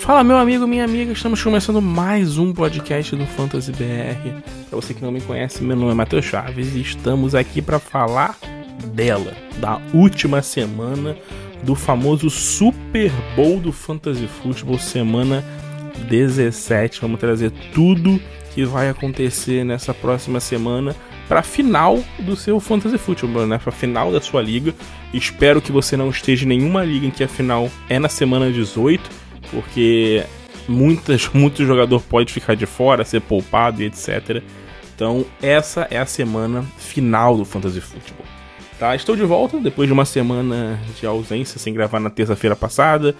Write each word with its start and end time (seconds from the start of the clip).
Fala, 0.00 0.24
meu 0.24 0.38
amigo, 0.38 0.66
minha 0.66 0.82
amiga, 0.82 1.12
estamos 1.12 1.42
começando 1.42 1.80
mais 1.80 2.38
um 2.38 2.54
podcast 2.54 3.14
do 3.14 3.26
Fantasy 3.26 3.70
BR. 3.70 4.40
Para 4.68 4.80
você 4.80 4.94
que 4.94 5.02
não 5.02 5.12
me 5.12 5.20
conhece, 5.20 5.62
meu 5.62 5.76
nome 5.76 5.92
é 5.92 5.94
Matheus 5.94 6.24
Chaves 6.24 6.74
e 6.74 6.80
estamos 6.80 7.34
aqui 7.34 7.60
para 7.60 7.78
falar 7.78 8.36
dela, 8.94 9.36
da 9.58 9.78
última 9.92 10.40
semana 10.40 11.16
do 11.62 11.74
famoso 11.74 12.30
Super 12.30 13.12
Bowl 13.36 13.60
do 13.60 13.72
Fantasy 13.72 14.26
Football, 14.26 14.78
semana 14.78 15.44
17. 16.08 16.98
Vamos 17.02 17.20
trazer 17.20 17.52
tudo 17.74 18.18
que 18.54 18.64
vai 18.64 18.88
acontecer 18.88 19.64
nessa 19.64 19.92
próxima 19.92 20.40
semana 20.40 20.96
para 21.28 21.42
final 21.42 22.02
do 22.20 22.34
seu 22.34 22.58
Fantasy 22.58 22.96
Football, 22.96 23.46
né? 23.46 23.58
Para 23.58 23.70
final 23.70 24.10
da 24.10 24.20
sua 24.20 24.40
liga. 24.40 24.74
Espero 25.12 25.60
que 25.60 25.70
você 25.70 25.94
não 25.94 26.08
esteja 26.08 26.46
em 26.46 26.48
nenhuma 26.48 26.82
liga 26.82 27.06
em 27.06 27.10
que 27.10 27.22
a 27.22 27.28
final 27.28 27.70
é 27.88 27.98
na 27.98 28.08
semana 28.08 28.50
18, 28.50 29.19
porque 29.50 30.24
muitas, 30.68 31.28
muito 31.34 31.64
jogador 31.64 32.00
pode 32.02 32.32
ficar 32.32 32.54
de 32.54 32.66
fora, 32.66 33.04
ser 33.04 33.20
poupado 33.20 33.82
e 33.82 33.86
etc. 33.86 34.42
Então, 34.94 35.24
essa 35.42 35.86
é 35.90 35.98
a 35.98 36.06
semana 36.06 36.62
final 36.78 37.36
do 37.36 37.44
Fantasy 37.44 37.80
Football. 37.80 38.26
Tá, 38.78 38.94
estou 38.94 39.14
de 39.14 39.24
volta 39.24 39.58
depois 39.58 39.86
de 39.86 39.92
uma 39.92 40.06
semana 40.06 40.80
de 40.98 41.04
ausência 41.04 41.58
sem 41.58 41.74
gravar 41.74 42.00
na 42.00 42.08
terça-feira 42.08 42.56
passada. 42.56 43.14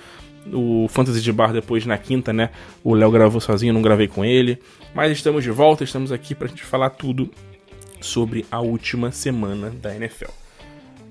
O 0.52 0.88
Fantasy 0.88 1.20
de 1.20 1.32
Bar 1.32 1.52
depois 1.52 1.84
na 1.84 1.98
quinta, 1.98 2.32
né? 2.32 2.48
O 2.82 2.94
Léo 2.94 3.10
gravou 3.10 3.42
sozinho, 3.42 3.74
não 3.74 3.82
gravei 3.82 4.08
com 4.08 4.24
ele. 4.24 4.58
Mas 4.94 5.12
estamos 5.12 5.44
de 5.44 5.50
volta, 5.50 5.84
estamos 5.84 6.12
aqui 6.12 6.34
pra 6.34 6.48
gente 6.48 6.62
falar 6.62 6.90
tudo 6.90 7.30
sobre 8.00 8.46
a 8.50 8.60
última 8.60 9.12
semana 9.12 9.70
da 9.70 9.94
NFL. 9.94 10.39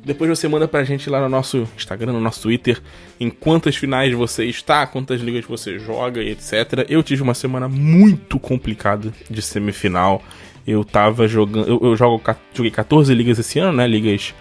Depois 0.03 0.29
você 0.29 0.47
manda 0.47 0.67
pra 0.67 0.83
gente 0.83 1.09
lá 1.09 1.21
no 1.21 1.29
nosso 1.29 1.67
Instagram, 1.75 2.13
no 2.13 2.21
nosso 2.21 2.41
Twitter, 2.41 2.81
em 3.19 3.29
quantas 3.29 3.75
finais 3.75 4.13
você 4.13 4.45
está, 4.45 4.87
quantas 4.87 5.21
ligas 5.21 5.45
você 5.45 5.77
joga 5.77 6.21
e 6.23 6.29
etc. 6.29 6.85
Eu 6.87 7.03
tive 7.03 7.21
uma 7.21 7.33
semana 7.33 7.67
muito 7.67 8.39
complicada 8.39 9.13
de 9.29 9.41
semifinal. 9.41 10.23
Eu 10.65 10.85
tava 10.85 11.27
jogando. 11.27 11.67
Eu, 11.67 11.79
eu 11.81 11.95
jogo, 11.95 12.21
joguei 12.53 12.71
14 12.71 13.13
ligas 13.13 13.39
esse 13.39 13.59
ano, 13.59 13.73
né? 13.73 13.87
Ligas 13.87 14.33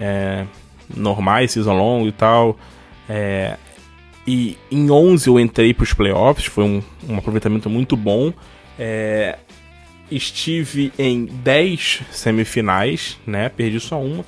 é, 0.00 0.46
normais, 0.96 1.52
season 1.52 1.74
long 1.74 2.06
e 2.06 2.12
tal. 2.12 2.58
É, 3.08 3.56
e 4.26 4.56
em 4.70 4.90
11 4.90 5.28
eu 5.28 5.38
entrei 5.38 5.74
pros 5.74 5.92
playoffs, 5.92 6.46
foi 6.46 6.64
um, 6.64 6.82
um 7.08 7.18
aproveitamento 7.18 7.68
muito 7.68 7.96
bom. 7.96 8.32
É, 8.78 9.38
estive 10.10 10.92
em 10.98 11.26
10 11.26 12.02
semifinais, 12.10 13.18
né? 13.26 13.48
Perdi 13.48 13.80
só 13.80 14.00
uma. 14.00 14.24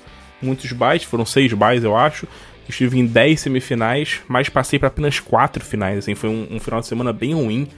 Muitos 0.46 0.70
buys, 0.72 1.02
foram 1.02 1.26
6 1.26 1.52
buys, 1.52 1.82
eu 1.82 1.96
acho. 1.96 2.26
Estive 2.68 2.98
em 2.98 3.06
10 3.06 3.40
semifinais, 3.40 4.20
mas 4.26 4.48
passei 4.48 4.78
para 4.78 4.88
apenas 4.88 5.20
4 5.20 5.64
finais. 5.64 5.98
Assim, 5.98 6.14
foi 6.14 6.30
um, 6.30 6.46
um 6.52 6.60
final 6.60 6.80
de 6.80 6.86
semana 6.86 7.12
bem 7.12 7.34
ruim. 7.34 7.68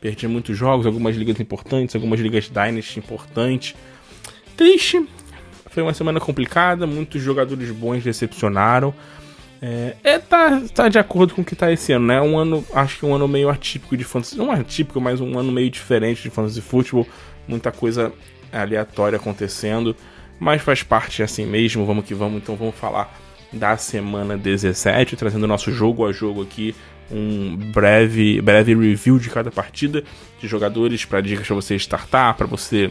Perdi 0.00 0.28
muitos 0.28 0.56
jogos, 0.56 0.86
algumas 0.86 1.16
ligas 1.16 1.38
importantes, 1.40 1.94
algumas 1.94 2.20
ligas 2.20 2.48
Dynasty 2.48 2.98
importantes. 2.98 3.74
Triste. 4.56 5.06
Foi 5.70 5.82
uma 5.82 5.94
semana 5.94 6.20
complicada, 6.20 6.86
muitos 6.86 7.22
jogadores 7.22 7.70
bons 7.70 8.02
decepcionaram. 8.02 8.94
É, 9.60 9.96
é 10.04 10.18
tá, 10.18 10.62
tá 10.74 10.88
de 10.88 10.98
acordo 10.98 11.34
com 11.34 11.42
o 11.42 11.44
que 11.44 11.56
tá 11.56 11.72
esse 11.72 11.92
ano, 11.92 12.06
né? 12.06 12.20
Um 12.20 12.38
ano, 12.38 12.64
acho 12.72 12.98
que 12.98 13.06
um 13.06 13.14
ano 13.14 13.26
meio 13.26 13.48
atípico 13.48 13.96
de 13.96 14.04
fantasy. 14.04 14.36
Não 14.36 14.50
atípico, 14.50 15.00
mas 15.00 15.20
um 15.20 15.38
ano 15.38 15.50
meio 15.50 15.70
diferente 15.70 16.22
de 16.22 16.30
fantasy 16.30 16.60
futebol. 16.60 17.06
Muita 17.48 17.72
coisa 17.72 18.12
aleatória 18.52 19.16
acontecendo. 19.16 19.96
Mas 20.38 20.62
faz 20.62 20.82
parte 20.82 21.22
assim 21.22 21.46
mesmo, 21.46 21.84
vamos 21.84 22.04
que 22.04 22.14
vamos. 22.14 22.42
Então 22.42 22.56
vamos 22.56 22.74
falar 22.74 23.18
da 23.52 23.76
semana 23.76 24.36
17, 24.36 25.16
trazendo 25.16 25.46
nosso 25.46 25.72
jogo 25.72 26.06
a 26.06 26.12
jogo 26.12 26.42
aqui 26.42 26.74
um 27.10 27.56
breve, 27.72 28.40
breve 28.40 28.74
review 28.74 29.18
de 29.18 29.30
cada 29.30 29.50
partida 29.50 30.02
de 30.40 30.48
jogadores 30.48 31.04
para 31.04 31.20
dicas 31.20 31.46
para 31.46 31.54
você 31.54 31.76
startar, 31.76 32.34
para 32.34 32.46
você 32.46 32.90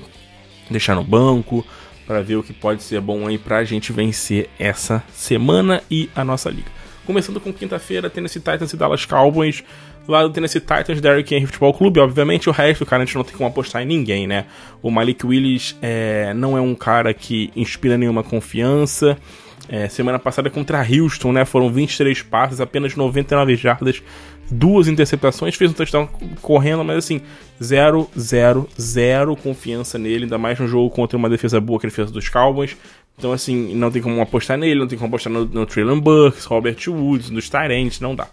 deixar 0.70 0.96
no 0.96 1.04
banco, 1.04 1.66
para 2.08 2.22
ver 2.22 2.38
o 2.38 2.44
que 2.44 2.54
pode 2.54 2.84
ser 2.84 3.02
bom 3.02 3.28
aí 3.28 3.38
para 3.38 3.58
a 3.58 3.64
gente 3.64 3.92
vencer 3.92 4.50
essa 4.58 5.04
semana 5.12 5.82
e 5.90 6.10
a 6.16 6.24
nossa 6.24 6.50
liga. 6.50 6.70
Começando 7.06 7.40
com 7.40 7.54
quinta-feira, 7.54 8.10
Tennessee 8.10 8.40
Titans 8.40 8.74
e 8.74 8.78
Dallas 8.78 9.06
Cowboys. 9.06 9.64
Lá 10.08 10.22
do 10.22 10.30
Tennessee 10.30 10.62
Titans, 10.62 11.02
Derrick 11.02 11.34
Henry 11.34 11.48
Futebol 11.48 11.74
Clube, 11.74 12.00
obviamente, 12.00 12.48
o 12.48 12.52
resto, 12.52 12.86
cara, 12.86 13.02
a 13.02 13.06
gente 13.06 13.16
não 13.16 13.24
tem 13.24 13.36
como 13.36 13.50
apostar 13.50 13.82
em 13.82 13.86
ninguém, 13.86 14.28
né? 14.28 14.46
O 14.82 14.92
Malik 14.92 15.26
Willis 15.26 15.76
é, 15.82 16.34
não 16.34 16.56
é 16.56 16.62
um 16.62 16.76
cara 16.76 17.14
que 17.14 17.52
inspira 17.56 17.98
nenhuma 17.98 18.24
confiança. 18.24 19.18
É, 19.68 19.90
semana 19.90 20.20
passada 20.20 20.48
contra 20.48 20.86
Houston, 20.88 21.32
né? 21.32 21.44
Foram 21.44 21.72
23 21.72 22.22
passes, 22.22 22.62
apenas 22.62 22.96
99 22.96 23.56
jardas, 23.56 24.04
duas 24.50 24.88
interceptações, 24.88 25.56
fez 25.56 25.72
um 25.72 25.74
touchdown 25.74 26.08
correndo, 26.42 26.84
mas 26.84 26.98
assim, 26.98 27.22
zero, 27.64 28.08
zero, 28.18 28.70
zero 28.80 29.36
confiança 29.36 29.98
nele, 29.98 30.26
ainda 30.26 30.38
mais 30.38 30.60
no 30.60 30.68
jogo 30.68 30.92
contra 30.92 31.18
uma 31.18 31.30
defesa 31.30 31.60
boa 31.60 31.80
que 31.80 31.88
ele 31.88 31.94
fez 31.94 32.12
dos 32.12 32.30
Cowboys. 32.30 32.78
Então, 33.18 33.32
assim, 33.32 33.74
não 33.74 33.90
tem 33.90 34.02
como 34.02 34.22
apostar 34.22 34.58
nele, 34.58 34.80
não 34.80 34.88
tem 34.88 34.98
como 34.98 35.08
apostar 35.08 35.32
no, 35.32 35.46
no 35.46 35.66
Traylon 35.66 36.00
Burks, 36.00 36.46
Robert 36.46 36.78
Woods, 36.88 37.30
nos 37.30 37.50
Tyrants, 37.50 38.00
não 38.00 38.14
dá. 38.14 38.28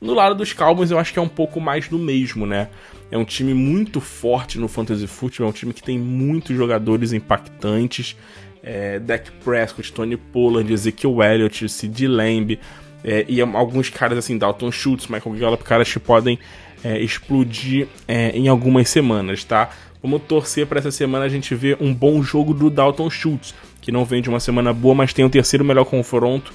No 0.00 0.14
lado 0.14 0.34
dos 0.34 0.52
Cowboys, 0.52 0.90
eu 0.90 0.98
acho 0.98 1.12
que 1.12 1.18
é 1.18 1.22
um 1.22 1.28
pouco 1.28 1.60
mais 1.60 1.88
do 1.88 1.98
mesmo, 1.98 2.46
né? 2.46 2.68
É 3.10 3.18
um 3.18 3.24
time 3.24 3.52
muito 3.52 4.00
forte 4.00 4.58
no 4.58 4.68
Fantasy 4.68 5.06
Football, 5.06 5.46
é 5.46 5.50
um 5.50 5.52
time 5.52 5.72
que 5.74 5.82
tem 5.82 5.98
muitos 5.98 6.56
jogadores 6.56 7.12
impactantes 7.12 8.16
é, 8.62 8.98
Dak 8.98 9.30
Prescott, 9.44 9.92
Tony 9.92 10.16
Pollard, 10.16 10.72
Ezekiel 10.72 11.22
Elliott, 11.22 11.68
Sid 11.68 12.06
Lamb 12.06 12.58
é, 13.02 13.24
e 13.28 13.40
alguns 13.40 13.88
caras 13.88 14.18
assim, 14.18 14.36
Dalton 14.36 14.70
Schultz, 14.70 15.06
Michael 15.06 15.36
Gallup, 15.36 15.64
caras 15.64 15.90
que 15.90 15.98
podem 15.98 16.38
é, 16.84 16.98
explodir 17.00 17.88
é, 18.06 18.30
em 18.30 18.48
algumas 18.48 18.88
semanas, 18.88 19.44
tá? 19.44 19.70
Vamos 20.02 20.22
torcer 20.22 20.66
para 20.66 20.78
essa 20.78 20.90
semana 20.90 21.26
a 21.26 21.28
gente 21.28 21.54
ver 21.54 21.76
um 21.80 21.92
bom 21.92 22.22
jogo 22.22 22.54
do 22.54 22.70
Dalton 22.70 23.10
Schultz, 23.10 23.54
que 23.80 23.92
não 23.92 24.04
vem 24.04 24.22
de 24.22 24.28
uma 24.28 24.40
semana 24.40 24.72
boa, 24.72 24.94
mas 24.94 25.12
tem 25.12 25.24
o 25.24 25.30
terceiro 25.30 25.64
melhor 25.64 25.84
confronto 25.84 26.52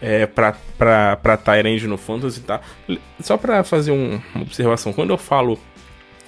é, 0.00 0.26
pra, 0.26 0.56
pra, 0.76 1.16
pra 1.16 1.36
Tyrande 1.36 1.86
no 1.86 1.96
Fantasy, 1.96 2.40
tá? 2.40 2.60
Só 3.20 3.36
para 3.36 3.64
fazer 3.64 3.92
um, 3.92 4.20
uma 4.34 4.42
observação, 4.42 4.92
quando 4.92 5.10
eu 5.10 5.18
falo 5.18 5.58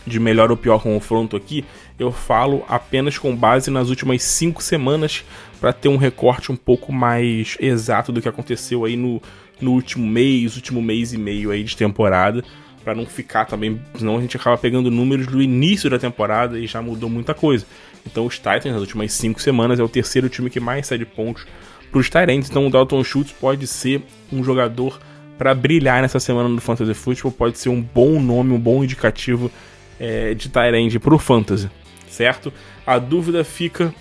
de 0.07 0.19
melhor 0.19 0.51
ou 0.51 0.57
pior 0.57 0.83
confronto 0.83 1.37
aqui, 1.37 1.65
eu 1.99 2.11
falo 2.11 2.65
apenas 2.69 3.19
com 3.19 3.35
base 3.37 3.71
nas 3.71 3.91
últimas 3.91 4.23
cinco 4.23 4.63
semanas 4.63 5.25
para 5.61 5.73
ter 5.73 5.89
um 5.89 5.97
recorte 5.97 6.51
um 6.51 6.57
pouco 6.57 6.93
mais 6.93 7.57
exato 7.61 8.11
do 8.11 8.23
que 8.23 8.29
aconteceu 8.29 8.85
aí 8.85 8.97
no, 8.97 9.21
no 9.61 9.73
último 9.73 10.07
mês, 10.07 10.57
último 10.57 10.81
mês 10.81 11.13
e 11.13 11.19
meio 11.19 11.51
aí 11.51 11.63
de 11.63 11.77
temporada, 11.77 12.43
para 12.83 12.95
não 12.95 13.05
ficar 13.05 13.45
também, 13.45 13.79
senão 13.95 14.17
a 14.17 14.21
gente 14.21 14.37
acaba 14.37 14.57
pegando 14.57 14.91
números 14.91 15.27
do 15.27 15.43
início 15.43 15.91
da 15.91 15.99
temporada 15.99 16.59
e 16.59 16.67
já 16.67 16.81
mudou 16.81 17.11
muita 17.11 17.35
coisa. 17.35 17.67
Então 18.07 18.25
os 18.25 18.37
Titans 18.37 18.73
nas 18.73 18.81
últimas 18.81 19.13
cinco 19.13 19.43
semanas 19.43 19.79
é 19.79 19.83
o 19.83 19.89
terceiro 19.89 20.29
time 20.29 20.49
que 20.49 20.61
mais 20.61 20.87
cede 20.87 21.05
pontos 21.05 21.45
para 21.91 22.01
os 22.01 22.09
Tyrants, 22.09 22.49
então 22.49 22.67
o 22.67 22.71
Dalton 22.71 23.03
Schultz 23.03 23.33
pode 23.33 23.67
ser 23.67 24.03
um 24.33 24.43
jogador 24.45 25.01
para 25.37 25.55
brilhar 25.55 26.03
nessa 26.03 26.19
semana 26.19 26.49
no 26.49 26.61
Fantasy 26.61 26.95
Football, 26.95 27.33
pode 27.33 27.59
ser 27.59 27.69
um 27.69 27.81
bom 27.81 28.21
nome, 28.21 28.53
um 28.53 28.59
bom 28.59 28.83
indicativo 28.83 29.51
é, 29.99 30.35
de 30.35 30.49
Tyrande 30.49 30.99
pro 30.99 31.19
Fantasy, 31.19 31.71
certo? 32.09 32.53
A 32.87 32.99
dúvida 32.99 33.45
fica 33.45 33.95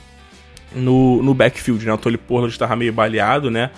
no, 0.76 1.22
no 1.22 1.34
backfield, 1.34 1.86
né? 1.86 1.94
O 1.94 1.98
Tolly 1.98 2.18
Pollard 2.18 2.52
estava 2.52 2.76
meio 2.76 2.92
baleado, 2.92 3.52
né? 3.52 3.72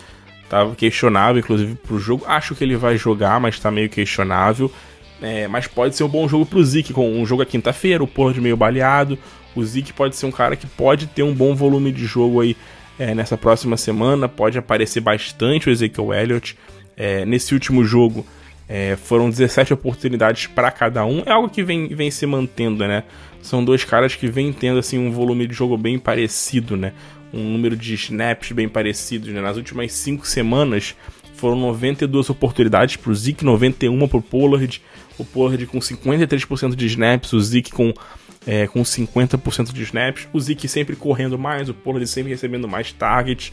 Tava 0.49 0.75
questionável, 0.75 1.39
inclusive, 1.39 1.75
pro 1.75 1.99
jogo. 1.99 2.25
Acho 2.27 2.55
que 2.55 2.63
ele 2.63 2.75
vai 2.75 2.97
jogar, 2.97 3.39
mas 3.39 3.59
tá 3.59 3.69
meio 3.69 3.89
questionável. 3.89 4.71
É, 5.21 5.47
mas 5.47 5.67
pode 5.67 5.95
ser 5.95 6.03
um 6.03 6.07
bom 6.07 6.27
jogo 6.27 6.45
pro 6.45 6.63
Zeke, 6.63 6.93
com 6.93 7.11
um 7.11 7.25
jogo 7.25 7.41
a 7.41 7.45
quinta-feira, 7.45 8.03
o 8.03 8.07
Pollard 8.07 8.39
meio 8.39 8.57
baleado. 8.57 9.17
O 9.55 9.63
Zeke 9.63 9.93
pode 9.93 10.15
ser 10.15 10.25
um 10.25 10.31
cara 10.31 10.55
que 10.55 10.65
pode 10.65 11.07
ter 11.07 11.23
um 11.23 11.33
bom 11.33 11.53
volume 11.53 11.91
de 11.91 12.05
jogo 12.05 12.41
aí 12.41 12.55
é, 12.99 13.15
nessa 13.15 13.37
próxima 13.37 13.77
semana. 13.77 14.27
Pode 14.27 14.57
aparecer 14.57 14.99
bastante 14.99 15.69
o 15.69 15.71
Ezekiel 15.71 16.13
Elliott. 16.13 16.57
É, 16.95 17.25
nesse 17.25 17.53
último 17.53 17.85
jogo, 17.85 18.25
é, 18.67 18.95
foram 18.97 19.29
17 19.29 19.73
oportunidades 19.73 20.45
para 20.45 20.69
cada 20.69 21.03
um. 21.05 21.23
É 21.25 21.31
algo 21.31 21.49
que 21.49 21.63
vem, 21.63 21.87
vem 21.87 22.11
se 22.11 22.25
mantendo, 22.25 22.85
né? 22.85 23.03
São 23.41 23.63
dois 23.63 23.83
caras 23.85 24.15
que 24.15 24.27
vêm 24.27 24.51
tendo 24.51 24.77
assim 24.77 24.99
um 24.99 25.11
volume 25.11 25.47
de 25.47 25.53
jogo 25.53 25.77
bem 25.77 25.97
parecido, 25.97 26.75
né? 26.75 26.93
Um 27.33 27.53
número 27.53 27.75
de 27.75 27.93
snaps 27.93 28.51
bem 28.51 28.67
parecido. 28.67 29.31
Né? 29.31 29.39
Nas 29.41 29.55
últimas 29.55 29.91
5 29.93 30.27
semanas 30.27 30.95
foram 31.35 31.55
92 31.55 32.29
oportunidades 32.29 32.97
para 32.97 33.11
o 33.11 33.15
Zeke, 33.15 33.45
91 33.45 34.07
para 34.07 34.17
o 34.17 34.21
Pollard. 34.21 34.81
O 35.17 35.23
Pollard 35.23 35.65
com 35.67 35.79
53% 35.79 36.75
de 36.75 36.85
snaps, 36.85 37.33
o 37.33 37.39
Zeke 37.39 37.71
com, 37.71 37.93
é, 38.45 38.67
com 38.67 38.81
50% 38.81 39.73
de 39.73 39.83
snaps. 39.83 40.27
O 40.33 40.39
Zeke 40.39 40.67
sempre 40.67 40.95
correndo 40.95 41.37
mais, 41.37 41.69
o 41.69 41.73
Pollard 41.73 42.07
sempre 42.07 42.31
recebendo 42.31 42.67
mais 42.67 42.91
targets. 42.91 43.51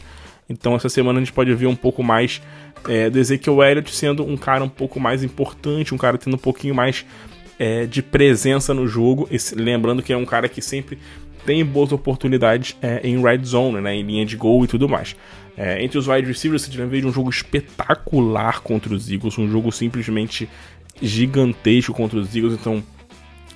Então 0.49 0.75
essa 0.75 0.89
semana 0.89 1.19
a 1.19 1.21
gente 1.21 1.33
pode 1.33 1.53
ver 1.53 1.67
um 1.67 1.75
pouco 1.75 2.01
mais 2.01 2.41
é, 2.87 3.09
do 3.09 3.19
Ezekiel 3.19 3.61
Elliott 3.63 3.93
sendo 3.93 4.25
um 4.25 4.37
cara 4.37 4.63
um 4.63 4.69
pouco 4.69 4.99
mais 4.99 5.23
importante, 5.23 5.93
um 5.93 5.97
cara 5.97 6.17
tendo 6.17 6.35
um 6.35 6.39
pouquinho 6.39 6.73
mais 6.73 7.05
é, 7.59 7.85
de 7.85 8.01
presença 8.01 8.73
no 8.73 8.87
jogo. 8.87 9.29
Lembrando 9.55 10.01
que 10.01 10.13
é 10.13 10.17
um 10.17 10.25
cara 10.25 10.47
que 10.47 10.61
sempre 10.61 10.97
tem 11.45 11.63
boas 11.63 11.91
oportunidades 11.91 12.75
é, 12.81 12.99
em 13.03 13.21
red 13.21 13.43
zone, 13.43 13.79
né, 13.79 13.95
em 13.95 14.03
linha 14.03 14.25
de 14.25 14.35
gol 14.35 14.63
e 14.65 14.67
tudo 14.67 14.87
mais. 14.87 15.15
É, 15.57 15.83
entre 15.83 15.97
os 15.97 16.07
wide 16.07 16.27
receivers, 16.27 16.61
você 16.61 16.69
de 16.69 17.07
um 17.07 17.11
jogo 17.11 17.29
espetacular 17.29 18.61
contra 18.61 18.93
os 18.93 19.09
Eagles, 19.09 19.37
um 19.39 19.49
jogo 19.49 19.71
simplesmente 19.71 20.47
gigantesco 21.01 21.93
contra 21.93 22.19
os 22.19 22.35
Eagles, 22.35 22.53
então 22.53 22.83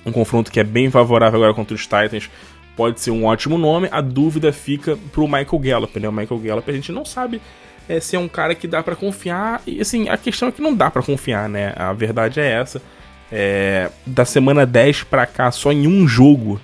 um 0.04 0.12
confronto 0.12 0.50
que 0.50 0.60
é 0.60 0.64
bem 0.64 0.90
favorável 0.90 1.38
agora 1.38 1.54
contra 1.54 1.74
os 1.74 1.82
Titans 1.82 2.30
pode 2.76 3.00
ser 3.00 3.10
um 3.10 3.24
ótimo 3.24 3.58
nome. 3.58 3.88
A 3.90 4.00
dúvida 4.00 4.52
fica 4.52 4.98
pro 5.12 5.26
Michael 5.26 5.58
Gallup, 5.58 6.00
né? 6.00 6.08
O 6.08 6.12
Michael 6.12 6.40
Gallup 6.40 6.70
a 6.70 6.74
gente 6.74 6.92
não 6.92 7.04
sabe 7.04 7.40
é, 7.88 8.00
se 8.00 8.16
é 8.16 8.18
um 8.18 8.28
cara 8.28 8.54
que 8.54 8.66
dá 8.66 8.82
para 8.82 8.96
confiar. 8.96 9.62
E 9.66 9.80
assim, 9.80 10.08
a 10.08 10.16
questão 10.16 10.48
é 10.48 10.52
que 10.52 10.62
não 10.62 10.74
dá 10.74 10.90
para 10.90 11.02
confiar, 11.02 11.48
né? 11.48 11.72
A 11.76 11.92
verdade 11.92 12.40
é 12.40 12.50
essa. 12.50 12.82
É, 13.30 13.90
da 14.06 14.24
semana 14.24 14.66
10 14.66 15.04
para 15.04 15.26
cá, 15.26 15.50
só 15.50 15.72
em 15.72 15.86
um 15.86 16.06
jogo, 16.06 16.60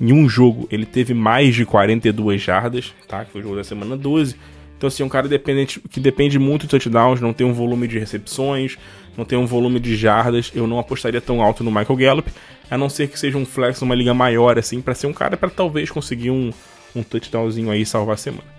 em 0.00 0.12
um 0.12 0.28
jogo, 0.28 0.66
ele 0.70 0.86
teve 0.86 1.12
mais 1.12 1.54
de 1.54 1.66
42 1.66 2.40
jardas, 2.40 2.94
tá? 3.06 3.24
Que 3.24 3.32
foi 3.32 3.40
o 3.40 3.44
jogo 3.44 3.56
da 3.56 3.64
semana 3.64 3.96
12. 3.96 4.36
Então, 4.76 4.88
assim, 4.88 5.02
é 5.02 5.06
um 5.06 5.10
cara 5.10 5.26
dependente, 5.26 5.80
que 5.90 5.98
depende 5.98 6.38
muito 6.38 6.62
de 6.62 6.68
touchdowns, 6.68 7.20
não 7.20 7.32
tem 7.32 7.46
um 7.46 7.52
volume 7.52 7.88
de 7.88 7.98
recepções, 7.98 8.76
não 9.16 9.24
tem 9.24 9.38
um 9.38 9.46
volume 9.46 9.80
de 9.80 9.96
jardas. 9.96 10.50
Eu 10.54 10.66
não 10.66 10.78
apostaria 10.78 11.20
tão 11.20 11.42
alto 11.42 11.64
no 11.64 11.70
Michael 11.70 11.96
Gallup, 11.96 12.30
a 12.70 12.76
não 12.76 12.88
ser 12.88 13.08
que 13.08 13.18
seja 13.18 13.38
um 13.38 13.46
flex 13.46 13.80
numa 13.80 13.94
liga 13.94 14.12
maior, 14.12 14.58
assim, 14.58 14.80
para 14.80 14.94
ser 14.94 15.06
um 15.06 15.12
cara 15.12 15.36
para 15.36 15.50
talvez 15.50 15.90
conseguir 15.90 16.30
um, 16.30 16.52
um 16.94 17.02
touchdownzinho 17.02 17.70
aí 17.70 17.82
e 17.82 17.86
salvar 17.86 18.14
a 18.14 18.18
semana. 18.18 18.56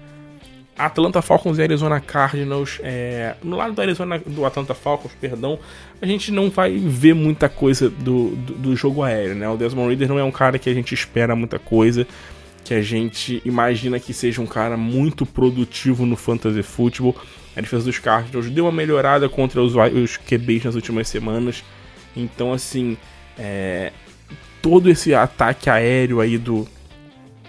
Atlanta 0.78 1.22
Falcons 1.24 1.58
e 1.58 1.64
Arizona 1.64 2.00
Cardinals. 2.00 2.80
É, 2.84 3.36
no 3.44 3.58
lado 3.58 3.74
do 3.74 3.82
Arizona 3.82 4.20
do 4.20 4.46
Atlanta 4.46 4.76
Falcons, 4.76 5.12
perdão, 5.20 5.58
a 6.00 6.06
gente 6.06 6.32
não 6.32 6.50
vai 6.50 6.78
ver 6.78 7.16
muita 7.16 7.50
coisa 7.50 7.90
do, 7.90 8.30
do, 8.36 8.54
do, 8.54 8.76
jogo 8.76 9.02
aéreo, 9.02 9.36
né? 9.36 9.50
O 9.50 9.58
Desmond 9.58 9.90
Reader 9.90 10.08
não 10.08 10.20
é 10.20 10.24
um 10.24 10.32
cara 10.32 10.60
que 10.60 10.70
a 10.70 10.74
gente 10.74 10.94
espera 10.94 11.36
muita 11.36 11.58
coisa, 11.58 12.06
que 12.64 12.76
a 12.76 12.82
gente 12.82 13.42
imagina 13.44 14.00
que 14.00 14.14
seja 14.14 14.40
um 14.40 14.46
cara 14.46 14.78
muito 14.78 15.26
produtivo 15.26 16.06
no 16.06 16.16
fantasy 16.16 16.62
football. 16.62 17.16
A 17.58 17.62
defesa 17.62 17.86
dos 17.86 17.98
Cardinals 17.98 18.50
deu 18.52 18.66
uma 18.66 18.72
melhorada 18.72 19.28
contra 19.28 19.62
os, 19.62 19.74
os 19.76 20.16
QBs 20.18 20.66
nas 20.66 20.76
últimas 20.76 21.08
semanas. 21.08 21.64
Então, 22.16 22.54
assim, 22.54 22.96
é, 23.38 23.92
todo 24.62 24.90
esse 24.90 25.14
ataque 25.14 25.70
aéreo 25.70 26.22
aí 26.22 26.38
do, 26.38 26.68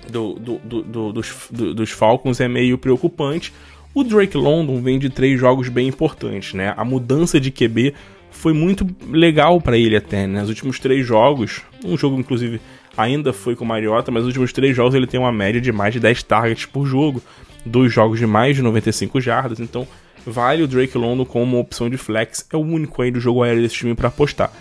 do, 0.08 0.34
do, 0.34 0.82
do, 0.82 1.12
dos, 1.12 1.48
dos 1.50 1.90
Falcons 1.90 2.40
é 2.40 2.48
meio 2.48 2.78
preocupante. 2.78 3.52
O 3.94 4.02
Drake 4.02 4.36
London 4.36 4.80
vem 4.80 4.98
de 4.98 5.10
três 5.10 5.38
jogos 5.38 5.68
bem 5.68 5.88
importantes, 5.88 6.54
né? 6.54 6.72
A 6.76 6.84
mudança 6.84 7.38
de 7.38 7.50
QB 7.50 7.94
foi 8.30 8.52
muito 8.52 8.86
legal 9.10 9.60
para 9.60 9.76
ele 9.76 9.96
até, 9.96 10.26
né? 10.26 10.40
Nos 10.40 10.48
últimos 10.48 10.78
três 10.78 11.06
jogos, 11.06 11.62
um 11.84 11.98
jogo 11.98 12.18
inclusive 12.18 12.60
ainda 12.96 13.32
foi 13.32 13.54
com 13.54 13.64
o 13.64 13.68
Mariota, 13.68 14.10
mas 14.10 14.22
nos 14.22 14.28
últimos 14.28 14.52
três 14.52 14.74
jogos 14.74 14.94
ele 14.94 15.06
tem 15.06 15.20
uma 15.20 15.32
média 15.32 15.60
de 15.60 15.70
mais 15.70 15.92
de 15.92 16.00
10 16.00 16.22
targets 16.24 16.66
por 16.66 16.86
jogo, 16.86 17.22
dois 17.64 17.92
jogos 17.92 18.18
de 18.18 18.26
mais 18.26 18.56
de 18.56 18.62
95 18.62 19.20
jardas, 19.20 19.60
então 19.60 19.86
vale 20.26 20.62
o 20.62 20.68
Drake 20.68 20.96
London 20.96 21.24
como 21.24 21.58
opção 21.58 21.88
de 21.88 21.96
flex, 21.96 22.46
é 22.52 22.56
o 22.56 22.60
único 22.60 23.00
aí 23.02 23.10
do 23.10 23.20
jogo 23.20 23.42
aéreo 23.42 23.62
desse 23.62 23.76
time 23.76 23.94
para 23.94 24.08
apostar. 24.08 24.52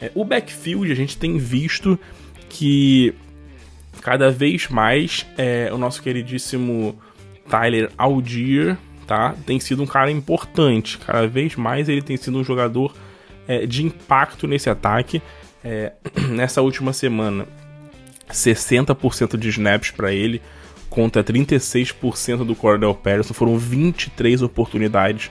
É, 0.00 0.10
o 0.14 0.24
backfield 0.24 0.90
a 0.90 0.96
gente 0.96 1.16
tem 1.16 1.38
visto 1.38 1.98
que 2.48 3.14
cada 4.00 4.30
vez 4.30 4.68
mais 4.68 5.24
é, 5.38 5.70
o 5.72 5.78
nosso 5.78 6.02
queridíssimo 6.02 6.98
Tyler 7.48 7.90
Algier 7.96 8.76
tá, 9.06 9.34
tem 9.46 9.60
sido 9.60 9.82
um 9.82 9.86
cara 9.86 10.10
importante. 10.10 10.98
Cada 10.98 11.26
vez 11.26 11.54
mais 11.54 11.88
ele 11.88 12.02
tem 12.02 12.16
sido 12.16 12.38
um 12.38 12.44
jogador 12.44 12.94
é, 13.46 13.66
de 13.66 13.84
impacto 13.84 14.46
nesse 14.46 14.68
ataque. 14.68 15.22
É, 15.64 15.92
nessa 16.30 16.62
última 16.62 16.92
semana, 16.92 17.46
60% 18.30 19.36
de 19.36 19.48
snaps 19.48 19.90
para 19.90 20.12
ele 20.12 20.42
contra 20.92 21.24
36% 21.24 22.44
do 22.44 22.54
Cordell 22.54 22.94
Patterson. 22.94 23.34
Foram 23.34 23.58
23 23.58 24.42
oportunidades 24.42 25.30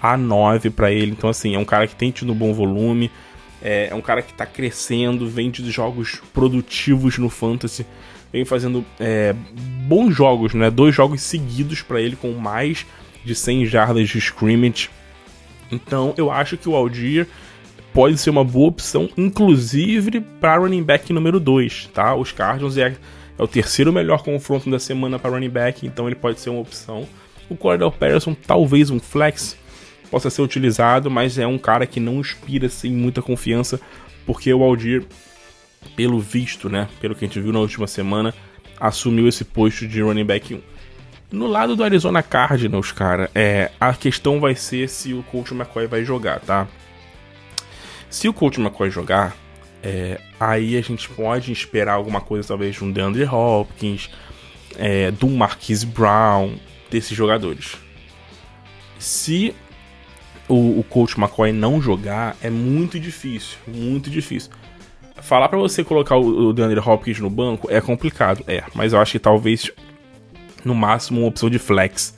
a 0.00 0.16
9 0.16 0.70
para 0.70 0.90
ele. 0.90 1.12
Então, 1.12 1.30
assim, 1.30 1.54
é 1.54 1.58
um 1.58 1.64
cara 1.64 1.86
que 1.86 1.94
tem 1.94 2.10
tido 2.10 2.32
um 2.32 2.36
bom 2.36 2.52
volume. 2.52 3.10
É, 3.62 3.88
é 3.90 3.94
um 3.94 4.00
cara 4.00 4.22
que 4.22 4.32
está 4.32 4.44
crescendo, 4.44 5.28
vem 5.28 5.50
de 5.50 5.70
jogos 5.70 6.20
produtivos 6.32 7.18
no 7.18 7.28
Fantasy 7.28 7.86
vem 8.32 8.44
fazendo 8.44 8.84
é, 8.98 9.34
bons 9.86 10.14
jogos, 10.16 10.54
né? 10.54 10.70
Dois 10.70 10.94
jogos 10.94 11.20
seguidos 11.20 11.82
para 11.82 12.00
ele 12.00 12.16
com 12.16 12.32
mais 12.32 12.86
de 13.24 13.34
100 13.34 13.66
jardas 13.66 14.08
de 14.08 14.18
scrimmage. 14.18 14.88
Então 15.70 16.14
eu 16.16 16.30
acho 16.30 16.56
que 16.56 16.68
o 16.68 16.74
Aldir 16.74 17.28
pode 17.92 18.16
ser 18.16 18.30
uma 18.30 18.42
boa 18.42 18.68
opção, 18.68 19.08
inclusive 19.16 20.20
para 20.40 20.56
running 20.56 20.82
back 20.82 21.12
número 21.12 21.38
2, 21.38 21.90
tá? 21.92 22.14
Os 22.14 22.32
Cardinals 22.32 22.78
é, 22.78 22.96
é, 23.42 23.44
o 23.44 23.48
terceiro 23.48 23.92
melhor 23.92 24.22
confronto 24.22 24.70
da 24.70 24.78
semana 24.78 25.18
para 25.18 25.32
running 25.32 25.50
back, 25.50 25.86
então 25.86 26.06
ele 26.06 26.14
pode 26.14 26.40
ser 26.40 26.50
uma 26.50 26.60
opção. 26.60 27.06
O 27.48 27.56
Cordell 27.56 27.90
Patterson, 27.90 28.34
talvez 28.34 28.88
um 28.88 29.00
flex, 29.00 29.56
possa 30.10 30.30
ser 30.30 30.42
utilizado, 30.42 31.10
mas 31.10 31.38
é 31.38 31.46
um 31.46 31.58
cara 31.58 31.86
que 31.86 31.98
não 31.98 32.20
inspira 32.20 32.66
assim, 32.66 32.90
muita 32.90 33.20
confiança, 33.20 33.80
porque 34.24 34.52
o 34.52 34.62
Aldir 34.62 35.04
pelo 35.96 36.20
visto, 36.20 36.68
né, 36.68 36.88
pelo 37.00 37.14
que 37.14 37.24
a 37.24 37.28
gente 37.28 37.40
viu 37.40 37.52
na 37.52 37.58
última 37.58 37.86
semana, 37.86 38.32
assumiu 38.78 39.26
esse 39.26 39.44
posto 39.44 39.86
de 39.86 40.00
running 40.00 40.24
back 40.24 40.54
1. 40.54 40.60
No 41.32 41.46
lado 41.46 41.74
do 41.74 41.82
Arizona 41.82 42.22
Cardinals, 42.22 42.92
cara, 42.92 43.30
é, 43.34 43.70
a 43.80 43.94
questão 43.94 44.38
vai 44.38 44.54
ser 44.54 44.88
se 44.88 45.14
o 45.14 45.22
Coach 45.24 45.54
McCoy 45.54 45.86
vai 45.86 46.04
jogar, 46.04 46.40
tá? 46.40 46.68
Se 48.10 48.28
o 48.28 48.32
Coach 48.32 48.60
McCoy 48.60 48.90
jogar, 48.90 49.34
é, 49.82 50.20
aí 50.38 50.76
a 50.76 50.80
gente 50.80 51.08
pode 51.08 51.52
esperar 51.52 51.94
alguma 51.94 52.20
coisa, 52.20 52.48
talvez, 52.48 52.76
de 52.76 52.84
um 52.84 52.90
DeAndre 52.90 53.24
Hopkins, 53.24 54.10
é, 54.76 55.10
do 55.10 55.28
Marquise 55.28 55.86
Brown, 55.86 56.54
desses 56.90 57.16
jogadores. 57.16 57.76
Se 58.98 59.54
o, 60.48 60.78
o 60.78 60.84
Coach 60.84 61.18
McCoy 61.18 61.52
não 61.52 61.80
jogar, 61.80 62.36
é 62.42 62.50
muito 62.50 63.00
difícil, 63.00 63.58
muito 63.66 64.08
difícil 64.08 64.50
falar 65.22 65.48
para 65.48 65.58
você 65.58 65.84
colocar 65.84 66.16
o, 66.16 66.48
o 66.48 66.52
DeAndre 66.52 66.80
Hopkins 66.80 67.20
no 67.20 67.30
banco 67.30 67.70
é 67.70 67.80
complicado, 67.80 68.44
é, 68.46 68.62
mas 68.74 68.92
eu 68.92 69.00
acho 69.00 69.12
que 69.12 69.18
talvez 69.18 69.70
no 70.64 70.74
máximo 70.74 71.20
uma 71.20 71.28
opção 71.28 71.48
de 71.48 71.58
flex 71.58 72.14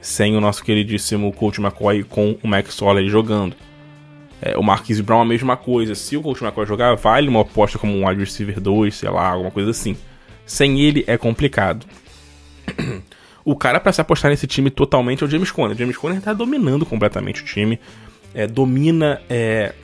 sem 0.00 0.36
o 0.36 0.40
nosso 0.40 0.62
queridíssimo 0.62 1.32
Coach 1.32 1.60
McCoy 1.60 2.04
com 2.04 2.38
o 2.42 2.46
Max 2.46 2.76
Tolley 2.76 3.08
jogando. 3.08 3.56
É, 4.40 4.56
o 4.56 4.62
Marquise 4.62 5.02
Brown 5.02 5.20
a 5.20 5.24
mesma 5.24 5.56
coisa. 5.56 5.94
Se 5.94 6.16
o 6.16 6.22
Coach 6.22 6.42
McCoy 6.42 6.66
jogar, 6.66 6.94
vale 6.94 7.28
uma 7.28 7.42
aposta 7.42 7.78
como 7.78 7.92
um 7.92 8.06
wide 8.06 8.20
receiver 8.20 8.60
2, 8.60 8.94
sei 8.94 9.10
lá, 9.10 9.30
alguma 9.30 9.50
coisa 9.50 9.70
assim. 9.70 9.96
Sem 10.46 10.80
ele 10.80 11.04
é 11.06 11.16
complicado. 11.18 11.86
o 13.44 13.56
cara 13.56 13.80
para 13.80 13.92
se 13.92 14.00
apostar 14.00 14.30
nesse 14.30 14.46
time 14.46 14.70
totalmente 14.70 15.22
é 15.22 15.26
o 15.26 15.30
James 15.30 15.50
Conner. 15.50 15.74
O 15.74 15.78
James 15.78 15.96
Conner 15.96 16.20
tá 16.20 16.32
dominando 16.32 16.86
completamente 16.86 17.42
o 17.42 17.44
time. 17.44 17.80
É, 18.32 18.46
domina 18.46 19.20
é, 19.28 19.74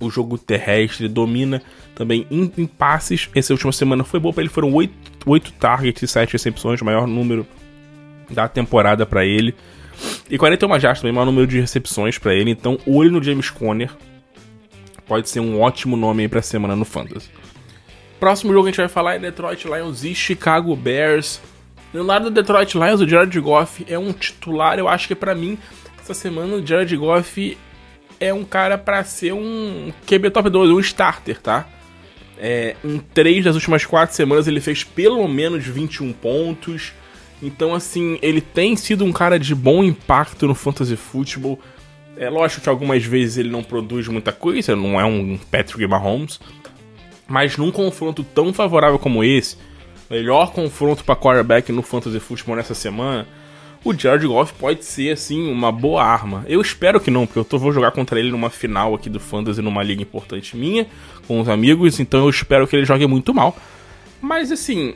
o 0.00 0.10
jogo 0.10 0.38
terrestre, 0.38 1.08
domina 1.08 1.62
também 1.94 2.26
em, 2.30 2.52
em 2.56 2.66
passes. 2.66 3.28
Essa 3.34 3.52
última 3.52 3.72
semana 3.72 4.04
foi 4.04 4.20
boa 4.20 4.32
para 4.32 4.42
ele, 4.42 4.50
foram 4.50 4.72
8, 4.72 4.94
8 5.24 5.52
targets 5.54 6.02
e 6.02 6.06
7 6.06 6.32
recepções, 6.34 6.80
o 6.80 6.84
maior 6.84 7.06
número 7.06 7.46
da 8.30 8.48
temporada 8.48 9.06
para 9.06 9.24
ele. 9.24 9.54
E 10.30 10.36
41 10.36 10.80
jardas 10.80 11.00
também, 11.00 11.12
o 11.12 11.14
maior 11.14 11.26
número 11.26 11.46
de 11.46 11.60
recepções 11.60 12.18
para 12.18 12.34
ele. 12.34 12.50
Então, 12.50 12.78
olho 12.86 13.10
no 13.10 13.22
James 13.22 13.50
Conner. 13.50 13.90
Pode 15.06 15.28
ser 15.28 15.40
um 15.40 15.60
ótimo 15.60 15.96
nome 15.96 16.22
aí 16.24 16.28
pra 16.28 16.42
semana 16.42 16.74
no 16.74 16.84
Fantasy. 16.84 17.30
Próximo 18.18 18.52
jogo 18.52 18.64
que 18.64 18.68
a 18.68 18.72
gente 18.72 18.78
vai 18.78 18.88
falar 18.88 19.14
é 19.14 19.18
Detroit 19.18 19.64
Lions 19.64 20.02
e 20.02 20.14
Chicago 20.14 20.74
Bears. 20.74 21.40
No 21.92 22.02
lado 22.02 22.24
do 22.24 22.30
Detroit 22.30 22.74
Lions, 22.74 23.00
o 23.00 23.08
Jared 23.08 23.38
Goff 23.40 23.86
é 23.88 23.98
um 23.98 24.12
titular. 24.12 24.78
Eu 24.78 24.88
acho 24.88 25.06
que 25.06 25.14
para 25.14 25.34
mim, 25.34 25.56
essa 26.00 26.12
semana, 26.12 26.56
o 26.56 26.66
Jared 26.66 26.96
Goff 26.96 27.56
é 28.18 28.32
um 28.34 28.44
cara 28.44 28.76
para 28.76 29.04
ser 29.04 29.32
um 29.32 29.92
QB 30.06 30.30
top 30.30 30.50
2, 30.50 30.70
um 30.70 30.80
starter, 30.80 31.40
tá? 31.40 31.66
É, 32.38 32.76
em 32.84 32.98
três 32.98 33.44
das 33.44 33.54
últimas 33.54 33.84
quatro 33.84 34.14
semanas 34.14 34.46
ele 34.46 34.60
fez 34.60 34.84
pelo 34.84 35.26
menos 35.26 35.64
21 35.66 36.12
pontos. 36.12 36.92
Então, 37.42 37.74
assim, 37.74 38.18
ele 38.22 38.40
tem 38.40 38.76
sido 38.76 39.04
um 39.04 39.12
cara 39.12 39.38
de 39.38 39.54
bom 39.54 39.84
impacto 39.84 40.46
no 40.46 40.54
fantasy 40.54 40.96
football. 40.96 41.58
É 42.16 42.30
lógico 42.30 42.62
que 42.62 42.68
algumas 42.68 43.04
vezes 43.04 43.36
ele 43.36 43.50
não 43.50 43.62
produz 43.62 44.08
muita 44.08 44.32
coisa, 44.32 44.74
não 44.74 44.98
é 44.98 45.04
um 45.04 45.38
Patrick 45.50 45.86
Mahomes. 45.86 46.40
Mas 47.28 47.56
num 47.56 47.70
confronto 47.70 48.24
tão 48.24 48.52
favorável 48.52 48.98
como 48.98 49.22
esse, 49.22 49.56
melhor 50.08 50.52
confronto 50.52 51.04
para 51.04 51.16
quarterback 51.16 51.70
no 51.72 51.82
fantasy 51.82 52.20
football 52.20 52.56
nessa 52.56 52.74
semana, 52.74 53.26
o 53.86 53.94
Jared 53.94 54.26
Goff 54.26 54.52
pode 54.54 54.84
ser, 54.84 55.12
assim, 55.12 55.48
uma 55.48 55.70
boa 55.70 56.02
arma. 56.02 56.44
Eu 56.48 56.60
espero 56.60 56.98
que 56.98 57.08
não, 57.08 57.24
porque 57.24 57.38
eu 57.38 57.44
tô, 57.44 57.56
vou 57.56 57.72
jogar 57.72 57.92
contra 57.92 58.18
ele 58.18 58.32
numa 58.32 58.50
final 58.50 58.94
aqui 58.96 59.08
do 59.08 59.20
Fantasy, 59.20 59.62
numa 59.62 59.80
liga 59.80 60.02
importante 60.02 60.56
minha, 60.56 60.88
com 61.28 61.40
os 61.40 61.48
amigos, 61.48 62.00
então 62.00 62.24
eu 62.24 62.30
espero 62.30 62.66
que 62.66 62.74
ele 62.74 62.84
jogue 62.84 63.06
muito 63.06 63.32
mal. 63.32 63.56
Mas, 64.20 64.50
assim, 64.50 64.94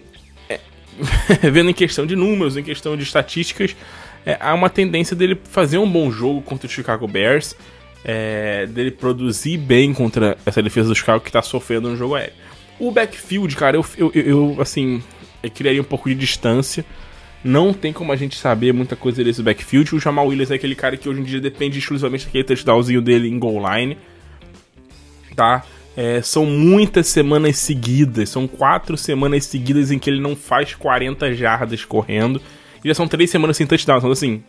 vendo 1.52 1.70
em 1.70 1.74
questão 1.74 2.06
de 2.06 2.16
números, 2.16 2.56
em 2.56 2.62
questão 2.62 2.96
de 2.96 3.02
estatísticas, 3.02 3.76
é, 4.24 4.36
há 4.40 4.54
uma 4.54 4.68
tendência 4.68 5.16
dele 5.16 5.38
fazer 5.44 5.78
um 5.78 5.90
bom 5.90 6.10
jogo 6.10 6.42
contra 6.42 6.66
o 6.66 6.70
Chicago 6.70 7.06
Bears, 7.06 7.56
é, 8.04 8.66
dele 8.66 8.90
produzir 8.90 9.56
bem 9.58 9.92
contra 9.92 10.36
essa 10.44 10.62
defesa 10.62 10.88
do 10.88 10.94
Chicago 10.94 11.24
que 11.24 11.32
tá 11.32 11.42
sofrendo 11.42 11.88
no 11.88 11.96
jogo 11.96 12.14
aéreo. 12.14 12.34
O 12.78 12.90
backfield, 12.90 13.54
cara, 13.56 13.76
eu, 13.76 13.84
eu, 13.96 14.10
eu 14.14 14.56
assim, 14.60 15.02
eu 15.42 15.50
criaria 15.50 15.80
um 15.80 15.84
pouco 15.84 16.08
de 16.08 16.14
distância 16.14 16.84
não 17.42 17.72
tem 17.72 17.92
como 17.92 18.12
a 18.12 18.16
gente 18.16 18.36
saber 18.36 18.72
muita 18.72 18.94
coisa 18.94 19.24
desse 19.24 19.42
backfield. 19.42 19.94
O 19.94 20.00
Jamal 20.00 20.26
Williams 20.26 20.50
é 20.50 20.54
aquele 20.54 20.74
cara 20.74 20.96
que 20.96 21.08
hoje 21.08 21.20
em 21.20 21.24
dia 21.24 21.40
depende 21.40 21.78
exclusivamente 21.78 22.26
daquele 22.26 22.44
touchdownzinho 22.44 23.00
dele 23.00 23.28
em 23.28 23.38
goal 23.38 23.62
line. 23.74 23.96
tá? 25.34 25.64
É, 25.96 26.22
são 26.22 26.46
muitas 26.46 27.08
semanas 27.08 27.58
seguidas, 27.58 28.30
são 28.30 28.46
quatro 28.46 28.96
semanas 28.96 29.44
seguidas 29.44 29.90
em 29.90 29.98
que 29.98 30.08
ele 30.08 30.20
não 30.20 30.36
faz 30.36 30.74
40 30.74 31.34
jardas 31.34 31.84
correndo. 31.84 32.40
E 32.84 32.88
já 32.88 32.94
são 32.94 33.08
três 33.08 33.30
semanas 33.30 33.56
sem 33.56 33.66
touchdown. 33.66 33.98
Então, 33.98 34.10
assim, 34.10 34.42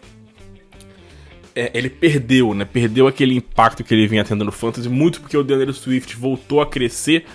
é, 1.55 1.71
ele 1.73 1.89
perdeu, 1.89 2.53
né? 2.53 2.65
Perdeu 2.65 3.07
aquele 3.07 3.35
impacto 3.35 3.83
que 3.83 3.93
ele 3.93 4.07
vinha 4.07 4.23
tendo 4.23 4.45
no 4.45 4.51
Fantasy, 4.51 4.87
muito 4.87 5.19
porque 5.21 5.35
o 5.35 5.43
DeAndre 5.43 5.73
Swift 5.73 6.15
voltou 6.15 6.61
a 6.61 6.65
crescer. 6.65 7.25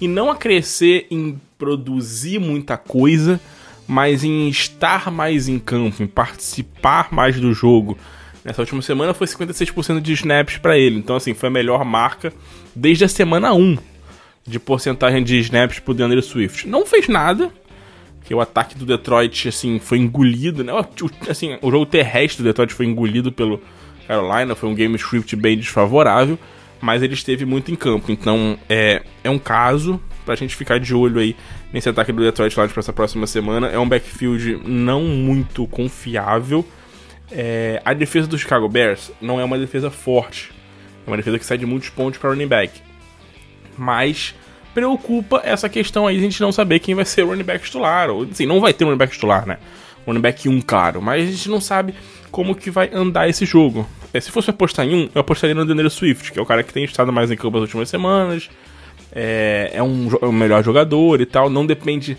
E 0.00 0.06
não 0.06 0.30
a 0.30 0.36
crescer 0.36 1.06
em 1.10 1.40
produzir 1.58 2.38
muita 2.38 2.76
coisa, 2.76 3.40
mas 3.86 4.24
em 4.24 4.48
estar 4.48 5.10
mais 5.10 5.48
em 5.48 5.58
campo, 5.58 6.02
em 6.02 6.06
participar 6.06 7.12
mais 7.12 7.38
do 7.40 7.52
jogo. 7.52 7.96
Nessa 8.46 8.62
última 8.62 8.80
semana 8.80 9.12
foi 9.12 9.26
56% 9.26 10.00
de 10.00 10.12
snaps 10.12 10.56
para 10.58 10.78
ele. 10.78 10.96
Então, 10.96 11.16
assim, 11.16 11.34
foi 11.34 11.48
a 11.48 11.50
melhor 11.50 11.84
marca 11.84 12.32
desde 12.76 13.04
a 13.04 13.08
semana 13.08 13.52
1 13.52 13.76
de 14.46 14.60
porcentagem 14.60 15.24
de 15.24 15.36
snaps 15.40 15.80
pro 15.80 15.92
DeAndre 15.92 16.22
Swift. 16.22 16.68
Não 16.68 16.86
fez 16.86 17.08
nada, 17.08 17.50
que 18.24 18.32
o 18.32 18.40
ataque 18.40 18.78
do 18.78 18.86
Detroit, 18.86 19.48
assim, 19.48 19.80
foi 19.80 19.98
engolido, 19.98 20.62
né? 20.62 20.72
Assim, 21.28 21.58
o 21.60 21.72
jogo 21.72 21.86
terrestre 21.86 22.44
do 22.44 22.46
Detroit 22.46 22.72
foi 22.72 22.86
engolido 22.86 23.32
pelo 23.32 23.60
Carolina, 24.06 24.54
foi 24.54 24.68
um 24.68 24.76
game 24.76 24.94
script 24.94 25.34
bem 25.34 25.58
desfavorável, 25.58 26.38
mas 26.80 27.02
ele 27.02 27.14
esteve 27.14 27.44
muito 27.44 27.72
em 27.72 27.74
campo. 27.74 28.12
Então, 28.12 28.56
é, 28.68 29.02
é 29.24 29.30
um 29.30 29.40
caso 29.40 30.00
pra 30.24 30.36
gente 30.36 30.54
ficar 30.54 30.78
de 30.78 30.94
olho 30.94 31.18
aí 31.18 31.34
nesse 31.72 31.88
ataque 31.88 32.12
do 32.12 32.22
Detroit 32.22 32.54
Lions 32.54 32.70
para 32.70 32.80
essa 32.80 32.92
próxima 32.92 33.26
semana. 33.26 33.66
É 33.66 33.78
um 33.80 33.88
backfield 33.88 34.60
não 34.64 35.02
muito 35.02 35.66
confiável, 35.66 36.64
é, 37.30 37.80
a 37.84 37.92
defesa 37.92 38.26
do 38.26 38.38
Chicago 38.38 38.68
Bears 38.68 39.10
não 39.20 39.40
é 39.40 39.44
uma 39.44 39.58
defesa 39.58 39.90
forte. 39.90 40.52
É 41.06 41.10
uma 41.10 41.16
defesa 41.16 41.38
que 41.38 41.46
sai 41.46 41.58
de 41.58 41.66
muitos 41.66 41.88
pontos 41.88 42.18
para 42.18 42.30
running 42.30 42.46
back. 42.46 42.80
Mas 43.76 44.34
preocupa 44.74 45.40
essa 45.44 45.68
questão 45.68 46.06
aí 46.06 46.16
de 46.16 46.20
a 46.20 46.24
gente 46.24 46.40
não 46.40 46.52
saber 46.52 46.80
quem 46.80 46.94
vai 46.94 47.04
ser 47.04 47.22
o 47.22 47.28
running 47.28 47.44
back 47.44 47.64
titular. 47.64 48.10
Ou, 48.10 48.24
assim, 48.24 48.46
não 48.46 48.60
vai 48.60 48.72
ter 48.72 48.84
um 48.84 48.88
running 48.88 48.98
back 48.98 49.12
titular, 49.12 49.46
né? 49.46 49.58
Running 50.06 50.20
back 50.20 50.48
1, 50.48 50.60
claro. 50.62 51.02
Mas 51.02 51.28
a 51.28 51.32
gente 51.32 51.48
não 51.48 51.60
sabe 51.60 51.94
como 52.30 52.54
que 52.54 52.70
vai 52.70 52.90
andar 52.92 53.28
esse 53.28 53.44
jogo. 53.44 53.88
É, 54.12 54.20
se 54.20 54.30
fosse 54.30 54.50
apostar 54.50 54.86
em 54.86 54.94
um, 54.94 55.10
eu 55.14 55.20
apostaria 55.20 55.54
no 55.54 55.64
Daniel 55.64 55.90
Swift, 55.90 56.32
que 56.32 56.38
é 56.38 56.42
o 56.42 56.46
cara 56.46 56.62
que 56.62 56.72
tem 56.72 56.84
estado 56.84 57.12
mais 57.12 57.30
em 57.30 57.36
campo 57.36 57.58
nas 57.58 57.62
últimas 57.62 57.88
semanas. 57.88 58.48
É, 59.12 59.70
é 59.74 59.82
um, 59.82 60.08
é 60.20 60.26
um 60.26 60.32
melhor 60.32 60.62
jogador 60.62 61.20
e 61.20 61.26
tal. 61.26 61.50
Não 61.50 61.66
depende 61.66 62.16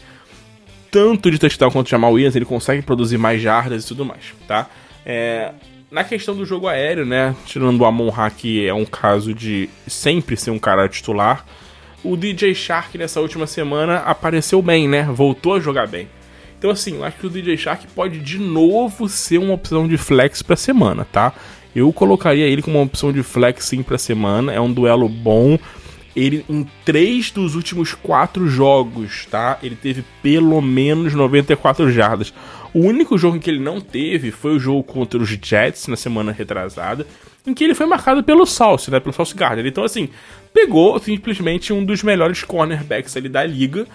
tanto 0.92 1.32
de 1.32 1.40
touchdown 1.40 1.72
quanto 1.72 1.88
o 1.88 1.90
Jamal 1.90 2.12
Williams. 2.12 2.36
Ele 2.36 2.46
consegue 2.46 2.82
produzir 2.82 3.18
mais 3.18 3.42
jardas 3.42 3.86
e 3.86 3.88
tudo 3.88 4.04
mais, 4.04 4.34
tá? 4.48 4.70
É, 5.10 5.54
na 5.90 6.04
questão 6.04 6.36
do 6.36 6.46
jogo 6.46 6.68
aéreo, 6.68 7.06
né? 7.06 7.34
Tirando 7.46 7.80
o 7.80 7.86
Amon 7.86 8.12
Ha, 8.14 8.30
que 8.30 8.68
é 8.68 8.74
um 8.74 8.84
caso 8.84 9.34
de 9.34 9.70
sempre 9.88 10.36
ser 10.36 10.52
um 10.52 10.60
cara 10.60 10.90
titular, 10.90 11.46
o 12.04 12.18
DJ 12.18 12.54
Shark 12.54 12.98
nessa 12.98 13.22
última 13.22 13.48
semana 13.48 14.00
apareceu 14.00 14.62
bem, 14.62 14.86
né? 14.86 15.04
Voltou 15.04 15.56
a 15.56 15.60
jogar 15.62 15.88
bem. 15.88 16.10
Então, 16.60 16.70
assim, 16.72 16.98
eu 16.98 17.06
acho 17.06 17.18
que 17.18 17.28
o 17.28 17.30
DJ 17.30 17.56
Shark 17.56 17.88
pode 17.88 18.20
de 18.20 18.38
novo 18.38 19.08
ser 19.08 19.38
uma 19.38 19.54
opção 19.54 19.88
de 19.88 19.98
flex 19.98 20.42
pra 20.42 20.58
semana, 20.58 21.06
tá? 21.06 21.34
Eu 21.74 21.94
colocaria 21.94 22.46
ele 22.46 22.62
como 22.62 22.78
uma 22.78 22.86
opção 22.86 23.14
de 23.14 23.24
flex 23.24 23.64
sim 23.64 23.82
pra 23.82 23.98
semana. 23.98 24.52
É 24.52 24.60
um 24.60 24.74
duelo 24.74 25.08
bom. 25.08 25.58
Ele, 26.16 26.44
em 26.50 26.68
três 26.84 27.30
dos 27.30 27.56
últimos 27.56 27.94
quatro 27.94 28.48
jogos, 28.48 29.26
tá? 29.30 29.60
Ele 29.64 29.76
teve 29.76 30.04
pelo 30.22 30.60
menos 30.62 31.14
94 31.14 31.90
jardas. 31.92 32.34
O 32.78 32.82
único 32.82 33.18
jogo 33.18 33.38
em 33.38 33.40
que 33.40 33.50
ele 33.50 33.60
não 33.60 33.82
teve 33.82 34.30
foi 34.30 34.56
o 34.56 34.60
jogo 34.60 34.84
contra 34.84 35.20
os 35.20 35.28
Jets 35.28 35.88
na 35.88 35.96
semana 35.96 36.32
retrasada, 36.32 37.08
em 37.44 37.52
que 37.52 37.64
ele 37.64 37.74
foi 37.74 37.88
marcado 37.88 38.24
pelo 38.24 38.46
Salsi, 38.46 38.92
né, 38.92 39.00
pelo 39.00 39.12
Salsi 39.12 39.36
Gardner. 39.36 39.66
Então, 39.66 39.84
assim, 39.84 40.10
pegou 40.54 41.00
simplesmente 41.00 41.74
um 41.74 41.84
dos 41.84 42.04
melhores 42.04 42.44
cornerbacks 42.44 43.18
ali 43.18 43.28
da 43.30 43.44
liga, 43.44 43.88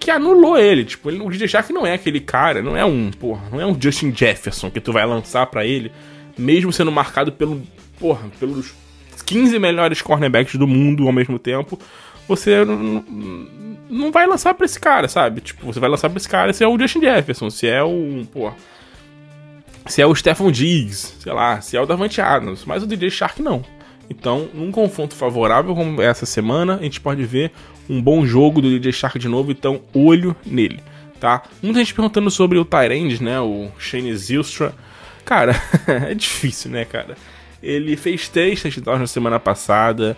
que 0.00 0.10
anulou 0.10 0.56
ele. 0.56 0.86
Tipo, 0.86 1.10
ele, 1.10 1.20
o 1.20 1.28
DJ 1.28 1.48
Shark 1.48 1.70
não 1.70 1.86
é 1.86 1.92
aquele 1.92 2.18
cara, 2.18 2.62
não 2.62 2.74
é 2.74 2.82
um, 2.82 3.10
porra, 3.10 3.42
não 3.52 3.60
é 3.60 3.66
um 3.66 3.78
Justin 3.78 4.10
Jefferson 4.16 4.70
que 4.70 4.80
tu 4.80 4.90
vai 4.90 5.04
lançar 5.04 5.44
para 5.48 5.66
ele, 5.66 5.92
mesmo 6.38 6.72
sendo 6.72 6.90
marcado 6.90 7.30
pelo, 7.30 7.60
porra, 8.00 8.30
pelos 8.40 8.72
15 9.26 9.58
melhores 9.58 10.00
cornerbacks 10.00 10.54
do 10.54 10.66
mundo 10.66 11.06
ao 11.06 11.12
mesmo 11.12 11.38
tempo. 11.38 11.78
Você 12.26 12.64
não 13.88 14.10
vai 14.10 14.26
lançar 14.26 14.54
pra 14.54 14.64
esse 14.64 14.78
cara, 14.78 15.08
sabe? 15.08 15.40
Tipo, 15.40 15.66
você 15.66 15.80
vai 15.80 15.88
lançar 15.88 16.08
pra 16.08 16.16
esse 16.16 16.28
cara 16.28 16.52
se 16.52 16.64
é 16.64 16.68
o 16.68 16.78
Justin 16.78 17.00
Jefferson, 17.00 17.50
se 17.50 17.66
é 17.66 17.82
o. 17.82 18.26
Pô. 18.32 18.52
Se 19.86 20.00
é 20.00 20.06
o 20.06 20.14
Stephen 20.14 20.50
Diggs, 20.50 21.14
sei 21.20 21.32
lá, 21.32 21.60
se 21.60 21.76
é 21.76 21.80
o 21.80 21.84
Davante 21.84 22.18
Adams, 22.20 22.64
mas 22.64 22.82
o 22.82 22.86
DJ 22.86 23.10
Shark 23.10 23.42
não. 23.42 23.62
Então, 24.08 24.48
num 24.54 24.70
confronto 24.70 25.14
favorável 25.14 25.74
como 25.74 26.00
essa 26.00 26.24
semana, 26.24 26.76
a 26.76 26.82
gente 26.82 27.00
pode 27.00 27.22
ver 27.24 27.52
um 27.88 28.00
bom 28.00 28.24
jogo 28.24 28.62
do 28.62 28.70
DJ 28.70 28.92
Shark 28.92 29.18
de 29.18 29.28
novo, 29.28 29.50
então 29.50 29.82
olho 29.92 30.34
nele, 30.44 30.80
tá? 31.20 31.42
Muita 31.62 31.80
gente 31.80 31.92
perguntando 31.92 32.30
sobre 32.30 32.58
o 32.58 32.64
Tyrande, 32.64 33.22
né? 33.22 33.38
O 33.40 33.68
Shane 33.78 34.14
Zilstra. 34.16 34.74
Cara, 35.22 35.54
é 35.86 36.14
difícil, 36.14 36.70
né, 36.70 36.86
cara? 36.86 37.14
Ele 37.62 37.94
fez 37.96 38.28
três 38.28 38.62
touchdowns 38.62 39.00
na 39.00 39.06
semana 39.06 39.38
passada, 39.38 40.16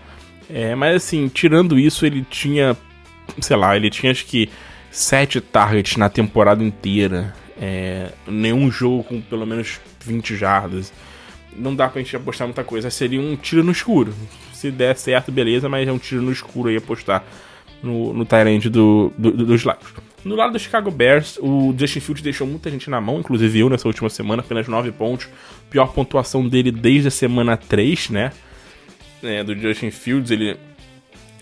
é, 0.49 0.75
mas 0.77 0.97
assim, 0.97 1.29
tirando 1.29 1.79
isso, 1.79 2.07
ele 2.07 2.25
tinha 2.29 2.77
sei 3.41 3.57
lá, 3.57 3.77
ele 3.77 3.91
tinha 3.91 4.13
acho 4.13 4.27
que 4.27 4.49
sete 4.91 5.41
targets 5.41 5.97
na 5.97 6.09
temporada 6.09 6.63
inteira. 6.63 7.35
É, 7.59 8.13
nenhum 8.27 8.71
jogo 8.71 9.05
com 9.05 9.21
pelo 9.21 9.47
menos 9.47 9.81
20 10.05 10.37
jardas. 10.37 10.93
Não 11.55 11.75
dá 11.75 11.89
pra 11.89 12.03
gente 12.03 12.15
apostar 12.15 12.47
muita 12.47 12.65
coisa. 12.65 12.91
Seria 12.91 13.21
um 13.21 13.35
tiro 13.37 13.65
no 13.65 13.73
escuro. 13.73 14.15
Se 14.53 14.71
der 14.71 14.97
certo, 14.97 15.33
beleza, 15.33 15.69
mas 15.69 15.89
é 15.89 15.93
um 15.93 15.99
tiro 15.99 16.23
no 16.23 16.33
escuro 16.33 16.69
aí 16.69 16.77
apostar 16.77 17.25
no, 17.83 18.13
no 18.13 18.25
Tyrant 18.25 18.67
do, 18.67 19.13
do, 19.17 19.33
dos 19.33 19.63
Lions. 19.63 19.95
No 20.25 20.35
lado 20.35 20.53
do 20.53 20.59
Chicago 20.59 20.91
Bears, 20.91 21.39
o 21.41 21.75
Justin 21.79 22.01
Fields 22.01 22.23
deixou 22.23 22.47
muita 22.47 22.71
gente 22.71 22.91
na 22.91 23.01
mão, 23.01 23.21
inclusive 23.21 23.61
eu 23.61 23.71
nessa 23.71 23.87
última 23.87 24.09
semana, 24.11 24.43
apenas 24.43 24.67
9 24.67 24.91
pontos. 24.93 25.29
Pior 25.71 25.87
pontuação 25.93 26.47
dele 26.49 26.73
desde 26.73 27.09
a 27.09 27.11
semana 27.11 27.57
3, 27.57 28.11
né? 28.11 28.33
É, 29.23 29.45
do 29.45 29.55
Justin 29.57 29.91
Fields, 29.91 30.31
ele 30.31 30.57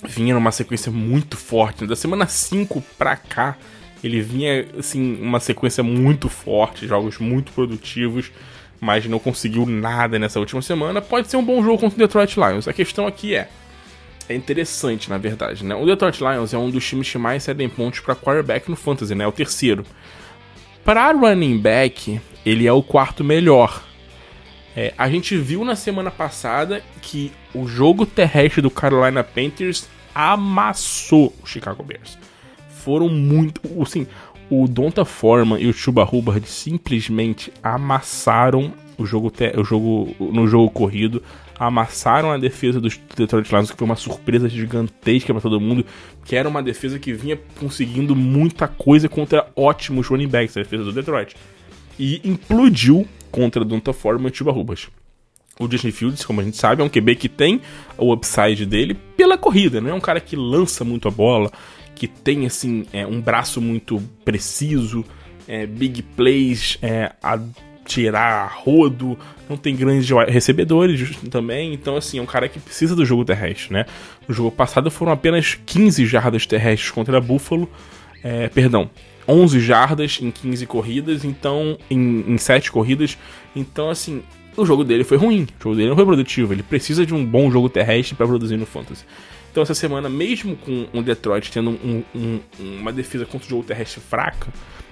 vinha 0.06 0.34
numa 0.34 0.52
sequência 0.52 0.90
muito 0.90 1.36
forte. 1.36 1.86
Da 1.86 1.96
semana 1.96 2.26
5 2.26 2.82
pra 2.98 3.16
cá, 3.16 3.56
ele 4.02 4.20
vinha, 4.20 4.66
assim, 4.78 5.18
uma 5.20 5.40
sequência 5.40 5.82
muito 5.82 6.28
forte, 6.28 6.86
jogos 6.86 7.18
muito 7.18 7.52
produtivos, 7.52 8.30
mas 8.80 9.06
não 9.06 9.18
conseguiu 9.18 9.64
nada 9.66 10.18
nessa 10.18 10.38
última 10.38 10.60
semana. 10.60 11.00
Pode 11.00 11.28
ser 11.28 11.36
um 11.36 11.44
bom 11.44 11.62
jogo 11.62 11.78
contra 11.78 11.96
o 11.96 11.98
Detroit 11.98 12.36
Lions. 12.36 12.68
A 12.68 12.72
questão 12.72 13.06
aqui 13.06 13.34
é. 13.34 13.48
É 14.26 14.34
interessante, 14.34 15.10
na 15.10 15.18
verdade, 15.18 15.62
né? 15.64 15.74
O 15.74 15.84
Detroit 15.84 16.18
Lions 16.20 16.54
é 16.54 16.58
um 16.58 16.70
dos 16.70 16.86
times 16.86 17.10
que 17.10 17.18
mais 17.18 17.42
cedem 17.42 17.68
pontos 17.68 18.00
para 18.00 18.14
quarterback 18.14 18.70
no 18.70 18.76
Fantasy, 18.76 19.14
né? 19.14 19.24
É 19.24 19.26
o 19.26 19.32
terceiro. 19.32 19.84
Para 20.82 21.12
running 21.12 21.58
back, 21.58 22.20
ele 22.44 22.66
é 22.66 22.72
o 22.72 22.82
quarto 22.82 23.22
melhor. 23.22 23.82
É, 24.76 24.92
a 24.98 25.08
gente 25.08 25.36
viu 25.36 25.64
na 25.64 25.76
semana 25.76 26.10
passada 26.10 26.82
que 27.00 27.32
o 27.54 27.66
jogo 27.66 28.04
terrestre 28.04 28.60
do 28.60 28.70
Carolina 28.70 29.22
Panthers 29.22 29.88
amassou 30.14 31.34
o 31.42 31.46
Chicago 31.46 31.82
Bears. 31.82 32.18
Foram 32.68 33.08
muito. 33.08 33.60
Assim, 33.82 34.06
o 34.50 34.68
Donta 34.68 35.04
Foreman 35.04 35.60
e 35.60 35.66
o 35.66 35.72
Chuba 35.72 36.04
Hubbard 36.04 36.46
simplesmente 36.46 37.52
amassaram 37.62 38.72
o 38.96 39.04
jogo, 39.04 39.32
o 39.56 39.64
jogo 39.64 40.14
no 40.20 40.46
jogo 40.46 40.70
corrido, 40.70 41.22
amassaram 41.58 42.30
a 42.30 42.38
defesa 42.38 42.80
dos 42.80 43.00
Detroit 43.16 43.50
Lions, 43.50 43.70
que 43.70 43.76
foi 43.76 43.84
uma 43.84 43.96
surpresa 43.96 44.48
gigantesca 44.48 45.32
para 45.32 45.40
todo 45.40 45.60
mundo, 45.60 45.84
que 46.24 46.36
era 46.36 46.48
uma 46.48 46.62
defesa 46.62 46.98
que 46.98 47.12
vinha 47.12 47.38
conseguindo 47.58 48.14
muita 48.14 48.68
coisa 48.68 49.08
contra 49.08 49.48
ótimos 49.56 50.06
running 50.06 50.28
backs, 50.28 50.56
a 50.56 50.60
defesa 50.60 50.84
do 50.84 50.92
Detroit. 50.92 51.34
E 51.98 52.20
implodiu 52.24 53.06
contra 53.30 53.64
Donta 53.64 53.92
Foreman 53.92 54.28
e 54.28 54.30
o 54.30 54.34
Chuba 54.34 54.52
Hubbard. 54.52 54.88
O 55.58 55.70
Justin 55.70 55.92
Fields, 55.92 56.24
como 56.24 56.40
a 56.40 56.44
gente 56.44 56.56
sabe, 56.56 56.82
é 56.82 56.84
um 56.84 56.88
QB 56.88 57.14
que 57.14 57.28
tem 57.28 57.60
o 57.96 58.12
upside 58.12 58.66
dele 58.66 58.94
pela 59.16 59.38
corrida, 59.38 59.80
não 59.80 59.90
é 59.90 59.94
um 59.94 60.00
cara 60.00 60.20
que 60.20 60.34
lança 60.34 60.84
muito 60.84 61.06
a 61.06 61.10
bola, 61.10 61.50
que 61.94 62.08
tem 62.08 62.44
assim 62.44 62.84
é, 62.92 63.06
um 63.06 63.20
braço 63.20 63.60
muito 63.60 64.02
preciso, 64.24 65.04
é, 65.46 65.64
big 65.64 66.02
plays, 66.02 66.76
é, 66.82 67.12
a 67.22 67.38
tirar 67.84 68.50
rodo, 68.56 69.16
não 69.48 69.56
tem 69.56 69.76
grandes 69.76 70.08
recebedores 70.28 71.16
também, 71.30 71.74
então 71.74 71.96
assim, 71.96 72.18
é 72.18 72.22
um 72.22 72.26
cara 72.26 72.48
que 72.48 72.58
precisa 72.58 72.96
do 72.96 73.04
jogo 73.04 73.24
terrestre, 73.24 73.72
né? 73.72 73.86
No 74.26 74.34
jogo 74.34 74.50
passado 74.50 74.90
foram 74.90 75.12
apenas 75.12 75.58
15 75.66 76.06
jardas 76.06 76.46
terrestres 76.46 76.90
contra 76.90 77.20
Buffalo, 77.20 77.70
é, 78.22 78.48
perdão, 78.48 78.90
11 79.28 79.60
jardas 79.60 80.18
em 80.20 80.30
15 80.30 80.66
corridas, 80.66 81.24
então 81.24 81.78
em, 81.90 82.24
em 82.26 82.38
7 82.38 82.72
corridas, 82.72 83.18
então 83.54 83.90
assim, 83.90 84.22
o 84.56 84.66
jogo 84.66 84.84
dele 84.84 85.04
foi 85.04 85.16
ruim, 85.16 85.46
o 85.60 85.62
jogo 85.62 85.76
dele 85.76 85.88
não 85.88 85.96
foi 85.96 86.04
produtivo, 86.04 86.52
ele 86.52 86.62
precisa 86.62 87.04
de 87.04 87.14
um 87.14 87.24
bom 87.24 87.50
jogo 87.50 87.68
terrestre 87.68 88.14
para 88.14 88.26
produzir 88.26 88.56
no 88.56 88.66
Fantasy. 88.66 89.04
Então 89.50 89.62
essa 89.62 89.74
semana, 89.74 90.08
mesmo 90.08 90.56
com 90.56 90.88
o 90.92 91.02
Detroit 91.02 91.50
tendo 91.52 91.70
um, 91.70 92.02
um, 92.14 92.40
uma 92.58 92.92
defesa 92.92 93.24
contra 93.24 93.46
o 93.46 93.50
jogo 93.50 93.62
terrestre 93.62 94.00
fraca, 94.00 94.48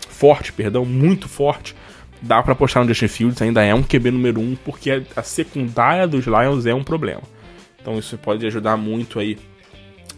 forte, 0.09 0.52
perdão, 0.52 0.85
muito 0.85 1.28
forte, 1.28 1.75
dá 2.21 2.40
para 2.42 2.52
apostar 2.52 2.85
no 2.85 2.88
Justin 2.88 3.09
Fields, 3.09 3.42
ainda 3.42 3.64
é 3.64 3.75
um 3.75 3.83
QB 3.83 4.12
número 4.12 4.40
1, 4.40 4.45
um, 4.45 4.57
porque 4.64 5.02
a, 5.16 5.23
secundária 5.23 6.07
dos 6.07 6.26
Lions 6.26 6.64
é 6.64 6.73
um 6.73 6.85
problema. 6.85 7.23
Então 7.81 7.99
isso 7.99 8.16
pode 8.16 8.47
ajudar 8.47 8.76
muito 8.76 9.19
aí 9.19 9.37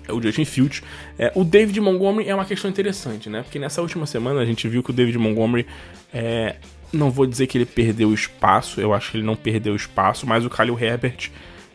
é 0.06 0.12
o 0.12 0.20
Justin 0.20 0.44
Fields. 0.44 0.82
É, 1.18 1.32
o 1.34 1.42
David 1.42 1.80
Montgomery 1.80 2.28
é 2.28 2.34
uma 2.34 2.44
questão 2.44 2.70
interessante, 2.70 3.30
né? 3.30 3.42
Porque 3.42 3.58
nessa 3.58 3.80
última 3.80 4.04
semana 4.04 4.40
a 4.40 4.44
gente 4.44 4.68
viu 4.68 4.82
que 4.82 4.90
o 4.90 4.92
David 4.92 5.16
Montgomery 5.16 5.66
é, 6.12 6.56
não 6.96 7.10
vou 7.10 7.26
dizer 7.26 7.46
que 7.46 7.58
ele 7.58 7.66
perdeu 7.66 8.12
espaço, 8.12 8.80
eu 8.80 8.92
acho 8.92 9.10
que 9.10 9.16
ele 9.16 9.26
não 9.26 9.36
perdeu 9.36 9.74
espaço, 9.74 10.26
mas 10.26 10.44
o 10.44 10.48
Khalil 10.48 10.78
Herbert 10.78 11.30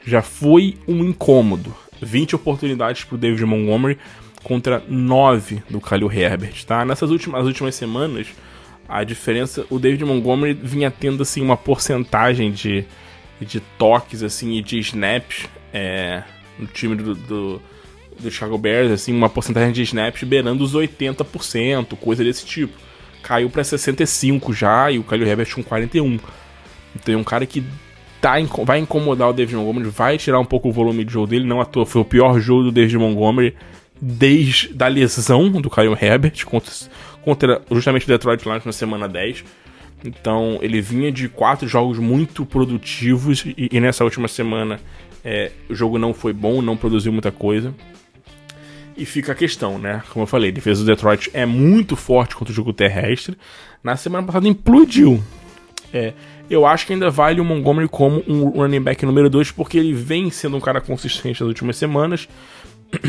já 0.06 0.22
foi 0.22 0.78
um 0.88 1.04
incômodo. 1.04 1.74
20 2.02 2.36
oportunidades 2.36 3.04
para 3.04 3.16
o 3.16 3.18
David 3.18 3.46
Montgomery 3.46 3.98
contra 4.44 4.84
9 4.88 5.64
do 5.70 5.80
Khalil 5.80 6.12
Herbert, 6.12 6.66
tá? 6.66 6.86
Nessas 6.86 7.12
últimas, 7.12 7.46
últimas 7.46 7.76
semanas, 7.76 8.28
a 8.88 9.04
diferença, 9.04 9.66
o 9.70 9.78
David 9.78 10.06
Montgomery 10.06 10.54
vinha 10.54 10.90
tendo 10.90 11.24
assim 11.24 11.42
uma 11.42 11.58
porcentagem 11.58 12.52
de, 12.52 12.86
de 13.42 13.60
toques 13.78 14.24
assim 14.24 14.54
e 14.54 14.62
de 14.62 14.80
snaps 14.80 15.48
é, 15.74 16.24
no 16.58 16.68
time 16.68 16.96
do, 16.96 17.16
do, 17.16 17.62
do 18.20 18.32
Chicago 18.32 18.58
Bears, 18.58 18.92
assim, 18.92 19.14
uma 19.14 19.30
porcentagem 19.30 19.72
de 19.72 19.82
snaps 19.84 20.24
beirando 20.24 20.64
os 20.64 20.74
80%, 20.74 21.96
coisa 21.98 22.24
desse 22.24 22.46
tipo. 22.46 22.74
Caiu 23.30 23.48
para 23.48 23.64
65 23.64 24.52
já 24.54 24.90
e 24.90 24.98
o 24.98 25.04
Khalil 25.04 25.28
Herbert 25.28 25.54
com 25.54 25.62
41. 25.62 26.20
Então 26.96 27.14
é 27.14 27.18
um 27.18 27.24
cara 27.24 27.46
que 27.46 27.64
tá, 28.20 28.34
vai 28.66 28.80
incomodar 28.80 29.30
o 29.30 29.34
David 29.34 29.56
Montgomery, 29.56 29.88
vai 29.92 30.18
tirar 30.18 30.40
um 30.40 30.46
pouco 30.46 30.70
o 30.70 30.72
volume 30.72 31.06
de 31.06 31.14
jogo 31.14 31.28
dele, 31.28 31.46
não 31.46 31.62
à 31.62 31.66
toa, 31.66 31.86
foi 31.86 32.02
o 32.02 32.06
pior 32.06 32.40
jogo 32.40 32.64
do 32.64 32.72
David 32.72 32.98
Montgomery 32.98 33.56
desde 34.02 34.76
a 34.84 34.88
lesão 34.88 35.52
do 35.62 35.70
Kyle 35.70 35.96
Herbert 36.02 36.44
contra, 36.44 36.74
contra 37.22 37.62
justamente 37.70 38.06
o 38.06 38.08
Detroit 38.08 38.44
Lions 38.44 38.66
na 38.66 38.72
semana 38.72 39.08
10. 39.08 39.44
Então 40.04 40.58
ele 40.60 40.82
vinha 40.82 41.12
de 41.12 41.30
quatro 41.30 41.68
jogos 41.68 42.00
muito 42.00 42.48
produtivos 42.48 43.46
e, 43.46 43.70
e 43.72 43.80
nessa 43.80 44.04
última 44.04 44.28
semana 44.28 44.80
é, 45.24 45.52
o 45.70 45.76
jogo 45.76 46.00
não 46.00 46.16
foi 46.16 46.34
bom, 46.34 46.64
não 46.64 46.76
produziu 46.76 47.12
muita 47.12 47.32
coisa. 47.32 47.76
E 49.00 49.06
fica 49.06 49.32
a 49.32 49.36
questão, 49.36 49.80
né? 49.80 50.04
Como 50.10 50.24
eu 50.24 50.28
falei, 50.28 50.50
a 50.50 50.54
defesa 50.54 50.84
do 50.84 50.86
Detroit 50.86 51.30
é 51.34 51.46
muito 51.46 51.96
forte 51.96 52.36
contra 52.36 52.52
o 52.52 52.56
jogo 52.56 52.74
terrestre. 52.74 53.38
Na 53.82 53.96
semana 53.96 54.28
passada 54.28 54.46
implodiu. 54.46 55.24
É, 55.94 56.12
eu 56.50 56.66
acho 56.66 56.86
que 56.86 56.92
ainda 56.92 57.10
vale 57.10 57.40
o 57.40 57.46
Montgomery 57.46 57.88
como 57.88 58.22
um 58.28 58.50
running 58.50 58.82
back 58.82 59.06
número 59.06 59.30
2, 59.30 59.52
porque 59.52 59.78
ele 59.78 59.94
vem 59.94 60.30
sendo 60.30 60.58
um 60.58 60.60
cara 60.60 60.82
consistente 60.82 61.40
nas 61.40 61.48
últimas 61.48 61.78
semanas 61.78 62.28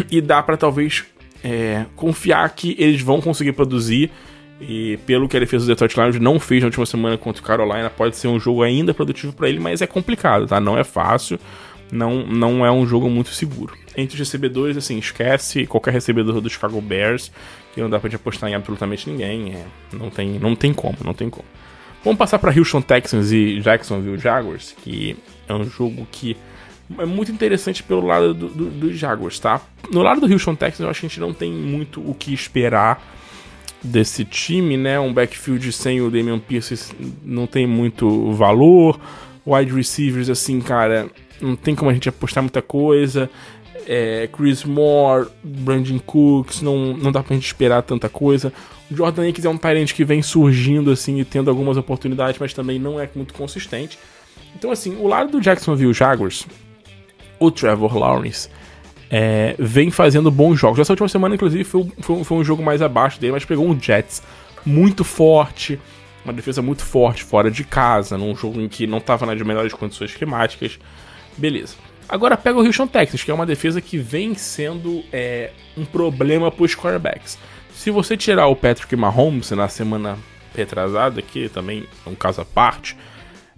e 0.08 0.20
dá 0.20 0.40
para 0.40 0.56
talvez 0.56 1.04
é, 1.42 1.84
confiar 1.96 2.48
que 2.50 2.76
eles 2.78 3.02
vão 3.02 3.20
conseguir 3.20 3.52
produzir. 3.52 4.12
E 4.60 4.96
pelo 5.06 5.28
que 5.28 5.36
a 5.36 5.40
defesa 5.40 5.64
do 5.64 5.68
Detroit 5.68 5.96
Lions 5.96 6.20
não 6.20 6.38
fez 6.38 6.60
na 6.62 6.66
última 6.66 6.86
semana 6.86 7.18
contra 7.18 7.42
o 7.42 7.44
Carolina, 7.44 7.90
pode 7.90 8.16
ser 8.16 8.28
um 8.28 8.38
jogo 8.38 8.62
ainda 8.62 8.94
produtivo 8.94 9.32
para 9.32 9.48
ele, 9.48 9.58
mas 9.58 9.82
é 9.82 9.88
complicado, 9.88 10.46
tá? 10.46 10.60
Não 10.60 10.78
é 10.78 10.84
fácil, 10.84 11.36
não, 11.90 12.24
não 12.24 12.64
é 12.64 12.70
um 12.70 12.86
jogo 12.86 13.10
muito 13.10 13.30
seguro. 13.30 13.79
Entre 13.96 14.14
os 14.14 14.18
recebedores, 14.20 14.76
assim, 14.76 14.98
esquece 14.98 15.66
qualquer 15.66 15.92
recebedor 15.92 16.40
do 16.40 16.48
Chicago 16.48 16.80
Bears, 16.80 17.32
que 17.74 17.80
não 17.80 17.90
dá 17.90 17.98
pra 17.98 18.08
te 18.08 18.16
apostar 18.16 18.48
em 18.48 18.54
absolutamente 18.54 19.10
ninguém. 19.10 19.54
É, 19.54 19.64
não, 19.92 20.10
tem, 20.10 20.38
não 20.38 20.54
tem 20.54 20.72
como, 20.72 20.96
não 21.04 21.14
tem 21.14 21.28
como. 21.28 21.46
Vamos 22.04 22.18
passar 22.18 22.38
para 22.38 22.56
Houston 22.56 22.80
Texans 22.80 23.30
e 23.32 23.60
Jacksonville 23.60 24.18
Jaguars, 24.18 24.74
que 24.82 25.16
é 25.46 25.54
um 25.54 25.64
jogo 25.64 26.06
que 26.10 26.36
é 26.98 27.04
muito 27.04 27.30
interessante 27.30 27.82
pelo 27.82 28.06
lado 28.06 28.32
dos 28.34 28.52
do, 28.52 28.70
do 28.70 28.92
Jaguars, 28.92 29.38
tá? 29.38 29.60
No 29.92 30.02
lado 30.02 30.20
do 30.20 30.32
Houston 30.32 30.54
Texans, 30.54 30.80
eu 30.80 30.90
acho 30.90 31.00
que 31.00 31.06
a 31.06 31.08
gente 31.08 31.20
não 31.20 31.32
tem 31.32 31.52
muito 31.52 32.00
o 32.00 32.14
que 32.14 32.32
esperar 32.32 33.02
desse 33.82 34.24
time, 34.24 34.76
né? 34.76 34.98
Um 34.98 35.12
backfield 35.12 35.72
sem 35.72 36.00
o 36.00 36.10
Damian 36.10 36.38
Pierce 36.38 36.92
não 37.24 37.46
tem 37.46 37.66
muito 37.66 38.32
valor. 38.32 39.00
Wide 39.46 39.72
receivers, 39.72 40.28
assim, 40.28 40.60
cara, 40.60 41.08
não 41.40 41.56
tem 41.56 41.74
como 41.74 41.90
a 41.90 41.94
gente 41.94 42.08
apostar 42.08 42.42
muita 42.42 42.60
coisa. 42.60 43.30
É, 43.92 44.28
Chris 44.32 44.62
Moore, 44.62 45.26
Brandon 45.42 45.98
Cooks, 45.98 46.62
não, 46.62 46.96
não 46.96 47.10
dá 47.10 47.24
pra 47.24 47.34
gente 47.34 47.46
esperar 47.46 47.82
tanta 47.82 48.08
coisa. 48.08 48.52
O 48.88 48.94
Jordan 48.94 49.28
Akins 49.28 49.44
é 49.44 49.48
um 49.48 49.56
talent 49.56 49.92
que 49.92 50.04
vem 50.04 50.22
surgindo, 50.22 50.92
assim, 50.92 51.18
e 51.18 51.24
tendo 51.24 51.50
algumas 51.50 51.76
oportunidades, 51.76 52.38
mas 52.38 52.54
também 52.54 52.78
não 52.78 53.00
é 53.00 53.08
muito 53.16 53.34
consistente. 53.34 53.98
Então, 54.54 54.70
assim, 54.70 54.96
o 54.96 55.08
lado 55.08 55.32
do 55.32 55.40
Jacksonville 55.40 55.92
Jaguars 55.92 56.46
o 57.40 57.50
Trevor 57.50 57.96
Lawrence 57.96 58.48
é, 59.10 59.56
vem 59.58 59.90
fazendo 59.90 60.30
bons 60.30 60.56
jogos. 60.60 60.78
Essa 60.78 60.92
última 60.92 61.08
semana, 61.08 61.34
inclusive, 61.34 61.64
foi, 61.64 61.90
foi, 62.00 62.22
foi, 62.22 62.38
um 62.38 62.44
jogo 62.44 62.62
mais 62.62 62.82
abaixo 62.82 63.18
dele, 63.18 63.32
mas 63.32 63.44
pegou 63.44 63.66
um 63.66 63.80
Jets 63.80 64.22
muito 64.64 65.02
forte, 65.02 65.80
uma 66.24 66.32
defesa 66.32 66.62
muito 66.62 66.84
forte 66.84 67.24
fora 67.24 67.50
de 67.50 67.64
casa, 67.64 68.16
num 68.16 68.36
jogo 68.36 68.60
em 68.60 68.68
que 68.68 68.86
não 68.86 68.98
estava 68.98 69.26
nas 69.26 69.40
melhores 69.42 69.72
condições 69.72 70.14
climáticas. 70.14 70.78
Beleza. 71.36 71.74
Agora 72.10 72.36
pega 72.36 72.58
o 72.58 72.66
Houston 72.66 72.88
Texans, 72.88 73.22
que 73.22 73.30
é 73.30 73.34
uma 73.34 73.46
defesa 73.46 73.80
que 73.80 73.96
vem 73.96 74.34
sendo 74.34 75.04
é, 75.12 75.52
um 75.76 75.84
problema 75.84 76.50
para 76.50 76.64
os 76.64 76.74
quarterbacks. 76.74 77.38
Se 77.72 77.88
você 77.88 78.16
tirar 78.16 78.48
o 78.48 78.56
Patrick 78.56 78.96
Mahomes 78.96 79.52
na 79.52 79.68
semana 79.68 80.18
retrasada, 80.52 81.22
que 81.22 81.48
também 81.48 81.86
é 82.04 82.10
um 82.10 82.16
caso 82.16 82.40
à 82.40 82.44
parte, 82.44 82.96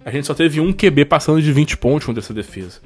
a 0.05 0.11
gente 0.11 0.27
só 0.27 0.35
teve 0.35 0.59
um 0.59 0.71
QB 0.71 1.05
passando 1.05 1.41
de 1.41 1.51
20 1.51 1.77
pontos 1.77 2.05
contra 2.05 2.21
essa 2.21 2.31
defesa. 2.31 2.79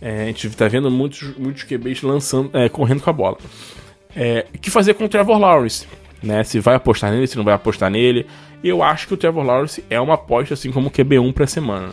É, 0.00 0.22
a 0.22 0.26
gente 0.26 0.48
tá 0.50 0.68
vendo 0.68 0.88
muitos, 0.88 1.36
muitos 1.36 1.64
QBs 1.64 2.02
lançando, 2.02 2.56
é, 2.56 2.68
correndo 2.68 3.02
com 3.02 3.10
a 3.10 3.12
bola. 3.12 3.38
É, 4.14 4.46
o 4.54 4.58
que 4.58 4.70
fazer 4.70 4.94
com 4.94 5.06
o 5.06 5.08
Trevor 5.08 5.36
Lawrence? 5.36 5.84
Né? 6.22 6.44
Se 6.44 6.60
vai 6.60 6.76
apostar 6.76 7.10
nele, 7.10 7.26
se 7.26 7.36
não 7.36 7.44
vai 7.44 7.54
apostar 7.54 7.90
nele. 7.90 8.24
Eu 8.62 8.84
acho 8.84 9.08
que 9.08 9.14
o 9.14 9.16
Trevor 9.16 9.42
Lawrence 9.42 9.84
é 9.90 10.00
uma 10.00 10.14
aposta, 10.14 10.54
assim 10.54 10.70
como 10.70 10.86
o 10.86 10.90
QB1 10.92 11.32
pra 11.32 11.48
semana. 11.48 11.90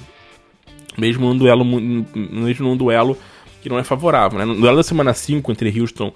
Mesmo 0.99 1.27
num 1.27 1.37
duelo, 1.37 1.63
mesmo 1.63 2.67
num 2.67 2.77
duelo 2.77 3.17
que 3.61 3.69
não 3.69 3.79
é 3.79 3.83
favorável. 3.83 4.37
Né? 4.39 4.45
No 4.45 4.55
duelo 4.55 4.77
da 4.77 4.83
semana 4.83 5.13
5 5.13 5.51
entre 5.51 5.79
Houston 5.79 6.13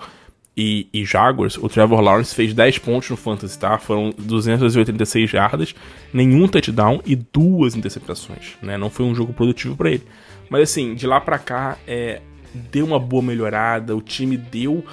e, 0.55 0.87
e, 0.93 1.03
Jaguars, 1.03 1.57
o 1.57 1.67
Trevor 1.67 1.99
Lawrence 1.99 2.35
fez 2.35 2.53
10 2.53 2.77
pontos 2.77 3.09
no 3.09 3.17
Fantasy, 3.17 3.57
tá? 3.57 3.79
Foram 3.79 4.13
286 4.17 5.29
jardas, 5.29 5.73
nenhum 6.13 6.47
touchdown 6.47 7.01
e 7.05 7.15
duas 7.15 7.75
interceptações, 7.75 8.55
né? 8.61 8.77
Não 8.77 8.89
foi 8.89 9.05
um 9.05 9.15
jogo 9.15 9.33
produtivo 9.33 9.75
para 9.75 9.89
ele. 9.89 10.03
Mas 10.49 10.69
assim, 10.69 10.93
de 10.93 11.07
lá 11.07 11.19
para 11.19 11.39
cá, 11.39 11.77
é, 11.87 12.21
deu 12.53 12.85
uma 12.85 12.99
boa 12.99 13.23
melhorada, 13.23 13.95
o 13.95 14.01
time 14.01 14.37
deu 14.37 14.85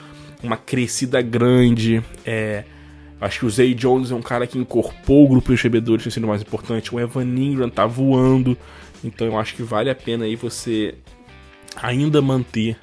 uma 0.43 0.57
crescida 0.57 1.21
grande. 1.21 2.03
É, 2.25 2.65
acho 3.21 3.41
que 3.41 3.47
o 3.47 3.51
Zay 3.51 3.75
Jones 3.75 4.11
é 4.11 4.15
um 4.15 4.23
cara 4.23 4.47
que 4.47 4.59
incorporou 4.59 5.27
o 5.27 5.29
grupo 5.29 5.49
de 5.49 5.57
recebedores, 5.57 6.05
tem 6.05 6.11
sido 6.11 6.27
mais 6.27 6.41
importante. 6.41 6.95
O 6.95 6.99
Evan 6.99 7.25
Ingram 7.25 7.69
tá 7.69 7.85
voando, 7.85 8.57
então 9.05 9.27
eu 9.27 9.39
acho 9.39 9.55
que 9.55 9.63
vale 9.63 9.91
a 9.91 9.95
pena 9.95 10.25
aí 10.25 10.37
você 10.37 10.95
ainda 11.77 12.21
manter 12.21 12.77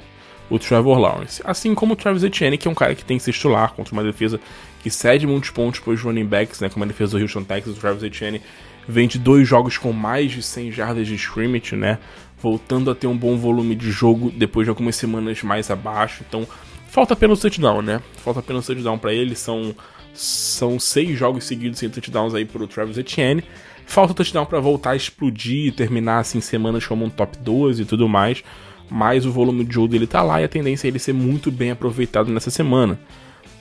o 0.49 0.57
Trevor 0.57 0.97
Lawrence. 0.97 1.41
Assim 1.43 1.75
como 1.75 1.93
o 1.93 1.95
Travis 1.95 2.23
Etienne, 2.23 2.57
que 2.57 2.67
é 2.67 2.71
um 2.71 2.75
cara 2.75 2.95
que 2.95 3.03
tem 3.03 3.17
que 3.17 3.23
ser 3.23 3.33
titular 3.33 3.73
contra 3.73 3.93
uma 3.93 4.03
defesa 4.03 4.39
que 4.81 4.89
cede 4.89 5.27
muitos 5.27 5.49
pontos 5.49 5.79
para 5.79 5.91
os 5.91 6.01
running 6.01 6.25
backs, 6.25 6.61
né, 6.61 6.69
como 6.69 6.85
a 6.85 6.87
defesa 6.87 7.17
do 7.17 7.21
Houston 7.21 7.43
Texas. 7.43 7.75
O 7.75 7.79
Travis 7.79 8.03
Etienne 8.03 8.41
vem 8.87 9.07
de 9.07 9.19
dois 9.19 9.47
jogos 9.47 9.77
com 9.77 9.91
mais 9.91 10.31
de 10.31 10.41
100 10.41 10.71
jardas 10.71 11.07
de 11.07 11.15
scrimmage, 11.15 11.75
né? 11.75 11.99
Voltando 12.41 12.89
a 12.89 12.95
ter 12.95 13.07
um 13.07 13.17
bom 13.17 13.35
volume 13.35 13.75
de 13.75 13.91
jogo 13.91 14.31
depois 14.31 14.65
de 14.65 14.69
algumas 14.69 14.95
semanas 14.95 15.41
mais 15.43 15.69
abaixo. 15.69 16.23
Então, 16.27 16.47
falta 16.87 17.13
apenas 17.13 17.39
o 17.39 17.41
touchdown, 17.41 17.81
né? 17.81 18.01
Falta 18.23 18.39
apenas 18.39 18.63
o 18.63 18.67
touchdown 18.67 18.97
para 18.97 19.11
ele. 19.11 19.35
São, 19.35 19.75
são 20.13 20.79
seis 20.79 21.17
jogos 21.17 21.43
seguidos 21.43 21.79
sem 21.79 21.89
touchdowns 21.89 22.33
aí 22.33 22.45
pro 22.45 22.67
Travis 22.67 22.97
Etienne. 22.97 23.43
Falta 23.87 24.11
o 24.11 24.15
touchdown 24.15 24.45
para 24.45 24.59
voltar 24.59 24.91
a 24.91 24.95
explodir 24.95 25.67
e 25.67 25.71
terminar 25.71 26.19
assim 26.19 26.41
semanas 26.41 26.85
como 26.85 27.05
um 27.05 27.09
top 27.09 27.37
12 27.37 27.81
e 27.81 27.85
tudo 27.85 28.07
mais. 28.07 28.43
Mas 28.89 29.25
o 29.25 29.31
volume 29.31 29.63
de 29.63 29.73
jogo 29.73 29.87
dele 29.87 30.05
tá 30.05 30.21
lá 30.21 30.41
e 30.41 30.43
a 30.43 30.47
tendência 30.47 30.87
é 30.87 30.89
ele 30.89 30.99
ser 30.99 31.13
muito 31.13 31.49
bem 31.49 31.71
aproveitado 31.71 32.31
nessa 32.31 32.51
semana, 32.51 32.99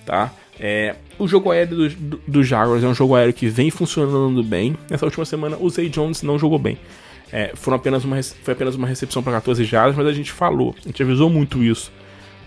tá? 0.05 0.33
É, 0.59 0.97
o 1.19 1.27
jogo 1.29 1.51
aéreo 1.51 1.77
dos 1.77 1.95
do, 1.95 2.21
do 2.27 2.45
Jaguars 2.45 2.83
é 2.83 2.87
um 2.87 2.95
jogo 2.95 3.15
aéreo 3.15 3.33
que 3.33 3.47
vem 3.47 3.71
funcionando 3.71 4.43
bem. 4.43 4.77
Nessa 4.91 5.05
última 5.05 5.25
semana, 5.25 5.57
o 5.59 5.71
Zay 5.71 5.89
Jones 5.89 6.23
não 6.23 6.39
jogou 6.39 6.59
bem. 6.59 6.79
É, 7.33 7.53
foram 7.55 7.77
apenas 7.77 8.05
uma, 8.05 8.21
foi 8.23 8.53
apenas 8.53 8.75
uma 8.75 8.87
recepção 8.87 9.23
para 9.23 9.33
14 9.35 9.65
jardas, 9.65 9.97
mas 9.97 10.07
a 10.07 10.13
gente 10.13 10.33
falou, 10.33 10.75
a 10.85 10.89
gente 10.89 11.03
avisou 11.03 11.31
muito 11.31 11.63
isso 11.63 11.93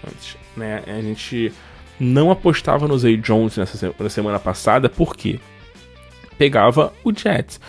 antes. 0.05 0.37
Né? 0.55 0.83
A 0.87 1.01
gente 1.01 1.51
não 1.99 2.31
apostava 2.31 2.87
no 2.87 2.97
Zay 2.97 3.17
Jones 3.17 3.57
nessa 3.57 3.93
na 3.97 4.09
semana 4.09 4.39
passada, 4.39 4.89
porque 4.89 5.39
pegava 6.39 6.93
o 7.03 7.13
Jets. 7.13 7.59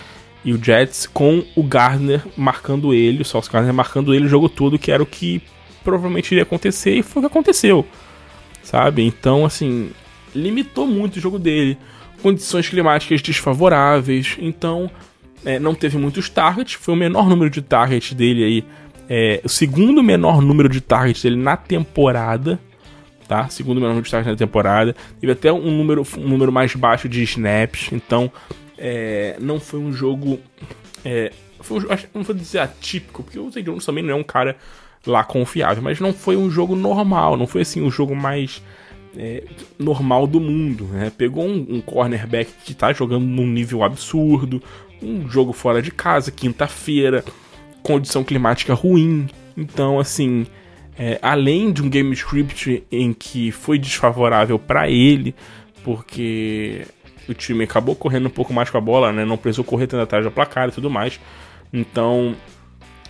E 0.44 0.54
o 0.54 0.64
Jets 0.64 1.06
com 1.06 1.44
o 1.54 1.62
Gardner 1.62 2.22
marcando 2.36 2.94
ele, 2.94 3.20
o 3.20 3.24
Sauce 3.24 3.50
Gardner 3.50 3.74
marcando 3.74 4.14
ele 4.14 4.24
o 4.24 4.28
jogo 4.28 4.48
todo, 4.48 4.78
que 4.78 4.90
era 4.90 5.02
o 5.02 5.06
que 5.06 5.42
provavelmente 5.84 6.30
iria 6.32 6.44
acontecer, 6.44 6.94
e 6.94 7.02
foi 7.02 7.20
o 7.20 7.22
que 7.24 7.30
aconteceu. 7.30 7.84
Sabe? 8.62 9.02
Então, 9.02 9.44
assim, 9.44 9.90
limitou 10.34 10.86
muito 10.86 11.16
o 11.16 11.20
jogo 11.20 11.38
dele. 11.38 11.76
Condições 12.22 12.68
climáticas 12.68 13.20
desfavoráveis, 13.20 14.36
então 14.38 14.90
é, 15.44 15.58
não 15.58 15.74
teve 15.74 15.98
muitos 15.98 16.28
targets, 16.28 16.74
foi 16.74 16.94
o 16.94 16.96
menor 16.96 17.28
número 17.28 17.50
de 17.50 17.60
targets 17.60 18.12
dele 18.14 18.44
aí. 18.44 18.64
É, 19.08 19.40
o 19.42 19.48
segundo 19.48 20.02
menor 20.02 20.40
número 20.40 20.68
de 20.68 20.80
targets 20.80 21.22
dele 21.22 21.36
na 21.36 21.56
temporada, 21.56 22.60
tá? 23.30 23.48
Segundo 23.48 23.80
menor 23.80 23.94
número 23.94 24.08
de 24.08 24.28
na 24.28 24.34
temporada. 24.34 24.92
Teve 25.20 25.32
até 25.32 25.52
um 25.52 25.70
número, 25.70 26.04
um 26.18 26.28
número 26.28 26.50
mais 26.50 26.74
baixo 26.74 27.08
de 27.08 27.22
snaps, 27.22 27.92
então 27.92 28.28
é, 28.76 29.36
não 29.38 29.60
foi 29.60 29.78
um 29.78 29.92
jogo. 29.92 30.40
É, 31.04 31.30
foi 31.60 31.78
não 32.12 32.24
vou 32.24 32.34
dizer 32.34 32.58
atípico, 32.58 33.22
porque 33.22 33.38
o 33.38 33.48
Zay 33.48 33.62
Jones 33.62 33.86
também 33.86 34.02
não 34.02 34.10
é 34.10 34.16
um 34.16 34.24
cara 34.24 34.56
lá 35.06 35.22
confiável. 35.22 35.80
Mas 35.80 36.00
não 36.00 36.12
foi 36.12 36.36
um 36.36 36.50
jogo 36.50 36.74
normal, 36.74 37.36
não 37.36 37.46
foi 37.46 37.62
assim 37.62 37.80
o 37.80 37.86
um 37.86 37.90
jogo 37.90 38.16
mais 38.16 38.60
é, 39.16 39.44
normal 39.78 40.26
do 40.26 40.40
mundo. 40.40 40.86
Né? 40.86 41.12
Pegou 41.16 41.46
um, 41.46 41.76
um 41.76 41.80
cornerback 41.80 42.50
que 42.64 42.72
está 42.72 42.92
jogando 42.92 43.24
num 43.26 43.46
nível 43.46 43.84
absurdo, 43.84 44.60
um 45.00 45.28
jogo 45.28 45.52
fora 45.52 45.80
de 45.80 45.92
casa, 45.92 46.32
quinta-feira, 46.32 47.24
condição 47.80 48.24
climática 48.24 48.74
ruim. 48.74 49.28
Então, 49.56 50.00
assim, 50.00 50.48
é, 51.02 51.18
além 51.22 51.72
de 51.72 51.82
um 51.82 51.88
game 51.88 52.12
script 52.12 52.84
em 52.92 53.14
que 53.14 53.50
foi 53.50 53.78
desfavorável 53.78 54.58
para 54.58 54.86
ele, 54.90 55.34
porque 55.82 56.86
o 57.26 57.32
time 57.32 57.64
acabou 57.64 57.96
correndo 57.96 58.26
um 58.26 58.30
pouco 58.30 58.52
mais 58.52 58.68
com 58.68 58.76
a 58.76 58.82
bola, 58.82 59.10
né? 59.10 59.24
Não 59.24 59.38
precisou 59.38 59.64
correr 59.64 59.86
tanto 59.86 60.02
atrás 60.02 60.22
da 60.22 60.30
placar 60.30 60.68
e 60.68 60.72
tudo 60.72 60.90
mais. 60.90 61.18
Então, 61.72 62.36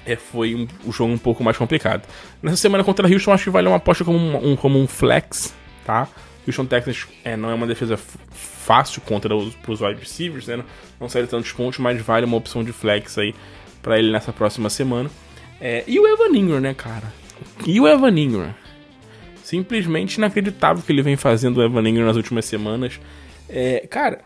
é, 0.07 0.14
foi 0.14 0.55
um, 0.55 0.68
jogo 0.92 1.12
um 1.12 1.18
pouco 1.18 1.42
mais 1.42 1.57
complicado. 1.57 2.07
Nessa 2.40 2.59
semana 2.59 2.85
contra 2.85 3.09
a 3.09 3.11
Houston, 3.11 3.33
acho 3.33 3.42
que 3.42 3.50
vale 3.50 3.66
uma 3.66 3.79
aposta 3.79 4.05
como 4.05 4.16
um, 4.16 4.53
um 4.53 4.55
como 4.55 4.79
um 4.79 4.87
flex, 4.87 5.53
tá? 5.85 6.07
Houston 6.46 6.66
Texans 6.66 7.09
é, 7.24 7.37
não 7.37 7.50
é 7.50 7.55
uma 7.55 7.66
defesa 7.66 7.96
fácil 8.31 9.03
contra 9.03 9.35
os 9.35 9.57
pros 9.57 9.81
wide 9.81 9.98
receivers, 9.98 10.46
né? 10.46 10.62
Não 11.00 11.09
sai 11.09 11.26
tantos 11.26 11.50
pontos, 11.50 11.81
mas 11.81 12.00
vale 12.00 12.24
uma 12.24 12.37
opção 12.37 12.62
de 12.62 12.72
flex 12.72 13.18
aí 13.18 13.35
para 13.83 13.98
ele 13.98 14.12
nessa 14.12 14.33
próxima 14.33 14.70
semana. 14.70 15.11
É, 15.61 15.83
e 15.88 15.98
o 15.98 16.07
Evan 16.07 16.38
Ingram, 16.38 16.61
né, 16.61 16.72
cara? 16.72 17.18
E 17.66 17.81
o 17.81 17.87
Evan 17.87 18.18
Ingram? 18.18 18.55
Simplesmente 19.42 20.14
inacreditável 20.14 20.83
que 20.83 20.92
ele 20.92 21.03
vem 21.03 21.16
fazendo 21.16 21.59
o 21.59 21.62
Evan 21.62 21.88
Ingram 21.88 22.07
nas 22.07 22.16
últimas 22.16 22.44
semanas. 22.44 23.00
É, 23.48 23.87
cara, 23.90 24.20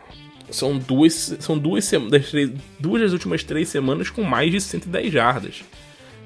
são 0.49 0.77
duas, 0.77 1.35
são 1.39 1.57
duas, 1.57 1.89
das 2.09 2.29
três, 2.29 2.51
duas 2.79 3.01
das 3.01 3.13
últimas 3.13 3.43
três 3.43 3.69
semanas 3.69 4.09
com 4.09 4.23
mais 4.23 4.51
de 4.51 4.61
110 4.61 5.11
jardas. 5.11 5.63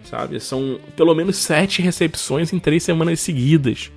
Sabe? 0.04 0.40
São 0.40 0.80
pelo 0.96 1.14
menos 1.14 1.38
sete 1.38 1.82
recepções 1.82 2.52
em 2.52 2.60
três 2.60 2.84
semanas 2.84 3.20
seguidas. 3.20 3.92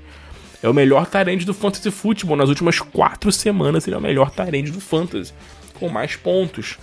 É 0.62 0.68
o 0.68 0.74
melhor 0.74 1.06
tarende 1.06 1.44
do 1.44 1.52
Fantasy 1.52 1.90
Football. 1.90 2.36
Nas 2.36 2.48
últimas 2.48 2.78
quatro 2.78 3.32
semanas, 3.32 3.86
ele 3.86 3.96
é 3.96 3.98
o 3.98 4.02
melhor 4.02 4.30
tarende 4.30 4.70
do 4.70 4.80
Fantasy. 4.80 5.32
Com 5.74 5.88
mais 5.88 6.14
pontos. 6.14 6.78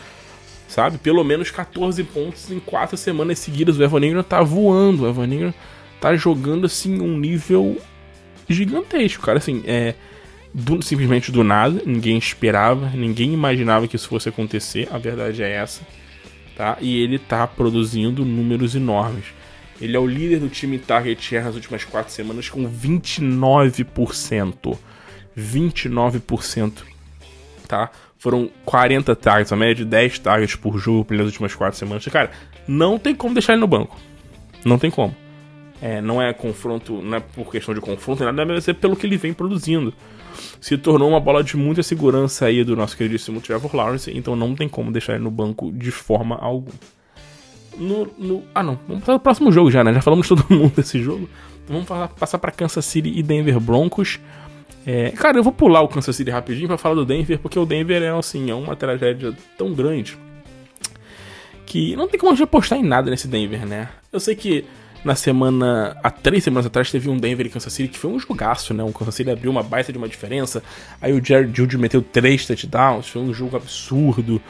Sabe? 0.68 0.98
Pelo 0.98 1.24
menos 1.24 1.50
14 1.50 2.04
pontos 2.04 2.52
em 2.52 2.60
quatro 2.60 2.98
semanas 2.98 3.40
seguidas. 3.40 3.78
O 3.78 3.84
Evan 3.84 4.06
Ingram 4.06 4.24
tá 4.24 4.42
voando. 4.42 5.04
O 5.04 5.08
Evan 5.08 5.28
Ingram 5.28 5.54
tá 6.00 6.16
jogando 6.16 6.66
assim 6.66 7.02
um 7.02 7.18
nível 7.18 7.78
gigantesco, 8.48 9.24
cara. 9.24 9.38
Assim, 9.38 9.64
é 9.66 9.96
do, 10.54 10.82
simplesmente 10.82 11.32
do 11.32 11.44
nada, 11.44 11.82
ninguém 11.86 12.18
esperava, 12.18 12.90
ninguém 12.90 13.34
imaginava 13.34 13.88
que 13.88 13.96
isso 13.96 14.10
fosse 14.10 14.30
acontecer, 14.30 14.88
a 14.92 14.98
verdade 14.98 15.44
é 15.44 15.52
essa, 15.52 15.82
tá? 16.56 16.78
E 16.82 17.00
ele 17.02 17.20
tá 17.20 17.46
produzindo 17.46 18.26
números 18.26 18.74
enormes. 18.76 19.26
Ele 19.80 19.96
é 19.96 20.00
o 20.00 20.08
líder 20.08 20.40
do 20.40 20.50
time 20.50 20.78
target 20.78 21.24
share 21.24 21.46
nas 21.46 21.56
últimas 21.56 21.86
quatro 21.86 22.12
semanas 22.12 22.50
com 22.50 22.70
29%. 22.70 24.78
29%, 25.38 26.84
tá? 27.66 27.90
Foram 28.18 28.50
40 28.66 29.16
targets, 29.16 29.54
a 29.54 29.56
média 29.56 29.76
de 29.76 29.86
10 29.86 30.20
targets 30.20 30.56
por 30.56 30.78
jogo 30.78 31.06
pelas 31.06 31.28
últimas 31.28 31.56
quatro 31.56 31.80
semanas. 31.80 32.06
Cara, 32.08 32.32
não 32.68 33.00
tem 33.00 33.16
como 33.16 33.34
deixar 33.34 33.54
ele 33.54 33.62
no 33.62 33.68
banco. 33.68 33.98
Não 34.66 34.78
tem 34.78 34.92
como. 34.92 35.16
É, 35.82 36.02
não 36.02 36.22
é 36.22 36.34
confronto, 36.34 37.02
não 37.02 37.18
é 37.18 37.20
por 37.20 37.50
questão 37.52 37.74
de 37.74 37.80
confronto, 37.80 38.24
nada, 38.24 38.46
deve 38.46 38.62
ser 38.62 38.74
pelo 38.74 38.96
que 38.96 39.06
ele 39.06 39.16
vem 39.18 39.34
produzindo 39.34 39.94
se 40.60 40.78
tornou 40.78 41.10
uma 41.10 41.20
bola 41.20 41.44
de 41.44 41.58
muita 41.58 41.84
segurança 41.84 42.46
aí 42.46 42.64
do 42.64 42.76
nosso 42.76 42.96
queridíssimo 42.96 43.42
Trevor 43.42 43.76
Lawrence, 43.76 44.12
então 44.16 44.36
não 44.36 44.56
tem 44.56 44.68
como 44.68 44.92
deixar 44.92 45.16
ele 45.16 45.24
no 45.24 45.32
banco 45.32 45.72
de 45.72 45.92
forma 45.92 46.36
alguma. 46.36 46.76
No, 47.78 48.08
no, 48.18 48.44
ah 48.54 48.62
não, 48.62 48.78
vamos 48.88 49.04
para 49.04 49.16
o 49.16 49.20
próximo 49.20 49.52
jogo 49.52 49.72
já, 49.72 49.84
né? 49.84 49.94
Já 49.94 50.02
falamos 50.02 50.28
todo 50.28 50.46
mundo 50.50 50.74
desse 50.76 51.02
jogo. 51.02 51.30
Vamos 51.68 51.88
falar, 51.88 52.08
passar 52.10 52.40
para 52.40 52.52
Kansas 52.52 52.84
City 52.86 53.12
e 53.16 53.24
Denver 53.24 53.60
Broncos. 53.60 54.20
É, 54.86 55.12
cara, 55.12 55.38
eu 55.38 55.44
vou 55.44 55.54
pular 55.54 55.82
o 55.82 55.88
Kansas 55.88 56.16
City 56.16 56.32
rapidinho 56.32 56.68
para 56.68 56.78
falar 56.78 56.96
do 56.96 57.06
Denver, 57.06 57.40
porque 57.40 57.60
o 57.60 57.66
Denver 57.66 58.02
é 58.02 58.10
assim, 58.10 58.50
é 58.50 58.56
uma 58.56 58.76
tragédia 58.76 59.34
tão 59.58 59.74
grande 59.74 60.18
que 61.66 61.96
não 61.96 62.08
tem 62.08 62.20
como 62.20 62.32
a 62.32 62.36
gente 62.36 62.44
apostar 62.44 62.80
em 62.80 62.84
nada 62.84 63.12
nesse 63.12 63.28
Denver, 63.28 63.66
né? 63.66 63.90
Eu 64.12 64.20
sei 64.20 64.36
que 64.36 64.66
na 65.04 65.16
semana. 65.16 65.98
Há 66.04 66.10
três 66.10 66.44
semanas 66.44 66.66
atrás 66.66 66.92
teve 66.92 67.10
um 67.10 67.18
Denver 67.18 67.46
e 67.46 67.50
Kansas 67.50 67.72
City 67.72 67.90
que 67.90 67.98
foi 67.98 68.12
um 68.12 68.20
jogaço, 68.20 68.74
né? 68.74 68.84
O 68.84 68.92
Kansas 68.92 69.16
City 69.16 69.30
abriu 69.30 69.52
uma 69.52 69.64
baita 69.64 69.92
de 69.92 69.98
uma 69.98 70.08
diferença. 70.08 70.64
Aí 71.02 71.14
o 71.14 71.24
Jared 71.24 71.56
Judy 71.56 71.78
meteu 71.78 72.02
três 72.02 72.46
touchdowns, 72.46 73.08
foi 73.08 73.22
um 73.22 73.34
jogo 73.34 73.58
absurdo. 73.58 74.42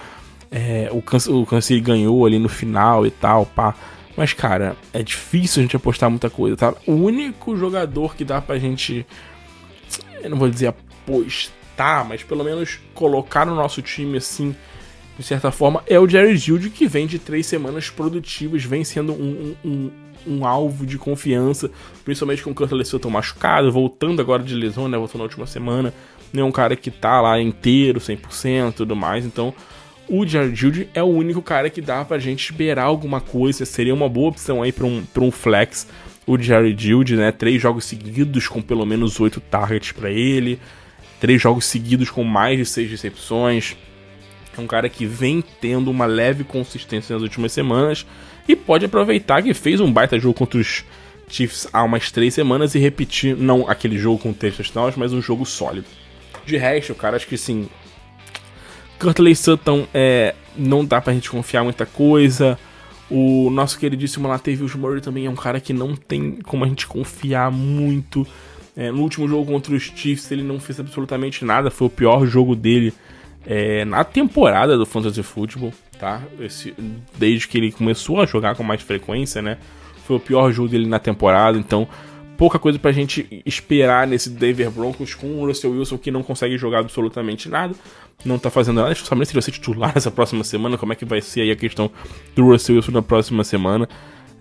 É, 0.51 0.89
o, 0.91 1.01
Kansas, 1.01 1.33
o 1.33 1.45
Kansas 1.45 1.65
City 1.65 1.81
ganhou 1.81 2.25
ali 2.25 2.39
no 2.39 2.49
final 2.49 3.05
e 3.05 3.11
tal, 3.11 3.45
pá. 3.45 3.75
Mas, 4.17 4.33
cara, 4.33 4.75
é 4.93 5.01
difícil 5.01 5.61
a 5.61 5.63
gente 5.63 5.75
apostar 5.75 6.09
muita 6.09 6.29
coisa, 6.29 6.57
tá? 6.57 6.73
O 6.85 6.93
único 6.93 7.55
jogador 7.55 8.15
que 8.15 8.25
dá 8.25 8.41
pra 8.41 8.59
gente. 8.59 9.05
Eu 10.21 10.29
não 10.29 10.37
vou 10.37 10.49
dizer 10.49 10.67
apostar, 10.67 12.05
mas 12.05 12.23
pelo 12.23 12.43
menos 12.43 12.79
colocar 12.93 13.45
no 13.45 13.55
nosso 13.55 13.81
time 13.81 14.17
assim 14.17 14.53
de 15.19 15.25
certa 15.25 15.51
forma, 15.51 15.83
é 15.85 15.99
o 15.99 16.07
Jerry 16.07 16.37
Judy, 16.37 16.69
que 16.69 16.87
vem 16.87 17.05
de 17.05 17.19
três 17.19 17.45
semanas 17.45 17.89
produtivas, 17.89 18.63
vem 18.63 18.85
sendo 18.85 19.11
um, 19.11 19.53
um, 19.65 19.69
um 19.69 19.91
alvo 20.45 20.85
de 20.85 20.97
confiança, 20.97 21.69
principalmente 22.05 22.43
com 22.43 22.51
o 22.51 22.55
Kurt 22.55 22.85
Sutton 22.85 23.09
machucado, 23.09 23.71
voltando 23.71 24.21
agora 24.21 24.43
de 24.43 24.53
lesão, 24.53 24.87
né? 24.87 24.97
Voltou 24.97 25.17
na 25.17 25.23
última 25.23 25.47
semana. 25.47 25.93
Não 26.31 26.43
é 26.43 26.45
um 26.45 26.51
cara 26.51 26.75
que 26.75 26.91
tá 26.91 27.21
lá 27.21 27.41
inteiro, 27.41 27.99
100% 27.99 28.69
e 28.69 28.73
tudo 28.73 28.95
mais. 28.95 29.25
Então, 29.25 29.53
o 30.07 30.25
Jared 30.25 30.55
Judy 30.55 30.89
é 30.93 31.03
o 31.03 31.07
único 31.07 31.41
cara 31.41 31.69
que 31.69 31.81
dá 31.81 32.03
pra 32.03 32.17
gente 32.17 32.43
esperar 32.43 32.83
alguma 32.83 33.21
coisa. 33.21 33.65
Seria 33.65 33.93
uma 33.93 34.09
boa 34.09 34.29
opção 34.29 34.61
aí 34.61 34.71
pra 34.71 34.85
um, 34.85 35.03
pra 35.05 35.23
um 35.23 35.31
flex. 35.31 35.87
O 36.25 36.37
Jared 36.37 36.87
Judy, 36.87 37.15
né? 37.15 37.31
Três 37.31 37.61
jogos 37.61 37.85
seguidos 37.85 38.47
com 38.47 38.61
pelo 38.61 38.85
menos 38.85 39.19
oito 39.19 39.39
targets 39.39 39.91
para 39.91 40.09
ele. 40.09 40.59
Três 41.19 41.41
jogos 41.41 41.65
seguidos 41.65 42.09
com 42.09 42.23
mais 42.23 42.57
de 42.57 42.65
seis 42.65 42.89
recepções. 42.89 43.75
É 44.57 44.61
um 44.61 44.67
cara 44.67 44.89
que 44.89 45.05
vem 45.05 45.43
tendo 45.61 45.89
uma 45.91 46.05
leve 46.05 46.43
consistência 46.43 47.13
nas 47.13 47.23
últimas 47.23 47.51
semanas 47.51 48.05
e 48.49 48.55
pode 48.55 48.83
aproveitar 48.83 49.43
que 49.43 49.53
fez 49.53 49.79
um 49.79 49.93
baita 49.93 50.17
jogo 50.17 50.33
contra 50.33 50.59
os 50.59 50.83
Chiefs 51.29 51.67
há 51.71 51.83
umas 51.83 52.11
três 52.11 52.33
semanas 52.33 52.73
e 52.73 52.79
repetir, 52.79 53.37
não 53.37 53.69
aquele 53.69 53.95
jogo 53.95 54.17
com 54.17 54.33
três 54.33 54.57
touchdowns, 54.57 54.95
mas 54.95 55.13
um 55.13 55.21
jogo 55.21 55.45
sólido. 55.45 55.85
De 56.47 56.57
resto, 56.57 56.95
cara, 56.95 57.15
acho 57.15 57.27
que 57.27 57.37
sim. 57.37 57.69
Curtley 58.97 59.35
Sutton 59.35 59.87
é, 59.93 60.33
não 60.57 60.83
dá 60.83 60.99
pra 60.99 61.13
gente 61.13 61.29
confiar 61.29 61.63
muita 61.63 61.85
coisa. 61.85 62.57
O 63.07 63.51
nosso 63.51 63.77
queridíssimo 63.77 64.27
Latavius 64.27 64.73
Murray 64.73 64.99
também 64.99 65.27
é 65.27 65.29
um 65.29 65.35
cara 65.35 65.59
que 65.59 65.71
não 65.71 65.95
tem 65.95 66.39
como 66.41 66.65
a 66.65 66.67
gente 66.67 66.87
confiar 66.87 67.51
muito. 67.51 68.25
É, 68.75 68.91
no 68.91 69.03
último 69.03 69.27
jogo 69.27 69.51
contra 69.51 69.75
os 69.75 69.83
Chiefs 69.83 70.31
ele 70.31 70.41
não 70.41 70.59
fez 70.59 70.79
absolutamente 70.79 71.45
nada, 71.45 71.69
foi 71.69 71.85
o 71.85 71.91
pior 71.91 72.25
jogo 72.25 72.55
dele 72.55 72.93
é, 73.45 73.85
na 73.85 74.03
temporada 74.03 74.75
do 74.75 74.87
Fantasy 74.87 75.21
Football 75.21 75.71
tá? 75.99 76.23
Esse, 76.39 76.73
desde 77.17 77.47
que 77.47 77.57
ele 77.57 77.71
começou 77.71 78.21
a 78.21 78.25
jogar 78.25 78.55
com 78.55 78.63
mais 78.63 78.81
frequência, 78.81 79.41
né? 79.41 79.57
Foi 80.07 80.15
o 80.15 80.19
pior 80.19 80.51
jogo 80.51 80.69
dele 80.69 80.87
na 80.87 80.97
temporada, 80.97 81.57
então 81.57 81.87
pouca 82.37 82.57
coisa 82.57 82.79
pra 82.79 82.91
gente 82.93 83.43
esperar 83.45 84.07
nesse 84.07 84.29
Denver 84.29 84.71
Broncos 84.71 85.13
com 85.13 85.27
o 85.27 85.45
Russell 85.45 85.71
Wilson 85.71 85.97
que 85.97 86.09
não 86.09 86.23
consegue 86.23 86.57
jogar 86.57 86.79
absolutamente 86.79 87.49
nada, 87.49 87.75
não 88.23 88.39
tá 88.39 88.49
fazendo 88.49 88.77
nada, 88.77 88.95
sabe 88.95 89.25
se 89.25 89.31
ele 89.31 89.33
vai 89.33 89.41
ser 89.41 89.51
titular 89.51 89.91
nessa 89.93 90.09
próxima 90.09 90.43
semana, 90.43 90.77
como 90.77 90.93
é 90.93 90.95
que 90.95 91.03
vai 91.03 91.21
ser 91.21 91.41
aí 91.41 91.51
a 91.51 91.55
questão 91.55 91.91
do 92.33 92.45
Russell 92.45 92.77
Wilson 92.77 92.93
na 92.93 93.01
próxima 93.01 93.43
semana. 93.43 93.87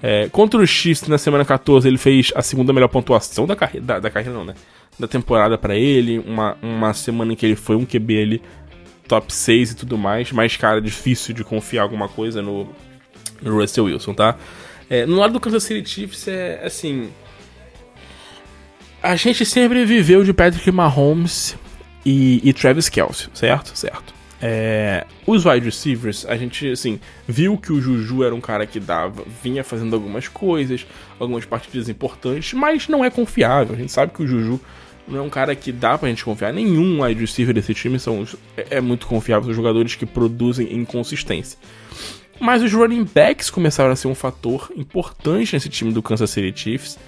É, 0.01 0.29
contra 0.29 0.61
o 0.61 0.66
Chiefs 0.66 1.09
na 1.09 1.18
semana 1.18 1.44
14 1.44 1.88
ele 1.88 1.99
fez 1.99 2.33
a 2.37 2.40
segunda 2.40 2.73
melhor 2.73 2.87
pontuação 2.87 3.49
da 3.49 3.57
carreira, 3.57 3.85
da, 3.85 3.99
da 3.99 4.11
carreira 4.11 4.33
não, 4.33 4.44
né? 4.44 4.55
Da 4.97 5.09
temporada 5.09 5.59
para 5.59 5.77
ele, 5.77 6.21
uma, 6.21 6.57
uma 6.62 6.94
semana 6.94 7.33
em 7.33 7.37
que 7.37 7.44
ele 7.44 7.57
foi 7.57 7.75
um 7.75 7.85
QB 7.85 8.23
ali 8.23 8.42
top 9.09 9.35
6 9.35 9.73
e 9.73 9.77
tudo 9.77 9.99
mais, 9.99 10.31
mas, 10.31 10.57
cara, 10.57 10.81
difícil 10.81 11.35
de 11.35 11.42
confiar 11.42 11.83
alguma 11.83 12.09
coisa 12.09 12.42
no, 12.42 12.68
no 13.42 13.59
Russell 13.59 13.87
Wilson, 13.87 14.14
tá? 14.14 14.37
É, 14.88 15.05
no 15.07 15.16
lado 15.16 15.33
do 15.33 15.40
Kansas 15.40 15.64
City 15.64 15.88
Chiefs, 15.88 16.29
é 16.29 16.61
assim. 16.64 17.11
A 19.03 19.16
gente 19.16 19.44
sempre 19.44 19.85
viveu 19.85 20.23
de 20.25 20.33
Patrick 20.33 20.71
Mahomes 20.71 21.57
e, 22.05 22.40
e 22.42 22.53
Travis 22.53 22.88
Kelce, 22.88 23.29
certo? 23.35 23.77
Certo. 23.77 24.18
É, 24.40 25.05
os 25.27 25.44
wide 25.44 25.64
receivers, 25.64 26.25
a 26.27 26.37
gente, 26.37 26.71
assim, 26.71 27.01
viu 27.27 27.59
que 27.59 27.73
o 27.73 27.81
Juju 27.81 28.23
era 28.23 28.35
um 28.35 28.40
cara 28.40 28.66
que 28.66 28.79
dava, 28.79 29.25
vinha 29.42 29.64
fazendo 29.64 29.94
algumas 29.94 30.29
coisas, 30.29 30.87
algumas 31.18 31.44
partidas 31.44 31.88
importantes, 31.88 32.53
mas 32.53 32.87
não 32.88 33.05
é 33.05 33.11
confiável. 33.11 33.75
A 33.75 33.79
gente 33.79 33.90
sabe 33.90 34.12
que 34.12 34.23
o 34.23 34.27
Juju 34.27 34.61
não 35.09 35.18
é 35.18 35.23
um 35.23 35.31
cara 35.31 35.55
que 35.57 35.73
dá 35.73 35.97
pra 35.97 36.09
gente 36.09 36.25
confiar. 36.25 36.53
Nenhum 36.53 37.03
wide 37.03 37.21
receiver 37.21 37.55
desse 37.55 37.75
time 37.75 37.99
são, 37.99 38.27
é, 38.57 38.77
é 38.77 38.81
muito 38.81 39.07
confiável, 39.07 39.44
são 39.44 39.55
jogadores 39.55 39.94
que 39.94 40.07
produzem 40.07 40.73
inconsistência. 40.73 41.59
Mas 42.40 42.62
os 42.62 42.73
running 42.73 43.05
backs 43.05 43.51
começaram 43.51 43.90
a 43.90 43.97
ser 43.97 44.09
um 44.09 44.14
fator 44.14 44.71
importante 44.77 45.55
nesse 45.55 45.68
time 45.68 45.92
do 45.92 46.03
Kansas 46.03 46.31
City 46.31 46.57
Chiefs, 46.57 46.99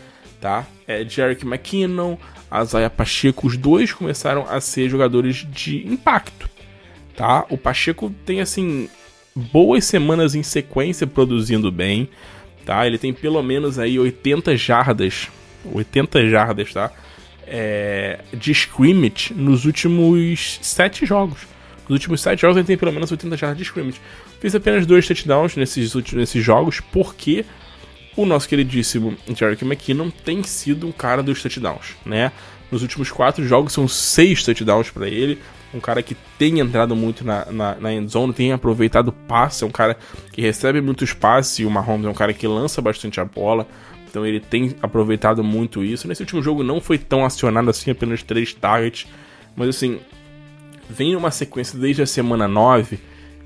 tá? 0.40 0.66
É 0.86 1.04
Jerick 1.08 1.46
McKinnon, 1.46 2.16
Isaiah 2.62 2.90
Pacheco, 2.90 3.46
os 3.46 3.56
dois 3.56 3.92
começaram 3.92 4.44
a 4.48 4.60
ser 4.60 4.88
jogadores 4.88 5.46
de 5.48 5.86
impacto, 5.86 6.50
tá? 7.16 7.44
O 7.48 7.56
Pacheco 7.56 8.12
tem, 8.26 8.40
assim, 8.40 8.88
boas 9.34 9.84
semanas 9.84 10.34
em 10.34 10.42
sequência 10.42 11.06
produzindo 11.06 11.70
bem, 11.70 12.08
tá? 12.64 12.84
Ele 12.86 12.98
tem 12.98 13.12
pelo 13.12 13.40
menos 13.42 13.78
aí 13.78 13.98
80 14.00 14.56
jardas, 14.56 15.28
80 15.64 16.28
jardas, 16.28 16.72
tá? 16.72 16.90
É, 17.52 18.20
de 18.32 18.52
scrimmage 18.52 19.34
nos 19.34 19.64
últimos 19.64 20.60
7 20.62 21.04
jogos. 21.04 21.40
Nos 21.82 21.90
últimos 21.96 22.20
7 22.20 22.40
jogos 22.40 22.56
ele 22.56 22.66
tem 22.66 22.76
pelo 22.76 22.92
menos 22.92 23.10
80 23.10 23.36
jardas 23.36 23.58
de 23.58 23.64
scrimmage. 23.64 24.00
Fiz 24.38 24.54
apenas 24.54 24.86
dois 24.86 25.06
touchdowns 25.06 25.56
nesses, 25.56 25.92
nesses 26.12 26.44
jogos, 26.44 26.80
porque 26.80 27.44
o 28.16 28.24
nosso 28.24 28.48
queridíssimo 28.48 29.16
Jerick 29.36 29.64
McKinnon 29.64 30.10
tem 30.10 30.42
sido 30.42 30.86
um 30.86 30.92
cara 30.92 31.22
dos 31.22 31.42
touchdowns, 31.42 31.96
né? 32.06 32.32
Nos 32.70 32.82
últimos 32.82 33.10
quatro 33.10 33.44
jogos 33.46 33.72
são 33.72 33.88
seis 33.88 34.44
touchdowns 34.44 34.90
para 34.90 35.08
ele. 35.08 35.38
Um 35.74 35.80
cara 35.80 36.02
que 36.02 36.16
tem 36.38 36.58
entrado 36.60 36.96
muito 36.96 37.24
na, 37.24 37.46
na, 37.46 37.74
na 37.76 37.92
endzone, 37.92 38.32
tem 38.32 38.52
aproveitado 38.52 39.12
passe, 39.12 39.62
é 39.62 39.66
um 39.66 39.70
cara 39.70 39.96
que 40.32 40.40
recebe 40.40 40.80
muitos 40.80 41.12
passes 41.12 41.60
e 41.60 41.64
o 41.64 41.70
Mahomes 41.70 42.06
é 42.06 42.08
um 42.08 42.14
cara 42.14 42.32
que 42.32 42.46
lança 42.46 42.80
bastante 42.80 43.20
a 43.20 43.24
bola. 43.24 43.66
Então 44.10 44.26
ele 44.26 44.40
tem 44.40 44.74
aproveitado 44.82 45.42
muito 45.42 45.84
isso. 45.84 46.08
Nesse 46.08 46.22
último 46.22 46.42
jogo 46.42 46.64
não 46.64 46.80
foi 46.80 46.98
tão 46.98 47.24
acionado 47.24 47.70
assim, 47.70 47.92
apenas 47.92 48.22
três 48.22 48.52
targets. 48.52 49.06
Mas 49.56 49.68
assim, 49.68 50.00
vem 50.88 51.14
uma 51.14 51.30
sequência 51.30 51.78
desde 51.78 52.02
a 52.02 52.06
semana 52.06 52.48
9 52.48 52.98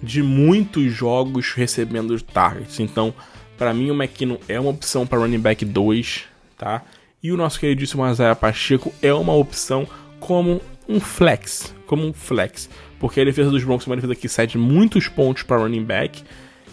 de 0.02 0.22
muitos 0.22 0.92
jogos 0.92 1.52
recebendo 1.52 2.20
targets. 2.22 2.80
Então, 2.80 3.14
para 3.58 3.72
mim, 3.72 3.90
o 3.90 3.94
McKinnon 3.94 4.38
é 4.48 4.58
uma 4.58 4.70
opção 4.70 5.06
para 5.06 5.18
running 5.18 5.38
back 5.38 5.64
2, 5.64 6.24
tá? 6.58 6.82
E 7.22 7.30
o 7.30 7.36
nosso 7.36 7.60
queridíssimo 7.60 8.06
Isaiah 8.06 8.34
Pacheco 8.34 8.92
é 9.00 9.12
uma 9.12 9.34
opção 9.34 9.86
como 10.18 10.60
um 10.88 11.00
flex, 11.00 11.74
como 11.86 12.06
um 12.06 12.12
flex, 12.12 12.68
porque 12.98 13.20
a 13.20 13.24
defesa 13.24 13.50
dos 13.50 13.64
Broncos 13.64 13.86
é 13.86 13.90
uma 13.90 13.96
defesa 13.96 14.14
que 14.14 14.28
cede 14.28 14.58
muitos 14.58 15.08
pontos 15.08 15.42
para 15.42 15.58
running 15.58 15.84
back 15.84 16.22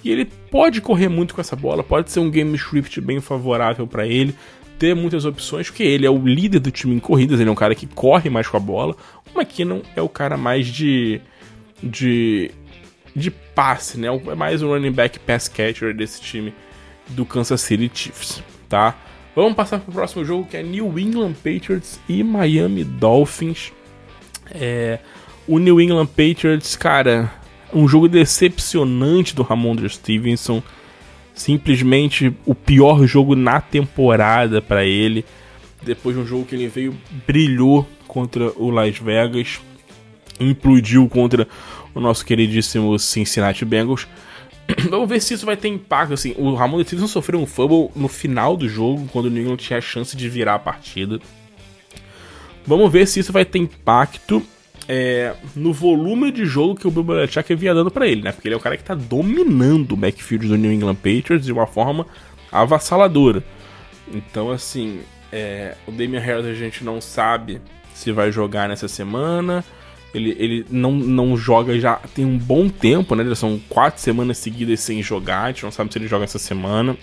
e 0.03 0.11
ele 0.11 0.25
pode 0.25 0.81
correr 0.81 1.07
muito 1.07 1.35
com 1.35 1.41
essa 1.41 1.55
bola, 1.55 1.83
pode 1.83 2.11
ser 2.11 2.19
um 2.19 2.29
game 2.29 2.55
script 2.55 2.99
bem 3.01 3.19
favorável 3.19 3.85
para 3.85 4.07
ele, 4.07 4.35
ter 4.79 4.95
muitas 4.95 5.25
opções, 5.25 5.69
porque 5.69 5.83
ele 5.83 6.05
é 6.05 6.09
o 6.09 6.17
líder 6.17 6.59
do 6.59 6.71
time 6.71 6.95
em 6.95 6.99
corridas, 6.99 7.39
ele 7.39 7.49
é 7.49 7.51
um 7.51 7.55
cara 7.55 7.75
que 7.75 7.85
corre 7.85 8.29
mais 8.29 8.47
com 8.47 8.57
a 8.57 8.59
bola. 8.59 8.95
O 9.31 9.39
McKinnon 9.39 9.81
é 9.95 10.01
o 10.01 10.09
cara 10.09 10.37
mais 10.37 10.65
de 10.67 11.21
de 11.83 12.51
de 13.15 13.29
passe, 13.29 13.99
né? 13.99 14.07
É 14.07 14.35
mais 14.35 14.61
um 14.63 14.69
running 14.69 14.91
back 14.91 15.19
pass 15.19 15.47
catcher 15.47 15.93
desse 15.93 16.21
time 16.21 16.53
do 17.09 17.25
Kansas 17.25 17.61
City 17.61 17.91
Chiefs, 17.93 18.43
tá? 18.67 18.95
Vamos 19.35 19.53
passar 19.53 19.79
para 19.79 19.89
o 19.89 19.93
próximo 19.93 20.25
jogo 20.25 20.47
que 20.49 20.57
é 20.57 20.63
New 20.63 20.97
England 20.97 21.33
Patriots 21.33 21.99
e 22.09 22.23
Miami 22.23 22.83
Dolphins. 22.83 23.71
É, 24.53 24.99
o 25.47 25.59
New 25.59 25.79
England 25.79 26.07
Patriots, 26.07 26.75
cara, 26.75 27.31
um 27.73 27.87
jogo 27.87 28.07
decepcionante 28.07 29.35
do 29.35 29.43
Ramondre 29.43 29.89
Stevenson. 29.89 30.61
Simplesmente 31.33 32.33
o 32.45 32.53
pior 32.53 33.05
jogo 33.05 33.35
na 33.35 33.61
temporada 33.61 34.61
para 34.61 34.85
ele. 34.85 35.25
Depois 35.81 36.15
de 36.15 36.21
um 36.21 36.25
jogo 36.25 36.45
que 36.45 36.55
ele 36.55 36.67
veio, 36.67 36.95
brilhou 37.25 37.87
contra 38.07 38.51
o 38.55 38.69
Las 38.69 38.97
Vegas, 38.97 39.59
implodiu 40.39 41.07
contra 41.07 41.47
o 41.95 41.99
nosso 41.99 42.25
queridíssimo 42.25 42.97
Cincinnati 42.99 43.65
Bengals. 43.65 44.07
Vamos 44.89 45.09
ver 45.09 45.21
se 45.21 45.33
isso 45.33 45.45
vai 45.45 45.57
ter 45.57 45.69
impacto. 45.69 46.13
Assim, 46.13 46.35
o 46.37 46.53
Ramon 46.53 46.83
Stevenson 46.83 47.07
sofreu 47.07 47.39
um 47.39 47.45
fumble 47.45 47.89
no 47.95 48.07
final 48.07 48.55
do 48.55 48.67
jogo, 48.67 49.07
quando 49.11 49.25
o 49.25 49.37
England 49.37 49.57
tinha 49.57 49.79
a 49.79 49.81
chance 49.81 50.15
de 50.15 50.29
virar 50.29 50.55
a 50.55 50.59
partida. 50.59 51.19
Vamos 52.65 52.91
ver 52.91 53.07
se 53.07 53.19
isso 53.19 53.33
vai 53.33 53.43
ter 53.43 53.59
impacto 53.59 54.43
é, 54.93 55.33
no 55.55 55.71
volume 55.71 56.33
de 56.33 56.45
jogo 56.45 56.75
que 56.75 56.85
o 56.85 56.91
Bill 56.91 57.05
Belichick 57.05 57.53
havia 57.53 57.73
dando 57.73 57.89
para 57.89 58.05
ele, 58.05 58.23
né? 58.23 58.33
Porque 58.33 58.49
ele 58.49 58.55
é 58.55 58.57
o 58.57 58.61
cara 58.61 58.75
que 58.75 58.83
tá 58.83 58.93
dominando 58.93 59.93
o 59.93 59.95
backfield 59.95 60.49
do 60.49 60.57
New 60.57 60.69
England 60.69 60.95
Patriots 60.95 61.45
de 61.45 61.53
uma 61.53 61.65
forma 61.65 62.05
avassaladora. 62.51 63.41
Então, 64.13 64.51
assim, 64.51 64.99
é, 65.31 65.77
o 65.87 65.93
Damian 65.93 66.19
Harris 66.19 66.45
a 66.45 66.53
gente 66.53 66.83
não 66.83 66.99
sabe 66.99 67.61
se 67.93 68.11
vai 68.11 68.33
jogar 68.33 68.67
nessa 68.67 68.89
semana. 68.89 69.63
Ele, 70.13 70.35
ele 70.37 70.65
não, 70.69 70.91
não 70.91 71.37
joga 71.37 71.79
já 71.79 71.95
tem 72.13 72.25
um 72.25 72.37
bom 72.37 72.67
tempo, 72.67 73.15
né? 73.15 73.23
Já 73.23 73.35
são 73.35 73.61
quatro 73.69 74.01
semanas 74.01 74.39
seguidas 74.39 74.81
sem 74.81 75.01
jogar. 75.01 75.43
A 75.43 75.47
gente 75.53 75.63
não 75.63 75.71
sabe 75.71 75.89
se 75.89 75.99
ele 75.99 76.07
joga 76.09 76.25
essa 76.25 76.37
semana. 76.37 76.97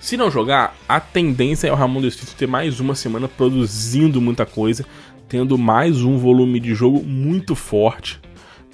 Se 0.00 0.16
não 0.16 0.30
jogar, 0.30 0.74
a 0.88 0.98
tendência 0.98 1.68
é 1.68 1.72
o 1.72 1.76
Ramon 1.76 2.00
Espírito 2.00 2.34
ter 2.34 2.48
mais 2.48 2.80
uma 2.80 2.94
semana 2.94 3.28
produzindo 3.28 4.20
muita 4.20 4.44
coisa, 4.44 4.84
tendo 5.32 5.56
mais 5.56 6.02
um 6.02 6.18
volume 6.18 6.60
de 6.60 6.74
jogo 6.74 7.02
muito 7.02 7.54
forte, 7.54 8.20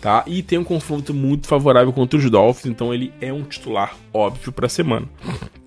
tá? 0.01 0.25
E 0.27 0.43
tem 0.43 0.59
um 0.59 0.65
confronto 0.65 1.15
muito 1.15 1.47
favorável 1.47 1.93
contra 1.93 2.19
os 2.19 2.29
Dolphins, 2.29 2.67
então 2.67 2.93
ele 2.93 3.13
é 3.21 3.33
um 3.33 3.45
titular 3.45 3.97
óbvio 4.13 4.51
para 4.51 4.67
a 4.67 4.69
semana. 4.69 5.07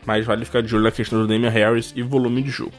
Mas 0.05 0.25
vale 0.25 0.43
ficar 0.43 0.61
de 0.61 0.75
olho 0.75 0.83
na 0.83 0.91
questão 0.91 1.21
do 1.21 1.27
Damian 1.29 1.49
Harris 1.49 1.93
e 1.95 2.01
volume 2.01 2.43
de 2.43 2.49
jogo. 2.49 2.73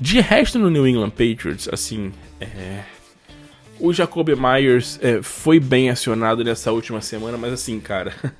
De 0.00 0.20
resto 0.20 0.58
no 0.58 0.68
New 0.68 0.84
England 0.84 1.10
Patriots, 1.10 1.68
assim, 1.72 2.10
é, 2.40 2.82
o 3.78 3.92
Jacob 3.92 4.30
Myers 4.30 4.98
é, 5.00 5.22
foi 5.22 5.60
bem 5.60 5.90
acionado 5.90 6.42
nessa 6.42 6.72
última 6.72 7.00
semana, 7.00 7.38
mas 7.38 7.52
assim, 7.52 7.78
cara. 7.78 8.12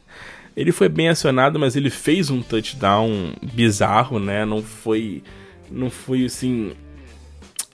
Ele 0.56 0.72
foi 0.72 0.88
bem 0.88 1.08
acionado, 1.08 1.58
mas 1.58 1.74
ele 1.74 1.90
fez 1.90 2.30
um 2.30 2.40
touchdown 2.40 3.32
bizarro, 3.42 4.20
né? 4.20 4.44
Não 4.44 4.62
foi. 4.62 5.20
Não 5.68 5.90
foi 5.90 6.24
assim. 6.24 6.74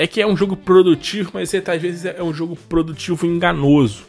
É 0.01 0.07
que 0.07 0.19
é 0.19 0.27
um 0.27 0.35
jogo 0.35 0.57
produtivo, 0.57 1.33
mas 1.35 1.55
às 1.55 1.83
vezes 1.83 2.07
é 2.07 2.23
um 2.23 2.33
jogo 2.33 2.57
produtivo 2.57 3.27
enganoso. 3.27 4.05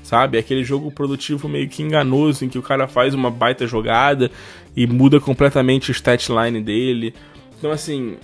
Sabe? 0.00 0.36
É 0.36 0.40
aquele 0.40 0.62
jogo 0.62 0.88
produtivo 0.92 1.48
meio 1.48 1.68
que 1.68 1.82
enganoso, 1.82 2.44
em 2.44 2.48
que 2.48 2.56
o 2.56 2.62
cara 2.62 2.86
faz 2.86 3.12
uma 3.12 3.28
baita 3.28 3.66
jogada 3.66 4.30
e 4.76 4.86
muda 4.86 5.18
completamente 5.18 5.90
o 5.90 5.92
stat 5.92 6.28
line 6.30 6.62
dele. 6.62 7.12
Então, 7.58 7.72
assim. 7.72 8.18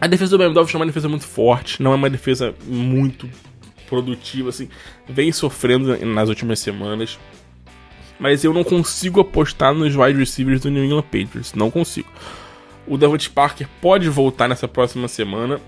A 0.00 0.06
defesa 0.06 0.38
do 0.38 0.52
Dolphins 0.52 0.76
é 0.76 0.78
uma 0.78 0.86
defesa 0.86 1.08
muito 1.08 1.26
forte, 1.26 1.82
não 1.82 1.90
é 1.90 1.96
uma 1.96 2.08
defesa 2.08 2.54
muito 2.68 3.28
produtivo, 3.88 4.48
assim, 4.48 4.68
vem 5.08 5.32
sofrendo 5.32 5.96
nas 6.06 6.28
últimas 6.28 6.60
semanas. 6.60 7.18
Mas 8.20 8.44
eu 8.44 8.54
não 8.54 8.62
consigo 8.62 9.20
apostar 9.20 9.74
nos 9.74 9.96
wide 9.96 10.20
receivers 10.20 10.60
do 10.60 10.70
New 10.70 10.84
England 10.84 11.02
Patriots. 11.02 11.52
Não 11.52 11.68
consigo. 11.68 12.08
O 12.86 12.96
Devontae 12.96 13.28
Parker 13.28 13.68
pode 13.80 14.08
voltar 14.08 14.48
nessa 14.48 14.68
próxima 14.68 15.08
semana. 15.08 15.60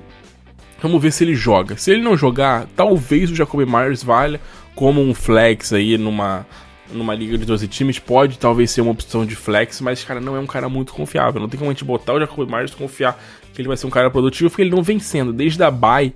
Vamos 0.85 1.01
ver 1.01 1.13
se 1.13 1.25
ele 1.25 1.35
joga. 1.35 1.79
Se 1.79 1.91
ele 1.91 2.03
não 2.03 2.15
jogar, 2.15 2.67
talvez 2.77 3.31
o 3.31 3.35
Jacoby 3.35 3.65
Myers 3.65 4.03
valha 4.03 4.39
como 4.75 5.01
um 5.01 5.15
flex 5.15 5.73
aí 5.73 5.97
numa, 5.97 6.47
numa 6.93 7.15
liga 7.15 7.39
de 7.39 7.47
12 7.47 7.67
times. 7.69 7.99
Pode 7.99 8.39
talvez 8.39 8.71
ser 8.71 8.83
uma 8.83 8.91
opção 8.91 9.25
de 9.25 9.35
flex, 9.35 9.81
mas, 9.81 10.05
cara, 10.05 10.21
não 10.21 10.37
é 10.37 10.39
um 10.39 10.47
cara 10.47 10.69
muito 10.69 10.93
confiável. 10.93 11.41
Não 11.41 11.49
tem 11.49 11.57
como 11.57 11.71
a 11.71 11.73
gente 11.73 11.87
botar 11.87 12.13
o 12.13 12.21
Jacoby 12.21 12.53
Myers 12.53 12.75
confiar 12.75 13.19
que 13.55 13.63
ele 13.63 13.69
vai 13.69 13.79
ser 13.79 13.87
um 13.87 13.91
cara 13.91 14.11
produtivo, 14.11 14.51
porque 14.51 14.61
ele 14.61 14.73
não 14.73 14.83
vem 14.83 14.99
sendo. 14.99 15.33
Desde 15.33 15.63
a 15.63 15.71
bye, 15.71 16.13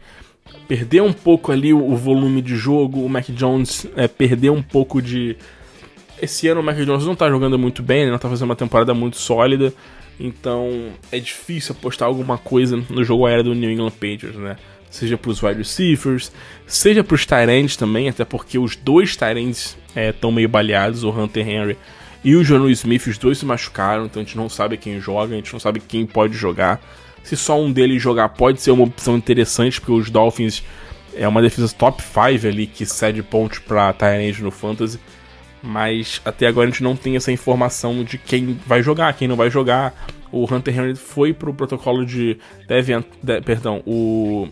perdeu 0.68 1.06
um 1.06 1.14
pouco 1.14 1.50
ali 1.50 1.72
o, 1.72 1.96
volume 1.96 2.42
de 2.42 2.54
jogo, 2.54 3.02
o 3.02 3.08
Mac 3.08 3.24
Jones 3.30 3.86
é, 3.96 4.06
perdeu 4.06 4.52
um 4.52 4.62
pouco 4.62 5.00
de. 5.00 5.34
Esse 6.20 6.46
ano 6.46 6.60
o 6.60 6.62
Mac 6.62 6.76
Jones 6.76 7.06
não 7.06 7.16
tá 7.16 7.30
jogando 7.30 7.58
muito 7.58 7.82
bem, 7.82 8.02
ele 8.02 8.10
não 8.10 8.18
tá 8.18 8.28
fazendo 8.28 8.50
uma 8.50 8.56
temporada 8.56 8.92
muito 8.92 9.16
sólida, 9.16 9.72
então 10.18 10.90
é 11.12 11.18
difícil 11.18 11.74
apostar 11.78 12.08
alguma 12.08 12.38
coisa 12.38 12.82
no 12.88 13.04
jogo 13.04 13.26
aéreo 13.26 13.44
do 13.44 13.54
New 13.54 13.70
England 13.70 13.92
Patriots, 13.92 14.36
né? 14.36 14.56
Seja 14.90 15.18
pros 15.18 15.42
wide 15.42 15.58
receivers, 15.58 16.32
seja 16.66 17.04
pros 17.04 17.26
Tyrants 17.26 17.76
também, 17.76 18.08
até 18.08 18.24
porque 18.24 18.58
os 18.58 18.74
dois 18.74 19.16
Tyrants 19.16 19.76
estão 19.94 20.30
é, 20.30 20.32
meio 20.32 20.48
baleados, 20.48 21.04
o 21.04 21.10
Hunter 21.10 21.46
Henry 21.46 21.76
e 22.24 22.34
o 22.34 22.42
Jonu 22.42 22.70
Smith, 22.70 23.06
os 23.06 23.18
dois 23.18 23.38
se 23.38 23.46
machucaram, 23.46 24.06
então 24.06 24.20
a 24.20 24.24
gente 24.24 24.36
não 24.36 24.48
sabe 24.48 24.76
quem 24.76 25.00
joga, 25.00 25.34
a 25.34 25.36
gente 25.36 25.52
não 25.52 25.60
sabe 25.60 25.80
quem 25.80 26.04
pode 26.04 26.34
jogar. 26.34 26.80
Se 27.22 27.36
só 27.36 27.60
um 27.60 27.70
deles 27.70 28.02
jogar, 28.02 28.30
pode 28.30 28.60
ser 28.60 28.70
uma 28.70 28.84
opção 28.84 29.16
interessante, 29.16 29.80
porque 29.80 29.92
os 29.92 30.10
Dolphins 30.10 30.62
é 31.14 31.28
uma 31.28 31.42
defesa 31.42 31.72
top 31.76 32.02
5 32.02 32.46
ali 32.46 32.66
que 32.66 32.86
cede 32.86 33.22
pontos 33.22 33.58
para 33.58 33.92
Tyrande 33.92 34.42
no 34.42 34.50
Fantasy. 34.50 34.98
Mas 35.62 36.20
até 36.24 36.46
agora 36.46 36.68
a 36.68 36.70
gente 36.70 36.82
não 36.82 36.96
tem 36.96 37.16
essa 37.16 37.32
informação 37.32 38.04
de 38.04 38.16
quem 38.16 38.58
vai 38.66 38.82
jogar, 38.82 39.12
quem 39.14 39.26
não 39.26 39.36
vai 39.36 39.50
jogar. 39.50 39.94
O 40.30 40.44
Hunter 40.52 40.78
Henry 40.78 40.94
foi 40.94 41.32
pro 41.32 41.52
protocolo 41.52 42.04
de. 42.04 42.38
Deve, 42.66 42.92
de, 43.22 43.40
perdão, 43.40 43.82
o. 43.86 44.48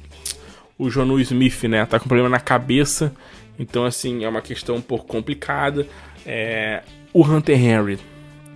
O 0.79 0.91
Jonu 0.91 1.19
Smith, 1.21 1.65
né? 1.65 1.87
Tá 1.87 1.99
com 1.99 2.07
problema 2.07 2.29
na 2.29 2.41
cabeça. 2.41 3.15
Então, 3.59 3.87
assim, 3.87 4.25
é 4.25 4.29
uma 4.29 4.43
questão 4.43 4.77
um 4.77 4.81
pouco 4.83 5.07
complicada. 5.07 5.87
É, 6.27 6.83
o 7.15 7.25
Hunter 7.25 7.59
Henry 7.59 7.99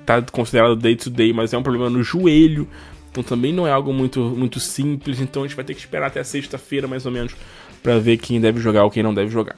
tá 0.05 0.21
considerado 0.21 0.77
day 0.77 0.97
to 0.97 1.09
day, 1.09 1.33
mas 1.33 1.53
é 1.53 1.59
um 1.59 1.63
problema 1.63 1.89
no 1.89 2.03
joelho. 2.03 2.69
Então 3.11 3.23
também 3.23 3.53
não 3.53 3.67
é 3.67 3.73
algo 3.73 3.93
muito, 3.93 4.21
muito 4.21 4.61
simples. 4.61 5.21
Então 5.21 5.43
a 5.43 5.47
gente 5.47 5.57
vai 5.57 5.65
ter 5.65 5.75
que 5.75 5.81
esperar 5.81 6.09
até 6.09 6.23
sexta-feira, 6.23 6.87
mais 6.87 7.07
ou 7.07 7.13
menos, 7.13 7.35
para 7.83 7.99
ver 7.99 8.17
quem 8.19 8.41
deve 8.41 8.61
jogar 8.61 8.85
ou 8.85 8.91
quem 8.91 9.03
não 9.03 9.15
deve 9.15 9.31
jogar. 9.31 9.57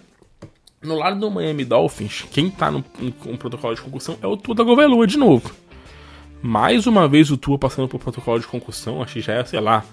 No 0.82 0.96
lado 0.96 1.20
do 1.20 1.30
Miami 1.30 1.64
Dolphins, 1.64 2.24
quem 2.32 2.50
tá 2.50 2.70
no, 2.70 2.84
no, 2.98 3.32
no 3.32 3.38
protocolo 3.38 3.74
de 3.74 3.80
concussão 3.80 4.18
é 4.20 4.26
o 4.26 4.36
Tua 4.36 4.54
da 4.54 4.64
Govelua 4.64 5.06
de 5.06 5.16
novo. 5.16 5.52
Mais 6.42 6.88
uma 6.88 7.06
vez 7.06 7.30
o 7.30 7.36
Tua 7.36 7.56
passando 7.56 7.86
por 7.86 8.00
protocolo 8.00 8.40
de 8.40 8.48
concussão, 8.48 9.00
acho 9.00 9.12
que 9.12 9.20
já 9.20 9.34
é, 9.34 9.44
sei 9.44 9.60
lá, 9.60 9.84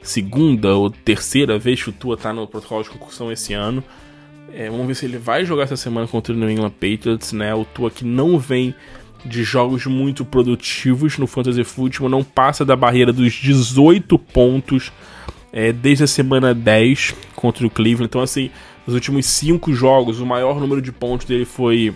segunda 0.00 0.76
ou 0.76 0.88
terceira 0.88 1.58
vez 1.58 1.82
que 1.82 1.90
o 1.90 1.92
Tua 1.92 2.16
tá 2.16 2.32
no 2.32 2.46
protocolo 2.46 2.84
de 2.84 2.90
concussão 2.90 3.32
esse 3.32 3.52
ano. 3.54 3.82
É, 4.52 4.70
vamos 4.70 4.86
ver 4.86 4.94
se 4.94 5.04
ele 5.04 5.18
vai 5.18 5.44
jogar 5.44 5.64
essa 5.64 5.76
semana 5.76 6.06
contra 6.06 6.32
o 6.32 6.36
New 6.36 6.48
England 6.48 6.70
Patriots, 6.70 7.32
né? 7.32 7.52
O 7.52 7.64
Tua 7.64 7.90
que 7.90 8.04
não 8.04 8.38
vem 8.38 8.72
de 9.24 9.42
jogos 9.42 9.84
muito 9.86 10.24
produtivos 10.24 11.18
no 11.18 11.26
Fantasy 11.26 11.64
Football, 11.64 12.08
não 12.08 12.22
passa 12.22 12.64
da 12.64 12.76
barreira 12.76 13.12
dos 13.12 13.32
18 13.32 14.16
pontos 14.16 14.92
é, 15.52 15.72
desde 15.72 16.04
a 16.04 16.06
semana 16.06 16.54
10 16.54 17.14
contra 17.34 17.66
o 17.66 17.70
Cleveland. 17.70 18.06
Então, 18.06 18.20
assim, 18.20 18.50
nos 18.90 18.94
últimos 18.94 19.26
5 19.26 19.72
jogos, 19.72 20.20
o 20.20 20.26
maior 20.26 20.58
número 20.58 20.82
de 20.82 20.90
pontos 20.90 21.24
dele 21.24 21.44
foi. 21.44 21.94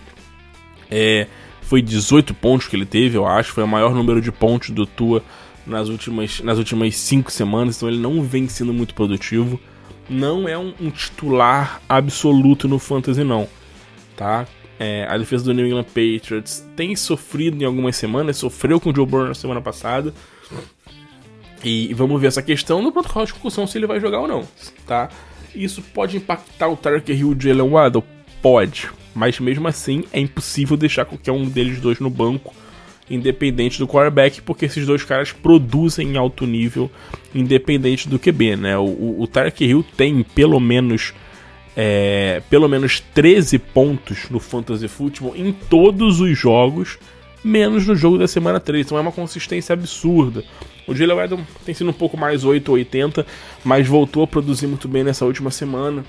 É, 0.89 1.27
foi 1.61 1.81
18 1.81 2.33
pontos 2.33 2.67
que 2.67 2.75
ele 2.75 2.85
teve, 2.85 3.17
eu 3.17 3.27
acho. 3.27 3.51
Foi 3.51 3.63
o 3.63 3.67
maior 3.67 3.93
número 3.93 4.21
de 4.21 4.31
pontos 4.31 4.69
do 4.69 4.85
Tua 4.85 5.21
nas 5.67 5.89
últimas, 5.89 6.39
nas 6.39 6.57
últimas 6.57 6.95
5 6.95 7.29
semanas. 7.31 7.75
Então, 7.75 7.89
ele 7.89 7.99
não 7.99 8.21
vem 8.21 8.47
sendo 8.47 8.73
muito 8.73 8.93
produtivo. 8.93 9.59
Não 10.09 10.47
é 10.47 10.57
um, 10.57 10.73
um 10.79 10.89
titular 10.89 11.81
absoluto 11.89 12.65
no 12.67 12.79
Fantasy, 12.79 13.25
não. 13.25 13.47
Tá? 14.15 14.47
É, 14.79 15.05
a 15.09 15.17
defesa 15.17 15.43
do 15.43 15.53
New 15.53 15.67
England 15.67 15.85
Patriots 15.85 16.65
tem 16.77 16.95
sofrido 16.95 17.61
em 17.61 17.65
algumas 17.65 17.97
semanas, 17.97 18.37
sofreu 18.37 18.79
com 18.79 18.91
o 18.91 18.95
Joe 18.95 19.05
Burrow 19.05 19.27
na 19.27 19.33
semana 19.33 19.61
passada. 19.61 20.13
E 21.61 21.93
vamos 21.93 22.21
ver 22.21 22.27
essa 22.27 22.41
questão 22.41 22.81
no 22.81 22.91
protocolo 22.91 23.25
de 23.25 23.33
concussão 23.33 23.67
se 23.67 23.77
ele 23.77 23.87
vai 23.87 23.99
jogar 23.99 24.19
ou 24.19 24.27
não, 24.27 24.47
tá? 24.85 25.09
Isso 25.55 25.81
pode 25.81 26.17
impactar 26.17 26.67
o 26.67 26.77
Tarek 26.77 27.11
Hill 27.11 27.31
e 27.31 27.35
o 27.35 27.41
Jalen 27.41 27.69
Waddle? 27.69 28.03
Pode, 28.41 28.89
mas 29.13 29.39
mesmo 29.39 29.67
assim 29.67 30.03
é 30.11 30.19
impossível 30.19 30.77
deixar 30.77 31.05
qualquer 31.05 31.31
um 31.31 31.45
deles 31.45 31.79
dois 31.79 31.99
no 31.99 32.09
banco, 32.09 32.53
independente 33.09 33.79
do 33.79 33.87
quarterback, 33.87 34.41
porque 34.41 34.65
esses 34.65 34.85
dois 34.85 35.03
caras 35.03 35.31
produzem 35.31 36.09
em 36.09 36.17
alto 36.17 36.45
nível, 36.45 36.91
independente 37.33 38.09
do 38.09 38.19
QB, 38.19 38.55
né? 38.55 38.77
O, 38.77 38.83
o, 38.83 39.21
o 39.21 39.27
Tarek 39.27 39.63
Hill 39.63 39.85
tem 39.95 40.23
pelo 40.23 40.59
menos 40.59 41.13
é, 41.75 42.41
pelo 42.49 42.69
menos 42.69 42.99
13 42.99 43.59
pontos 43.59 44.29
no 44.29 44.39
Fantasy 44.39 44.87
Football 44.87 45.35
em 45.35 45.51
todos 45.51 46.21
os 46.21 46.37
jogos, 46.37 46.97
menos 47.45 47.85
no 47.85 47.95
jogo 47.95 48.17
da 48.17 48.27
semana 48.27 48.59
3. 48.59 48.85
Então 48.85 48.97
é 48.97 49.01
uma 49.01 49.11
consistência 49.11 49.73
absurda. 49.73 50.43
O 50.87 50.95
Jalen 50.95 51.19
Edom 51.19 51.39
tem 51.63 51.75
sido 51.75 51.89
um 51.89 51.93
pouco 51.93 52.17
mais 52.17 52.43
8 52.43 52.67
ou 52.69 52.75
80, 52.75 53.25
mas 53.63 53.87
voltou 53.87 54.23
a 54.23 54.27
produzir 54.27 54.65
muito 54.65 54.87
bem 54.87 55.03
nessa 55.03 55.25
última 55.25 55.51
semana 55.51 56.03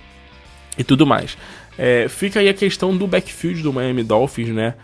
e 0.78 0.82
tudo 0.82 1.06
mais. 1.06 1.36
É, 1.76 2.08
fica 2.08 2.40
aí 2.40 2.48
a 2.48 2.54
questão 2.54 2.96
do 2.96 3.06
backfield 3.06 3.62
do 3.62 3.72
Miami 3.72 4.02
Dolphins, 4.02 4.48
né? 4.48 4.74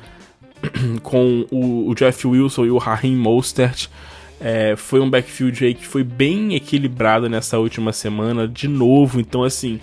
Com 1.03 1.47
o, 1.51 1.89
o 1.89 1.95
Jeff 1.95 2.27
Wilson 2.27 2.67
e 2.67 2.71
o 2.71 2.77
Raheem 2.77 3.17
Mostert. 3.17 3.89
É, 4.39 4.75
foi 4.77 5.01
um 5.01 5.09
backfield 5.09 5.65
aí 5.65 5.73
que 5.73 5.87
foi 5.87 6.03
bem 6.05 6.55
equilibrado 6.55 7.29
nessa 7.29 7.59
última 7.59 7.93
semana, 7.93 8.47
de 8.47 8.69
novo. 8.69 9.21
Então, 9.21 9.43
assim, 9.43 9.81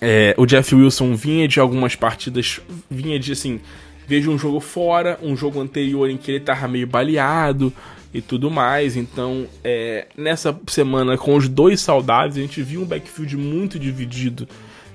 é, 0.00 0.34
o 0.38 0.46
Jeff 0.46 0.74
Wilson 0.74 1.14
vinha 1.14 1.48
de 1.48 1.60
algumas 1.60 1.94
partidas, 1.96 2.60
vinha 2.88 3.18
de 3.18 3.32
assim, 3.32 3.60
veja 4.10 4.28
um 4.28 4.36
jogo 4.36 4.58
fora, 4.58 5.16
um 5.22 5.36
jogo 5.36 5.60
anterior 5.60 6.10
em 6.10 6.16
que 6.16 6.32
ele 6.32 6.40
tava 6.40 6.66
meio 6.66 6.84
baleado 6.84 7.72
e 8.12 8.20
tudo 8.20 8.50
mais. 8.50 8.96
Então, 8.96 9.46
é, 9.62 10.08
nessa 10.16 10.58
semana, 10.66 11.16
com 11.16 11.36
os 11.36 11.48
dois 11.48 11.80
saudáveis, 11.80 12.36
a 12.36 12.40
gente 12.40 12.60
viu 12.60 12.82
um 12.82 12.84
backfield 12.84 13.36
muito 13.36 13.78
dividido, 13.78 14.48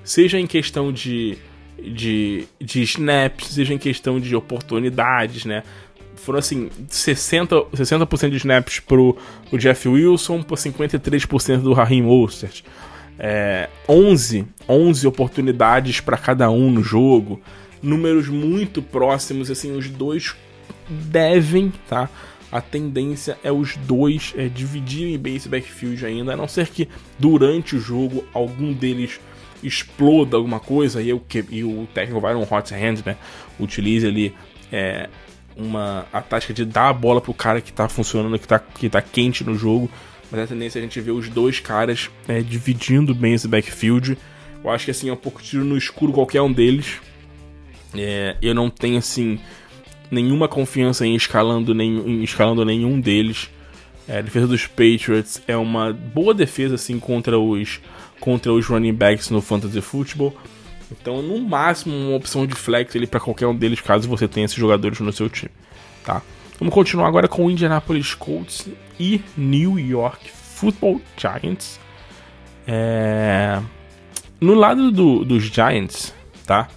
seja 0.04 0.38
em 0.38 0.46
questão 0.46 0.92
de, 0.92 1.38
de, 1.82 2.46
de 2.60 2.82
snaps, 2.82 3.48
seja 3.48 3.74
em 3.74 3.78
questão 3.78 4.20
de 4.20 4.36
oportunidades, 4.36 5.46
né? 5.46 5.64
Foram 6.18 6.40
assim, 6.40 6.70
60%, 6.90 7.68
60 7.74 8.30
de 8.30 8.36
snaps 8.36 8.82
pro 8.82 9.18
o 9.50 9.58
Jeff 9.58 9.88
Wilson, 9.88 10.44
por 10.44 10.58
53% 10.58 11.62
do 11.62 11.72
Raheem 11.72 12.02
Mostert 12.02 12.64
é, 13.20 13.70
11, 13.88 14.46
11 14.68 15.08
oportunidades 15.08 16.00
para 16.00 16.18
cada 16.18 16.50
um 16.50 16.70
no 16.70 16.84
jogo, 16.84 17.42
números 17.82 18.28
muito 18.28 18.82
próximos, 18.82 19.50
assim, 19.52 19.76
os 19.76 19.90
dois 19.90 20.36
devem, 20.90 21.72
tá? 21.88 22.10
A 22.52 22.62
tendência 22.62 23.38
é 23.44 23.52
os 23.52 23.76
dois 23.76 24.34
é, 24.38 24.48
dividirem 24.48 25.18
bem 25.18 25.36
esse 25.36 25.50
backfield 25.50 26.06
ainda, 26.06 26.34
a 26.34 26.38
não 26.38 26.48
ser 26.48 26.68
que 26.68 26.88
durante 27.20 27.76
o 27.76 27.80
jogo 27.80 28.26
algum 28.34 28.72
deles 28.72 29.20
exploda 29.64 30.38
alguma 30.38 30.60
coisa 30.60 31.02
e, 31.02 31.10
eu, 31.10 31.22
e 31.50 31.64
o 31.64 31.88
técnico 31.94 32.22
vai 32.22 32.34
num 32.34 32.44
hot 32.44 32.74
hand, 32.74 33.04
né? 33.06 33.18
Utilize 33.60 34.06
ali 34.06 34.34
é, 34.72 35.10
uma, 35.56 36.06
a 36.14 36.22
tática 36.22 36.54
de 36.54 36.66
dar 36.66 36.90
a 36.90 36.94
bola 36.94 37.20
pro 37.20 37.34
cara 37.34 37.60
que 37.62 37.74
tá 37.74 37.90
funcionando, 37.90 38.38
que 38.38 38.48
tá, 38.48 38.60
que 38.60 38.90
tá 38.90 39.02
quente 39.02 39.44
no 39.44 39.56
jogo 39.56 39.90
mas 40.32 40.42
a 40.42 40.48
tendência 40.48 40.80
é 40.80 40.82
a 40.82 40.84
gente 40.84 41.00
ver 41.00 41.12
os 41.12 41.30
dois 41.30 41.60
caras 41.60 42.10
é, 42.28 42.42
dividindo 42.42 43.14
bem 43.14 43.34
esse 43.34 43.48
backfield. 43.48 44.18
Eu 44.64 44.70
acho 44.70 44.86
que 44.86 44.92
assim 44.92 45.10
é 45.10 45.14
um 45.14 45.18
pouco 45.18 45.42
tiro 45.42 45.64
no 45.64 45.78
escuro 45.78 46.12
qualquer 46.12 46.42
um 46.42 46.52
deles. 46.52 47.00
É, 47.98 48.36
eu 48.42 48.54
não 48.54 48.70
tenho 48.70 48.98
assim 48.98 49.40
nenhuma 50.12 50.48
confiança 50.48 51.06
em 51.06 51.16
escalando, 51.16 51.74
nem, 51.74 51.98
em 51.98 52.24
escalando 52.24 52.64
nenhum 52.64 53.00
deles. 53.00 53.50
É, 54.08 54.20
a 54.20 54.22
defesa 54.22 54.48
dos 54.48 54.68
Patriots 54.68 55.42
é 55.48 55.58
uma 55.58 55.92
boa 55.92 56.34
defesa 56.34 56.76
assim 56.76 57.00
contra 57.00 57.40
os 57.40 57.80
contra 58.20 58.54
os 58.54 58.66
running 58.68 58.94
backs 58.94 59.30
no 59.30 59.42
fantasy 59.42 59.82
football. 59.82 60.36
Então, 60.92 61.22
no 61.22 61.40
máximo, 61.40 61.96
uma 61.96 62.16
opção 62.16 62.46
de 62.46 62.54
flex 62.54 62.96
ali 62.96 63.08
para 63.08 63.20
qualquer 63.20 63.48
um 63.48 63.56
deles, 63.56 63.82
caso 63.82 64.08
você 64.08 64.28
tenha 64.28 64.46
esses 64.46 64.58
jogadores 64.58 65.00
no 65.00 65.12
seu 65.12 65.30
time, 65.30 65.52
tá? 66.04 66.22
Vamos 66.60 66.74
continuar 66.74 67.08
agora 67.08 67.28
com 67.28 67.46
o 67.46 67.52
Indianapolis 67.52 68.14
Colts 68.14 68.68
e 69.00 69.22
New 69.36 69.78
York 69.78 70.30
Football 70.32 71.02
Giants. 71.18 71.80
É... 72.68 73.60
No 74.40 74.54
lado 74.54 74.92
do, 74.92 75.26
dos 75.26 75.44
Giants, 75.44 76.14
tá? 76.46 76.68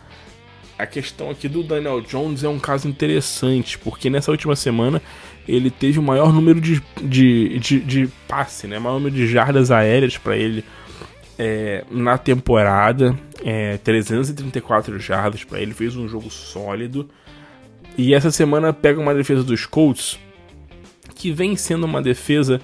A 0.79 0.87
questão 0.87 1.29
aqui 1.29 1.49
do 1.49 1.63
Daniel 1.63 2.01
Jones 2.01 2.45
é 2.45 2.49
um 2.49 2.59
caso 2.59 2.87
interessante, 2.89 3.77
porque 3.79 4.09
nessa 4.09 4.31
última 4.31 4.55
semana 4.55 5.03
ele 5.47 5.71
teve 5.71 5.99
o 5.99 6.03
maior 6.03 6.33
número 6.33 6.61
de, 6.61 6.81
de, 7.03 7.59
de, 7.59 7.81
de 7.81 8.09
passe, 8.29 8.67
né? 8.69 8.79
O 8.79 8.81
maior 8.81 8.95
número 8.95 9.15
de 9.15 9.27
jardas 9.27 9.71
aéreas 9.73 10.17
para 10.17 10.37
ele 10.37 10.65
é, 11.39 11.85
na 11.91 12.17
temporada. 12.17 13.19
É, 13.45 13.79
334 13.79 14.99
jardas 14.99 15.45
para 15.45 15.61
ele, 15.61 15.75
fez 15.75 15.97
um 15.97 16.07
jogo 16.07 16.31
sólido. 16.31 17.09
E 17.97 18.15
essa 18.15 18.31
semana 18.31 18.73
pega 18.73 19.01
uma 19.01 19.15
defesa 19.15 19.43
dos 19.43 19.67
Colts 19.67 20.19
que 21.15 21.33
vem 21.33 21.57
sendo 21.57 21.85
uma 21.85 22.01
defesa 22.01 22.61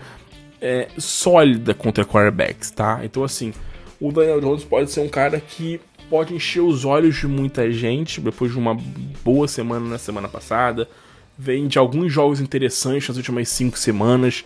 é, 0.61 0.89
sólida 0.97 1.75
contra 1.75 2.05
quarterbacks, 2.05 2.71
tá? 2.71 3.01
Então, 3.03 3.25
assim, 3.25 3.53
o 4.01 4.13
Daniel 4.13 4.41
Jones 4.41 4.65
pode 4.65 4.91
ser 4.91 5.01
um 5.01 5.09
cara 5.09 5.41
que 5.41 5.81
pode 6.15 6.33
encher 6.33 6.61
os 6.61 6.85
olhos 6.85 7.17
de 7.17 7.27
muita 7.27 7.73
gente 7.73 8.21
depois 8.21 8.53
de 8.53 8.57
uma 8.57 8.79
boa 9.25 9.49
semana 9.49 9.85
na 9.85 9.99
semana 9.99 10.29
passada. 10.29 10.89
Vem 11.37 11.67
de 11.67 11.77
alguns 11.77 12.13
jogos 12.13 12.39
interessantes 12.39 13.09
nas 13.09 13.17
últimas 13.17 13.49
cinco 13.49 13.77
semanas. 13.77 14.45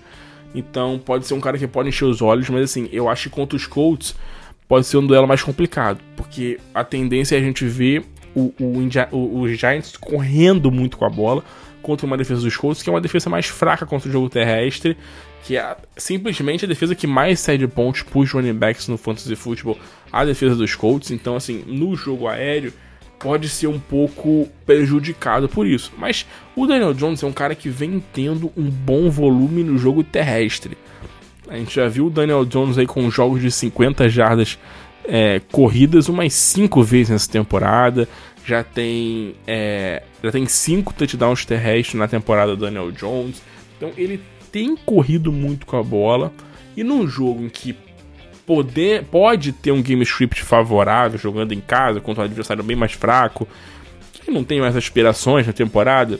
Então, 0.54 0.98
pode 0.98 1.26
ser 1.26 1.34
um 1.34 1.40
cara 1.42 1.58
que 1.58 1.66
pode 1.66 1.90
encher 1.90 2.06
os 2.06 2.22
olhos, 2.22 2.48
mas 2.48 2.62
assim, 2.62 2.88
eu 2.90 3.06
acho 3.06 3.24
que 3.24 3.34
contra 3.34 3.54
os 3.54 3.66
Colts 3.66 4.14
pode 4.66 4.86
ser 4.86 4.96
um 4.96 5.06
duelo 5.06 5.28
mais 5.28 5.42
complicado, 5.42 6.00
porque 6.16 6.58
a 6.72 6.82
tendência 6.82 7.36
é 7.36 7.38
a 7.38 7.42
gente 7.42 7.66
ver 7.66 8.02
o, 8.34 8.50
o, 8.58 9.42
os 9.42 9.58
Giants 9.58 9.94
correndo 9.98 10.72
muito 10.72 10.96
com 10.96 11.04
a 11.04 11.10
bola 11.10 11.44
contra 11.82 12.06
uma 12.06 12.16
defesa 12.16 12.40
dos 12.40 12.56
Colts, 12.56 12.82
que 12.82 12.88
é 12.88 12.92
uma 12.94 13.00
defesa 13.00 13.28
mais 13.28 13.44
fraca 13.44 13.84
contra 13.84 14.08
o 14.08 14.12
jogo 14.12 14.30
terrestre, 14.30 14.96
que 15.48 15.56
é 15.56 15.74
simplesmente 15.96 16.66
a 16.66 16.68
defesa 16.68 16.94
que 16.94 17.06
mais 17.06 17.40
cede 17.40 17.66
pontos 17.66 18.02
para 18.02 18.20
running 18.22 18.52
backs 18.52 18.86
no 18.86 18.98
fantasy 18.98 19.34
football, 19.34 19.78
a 20.12 20.22
defesa 20.22 20.54
dos 20.54 20.74
Colts. 20.74 21.10
Então, 21.10 21.36
assim, 21.36 21.64
no 21.66 21.96
jogo 21.96 22.28
aéreo 22.28 22.70
pode 23.18 23.48
ser 23.48 23.66
um 23.66 23.80
pouco 23.80 24.46
prejudicado 24.66 25.48
por 25.48 25.66
isso. 25.66 25.90
Mas 25.96 26.26
o 26.54 26.66
Daniel 26.66 26.92
Jones 26.92 27.22
é 27.22 27.26
um 27.26 27.32
cara 27.32 27.54
que 27.54 27.70
vem 27.70 27.98
tendo 28.12 28.52
um 28.54 28.68
bom 28.68 29.08
volume 29.08 29.64
no 29.64 29.78
jogo 29.78 30.04
terrestre. 30.04 30.76
A 31.48 31.56
gente 31.56 31.74
já 31.74 31.88
viu 31.88 32.08
o 32.08 32.10
Daniel 32.10 32.44
Jones 32.44 32.76
aí 32.76 32.86
com 32.86 33.10
jogos 33.10 33.40
de 33.40 33.50
50 33.50 34.06
jardas 34.10 34.58
é, 35.02 35.40
corridas 35.50 36.10
umas 36.10 36.34
5 36.34 36.82
vezes 36.82 37.08
nessa 37.08 37.32
temporada 37.32 38.06
já 38.44 38.62
tem 38.62 39.34
é, 39.46 40.02
já 40.22 40.30
tem 40.30 40.44
cinco 40.46 40.92
touchdowns 40.92 41.46
terrestres 41.46 41.98
na 41.98 42.06
temporada 42.06 42.54
do 42.54 42.64
Daniel 42.66 42.92
Jones. 42.92 43.42
Então 43.78 43.92
ele 43.96 44.20
tem 44.58 44.76
corrido 44.76 45.30
muito 45.30 45.64
com 45.64 45.76
a 45.76 45.82
bola 45.84 46.32
e 46.76 46.82
num 46.82 47.06
jogo 47.06 47.44
em 47.44 47.48
que 47.48 47.76
poder 48.44 49.04
pode 49.04 49.52
ter 49.52 49.70
um 49.70 49.80
game 49.80 50.02
script 50.02 50.42
favorável 50.42 51.16
jogando 51.16 51.52
em 51.52 51.60
casa 51.60 52.00
contra 52.00 52.22
um 52.22 52.26
adversário 52.26 52.64
bem 52.64 52.74
mais 52.74 52.92
fraco, 52.92 53.46
que 54.12 54.32
não 54.32 54.42
tem 54.42 54.60
mais 54.60 54.76
aspirações 54.76 55.46
na 55.46 55.52
temporada, 55.52 56.18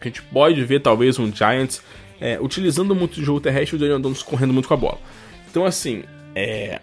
a 0.00 0.04
gente 0.04 0.22
pode 0.22 0.62
ver 0.64 0.80
talvez 0.80 1.18
um 1.18 1.34
Giants 1.34 1.82
é, 2.20 2.38
utilizando 2.40 2.94
muito 2.94 3.18
o 3.18 3.24
jogo 3.24 3.40
terrestre 3.40 3.74
e 3.74 3.76
o 3.76 3.80
Daniel 3.80 3.98
Jones 3.98 4.22
correndo 4.22 4.52
muito 4.52 4.68
com 4.68 4.74
a 4.74 4.76
bola. 4.76 4.98
Então 5.50 5.64
assim, 5.64 6.04
é, 6.36 6.80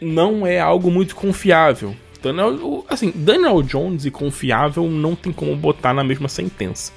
não 0.00 0.44
é 0.44 0.58
algo 0.58 0.90
muito 0.90 1.14
confiável 1.14 1.94
Daniel, 2.20 2.84
assim, 2.88 3.12
Daniel 3.14 3.62
Jones 3.62 4.04
e 4.06 4.10
confiável 4.10 4.90
não 4.90 5.14
tem 5.14 5.32
como 5.32 5.54
botar 5.54 5.94
na 5.94 6.02
mesma 6.02 6.28
sentença. 6.28 6.92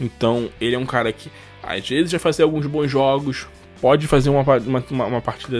Então, 0.00 0.50
ele 0.60 0.74
é 0.74 0.78
um 0.78 0.86
cara 0.86 1.12
que 1.12 1.30
às 1.66 1.88
vezes 1.88 2.10
já 2.10 2.18
fazer 2.18 2.42
alguns 2.42 2.66
bons 2.66 2.90
jogos, 2.90 3.46
pode 3.80 4.06
fazer 4.06 4.30
uma, 4.30 4.42
uma, 4.42 5.06
uma 5.06 5.20
partida 5.20 5.58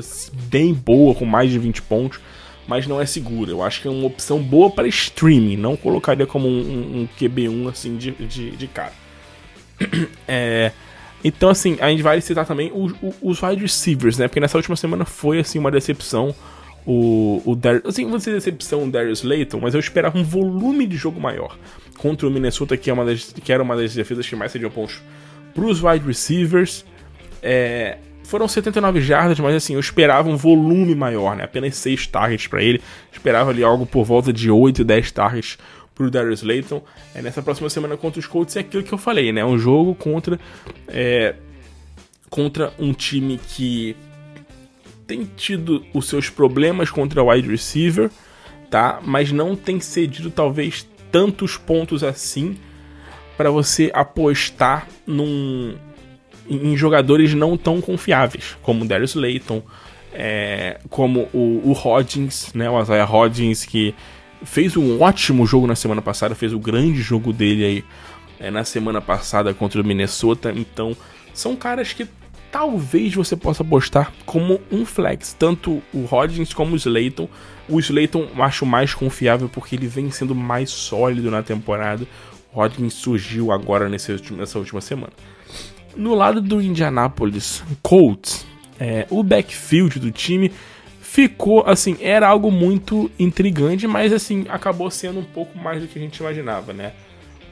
bem 0.49 0.73
boa, 0.73 1.15
com 1.15 1.25
mais 1.25 1.51
de 1.51 1.59
20 1.59 1.83
pontos, 1.83 2.21
mas 2.67 2.87
não 2.87 3.01
é 3.01 3.07
segura. 3.07 3.51
Eu 3.51 3.63
acho 3.63 3.83
que 3.83 3.89
é 3.89 3.91
uma 3.91 4.07
opção 4.07 4.43
boa 4.43 4.71
para 4.71 4.89
streaming, 4.89 5.57
não 5.57 5.77
colocaria 5.77 6.27
como 6.27 6.49
um, 6.49 6.61
um, 6.61 7.01
um 7.01 7.09
QB1 7.19 7.69
assim 7.69 7.97
de, 7.97 8.13
de, 8.13 8.51
de 8.53 8.67
cara. 8.67 8.93
é, 10.27 10.73
então, 11.25 11.49
assim, 11.49 11.77
a 11.81 11.89
gente 11.91 12.03
vai 12.03 12.21
citar 12.21 12.47
também 12.47 12.71
os, 12.73 12.93
os 13.21 13.43
wide 13.43 13.63
receivers, 13.63 14.19
né? 14.19 14.29
Porque 14.29 14.41
nessa 14.41 14.57
última 14.57 14.77
semana 14.77 15.05
foi, 15.05 15.41
assim, 15.41 15.59
uma 15.59 15.71
decepção. 15.71 16.35
O, 16.87 17.43
o 17.45 17.57
Dar 17.57 17.83
assim, 17.85 18.09
dizer 18.09 18.33
decepção 18.33 18.85
o 18.85 18.91
Darius 18.91 19.25
Layton, 19.25 19.59
mas 19.59 19.75
eu 19.75 19.81
esperava 19.81 20.17
um 20.17 20.23
volume 20.23 20.87
de 20.87 20.97
jogo 20.97 21.21
maior 21.21 21.59
contra 21.99 22.29
o 22.29 22.31
Minnesota, 22.31 22.77
que, 22.77 22.89
é 22.89 22.93
uma 22.93 23.05
das, 23.05 23.33
que 23.33 23.53
era 23.53 23.61
uma 23.61 23.75
das 23.75 23.93
defesas 23.93 24.29
que 24.29 24.37
mais 24.37 24.53
cediam 24.53 24.71
pontos 24.71 25.03
para 25.57 25.65
os 25.65 25.83
wide 25.83 26.07
receivers. 26.07 26.85
É, 27.43 27.97
foram 28.23 28.47
79 28.47 29.01
jardas, 29.01 29.41
mas 29.41 29.55
assim, 29.55 29.75
eu 29.75 29.81
esperava 29.81 30.29
um 30.29 30.37
volume 30.37 30.95
maior, 30.95 31.35
né? 31.35 31.45
Apenas 31.45 31.77
6 31.77 32.07
targets 32.09 32.47
para 32.47 32.63
ele. 32.63 32.83
Esperava 33.11 33.51
ali 33.51 33.65
algo 33.65 33.87
por 33.87 34.05
volta 34.05 34.33
de 34.33 34.51
8 34.51 34.83
e 34.83 34.85
10 34.85 35.11
targets 35.13 35.59
pro 35.95 36.11
Darius 36.11 36.43
Layton. 36.43 36.83
É, 37.15 37.23
nessa 37.23 37.41
próxima 37.41 37.71
semana 37.71 37.97
contra 37.97 38.21
os 38.21 38.27
Colts 38.27 38.55
é 38.57 38.61
aquilo 38.61 38.83
que 38.83 38.93
eu 38.93 38.99
falei, 38.99 39.33
né? 39.33 39.45
Um 39.45 39.59
jogo 39.59 39.95
contra 39.95 40.39
é, 40.89 41.35
contra 42.29 42.73
um 42.79 42.93
time 42.93 43.41
que 43.49 43.97
tem 45.07 45.25
tido 45.25 45.85
os 45.95 46.09
seus 46.09 46.29
problemas 46.29 46.91
contra 46.91 47.23
wide 47.23 47.49
receiver, 47.49 48.11
tá? 48.69 49.01
Mas 49.03 49.33
não 49.33 49.57
tem 49.57 49.81
cedido 49.81 50.31
talvez 50.31 50.87
tantos 51.11 51.57
pontos 51.57 52.05
assim 52.05 52.57
para 53.37 53.51
você 53.51 53.91
apostar 53.95 54.87
num 55.07 55.75
em 56.49 56.77
jogadores 56.77 57.35
não 57.35 57.57
tão 57.57 57.81
confiáveis, 57.81 58.57
como 58.63 58.85
o 58.85 58.89
Darius 58.89 59.15
Layton, 59.17 59.63
é, 60.13 60.79
como 60.89 61.29
o, 61.33 61.61
o 61.65 61.73
Hodgins, 61.73 62.53
né, 62.55 62.71
o 62.71 62.81
Isaiah 62.81 63.05
Hodgins, 63.05 63.65
que 63.65 63.95
fez 64.45 64.77
um 64.77 65.01
ótimo 65.01 65.47
jogo 65.47 65.67
na 65.67 65.75
semana 65.75 66.01
passada, 66.01 66.35
fez 66.35 66.53
o 66.53 66.59
grande 66.59 67.03
jogo 67.03 67.33
dele 67.33 67.65
aí 67.65 67.85
é, 68.39 68.51
na 68.51 68.65
semana 68.65 69.01
passada 69.01 69.53
contra 69.53 69.81
o 69.81 69.85
Minnesota. 69.85 70.53
Então, 70.55 70.97
são 71.35 71.57
caras 71.57 71.93
que 71.93 72.07
talvez 72.51 73.15
você 73.15 73.37
possa 73.37 73.63
apostar 73.63 74.13
como 74.25 74.61
um 74.71 74.87
flex, 74.87 75.35
tanto 75.39 75.83
o 75.93 76.05
Rodgers 76.05 76.55
como 76.55 76.75
o 76.75 76.77
Slayton. 76.77 77.29
O 77.69 77.79
Slayton 77.81 78.29
eu 78.35 78.43
acho 78.43 78.65
mais 78.65 78.95
confiável 78.95 79.49
porque 79.49 79.75
ele 79.75 79.89
vem 79.89 80.11
sendo 80.11 80.35
mais 80.35 80.71
sólido 80.71 81.31
na 81.31 81.43
temporada. 81.43 82.07
Rodgers 82.57 82.95
surgiu 82.95 83.53
agora 83.53 83.87
nesse, 83.87 84.17
nessa 84.33 84.59
última 84.59 84.81
semana. 84.81 85.13
No 85.95 86.15
lado 86.15 86.41
do 86.41 86.63
Indianapolis 86.63 87.63
Colts, 87.83 88.47
é, 88.81 89.07
o 89.11 89.23
backfield 89.23 90.01
do 90.01 90.11
time 90.11 90.51
ficou 91.03 91.65
assim, 91.67 91.99
era 92.01 92.27
algo 92.27 92.51
muito 92.51 93.11
intrigante, 93.19 93.87
mas 93.87 94.11
assim, 94.11 94.47
acabou 94.49 94.91
sendo 94.91 95.19
um 95.21 95.25
pouco 95.25 95.59
mais 95.59 95.83
do 95.83 95.89
que 95.89 95.99
a 95.99 96.03
gente 96.03 96.17
imaginava, 96.17 96.73
né? 96.73 96.93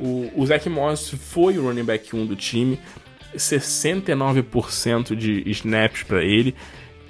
O, 0.00 0.30
o 0.34 0.46
Zach 0.46 0.68
Moss 0.70 1.11
foi 1.11 1.59
o 1.59 1.66
running 1.66 1.84
back 1.84 2.16
1 2.16 2.26
do 2.26 2.34
time, 2.34 2.80
69% 3.36 5.14
de 5.14 5.48
snaps 5.50 6.02
para 6.02 6.24
ele, 6.24 6.55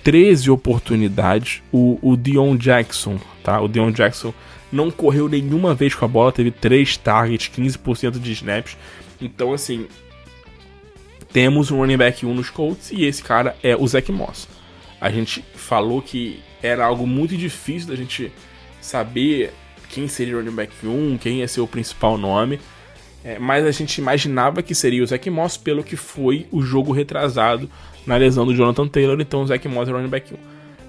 13 0.02 0.50
oportunidades. 0.50 1.62
O, 1.72 1.98
o 2.02 2.16
Dion 2.16 2.56
Jackson, 2.56 3.18
tá? 3.42 3.60
O 3.60 3.68
Dion 3.68 3.90
Jackson 3.90 4.34
não 4.74 4.90
correu 4.90 5.28
nenhuma 5.28 5.74
vez 5.74 5.94
com 5.94 6.04
a 6.04 6.08
bola, 6.08 6.32
teve 6.32 6.50
3 6.50 6.96
targets, 6.96 7.50
15% 7.56 8.18
de 8.18 8.32
snaps. 8.32 8.76
Então, 9.20 9.52
assim, 9.52 9.86
temos 11.32 11.70
um 11.70 11.78
running 11.78 11.96
back 11.96 12.26
1 12.26 12.34
nos 12.34 12.50
Colts 12.50 12.90
e 12.90 13.04
esse 13.04 13.22
cara 13.22 13.56
é 13.62 13.76
o 13.76 13.86
Zach 13.86 14.10
Moss 14.10 14.48
a 15.04 15.10
gente 15.10 15.44
falou 15.54 16.00
que 16.00 16.40
era 16.62 16.82
algo 16.82 17.06
muito 17.06 17.36
difícil 17.36 17.90
da 17.90 17.94
gente 17.94 18.32
saber 18.80 19.52
quem 19.90 20.08
seria 20.08 20.34
o 20.34 20.38
running 20.38 20.54
back 20.54 20.72
1, 20.82 21.18
quem 21.18 21.40
ia 21.40 21.48
ser 21.48 21.60
o 21.60 21.66
principal 21.66 22.16
nome. 22.16 22.58
É, 23.22 23.38
mas 23.38 23.66
a 23.66 23.70
gente 23.70 23.98
imaginava 23.98 24.62
que 24.62 24.74
seria 24.74 25.02
o 25.02 25.06
Zach 25.06 25.28
Moss 25.28 25.58
pelo 25.58 25.84
que 25.84 25.94
foi 25.94 26.46
o 26.50 26.62
jogo 26.62 26.90
retrasado 26.90 27.68
na 28.06 28.16
lesão 28.16 28.46
do 28.46 28.54
Jonathan 28.54 28.88
Taylor, 28.88 29.20
então 29.20 29.42
o 29.42 29.46
Zach 29.46 29.68
Moss 29.68 29.90
é 29.90 29.92
o 29.92 29.96
running 29.96 30.08
back 30.08 30.32
1. 30.32 30.38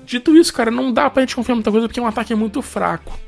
Dito 0.05 0.33
isso, 0.37 0.53
cara, 0.53 0.71
não 0.71 0.93
dá 0.93 1.09
pra 1.09 1.21
gente 1.21 1.35
confiar 1.35 1.55
muita 1.55 1.71
coisa 1.71 1.85
porque 1.85 1.99
é 1.99 2.03
um 2.03 2.07
ataque 2.07 2.33
muito 2.35 2.61
fraco. 2.61 3.19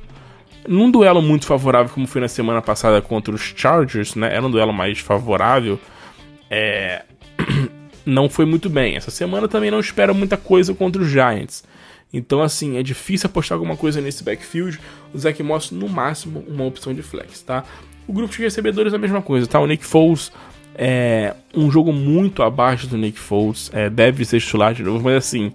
Num 0.68 0.91
duelo 0.91 1.22
muito 1.22 1.45
favorável, 1.45 1.93
como 1.93 2.05
foi 2.05 2.22
na 2.22 2.28
semana 2.28 2.61
passada 2.61 3.01
contra 3.01 3.34
os 3.34 3.53
Chargers, 3.55 4.15
né? 4.15 4.36
Era 4.36 4.45
um 4.45 4.51
duelo 4.51 4.74
mais 4.74 4.99
favorável. 4.99 5.80
É... 6.49 7.03
não 8.05 8.30
foi 8.30 8.45
muito 8.45 8.70
bem. 8.70 8.95
Essa 8.95 9.11
semana 9.11 9.47
também 9.47 9.72
não 9.72 9.80
espero 9.80 10.13
muita 10.13 10.38
coisa 10.38 10.74
contra 10.74 11.01
os 11.01 11.09
Giants. 11.09 11.63
Então, 12.11 12.41
assim, 12.41 12.78
é 12.78 12.84
difícil 12.84 13.28
apostar 13.28 13.55
alguma 13.55 13.76
coisa 13.76 13.99
nesse 14.01 14.24
backfield. 14.24 14.80
O 15.13 15.18
Zach 15.18 15.41
Moss, 15.43 15.72
no 15.72 15.89
máximo, 15.89 16.43
uma 16.47 16.65
opção 16.65 16.93
de 16.93 17.01
flex, 17.01 17.41
tá? 17.41 17.63
O 18.07 18.13
grupo 18.13 18.34
de 18.34 18.41
recebedores 18.41 18.93
é 18.93 18.95
a 18.95 18.99
mesma 18.99 19.22
coisa, 19.22 19.45
tá? 19.45 19.59
O 19.59 19.68
Nick 19.68 19.86
Foles 19.86 20.32
é 20.74 21.36
um 21.53 21.70
jogo 21.70 21.91
muito 21.91 22.43
abaixo 22.43 22.88
do 22.88 22.97
Nick 22.97 23.20
Foles. 23.20 23.70
É, 23.74 23.89
deve 23.89 24.24
ser 24.24 24.39
titular 24.39 24.74
de 24.74 24.84
novo, 24.84 25.03
mas 25.03 25.15
assim, 25.15 25.51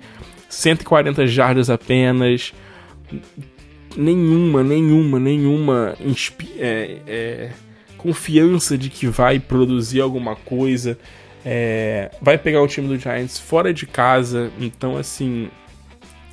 140 0.49 1.27
jardas 1.27 1.71
apenas. 1.71 2.53
Nenhuma, 3.97 4.63
nenhuma, 4.63 5.19
nenhuma 5.19 5.97
é, 6.59 6.99
é, 7.07 7.51
confiança 7.97 8.77
de 8.77 8.89
que 8.89 9.07
vai 9.07 9.39
produzir 9.39 10.01
alguma 10.01 10.35
coisa. 10.35 10.99
É, 11.45 12.11
vai 12.21 12.39
pegar 12.39 12.63
o 12.63 12.69
time 12.69 12.89
do 12.89 12.99
Giants 12.99 13.39
fora 13.39 13.75
de 13.75 13.87
casa, 13.87 14.51
então 14.61 14.97
assim, 14.97 15.49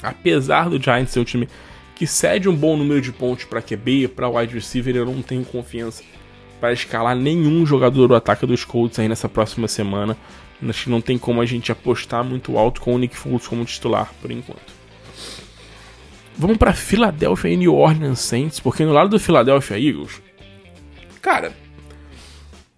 apesar 0.04 0.70
do 0.70 0.82
Giants 0.82 1.12
ser 1.12 1.20
um 1.20 1.24
time 1.24 1.50
que 1.96 2.06
cede 2.08 2.48
um 2.48 2.56
bom 2.56 2.78
número 2.78 3.02
de 3.02 3.12
pontos 3.12 3.46
para 3.46 3.62
QB, 3.62 4.10
para 4.10 4.30
wide 4.30 4.54
receiver, 4.54 4.96
eu 4.96 5.06
não 5.06 5.22
tenho 5.22 5.44
confiança 5.44 6.04
para 6.60 6.72
escalar 6.74 7.16
nenhum 7.16 7.66
jogador 7.66 8.08
do 8.08 8.16
ataque 8.16 8.46
dos 8.46 8.64
Colts 8.64 9.00
aí 9.00 9.08
nessa 9.08 9.28
próxima 9.28 9.68
semana. 9.68 10.18
Acho 10.68 10.86
que 10.86 10.90
não 10.90 11.02
tem 11.02 11.18
como 11.18 11.42
a 11.42 11.46
gente 11.46 11.72
apostar 11.72 12.24
muito 12.24 12.58
alto 12.58 12.82
com 12.82 12.94
o 12.94 12.98
Nick 12.98 13.16
Foles 13.16 13.48
como 13.48 13.64
titular 13.66 14.14
por 14.22 14.30
enquanto. 14.30 14.79
Vamos 16.40 16.56
para 16.56 16.72
Philadelphia 16.72 17.50
e 17.50 17.58
New 17.58 17.76
Orleans 17.76 18.22
Saints, 18.22 18.62
porque 18.62 18.86
no 18.86 18.94
lado 18.94 19.10
do 19.10 19.20
Philadelphia 19.20 19.78
Eagles, 19.78 20.22
cara, 21.22 21.52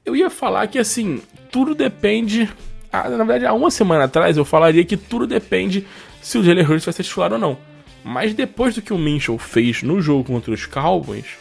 eu 0.04 0.16
ia 0.16 0.32
falar 0.32 0.66
que 0.66 0.80
assim, 0.80 1.22
tudo 1.52 1.76
depende. 1.76 2.50
Ah, 2.92 3.08
na 3.08 3.18
verdade, 3.18 3.46
há 3.46 3.54
uma 3.54 3.70
semana 3.70 4.06
atrás 4.06 4.36
eu 4.36 4.44
falaria 4.44 4.84
que 4.84 4.98
tudo 4.98 5.28
depende 5.28 5.86
se 6.24 6.40
o 6.40 6.44
Jalen 6.44 6.66
Hurts 6.66 6.86
vai 6.86 6.92
ser 6.92 7.04
titular 7.04 7.32
ou 7.34 7.38
não. 7.38 7.56
Mas 8.04 8.34
depois 8.34 8.74
do 8.74 8.82
que 8.82 8.94
o 8.94 8.98
Minchel 8.98 9.38
fez 9.38 9.84
no 9.84 10.02
jogo 10.02 10.24
contra 10.24 10.52
os 10.52 10.66
Cowboys, 10.66 11.38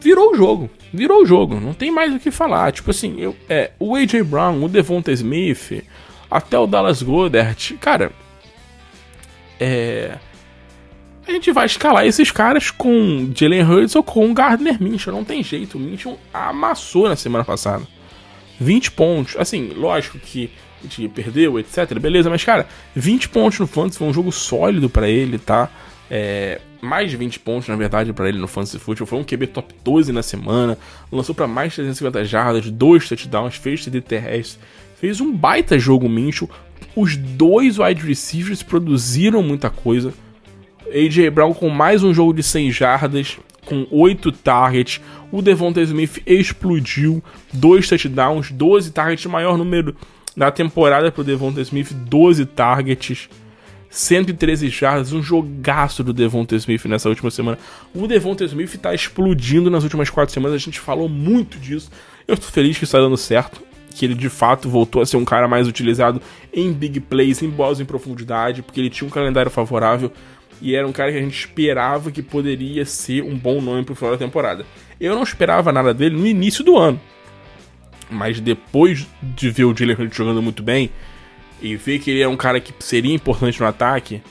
virou 0.00 0.32
o 0.32 0.34
jogo. 0.34 0.68
Virou 0.92 1.22
o 1.22 1.26
jogo. 1.26 1.60
Não 1.60 1.72
tem 1.72 1.92
mais 1.92 2.12
o 2.12 2.18
que 2.18 2.32
falar. 2.32 2.72
Tipo 2.72 2.90
assim, 2.90 3.20
eu, 3.20 3.36
é, 3.48 3.70
o 3.78 3.94
AJ 3.94 4.22
Brown, 4.24 4.64
o 4.64 4.68
Devonta 4.68 5.12
Smith, 5.12 5.84
até 6.28 6.58
o 6.58 6.66
Dallas 6.66 7.02
Goddard, 7.02 7.74
cara, 7.80 8.10
é. 9.60 10.18
A 11.26 11.30
gente 11.30 11.52
vai 11.52 11.66
escalar 11.66 12.06
esses 12.06 12.30
caras 12.30 12.70
com 12.70 13.30
Jalen 13.34 13.62
Hurts 13.62 13.94
ou 13.94 14.02
com 14.02 14.32
Gardner 14.32 14.82
Minshew. 14.82 15.12
Não 15.12 15.24
tem 15.24 15.42
jeito. 15.42 15.76
O 15.76 15.80
Minshew 15.80 16.18
amassou 16.32 17.06
na 17.06 17.16
semana 17.16 17.44
passada. 17.44 17.86
20 18.58 18.92
pontos. 18.92 19.36
Assim, 19.36 19.70
lógico 19.76 20.18
que 20.18 20.50
a 20.80 20.82
gente 20.84 21.08
perdeu, 21.08 21.58
etc. 21.58 21.98
Beleza, 21.98 22.30
mas 22.30 22.42
cara, 22.42 22.66
20 22.94 23.28
pontos 23.28 23.58
no 23.58 23.66
Fantasy 23.66 23.98
foi 23.98 24.08
um 24.08 24.12
jogo 24.12 24.32
sólido 24.32 24.88
para 24.88 25.08
ele, 25.08 25.38
tá? 25.38 25.68
É, 26.10 26.60
mais 26.80 27.10
de 27.10 27.16
20 27.16 27.40
pontos, 27.40 27.68
na 27.68 27.76
verdade, 27.76 28.12
para 28.12 28.28
ele 28.28 28.38
no 28.38 28.48
Fantasy 28.48 28.78
Football. 28.78 29.06
Foi 29.06 29.18
um 29.18 29.24
QB 29.24 29.48
top 29.48 29.74
12 29.84 30.12
na 30.12 30.22
semana. 30.22 30.78
Lançou 31.10 31.34
para 31.34 31.46
mais 31.46 31.72
de 31.72 31.76
350 31.76 32.24
jardas, 32.24 32.70
dois 32.70 33.08
touchdowns, 33.08 33.56
fez 33.56 33.84
TD 33.84 34.00
terrestre. 34.00 34.60
Fez 34.96 35.20
um 35.20 35.32
baita 35.32 35.78
jogo 35.78 36.08
Mincho. 36.08 36.48
Os 36.96 37.16
dois 37.16 37.78
wide 37.78 38.06
receivers 38.06 38.62
produziram 38.62 39.42
muita 39.42 39.70
coisa. 39.70 40.12
AJ 40.88 41.30
Brown 41.30 41.52
com 41.52 41.68
mais 41.68 42.02
um 42.02 42.14
jogo 42.14 42.32
de 42.32 42.42
100 42.42 42.72
jardas, 42.72 43.38
com 43.64 43.86
8 43.90 44.32
targets. 44.32 45.00
O 45.30 45.42
Devonta 45.42 45.80
Smith 45.82 46.22
explodiu, 46.26 47.22
2 47.52 47.88
touchdowns, 47.88 48.50
12 48.50 48.90
targets, 48.92 49.26
maior 49.26 49.58
número 49.58 49.94
da 50.36 50.50
temporada 50.50 51.12
para 51.12 51.20
o 51.20 51.24
Devonta 51.24 51.60
Smith, 51.60 51.92
12 51.92 52.46
targets. 52.46 53.28
113 53.90 54.68
jardas, 54.68 55.12
um 55.12 55.22
jogaço 55.22 56.04
do 56.04 56.12
Devonta 56.12 56.54
Smith 56.56 56.84
nessa 56.84 57.08
última 57.08 57.30
semana. 57.30 57.58
O 57.94 58.06
Devonta 58.06 58.44
Smith 58.44 58.74
está 58.74 58.94
explodindo 58.94 59.70
nas 59.70 59.82
últimas 59.82 60.10
quatro 60.10 60.32
semanas, 60.32 60.56
a 60.56 60.64
gente 60.64 60.78
falou 60.78 61.08
muito 61.08 61.58
disso. 61.58 61.90
Eu 62.26 62.34
estou 62.34 62.50
feliz 62.50 62.76
que 62.76 62.84
está 62.84 62.98
dando 62.98 63.16
certo, 63.16 63.62
que 63.94 64.04
ele 64.04 64.14
de 64.14 64.28
fato 64.28 64.68
voltou 64.68 65.02
a 65.02 65.06
ser 65.06 65.16
um 65.16 65.24
cara 65.24 65.48
mais 65.48 65.66
utilizado 65.66 66.20
em 66.52 66.72
big 66.72 67.00
plays, 67.00 67.42
em 67.42 67.50
bolas 67.50 67.80
em 67.80 67.84
profundidade, 67.84 68.62
porque 68.62 68.80
ele 68.80 68.90
tinha 68.90 69.06
um 69.06 69.10
calendário 69.10 69.50
favorável 69.50 70.12
e 70.60 70.74
era 70.74 70.86
um 70.86 70.92
cara 70.92 71.12
que 71.12 71.18
a 71.18 71.20
gente 71.20 71.38
esperava 71.38 72.10
que 72.10 72.22
poderia 72.22 72.84
ser 72.84 73.22
um 73.22 73.36
bom 73.36 73.60
nome 73.60 73.84
pro 73.84 73.94
final 73.94 74.12
da 74.12 74.18
temporada. 74.18 74.64
Eu 75.00 75.14
não 75.14 75.22
esperava 75.22 75.72
nada 75.72 75.94
dele 75.94 76.16
no 76.16 76.26
início 76.26 76.64
do 76.64 76.76
ano, 76.76 77.00
mas 78.10 78.40
depois 78.40 79.06
de 79.22 79.50
ver 79.50 79.64
o 79.64 79.76
Jalen 79.76 79.96
jogando 80.10 80.42
muito 80.42 80.62
bem 80.62 80.90
e 81.60 81.76
ver 81.76 81.98
que 81.98 82.10
ele 82.10 82.22
é 82.22 82.28
um 82.28 82.36
cara 82.36 82.60
que 82.60 82.72
seria 82.80 83.14
importante 83.14 83.60
no 83.60 83.66
ataque, 83.66 84.22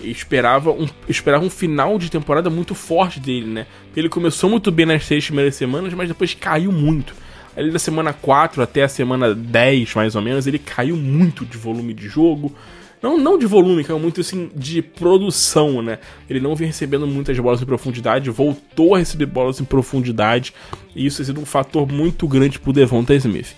esperava 0.00 0.70
um, 0.70 0.88
esperava 1.08 1.44
um 1.44 1.50
final 1.50 1.98
de 1.98 2.10
temporada 2.10 2.50
muito 2.50 2.74
forte 2.74 3.20
dele, 3.20 3.46
né? 3.46 3.66
Ele 3.96 4.08
começou 4.08 4.50
muito 4.50 4.70
bem 4.70 4.86
nas 4.86 5.04
seis 5.04 5.24
primeiras 5.26 5.54
semanas, 5.54 5.94
mas 5.94 6.08
depois 6.08 6.34
caiu 6.34 6.72
muito. 6.72 7.14
Ali 7.56 7.70
da 7.70 7.78
semana 7.78 8.12
4 8.12 8.62
até 8.62 8.82
a 8.82 8.88
semana 8.88 9.34
10, 9.34 9.94
mais 9.94 10.14
ou 10.14 10.22
menos, 10.22 10.46
ele 10.46 10.58
caiu 10.58 10.96
muito 10.96 11.44
de 11.44 11.58
volume 11.58 11.92
de 11.92 12.08
jogo. 12.08 12.54
Não, 13.02 13.18
não 13.18 13.36
de 13.36 13.46
volume, 13.46 13.82
caiu 13.82 13.98
muito 13.98 14.20
assim 14.20 14.48
de 14.54 14.80
produção, 14.80 15.82
né? 15.82 15.98
Ele 16.30 16.38
não 16.38 16.54
vinha 16.54 16.68
recebendo 16.68 17.06
muitas 17.06 17.36
bolas 17.38 17.60
em 17.60 17.66
profundidade, 17.66 18.30
voltou 18.30 18.94
a 18.94 18.98
receber 18.98 19.26
bolas 19.26 19.60
em 19.60 19.64
profundidade, 19.64 20.54
e 20.94 21.04
isso 21.04 21.16
tem 21.16 21.26
sido 21.26 21.40
um 21.40 21.44
fator 21.44 21.90
muito 21.90 22.28
grande 22.28 22.60
pro 22.60 22.72
Devonta 22.72 23.12
Smith. 23.14 23.56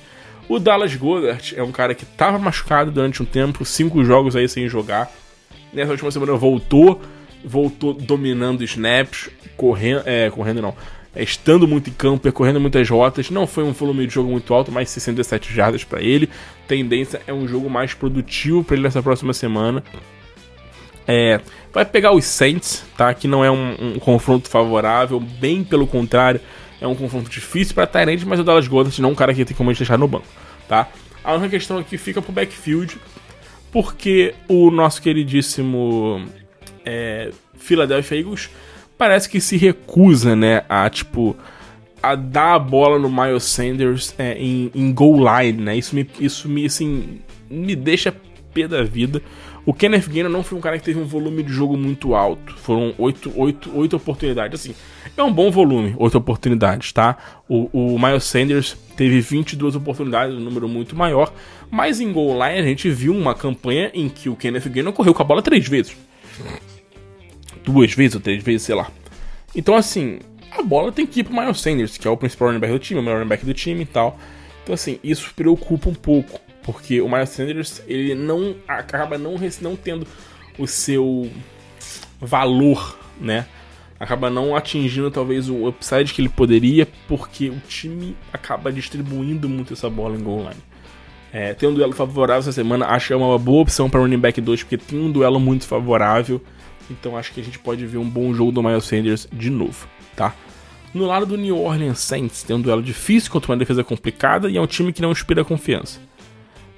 O 0.49 0.59
Dallas 0.59 0.95
Goddard 0.95 1.55
é 1.57 1.63
um 1.63 1.73
cara 1.73 1.95
que 1.95 2.05
estava 2.05 2.39
machucado 2.39 2.91
durante 2.91 3.23
um 3.23 3.27
tempo, 3.27 3.65
cinco 3.65 4.03
jogos 4.03 4.35
aí 4.35 4.49
sem 4.49 4.67
jogar. 4.67 5.11
Nessa 5.73 5.91
última 5.91 6.11
semana 6.11 6.35
voltou, 6.35 7.01
voltou 7.45 7.93
dominando 7.93 8.65
snaps, 8.65 9.29
correndo, 9.57 10.03
é, 10.07 10.31
correndo 10.31 10.63
não, 10.63 10.75
estando 11.23 11.69
muito 11.69 11.91
em 11.91 11.93
campo, 11.93 12.21
percorrendo 12.21 12.61
muitas 12.61 12.89
rotas. 12.89 13.31
Não 13.31 13.47
foi 13.47 13.63
um 13.63 13.73
volume 13.73 14.07
de 14.07 14.15
jogo 14.15 14.31
muito 14.31 14.53
alto, 14.53 14.73
mais 14.73 14.91
67 14.91 15.53
jardas 15.53 15.85
para 15.85 16.03
ele. 16.03 16.29
Tendência 16.67 17.23
é 17.27 17.33
um 17.33 17.47
jogo 17.47 17.71
mais 17.71 17.95
produtivo 17.95 18.65
para 18.65 18.75
ele 18.75 18.83
nessa 18.83 19.03
próxima 19.03 19.33
semana. 19.33 19.83
É, 21.07 21.41
vai 21.73 21.85
pegar 21.85 22.13
os 22.13 22.25
Saints, 22.25 22.85
tá? 22.97 23.13
Que 23.13 23.29
não 23.29 23.45
é 23.45 23.51
um, 23.51 23.77
um, 23.79 23.99
confronto 23.99 24.49
favorável, 24.49 25.21
bem 25.21 25.63
pelo 25.63 25.87
contrário, 25.87 26.41
é 26.81 26.87
um 26.87 26.95
confronto 26.95 27.29
difícil 27.29 27.75
para 27.75 27.87
Tyrant, 27.87 28.23
mas 28.25 28.41
o 28.41 28.45
Dallas 28.45 28.67
Goddard 28.67 29.01
não 29.03 29.11
é 29.11 29.13
um 29.13 29.15
cara 29.15 29.35
que 29.35 29.45
tem 29.45 29.57
como 29.57 29.73
deixar 29.73 29.99
no 29.99 30.09
banco, 30.09 30.27
tá? 30.67 30.89
A 31.23 31.35
única 31.35 31.51
questão 31.51 31.79
aqui 31.79 31.99
fica 31.99 32.23
pro 32.23 32.33
backfield, 32.33 32.99
porque 33.71 34.35
o 34.49 34.71
nosso 34.71 35.03
queridíssimo 35.03 36.25
é, 36.85 37.31
Philadelphia 37.55 38.19
Eagles 38.19 38.51
parece 38.97 39.29
que 39.29 39.41
se 39.41 39.57
recusa, 39.57 40.35
né, 40.37 40.65
a 40.69 40.89
tipo 40.89 41.37
a 42.03 42.15
dar 42.15 42.55
a 42.55 42.59
bola 42.59 42.99
no 42.99 43.11
Miles 43.11 43.45
Sanders 43.45 44.15
é, 44.19 44.35
em, 44.35 44.71
em 44.75 44.93
goal 44.93 45.17
line, 45.17 45.63
né? 45.63 45.75
Isso 45.75 45.97
me, 45.97 46.07
isso 46.21 46.47
me 46.49 46.67
assim 46.67 47.21
me 47.49 47.75
deixa 47.75 48.15
pé 48.53 48.69
da 48.69 48.83
vida. 48.83 49.23
O 49.67 49.73
Kenneth 49.73 50.09
Gainer 50.09 50.31
não 50.31 50.43
foi 50.43 50.59
um 50.59 50.61
cara 50.61 50.79
que 50.79 50.85
teve 50.85 51.01
um 51.01 51.07
volume 51.07 51.43
de 51.43 51.51
jogo 51.51 51.79
muito 51.79 52.15
alto. 52.15 52.55
Foram 52.59 52.95
oito, 52.99 53.33
oito, 53.35 53.75
oito 53.75 53.97
oportunidades. 53.97 54.61
Assim, 54.61 54.75
é 55.17 55.23
um 55.23 55.33
bom 55.33 55.51
volume, 55.51 55.95
oito 55.99 56.19
oportunidades, 56.19 56.93
tá? 56.93 57.17
O, 57.49 57.71
o 57.73 57.99
Miles 57.99 58.25
Sanders 58.25 58.77
teve 58.95 59.23
22 59.23 59.75
oportunidades, 59.75 60.37
um 60.37 60.41
número 60.41 60.69
muito 60.69 60.95
maior. 60.95 61.33
Mas 61.71 62.01
em 62.01 62.13
goal 62.13 62.35
line 62.35 62.61
a 62.61 62.63
gente 62.65 62.91
viu 62.91 63.17
uma 63.17 63.35
campanha 63.35 63.91
em 63.95 64.11
que 64.11 64.29
o 64.29 64.37
Kenneth 64.37 64.69
Gainer 64.69 64.93
correu 64.93 65.15
com 65.15 65.23
a 65.23 65.25
bola 65.25 65.41
três 65.41 65.67
vezes 65.67 65.97
duas 67.65 67.93
vezes 67.93 68.15
ou 68.15 68.21
três 68.21 68.43
vezes, 68.43 68.63
sei 68.63 68.75
lá. 68.75 68.91
Então, 69.55 69.75
assim, 69.75 70.19
a 70.51 70.63
bola 70.63 70.93
tem 70.93 71.07
que 71.07 71.21
ir 71.21 71.25
pro 71.25 71.35
Miles 71.35 71.61
Sanders, 71.61 71.97
que 71.97 72.07
é 72.07 72.11
o 72.11 72.17
principal 72.17 72.49
running 72.49 72.61
back 72.61 72.73
do 72.73 72.79
time, 72.79 73.01
o 73.01 73.03
melhor 73.03 73.19
running 73.19 73.29
back 73.29 73.45
do 73.45 73.55
time 73.55 73.83
e 73.83 73.87
tal. 73.87 74.19
Então, 74.63 74.75
assim, 74.75 74.99
isso 75.03 75.33
preocupa 75.35 75.89
um 75.89 75.95
pouco, 75.95 76.41
porque 76.63 77.01
o 77.01 77.09
Miles 77.09 77.31
Sanders, 77.31 77.83
ele 77.87 78.15
não 78.15 78.55
acaba 78.67 79.19
não, 79.19 79.35
não 79.61 79.77
tendo 79.77 80.07
o 80.59 80.67
seu 80.67 81.31
valor, 82.21 82.99
né? 83.21 83.47
Acaba 83.99 84.29
não 84.29 84.57
atingindo 84.57 85.11
talvez 85.11 85.49
o 85.49 85.69
upside 85.69 86.13
que 86.13 86.21
ele 86.21 86.29
poderia, 86.29 86.87
porque 87.09 87.49
o 87.49 87.61
time 87.69 88.17
acaba 88.33 88.73
distribuindo 88.73 89.49
muito 89.49 89.73
essa 89.73 89.89
bola 89.89 90.17
em 90.17 90.23
goal 90.23 90.41
line. 90.41 90.63
É, 91.33 91.53
tem 91.53 91.69
um 91.69 91.75
duelo 91.75 91.93
favorável 91.93 92.41
essa 92.41 92.53
semana, 92.53 92.87
acho 92.87 93.09
que 93.09 93.13
é 93.13 93.17
uma 93.17 93.39
boa 93.39 93.63
opção 93.63 93.91
para 93.91 94.01
running 94.01 94.19
back 94.19 94.41
2, 94.41 94.63
porque 94.63 94.79
tem 94.79 95.01
um 95.01 95.11
duelo 95.11 95.41
muito 95.41 95.67
favorável. 95.67 96.41
Então 96.91 97.17
acho 97.17 97.33
que 97.33 97.41
a 97.41 97.45
gente 97.45 97.59
pode 97.59 97.87
ver 97.87 97.99
um 97.99 98.09
bom 98.09 98.35
jogo 98.35 98.53
do 98.53 98.63
Miles 98.63 98.85
Sanders 98.85 99.29
de 99.33 99.51
novo, 99.51 99.89
tá? 100.15 100.35
No 100.93 101.07
lado 101.07 101.27
do 101.27 101.37
New 101.37 101.61
Orleans 101.61 101.99
Saints, 101.99 102.43
tem 102.43 102.55
um 102.55 102.61
duelo 102.61 102.83
difícil 102.83 103.31
contra 103.31 103.51
uma 103.51 103.59
defesa 103.59 103.83
complicada 103.83 104.49
e 104.49 104.57
é 104.57 104.61
um 104.61 104.67
time 104.67 104.93
que 104.93 105.03
não 105.03 105.11
inspira 105.11 105.45
confiança. 105.45 106.01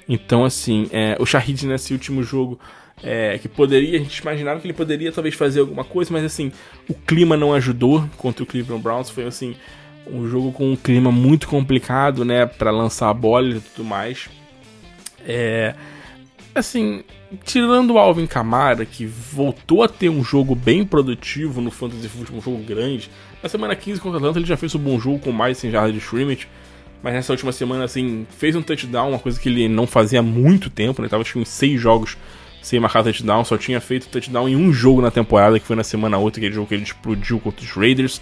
Então, 0.08 0.44
assim, 0.44 0.88
é, 0.90 1.16
o 1.20 1.26
Shahid 1.26 1.66
nesse 1.66 1.92
último 1.92 2.22
jogo, 2.22 2.58
é, 3.02 3.36
que 3.38 3.48
poderia, 3.48 3.98
a 3.98 4.02
gente 4.02 4.18
imaginava 4.18 4.60
que 4.60 4.66
ele 4.66 4.72
poderia 4.72 5.12
talvez 5.12 5.34
fazer 5.34 5.60
alguma 5.60 5.84
coisa, 5.84 6.12
mas 6.12 6.24
assim, 6.24 6.50
o 6.88 6.94
clima 6.94 7.36
não 7.36 7.52
ajudou 7.52 8.08
contra 8.16 8.42
o 8.42 8.46
Cleveland 8.46 8.82
Browns. 8.82 9.10
Foi 9.10 9.24
assim, 9.24 9.54
um 10.06 10.26
jogo 10.28 10.52
com 10.52 10.72
um 10.72 10.76
clima 10.76 11.10
muito 11.10 11.48
complicado, 11.48 12.24
né, 12.24 12.46
para 12.46 12.70
lançar 12.70 13.10
a 13.10 13.14
bola 13.14 13.48
e 13.48 13.60
tudo 13.60 13.84
mais. 13.84 14.30
É, 15.26 15.74
assim, 16.58 17.04
tirando 17.44 17.94
o 17.94 17.98
Alvin 17.98 18.26
Kamara, 18.26 18.84
que 18.84 19.06
voltou 19.06 19.82
a 19.82 19.88
ter 19.88 20.08
um 20.08 20.22
jogo 20.22 20.54
bem 20.54 20.84
produtivo 20.84 21.60
no 21.60 21.70
Fantasy 21.70 22.08
Football, 22.08 22.38
um 22.38 22.42
jogo 22.42 22.62
grande. 22.64 23.10
Na 23.42 23.48
semana 23.48 23.76
15 23.76 24.00
contra 24.00 24.16
o 24.16 24.18
Atlanta 24.18 24.38
ele 24.38 24.46
já 24.46 24.56
fez 24.56 24.74
um 24.74 24.78
bom 24.78 24.98
jogo 24.98 25.18
com 25.18 25.32
mais 25.32 25.56
de 25.56 25.62
100 25.62 25.70
jardas 25.70 25.92
de 25.92 25.98
scrimmage. 25.98 26.48
Mas 27.02 27.14
nessa 27.14 27.32
última 27.32 27.52
semana, 27.52 27.84
assim, 27.84 28.26
fez 28.38 28.56
um 28.56 28.62
touchdown, 28.62 29.10
uma 29.10 29.18
coisa 29.18 29.38
que 29.38 29.48
ele 29.48 29.68
não 29.68 29.86
fazia 29.86 30.20
há 30.20 30.22
muito 30.22 30.70
tempo, 30.70 31.02
né? 31.02 31.08
Tava 31.08 31.22
acho, 31.22 31.38
em 31.38 31.44
seis 31.44 31.80
jogos 31.80 32.16
sem 32.62 32.80
marcar 32.80 33.04
touchdown, 33.04 33.44
só 33.44 33.56
tinha 33.56 33.80
feito 33.80 34.08
touchdown 34.08 34.48
em 34.48 34.56
um 34.56 34.72
jogo 34.72 35.00
na 35.00 35.10
temporada, 35.10 35.60
que 35.60 35.64
foi 35.64 35.76
na 35.76 35.84
semana 35.84 36.18
outra, 36.18 36.40
aquele 36.40 36.54
jogo 36.54 36.66
que 36.66 36.74
ele 36.74 36.82
explodiu 36.82 37.38
contra 37.38 37.64
os 37.64 37.70
Raiders. 37.70 38.20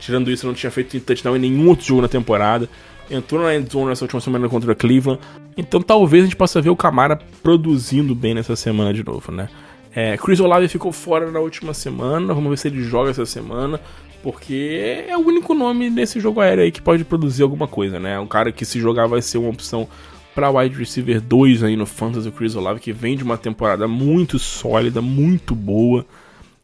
Tirando 0.00 0.30
isso, 0.30 0.46
não 0.46 0.54
tinha 0.54 0.70
feito 0.70 0.98
touchdown 1.00 1.36
em 1.36 1.40
nenhum 1.40 1.68
outro 1.68 1.84
jogo 1.84 2.00
na 2.00 2.08
temporada 2.08 2.68
entrou 3.12 3.42
na 3.42 3.54
endzone 3.54 3.88
nessa 3.88 4.04
última 4.04 4.20
semana 4.20 4.48
contra 4.48 4.74
Cleveland. 4.74 5.20
Então 5.56 5.80
talvez 5.80 6.24
a 6.24 6.26
gente 6.26 6.36
possa 6.36 6.60
ver 6.60 6.70
o 6.70 6.76
Camara 6.76 7.18
produzindo 7.42 8.14
bem 8.14 8.34
nessa 8.34 8.56
semana 8.56 8.92
de 8.92 9.04
novo, 9.04 9.30
né? 9.30 9.48
É, 9.94 10.16
Chris 10.16 10.40
Olave 10.40 10.68
ficou 10.68 10.90
fora 10.90 11.30
na 11.30 11.38
última 11.38 11.74
semana, 11.74 12.32
vamos 12.32 12.48
ver 12.48 12.56
se 12.56 12.68
ele 12.68 12.82
joga 12.82 13.10
essa 13.10 13.26
semana, 13.26 13.78
porque 14.22 15.04
é 15.06 15.16
o 15.16 15.20
único 15.20 15.52
nome 15.52 15.90
nesse 15.90 16.18
jogo 16.18 16.40
aéreo 16.40 16.64
aí 16.64 16.72
que 16.72 16.80
pode 16.80 17.04
produzir 17.04 17.42
alguma 17.42 17.68
coisa, 17.68 18.00
né? 18.00 18.18
Um 18.18 18.26
cara 18.26 18.50
que 18.50 18.64
se 18.64 18.80
jogar 18.80 19.06
vai 19.06 19.20
ser 19.20 19.36
uma 19.36 19.50
opção 19.50 19.86
para 20.34 20.50
wide 20.50 20.78
receiver 20.78 21.20
2 21.20 21.62
aí 21.62 21.76
no 21.76 21.84
Fantasy, 21.84 22.30
Chris 22.30 22.56
Olave, 22.56 22.80
que 22.80 22.92
vem 22.92 23.16
de 23.16 23.22
uma 23.22 23.36
temporada 23.36 23.86
muito 23.86 24.38
sólida, 24.38 25.02
muito 25.02 25.54
boa. 25.54 26.06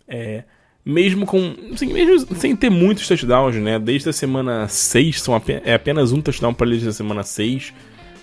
É, 0.08 0.44
mesmo 0.84 1.26
com. 1.26 1.54
Assim, 1.72 1.92
mesmo 1.92 2.34
sem 2.34 2.56
ter 2.56 2.70
muitos 2.70 3.06
touchdowns, 3.06 3.56
né? 3.56 3.78
Desde 3.78 4.08
a 4.08 4.12
semana 4.12 4.66
6, 4.68 5.20
são 5.20 5.40
é 5.64 5.74
apenas 5.74 6.12
um 6.12 6.20
touchdown 6.20 6.54
para 6.54 6.66
ele 6.66 6.76
desde 6.76 6.88
a 6.88 6.92
semana 6.92 7.22
6. 7.22 7.72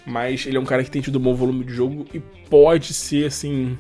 Mas 0.06 0.46
ele 0.46 0.58
é 0.58 0.60
um 0.60 0.66
cara 0.66 0.84
que 0.84 0.92
tem 0.92 1.02
tido 1.02 1.18
um 1.18 1.22
bom 1.22 1.34
volume 1.34 1.64
de 1.64 1.74
jogo 1.74 2.06
e 2.14 2.20
pode 2.50 2.94
ser, 2.94 3.26
assim. 3.26 3.78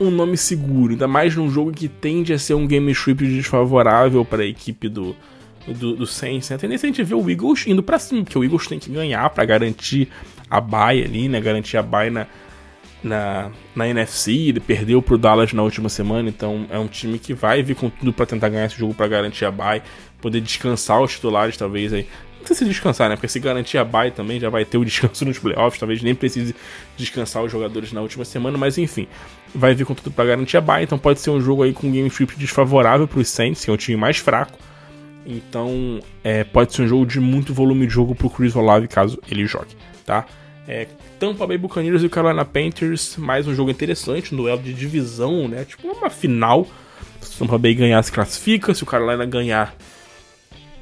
Um 0.00 0.10
nome 0.10 0.36
seguro, 0.36 0.92
ainda 0.92 1.08
mais 1.08 1.34
num 1.34 1.50
jogo 1.50 1.72
que 1.72 1.88
tende 1.88 2.32
a 2.32 2.38
ser 2.38 2.54
um 2.54 2.68
game 2.68 2.92
script 2.92 3.26
desfavorável 3.26 4.24
para 4.24 4.44
a 4.44 4.46
equipe 4.46 4.88
do, 4.88 5.14
do, 5.66 5.96
do 5.96 6.06
Saints. 6.06 6.52
A 6.52 6.58
tendência 6.58 6.86
é 6.86 6.88
a 6.88 6.92
gente 6.92 7.02
ver 7.02 7.16
o 7.16 7.28
Eagles 7.28 7.66
indo 7.66 7.82
para 7.82 7.98
cima, 7.98 8.22
porque 8.22 8.38
o 8.38 8.44
Eagles 8.44 8.68
tem 8.68 8.78
que 8.78 8.90
ganhar 8.90 9.28
para 9.30 9.44
garantir 9.44 10.08
a 10.48 10.60
bye 10.60 11.02
ali, 11.02 11.28
né? 11.28 11.40
Garantir 11.40 11.76
a 11.76 11.82
bye 11.82 12.10
na, 12.10 12.28
na, 13.02 13.50
na 13.74 13.88
NFC, 13.88 14.32
ele 14.32 14.60
perdeu 14.60 15.00
pro 15.00 15.18
Dallas 15.18 15.52
na 15.52 15.62
última 15.62 15.88
semana, 15.88 16.28
então 16.28 16.66
é 16.70 16.78
um 16.78 16.88
time 16.88 17.18
que 17.18 17.32
vai 17.32 17.62
vir 17.62 17.76
com 17.76 17.88
tudo 17.88 18.12
para 18.12 18.26
tentar 18.26 18.48
ganhar 18.48 18.66
esse 18.66 18.78
jogo 18.78 18.94
para 18.94 19.06
garantir 19.06 19.44
a 19.44 19.50
bye, 19.50 19.82
poder 20.20 20.40
descansar 20.40 21.00
os 21.00 21.12
titulares 21.12 21.56
talvez 21.56 21.92
aí. 21.92 22.06
Não 22.40 22.46
sei 22.46 22.56
se 22.56 22.64
descansar, 22.64 23.08
né? 23.08 23.16
Porque 23.16 23.28
se 23.28 23.40
garantir 23.40 23.78
a 23.78 23.84
bye 23.84 24.10
também 24.10 24.38
já 24.38 24.48
vai 24.48 24.64
ter 24.64 24.78
o 24.78 24.84
descanso 24.84 25.24
nos 25.26 25.38
playoffs, 25.38 25.78
talvez 25.78 26.02
nem 26.02 26.14
precise 26.14 26.54
descansar 26.96 27.42
os 27.42 27.52
jogadores 27.52 27.92
na 27.92 28.00
última 28.00 28.24
semana, 28.24 28.56
mas 28.56 28.78
enfim, 28.78 29.06
vai 29.54 29.74
vir 29.74 29.84
com 29.84 29.94
tudo 29.94 30.10
para 30.10 30.24
garantir 30.24 30.56
a 30.56 30.60
bye, 30.60 30.82
então 30.82 30.98
pode 30.98 31.20
ser 31.20 31.30
um 31.30 31.40
jogo 31.40 31.62
aí 31.62 31.72
com 31.72 31.90
game 31.90 32.08
script 32.08 32.38
desfavorável 32.38 33.06
pro 33.06 33.24
Saints, 33.24 33.64
que 33.64 33.70
é 33.70 33.72
um 33.72 33.76
time 33.76 33.96
mais 33.96 34.16
fraco. 34.18 34.58
Então, 35.26 36.00
é, 36.24 36.42
pode 36.42 36.72
ser 36.72 36.82
um 36.82 36.88
jogo 36.88 37.04
de 37.04 37.20
muito 37.20 37.52
volume 37.52 37.86
de 37.86 37.92
jogo 37.92 38.14
pro 38.14 38.30
Chris 38.30 38.56
Olave 38.56 38.88
caso 38.88 39.20
ele 39.30 39.44
jogue, 39.44 39.76
tá? 40.06 40.24
É, 40.66 40.86
Tampa 41.18 41.46
Bay 41.46 41.58
Buccaneers 41.58 42.04
e 42.04 42.08
Carolina 42.08 42.44
Panthers, 42.44 43.16
mais 43.16 43.46
um 43.46 43.54
jogo 43.54 43.70
interessante, 43.70 44.32
um 44.32 44.36
duelo 44.36 44.62
de 44.62 44.72
divisão, 44.72 45.48
né? 45.48 45.64
Tipo 45.64 45.88
uma 45.88 46.08
final. 46.08 46.66
Se 47.20 47.36
o 47.36 47.38
Tampa 47.40 47.58
Bay 47.58 47.74
ganhar, 47.74 48.00
se 48.02 48.12
classifica. 48.12 48.72
Se 48.72 48.84
o 48.84 48.86
Carolina 48.86 49.26
ganhar, 49.26 49.74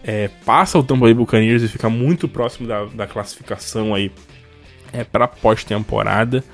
é, 0.05 0.28
passa 0.45 0.78
o 0.78 0.82
Tampa 0.82 1.07
Bay 1.07 1.14
Buccaneers 1.14 1.62
e 1.62 1.68
fica 1.68 1.89
muito 1.89 2.28
próximo 2.28 2.68
da, 2.68 2.84
da 2.84 3.07
classificação 3.07 3.95
aí 3.95 4.12
é, 4.93 5.05
para 5.05 5.26
pós-temporada. 5.26 6.45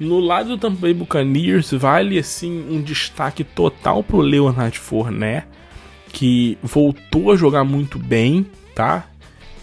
No 0.00 0.20
lado 0.20 0.50
do 0.50 0.58
Tampa 0.58 0.80
Bay 0.80 0.94
Buccaneers, 0.94 1.72
vale 1.72 2.18
assim 2.18 2.66
um 2.70 2.80
destaque 2.80 3.44
total 3.44 4.02
pro 4.02 4.20
Leonard 4.20 4.78
Fournette, 4.78 5.46
que 6.10 6.56
voltou 6.62 7.30
a 7.30 7.36
jogar 7.36 7.62
muito 7.62 7.98
bem, 7.98 8.46
tá? 8.74 9.06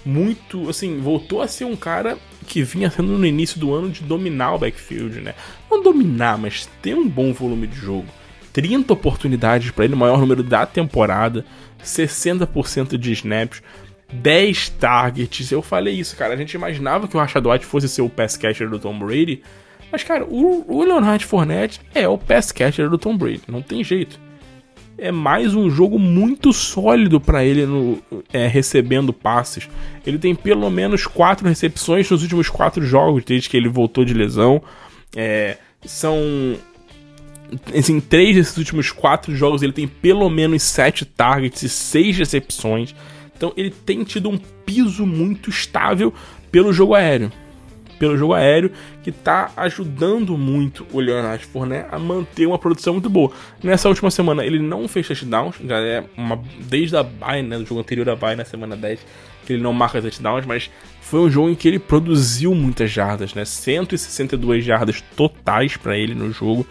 Muito, 0.06 0.70
assim, 0.70 1.00
voltou 1.00 1.42
a 1.42 1.48
ser 1.48 1.66
um 1.66 1.76
cara 1.76 2.16
que 2.46 2.64
vinha 2.64 2.90
sendo 2.90 3.18
no 3.18 3.26
início 3.26 3.60
do 3.60 3.74
ano 3.74 3.90
de 3.90 4.04
dominar 4.04 4.54
o 4.54 4.60
backfield, 4.60 5.22
né? 5.22 5.34
Não 5.70 5.82
dominar, 5.82 6.38
mas 6.38 6.70
ter 6.82 6.96
um 6.96 7.08
bom 7.08 7.34
volume 7.34 7.68
de 7.68 7.76
jogo. 7.76 8.08
30 8.54 8.94
oportunidades 8.94 9.72
para 9.72 9.86
ele, 9.86 9.96
o 9.96 9.98
maior 9.98 10.20
número 10.20 10.42
da 10.42 10.66
temporada, 10.66 11.46
60% 11.84 12.98
de 12.98 13.12
snaps. 13.12 13.62
10 14.14 14.70
targets. 14.70 15.52
Eu 15.52 15.62
falei 15.62 15.96
isso, 15.96 16.16
cara. 16.16 16.34
A 16.34 16.38
gente 16.38 16.54
imaginava 16.54 17.08
que 17.08 17.18
o 17.18 17.20
Rashad 17.20 17.46
White 17.46 17.66
fosse 17.66 17.90
ser 17.90 18.02
o 18.02 18.10
pass 18.10 18.38
catcher 18.38 18.70
do 18.70 18.80
Tom 18.80 18.98
Brady. 18.98 19.42
Mas, 19.92 20.04
cara, 20.04 20.26
o, 20.26 20.66
o 20.68 20.84
Leonard 20.84 21.26
Fournette 21.26 21.82
é 21.94 22.08
o 22.08 22.18
pass 22.18 22.52
catcher 22.52 22.90
do 22.90 22.98
Tom 22.98 23.18
Brady. 23.18 23.42
Não 23.48 23.62
tem 23.62 23.84
jeito. 23.84 24.20
É 24.98 25.12
mais 25.12 25.54
um 25.54 25.70
jogo 25.70 26.00
muito 26.00 26.54
sólido 26.54 27.20
para 27.20 27.44
ele 27.44 27.66
no, 27.66 28.02
é, 28.32 28.48
recebendo 28.48 29.12
passes. 29.12 29.70
Ele 30.06 30.18
tem 30.18 30.34
pelo 30.34 30.70
menos 30.70 31.06
quatro 31.06 31.48
recepções 31.48 32.10
nos 32.10 32.24
últimos 32.24 32.50
quatro 32.50 32.86
jogos 32.86 33.24
desde 33.26 33.50
que 33.50 33.58
ele 33.58 33.68
voltou 33.68 34.06
de 34.06 34.14
lesão. 34.14 34.62
É, 35.16 35.58
são 35.86 36.18
em 37.74 38.00
três 38.00 38.36
desses 38.36 38.58
últimos 38.58 38.92
quatro 38.92 39.36
jogos 39.36 39.62
ele 39.62 39.74
tem 39.74 39.88
pelo 39.88 40.30
menos 40.30 40.64
sete 40.64 41.06
targets 41.06 41.62
e 41.64 41.70
seis 41.70 42.18
recepções. 42.18 42.96
Então 43.36 43.52
ele 43.58 43.72
tem 43.72 44.04
tido 44.04 44.30
um 44.30 44.38
piso 44.38 45.06
muito 45.06 45.50
estável 45.50 46.14
pelo 46.52 46.72
jogo 46.72 46.96
aéreo. 46.96 47.32
Pelo 47.98 48.18
jogo 48.18 48.34
aéreo, 48.34 48.72
que 49.04 49.10
está 49.10 49.52
ajudando 49.56 50.38
muito 50.38 50.86
o 50.92 51.00
Leonard 51.00 51.46
Fournette 51.46 51.88
a 51.92 51.98
manter 51.98 52.46
uma 52.46 52.60
produção 52.60 52.94
muito 52.94 53.10
boa. 53.10 53.32
Nessa 53.64 53.88
última 53.88 54.12
semana 54.12 54.46
ele 54.46 54.60
não 54.60 54.88
fez 54.88 55.08
touchdowns, 55.08 55.56
já 55.64 55.80
é 55.80 56.04
uma, 56.18 56.42
desde 56.60 56.98
a 56.98 57.04
bye, 57.04 57.42
né, 57.42 57.58
do 57.58 57.66
jogo 57.66 57.82
anterior 57.82 58.10
à 58.10 58.16
bye, 58.16 58.36
na 58.36 58.46
semana 58.46 58.76
10, 58.76 59.00
que 59.46 59.54
ele 59.54 59.64
não 59.64 59.74
marca 59.74 60.02
touchdowns, 60.02 60.46
mas 60.46 60.70
foi 61.02 61.22
um 61.22 61.30
jogo 61.30 61.50
em 61.50 61.56
que 61.56 61.68
ele 61.68 61.80
produziu 61.80 62.54
muitas 62.54 62.92
jardas, 62.92 63.34
né? 63.34 63.46
162 63.46 64.66
jardas 64.66 65.02
totais 65.16 65.78
para 65.78 65.98
ele 65.98 66.16
no 66.16 66.32
jogo 66.32 66.66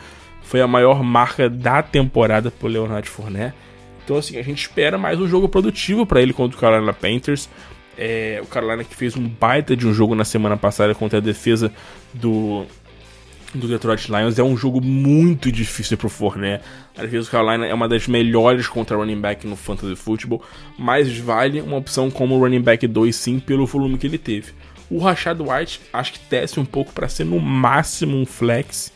foi 0.45 0.61
a 0.61 0.69
maior 0.69 1.03
marca 1.03 1.49
da 1.49 1.83
temporada 1.83 2.51
pro 2.51 2.69
Leonard 2.69 3.09
Fournette. 3.09 3.55
Então, 4.05 4.17
assim, 4.17 4.39
a 4.39 4.43
gente 4.43 4.61
espera 4.61 4.99
mais 4.99 5.19
um 5.19 5.27
jogo 5.27 5.49
produtivo 5.49 6.05
para 6.05 6.21
ele 6.21 6.33
contra 6.33 6.57
o 6.57 6.61
Carolina 6.61 6.93
Panthers. 6.93 7.49
É, 7.97 8.41
o 8.43 8.47
Carolina 8.47 8.85
que 8.85 8.95
fez 8.95 9.17
um 9.17 9.29
baita 9.29 9.77
de 9.77 9.87
um 9.87 9.95
jogo 9.95 10.15
na 10.15 10.25
semana 10.25 10.57
passada 10.57 10.95
contra 10.95 11.19
a 11.19 11.21
defesa 11.23 11.73
do, 12.13 12.65
do 13.55 13.69
Detroit 13.69 14.09
Lions. 14.09 14.39
É 14.39 14.43
um 14.43 14.57
jogo 14.57 14.81
muito 14.81 15.51
difícil 15.53 15.97
pro 15.97 16.09
Fournette. 16.09 16.65
A 16.97 17.03
defesa 17.03 17.25
do 17.25 17.31
Carolina 17.31 17.67
é 17.67 17.75
uma 17.75 17.89
das 17.89 18.07
melhores 18.07 18.67
contra 18.67 18.97
running 18.97 19.21
back 19.21 19.47
no 19.47 19.57
fantasy 19.57 19.97
football, 19.97 20.43
mas 20.79 21.17
vale 21.19 21.61
uma 21.61 21.77
opção 21.77 22.11
como 22.11 22.39
running 22.39 22.63
back 22.63 22.87
2 22.87 23.15
sim 23.15 23.39
pelo 23.39 23.67
volume 23.67 23.99
que 23.99 24.07
ele 24.07 24.19
teve. 24.19 24.53
O 24.91 24.99
Rashad 24.99 25.41
White 25.41 25.81
acho 25.93 26.13
que 26.13 26.21
desce 26.29 26.61
um 26.61 26.65
pouco 26.65 26.93
para 26.93 27.09
ser 27.09 27.25
no 27.25 27.41
máximo 27.41 28.17
um 28.17 28.27
flex 28.27 28.93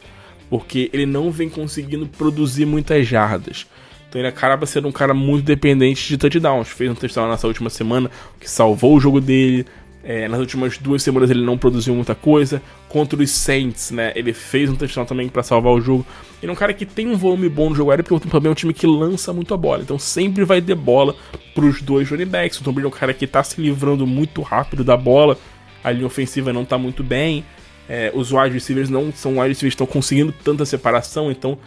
porque 0.48 0.88
ele 0.92 1.06
não 1.06 1.30
vem 1.30 1.48
conseguindo 1.48 2.06
produzir 2.06 2.64
muitas 2.64 3.06
jardas. 3.06 3.66
Então 4.08 4.20
ele 4.20 4.28
acaba 4.28 4.64
sendo 4.66 4.88
um 4.88 4.92
cara 4.92 5.12
muito 5.12 5.44
dependente 5.44 6.08
de 6.08 6.16
touchdowns. 6.16 6.68
Fez 6.68 6.90
um 6.90 6.94
touchdown 6.94 7.28
nessa 7.28 7.46
última 7.46 7.68
semana, 7.68 8.10
que 8.40 8.50
salvou 8.50 8.96
o 8.96 9.00
jogo 9.00 9.20
dele. 9.20 9.66
É, 10.02 10.26
nas 10.28 10.40
últimas 10.40 10.78
duas 10.78 11.02
semanas 11.02 11.28
ele 11.28 11.44
não 11.44 11.58
produziu 11.58 11.94
muita 11.94 12.14
coisa. 12.14 12.62
Contra 12.88 13.20
os 13.20 13.30
Saints, 13.30 13.90
né? 13.90 14.12
Ele 14.14 14.32
fez 14.32 14.70
um 14.70 14.76
touchdown 14.76 15.04
também 15.04 15.28
para 15.28 15.42
salvar 15.42 15.72
o 15.72 15.80
jogo. 15.80 16.06
Ele 16.42 16.50
é 16.50 16.52
um 16.52 16.56
cara 16.56 16.72
que 16.72 16.86
tem 16.86 17.06
um 17.06 17.16
volume 17.16 17.48
bom 17.48 17.68
no 17.68 17.76
jogo 17.76 17.90
aéreo, 17.90 18.04
porque 18.04 18.28
também 18.28 18.48
é 18.48 18.52
um 18.52 18.54
time 18.54 18.72
que 18.72 18.86
lança 18.86 19.32
muito 19.32 19.52
a 19.52 19.56
bola. 19.56 19.82
Então 19.82 19.98
sempre 19.98 20.44
vai 20.44 20.62
ter 20.62 20.74
bola 20.74 21.14
pros 21.54 21.82
dois 21.82 22.08
running 22.08 22.26
backs. 22.26 22.58
O 22.60 22.64
Tom 22.64 22.72
Brady 22.72 22.86
é 22.86 22.88
um 22.88 22.98
cara 22.98 23.12
que 23.12 23.26
tá 23.26 23.42
se 23.42 23.60
livrando 23.60 24.06
muito 24.06 24.40
rápido 24.40 24.82
da 24.82 24.96
bola. 24.96 25.36
A 25.84 25.90
linha 25.90 26.06
ofensiva 26.06 26.50
não 26.52 26.64
tá 26.64 26.78
muito 26.78 27.04
bem. 27.04 27.44
É, 27.88 28.12
os 28.14 28.32
wide 28.32 28.50
receivers 28.50 28.90
não 28.90 29.10
são 29.12 29.32
wide 29.32 29.48
receivers 29.48 29.72
estão 29.72 29.86
conseguindo 29.86 30.32
tanta 30.44 30.64
separação, 30.66 31.30
então 31.30 31.58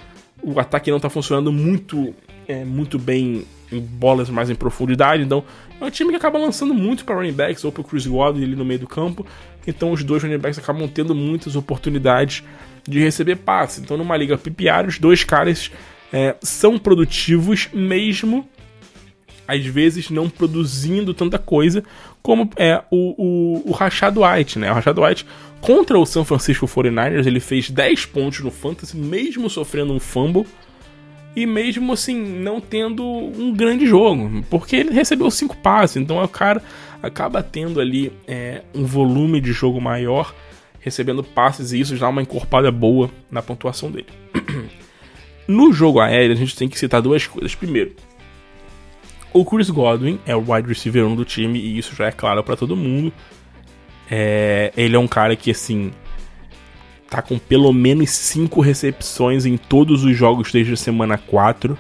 o 0.41 0.59
ataque 0.59 0.91
não 0.91 0.97
está 0.97 1.09
funcionando 1.09 1.51
muito, 1.51 2.13
é, 2.47 2.63
muito 2.65 2.99
bem 2.99 3.45
em 3.71 3.79
bolas 3.79 4.29
mais 4.29 4.49
em 4.49 4.55
profundidade. 4.55 5.23
Então 5.23 5.43
é 5.79 5.85
um 5.85 5.89
time 5.89 6.11
que 6.11 6.17
acaba 6.17 6.37
lançando 6.37 6.73
muito 6.73 7.05
para 7.05 7.15
running 7.15 7.33
backs 7.33 7.63
ou 7.63 7.71
para 7.71 7.81
o 7.81 7.83
Chris 7.83 8.05
Godwin 8.05 8.43
ali 8.43 8.55
no 8.55 8.65
meio 8.65 8.79
do 8.79 8.87
campo. 8.87 9.25
Então 9.65 9.91
os 9.91 10.03
dois 10.03 10.21
running 10.21 10.37
backs 10.37 10.59
acabam 10.59 10.87
tendo 10.87 11.15
muitas 11.15 11.55
oportunidades 11.55 12.43
de 12.87 12.99
receber 12.99 13.37
passes. 13.37 13.79
Então 13.79 13.97
numa 13.97 14.17
liga 14.17 14.37
PPR, 14.37 14.87
os 14.87 14.99
dois 14.99 15.23
caras 15.23 15.71
é, 16.11 16.35
são 16.41 16.77
produtivos 16.77 17.69
mesmo 17.73 18.47
às 19.47 19.65
vezes 19.65 20.09
não 20.09 20.29
produzindo 20.29 21.13
tanta 21.13 21.37
coisa 21.37 21.83
como 22.21 22.49
é 22.55 22.81
o, 22.89 23.15
o, 23.17 23.69
o 23.69 23.71
Rashad 23.71 24.15
White, 24.17 24.59
né? 24.59 24.71
O 24.71 24.75
Rashad 24.75 24.97
White 24.97 25.25
contra 25.59 25.99
o 25.99 26.05
San 26.05 26.23
Francisco 26.23 26.65
49ers, 26.65 27.25
ele 27.27 27.39
fez 27.39 27.69
10 27.69 28.05
pontos 28.07 28.39
no 28.39 28.51
Fantasy, 28.51 28.95
mesmo 28.95 29.49
sofrendo 29.49 29.93
um 29.93 29.99
fumble 29.99 30.45
e 31.36 31.45
mesmo 31.45 31.93
assim 31.93 32.15
não 32.15 32.59
tendo 32.59 33.03
um 33.03 33.53
grande 33.53 33.86
jogo, 33.86 34.43
porque 34.49 34.75
ele 34.75 34.91
recebeu 34.91 35.32
5 35.32 35.57
passes, 35.57 35.97
então 35.97 36.21
o 36.21 36.27
cara 36.27 36.61
acaba 37.01 37.41
tendo 37.41 37.79
ali 37.79 38.11
é, 38.27 38.61
um 38.73 38.86
volume 38.86 39.39
de 39.39 39.51
jogo 39.51 39.79
maior, 39.79 40.34
recebendo 40.79 41.23
passes 41.23 41.71
e 41.71 41.79
isso 41.79 41.95
dá 41.95 42.09
uma 42.09 42.21
encorpada 42.21 42.71
boa 42.71 43.09
na 43.29 43.41
pontuação 43.41 43.89
dele. 43.89 44.07
no 45.47 45.71
jogo 45.71 45.99
aéreo, 45.99 46.34
a 46.34 46.38
gente 46.38 46.55
tem 46.55 46.67
que 46.67 46.77
citar 46.77 47.01
duas 47.01 47.25
coisas. 47.25 47.55
Primeiro, 47.55 47.93
o 49.34 49.45
Chris 49.45 49.69
Godwin 49.69 50.19
é 50.25 50.36
o 50.36 50.43
wide 50.51 50.67
receiver 50.67 51.05
1 51.05 51.15
do 51.15 51.25
time 51.25 51.59
e 51.59 51.77
isso 51.77 51.95
já 51.95 52.07
é 52.07 52.11
claro 52.11 52.43
para 52.43 52.57
todo 52.57 52.75
mundo. 52.75 53.13
É, 54.09 54.73
ele 54.75 54.95
é 54.95 54.99
um 54.99 55.07
cara 55.07 55.36
que, 55.38 55.51
assim, 55.51 55.91
tá 57.12 57.22
com 57.22 57.38
pelo 57.38 57.72
menos 57.72 58.09
5 58.09 58.59
recepções 58.59 59.45
em 59.45 59.55
todos 59.57 60.03
os 60.03 60.18
jogos 60.18 60.51
desde 60.51 60.74
a 60.74 60.78
semana 60.78 61.16
4. 61.16 61.78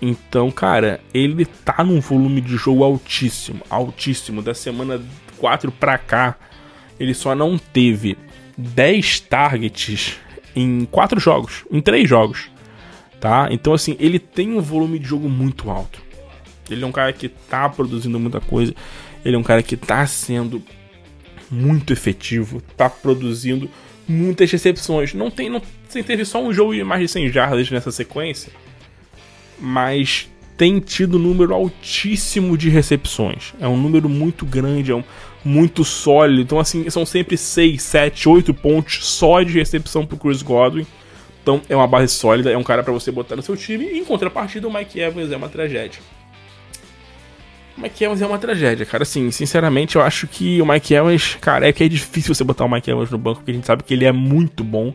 Então, 0.00 0.50
cara, 0.50 0.98
ele 1.12 1.44
tá 1.44 1.84
num 1.84 2.00
volume 2.00 2.40
de 2.40 2.56
jogo 2.56 2.82
altíssimo, 2.82 3.60
altíssimo. 3.68 4.40
Da 4.40 4.54
semana 4.54 4.98
4 5.36 5.70
pra 5.70 5.98
cá, 5.98 6.36
ele 6.98 7.12
só 7.12 7.34
não 7.34 7.58
teve 7.58 8.16
10 8.56 9.20
targets 9.20 10.16
em 10.56 10.86
4 10.86 11.20
jogos, 11.20 11.66
em 11.70 11.82
3 11.82 12.08
jogos 12.08 12.48
tá? 13.20 13.48
Então, 13.50 13.74
assim, 13.74 13.96
ele 14.00 14.18
tem 14.18 14.56
um 14.56 14.60
volume 14.60 14.98
de 14.98 15.06
jogo 15.06 15.28
muito 15.28 15.70
alto. 15.70 16.00
Ele 16.68 16.82
é 16.82 16.86
um 16.86 16.92
cara 16.92 17.12
que 17.12 17.28
tá 17.28 17.68
produzindo 17.68 18.18
muita 18.18 18.40
coisa. 18.40 18.74
Ele 19.24 19.36
é 19.36 19.38
um 19.38 19.42
cara 19.42 19.62
que 19.62 19.76
tá 19.76 20.04
sendo 20.06 20.62
muito 21.50 21.92
efetivo, 21.92 22.62
tá 22.76 22.88
produzindo 22.88 23.68
muitas 24.06 24.50
recepções. 24.50 25.14
Não 25.14 25.30
tem, 25.30 25.48
não 25.48 25.60
teve 26.04 26.24
só 26.24 26.42
um 26.42 26.52
jogo 26.52 26.74
de 26.74 26.84
mais 26.84 27.02
de 27.02 27.08
100 27.08 27.30
jardas 27.30 27.70
nessa 27.70 27.90
sequência, 27.90 28.52
mas 29.58 30.28
tem 30.56 30.78
tido 30.78 31.16
um 31.16 31.20
número 31.20 31.54
altíssimo 31.54 32.56
de 32.56 32.68
recepções. 32.68 33.54
É 33.60 33.66
um 33.66 33.76
número 33.76 34.08
muito 34.08 34.44
grande, 34.44 34.92
é 34.92 34.94
um 34.94 35.04
muito 35.44 35.84
sólido. 35.84 36.42
Então 36.42 36.58
assim, 36.58 36.88
são 36.90 37.06
sempre 37.06 37.36
6, 37.36 37.82
7, 37.82 38.28
8 38.28 38.52
pontos 38.52 39.06
só 39.06 39.42
de 39.42 39.52
recepção 39.52 40.04
pro 40.04 40.18
Chris 40.18 40.42
Godwin. 40.42 40.86
Então 41.42 41.62
é 41.68 41.74
uma 41.74 41.86
base 41.86 42.12
sólida, 42.12 42.50
é 42.50 42.58
um 42.58 42.62
cara 42.62 42.82
para 42.82 42.92
você 42.92 43.10
botar 43.10 43.36
no 43.36 43.42
seu 43.42 43.56
time. 43.56 43.86
E 43.86 43.98
em 43.98 44.04
contrapartida, 44.04 44.68
o 44.68 44.72
Mike 44.72 45.00
Evans 45.00 45.32
é 45.32 45.36
uma 45.36 45.48
tragédia. 45.48 46.00
Mike 47.80 48.04
Evans 48.04 48.22
é 48.22 48.26
uma 48.26 48.38
tragédia, 48.38 48.84
cara. 48.86 49.02
Assim, 49.02 49.30
sinceramente, 49.30 49.96
eu 49.96 50.02
acho 50.02 50.26
que 50.26 50.60
o 50.60 50.66
Mike 50.66 50.94
Evans, 50.94 51.36
cara, 51.40 51.68
é 51.68 51.72
que 51.72 51.82
é 51.82 51.88
difícil 51.88 52.34
você 52.34 52.44
botar 52.44 52.64
o 52.64 52.70
Mike 52.70 52.90
Evans 52.90 53.10
no 53.10 53.18
banco, 53.18 53.40
porque 53.40 53.50
a 53.50 53.54
gente 53.54 53.66
sabe 53.66 53.82
que 53.82 53.94
ele 53.94 54.04
é 54.04 54.12
muito 54.12 54.62
bom 54.62 54.94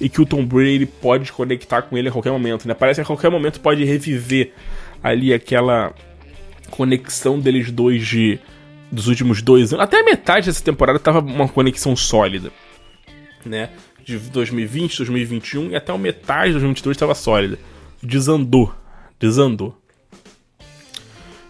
e 0.00 0.08
que 0.08 0.20
o 0.20 0.26
Tom 0.26 0.44
Brady 0.44 0.86
pode 0.86 1.32
conectar 1.32 1.82
com 1.82 1.96
ele 1.96 2.08
a 2.08 2.12
qualquer 2.12 2.30
momento, 2.30 2.68
né? 2.68 2.74
Parece 2.74 2.98
que 2.98 3.02
a 3.02 3.06
qualquer 3.06 3.30
momento 3.30 3.60
pode 3.60 3.84
reviver 3.84 4.52
ali 5.02 5.32
aquela 5.32 5.94
conexão 6.70 7.38
deles 7.38 7.70
dois 7.70 8.06
de 8.06 8.38
dos 8.90 9.08
últimos 9.08 9.42
dois 9.42 9.72
anos. 9.72 9.84
Até 9.84 10.00
a 10.00 10.04
metade 10.04 10.46
dessa 10.46 10.62
temporada 10.62 10.98
tava 10.98 11.18
uma 11.20 11.48
conexão 11.48 11.96
sólida, 11.96 12.52
né? 13.44 13.70
de 14.06 14.18
2020, 14.18 14.98
2021 14.98 15.70
e 15.72 15.76
até 15.76 15.92
o 15.92 15.98
metade 15.98 16.46
de 16.46 16.52
2022 16.52 16.94
estava 16.94 17.14
sólida. 17.14 17.58
Desandou. 18.00 18.72
Desandou. 19.18 19.76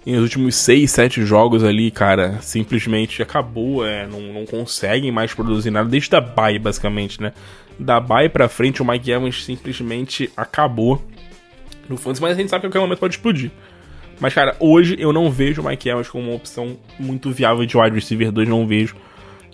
E 0.07 0.13
nos 0.13 0.23
últimos 0.23 0.55
6, 0.55 0.89
7 0.89 1.23
jogos 1.27 1.65
ali, 1.65 1.91
cara, 1.91 2.39
simplesmente 2.41 3.21
acabou. 3.21 3.85
É, 3.85 4.07
não, 4.07 4.21
não 4.33 4.47
conseguem 4.47 5.11
mais 5.11 5.35
produzir 5.35 5.73
nada. 5.73 5.89
Desde 5.89 6.15
a 6.15 6.21
bye, 6.21 6.61
basicamente, 6.61 7.21
né? 7.21 7.33
Da 7.77 7.99
bye 7.99 8.29
pra 8.29 8.49
frente, 8.49 8.81
o 8.81 8.85
Mike 8.85 9.11
Evans 9.11 9.45
simplesmente 9.45 10.31
acabou 10.37 11.05
no 11.89 11.97
Fantasy. 11.97 12.23
Mas 12.23 12.33
a 12.37 12.41
gente 12.41 12.51
sabe 12.51 12.61
que 12.61 12.67
a 12.67 12.71
qualquer 12.71 12.81
momento 12.81 13.01
pode 13.01 13.17
explodir. 13.17 13.51
Mas, 14.21 14.33
cara, 14.33 14.57
hoje 14.61 14.97
eu 14.97 15.13
não 15.13 15.29
vejo 15.29 15.61
o 15.61 15.65
Mike 15.67 15.89
Evans 15.89 16.09
como 16.09 16.29
uma 16.29 16.37
opção 16.37 16.77
muito 17.01 17.33
viável 17.33 17.67
de 17.67 17.77
wide 17.77 17.95
receiver 17.97 18.31
2. 18.31 18.49
Não 18.49 18.65
vejo 18.65 18.95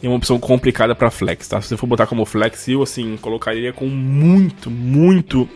é 0.02 0.08
uma 0.08 0.16
opção 0.16 0.38
complicada 0.38 0.94
para 0.94 1.10
flex, 1.10 1.46
tá? 1.48 1.60
Se 1.60 1.68
você 1.68 1.76
for 1.76 1.86
botar 1.86 2.06
como 2.06 2.24
flex, 2.26 2.66
eu 2.68 2.82
assim 2.82 3.16
colocaria 3.16 3.72
com 3.72 3.86
muito, 3.86 4.68
muito 4.70 5.48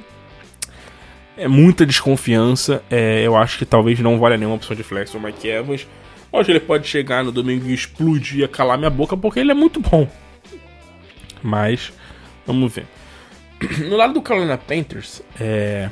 é 1.36 1.46
muita 1.48 1.84
desconfiança. 1.84 2.82
É, 2.90 3.22
eu 3.26 3.36
acho 3.36 3.58
que 3.58 3.64
talvez 3.64 4.00
não 4.00 4.18
valha 4.18 4.36
nenhuma 4.36 4.56
opção 4.56 4.76
de 4.76 4.82
flex 4.82 5.14
o 5.14 5.20
Mike 5.20 5.48
Evans. 5.48 5.86
Hoje 6.32 6.50
ele 6.50 6.60
pode 6.60 6.86
chegar 6.86 7.24
no 7.24 7.32
domingo 7.32 7.68
e 7.68 7.74
explodir 7.74 8.44
e 8.44 8.48
calar 8.48 8.78
minha 8.78 8.90
boca 8.90 9.16
porque 9.16 9.40
ele 9.40 9.50
é 9.50 9.54
muito 9.54 9.80
bom. 9.80 10.08
Mas 11.42 11.92
vamos 12.46 12.72
ver. 12.72 12.86
No 13.88 13.96
lado 13.96 14.12
do 14.12 14.20
Carolina 14.20 14.58
Panthers, 14.58 15.22
é, 15.40 15.88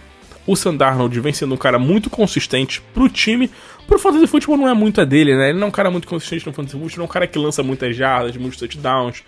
o 0.47 0.55
Sandarnold 0.55 1.19
vem 1.21 1.33
sendo 1.33 1.55
um 1.55 1.59
cara 1.59 1.79
muito 1.79 2.11
consistente 2.11 2.83
pro 2.93 3.09
time. 3.09 3.51
Pro 3.87 3.99
Fantasy 3.99 4.27
Football 4.27 4.59
não 4.59 4.69
é 4.69 4.75
muito 4.75 5.01
a 5.01 5.05
dele, 5.05 5.35
né? 5.35 5.51
Ele 5.51 5.59
não 5.59 5.67
é 5.67 5.69
um 5.69 5.73
cara 5.73 5.91
muito 5.91 6.07
consistente 6.07 6.47
no 6.47 6.53
Fantasy 6.53 6.77
não 6.77 7.05
é 7.05 7.07
um 7.07 7.11
cara 7.11 7.27
que 7.27 7.39
lança 7.39 7.63
muitas 7.63 7.97
jardas, 7.97 8.37
muitos 8.37 8.59
touchdowns. 8.59 9.23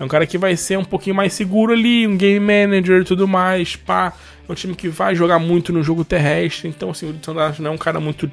É 0.00 0.04
um 0.04 0.08
cara 0.08 0.26
que 0.26 0.38
vai 0.38 0.56
ser 0.56 0.78
um 0.78 0.84
pouquinho 0.84 1.16
mais 1.16 1.32
seguro 1.32 1.72
ali, 1.72 2.06
um 2.06 2.16
game 2.16 2.40
manager 2.40 3.00
e 3.00 3.04
tudo 3.04 3.26
mais, 3.26 3.74
pá. 3.76 4.12
É 4.48 4.52
um 4.52 4.54
time 4.54 4.74
que 4.74 4.88
vai 4.88 5.14
jogar 5.14 5.38
muito 5.38 5.72
no 5.72 5.82
jogo 5.82 6.04
terrestre, 6.04 6.68
então 6.68 6.90
assim, 6.90 7.10
o 7.10 7.18
Sandarnold 7.22 7.60
não 7.60 7.72
é 7.72 7.74
um 7.74 7.78
cara 7.78 8.00
muito 8.00 8.30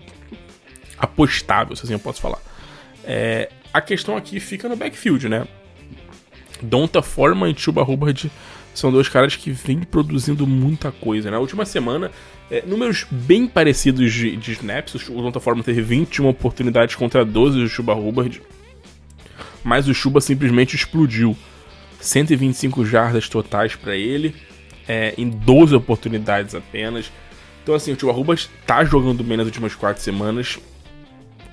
apostável, 0.98 1.76
se 1.76 1.84
assim 1.84 1.94
eu 1.94 2.00
posso 2.00 2.22
falar. 2.22 2.40
É, 3.04 3.50
a 3.74 3.82
questão 3.82 4.16
aqui 4.16 4.40
fica 4.40 4.70
no 4.70 4.76
backfield, 4.76 5.28
né? 5.28 5.46
Donta 6.62 7.02
Foreman 7.02 7.52
e 7.52 7.58
Chuba 7.58 7.84
Hubbard 7.84 8.32
são 8.74 8.92
dois 8.92 9.08
caras 9.08 9.36
que 9.36 9.52
vêm 9.52 9.80
produzindo 9.82 10.46
muita 10.46 10.92
coisa. 10.92 11.32
Na 11.32 11.40
última 11.40 11.66
semana, 11.66 12.12
é, 12.50 12.64
números 12.66 13.06
bem 13.10 13.48
parecidos 13.48 14.14
de, 14.14 14.36
de 14.36 14.52
snaps. 14.54 15.10
O 15.10 15.22
Donta 15.22 15.40
Foreman 15.40 15.64
teve 15.64 15.82
21 15.82 16.28
oportunidades 16.28 16.96
contra 16.96 17.24
12 17.24 17.60
do 17.60 17.70
Chuba 17.70 17.94
Hubbard. 17.94 18.42
Mas 19.64 19.88
o 19.88 19.94
Chuba 19.94 20.22
simplesmente 20.22 20.76
explodiu. 20.76 21.36
125 22.00 22.86
jardas 22.86 23.28
totais 23.28 23.76
para 23.76 23.96
ele, 23.96 24.36
é, 24.88 25.14
em 25.18 25.30
12 25.30 25.76
oportunidades 25.76 26.56
apenas. 26.56 27.12
Então, 27.64 27.74
assim, 27.74 27.92
o 27.92 28.00
Chuba 28.00 28.14
Hubbard 28.14 28.50
tá 28.66 28.84
jogando 28.84 29.24
bem 29.24 29.38
nas 29.38 29.46
últimas 29.48 29.74
4 29.74 30.02
semanas 30.02 30.60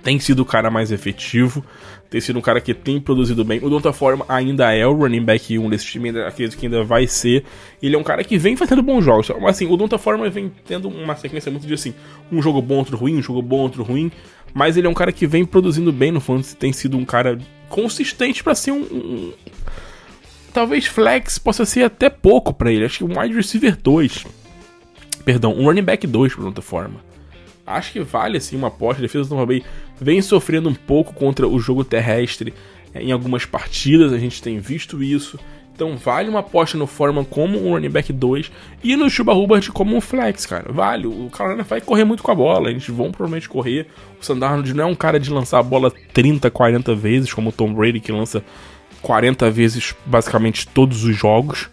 tem 0.03 0.19
sido 0.19 0.41
o 0.41 0.45
cara 0.45 0.71
mais 0.71 0.91
efetivo, 0.91 1.65
tem 2.11 2.21
sido 2.21 2.39
um 2.39 2.43
cara 2.43 2.61
que 2.61 2.75
tem 2.75 3.01
produzido 3.01 3.45
bem. 3.45 3.61
O 3.63 3.71
Donta 3.71 3.93
Forma 3.93 4.25
ainda 4.29 4.73
é 4.75 4.87
o 4.87 4.93
running 4.93 5.25
back 5.25 5.59
1 5.59 5.71
desse 5.71 5.87
time, 5.87 6.11
acredito 6.21 6.59
que 6.59 6.67
ainda 6.67 6.83
vai 6.83 7.07
ser. 7.07 7.45
Ele 7.83 7.95
é 7.95 7.99
um 7.99 8.03
cara 8.03 8.23
que 8.25 8.37
vem 8.37 8.57
fazendo 8.57 8.83
bons 8.83 9.05
jogos. 9.05 9.31
Mas 9.41 9.57
assim, 9.57 9.67
o 9.67 9.77
Donta 9.77 9.97
Forma 9.97 10.29
vem 10.29 10.53
tendo 10.67 10.89
uma 10.89 11.17
sequência 11.17 11.51
muito 11.51 11.67
de 11.67 11.75
assim, 11.75 11.95
um 12.31 12.43
jogo 12.43 12.61
bom, 12.61 12.77
outro 12.79 12.97
ruim, 12.97 13.17
um 13.17 13.23
jogo 13.23 13.41
bom, 13.41 13.61
outro 13.61 13.83
ruim. 13.83 14.11
Mas 14.53 14.77
ele 14.77 14.87
é 14.87 14.91
um 14.91 14.95
cara 14.95 15.13
que 15.13 15.27
vem 15.27 15.47
produzindo 15.47 15.93
bem 15.93 16.11
no 16.11 16.21
fantasy, 16.21 16.57
tem 16.57 16.73
sido 16.73 16.99
um 16.99 17.05
cara 17.05 17.39
consistente 17.69 18.45
para 18.45 18.55
ser 18.55 18.73
um, 18.73 18.83
um, 18.83 19.33
Talvez 20.53 20.87
flex 20.87 21.39
possa 21.39 21.65
ser 21.65 21.85
até 21.85 22.11
pouco 22.11 22.53
para 22.53 22.71
ele. 22.71 22.85
Acho 22.85 22.99
que 22.99 23.05
um 23.05 23.19
wide 23.19 23.35
receiver 23.35 23.77
2. 23.77 24.27
Perdão, 25.25 25.55
um 25.55 25.65
running 25.65 25.83
back 25.83 26.07
2 26.07 26.35
pro 26.35 26.45
Donta 26.45 26.63
Forma 26.63 27.13
acho 27.67 27.93
que 27.93 28.01
vale 28.01 28.37
assim 28.37 28.57
uma 28.57 28.69
aposta. 28.69 29.01
A 29.01 29.07
defesa 29.07 29.29
do 29.29 29.31
Tampa 29.31 29.47
Bay 29.47 29.63
vem 30.01 30.21
sofrendo 30.21 30.69
um 30.69 30.75
pouco 30.75 31.15
contra 31.15 31.47
o 31.47 31.59
jogo 31.59 31.85
terrestre 31.85 32.53
é, 32.95 33.03
em 33.03 33.13
algumas 33.13 33.45
partidas, 33.45 34.13
a 34.13 34.19
gente 34.19 34.43
tem 34.43 34.59
visto 34.59 35.03
isso. 35.03 35.39
Então 35.75 35.97
vale 35.97 36.29
uma 36.29 36.41
aposta 36.41 36.77
no 36.77 36.87
Foreman 36.87 37.25
como 37.25 37.59
um 37.59 37.71
running 37.71 37.89
back 37.89 38.13
2 38.13 38.53
e 38.85 38.95
no 38.95 39.09
Chuba 39.09 39.33
Hubbard 39.33 39.73
como 39.73 39.97
um 39.97 40.01
flex, 40.03 40.45
cara. 40.45 40.71
Vale. 40.71 41.07
O 41.07 41.31
Carolina 41.31 41.63
vai 41.63 41.81
correr 41.81 42.05
muito 42.05 42.23
com 42.23 42.31
a 42.31 42.35
bola, 42.35 42.71
eles 42.71 42.87
vão 42.87 43.11
provavelmente 43.11 43.49
correr. 43.49 43.87
O 44.21 44.25
Sandarnold 44.25 44.75
não 44.75 44.85
é 44.85 44.87
um 44.87 44.95
cara 44.95 45.19
de 45.19 45.31
lançar 45.31 45.61
a 45.61 45.63
bola 45.63 45.91
30, 46.13 46.51
40 46.51 46.95
vezes, 46.95 47.33
como 47.33 47.49
o 47.49 47.53
Tom 47.53 47.73
Brady 47.73 48.01
que 48.01 48.13
lança 48.13 48.45
40 49.03 49.51
vezes 49.51 49.95
basicamente 50.07 50.67
todos 50.67 51.05
os 51.05 51.17
jogos. 51.17 51.69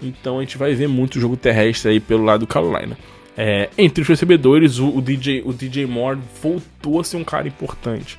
Então 0.00 0.38
a 0.38 0.42
gente 0.42 0.56
vai 0.56 0.74
ver 0.74 0.88
muito 0.88 1.18
jogo 1.18 1.36
terrestre 1.36 1.90
aí 1.90 2.00
pelo 2.00 2.24
lado 2.24 2.40
do 2.40 2.46
Carolina. 2.46 2.96
É, 3.36 3.70
entre 3.78 4.02
os 4.02 4.08
recebedores, 4.08 4.78
o, 4.78 4.88
o, 4.88 5.00
DJ, 5.00 5.42
o 5.44 5.52
DJ 5.52 5.86
Moore 5.86 6.18
voltou 6.42 7.00
a 7.00 7.04
ser 7.04 7.16
um 7.16 7.24
cara 7.24 7.46
importante. 7.46 8.18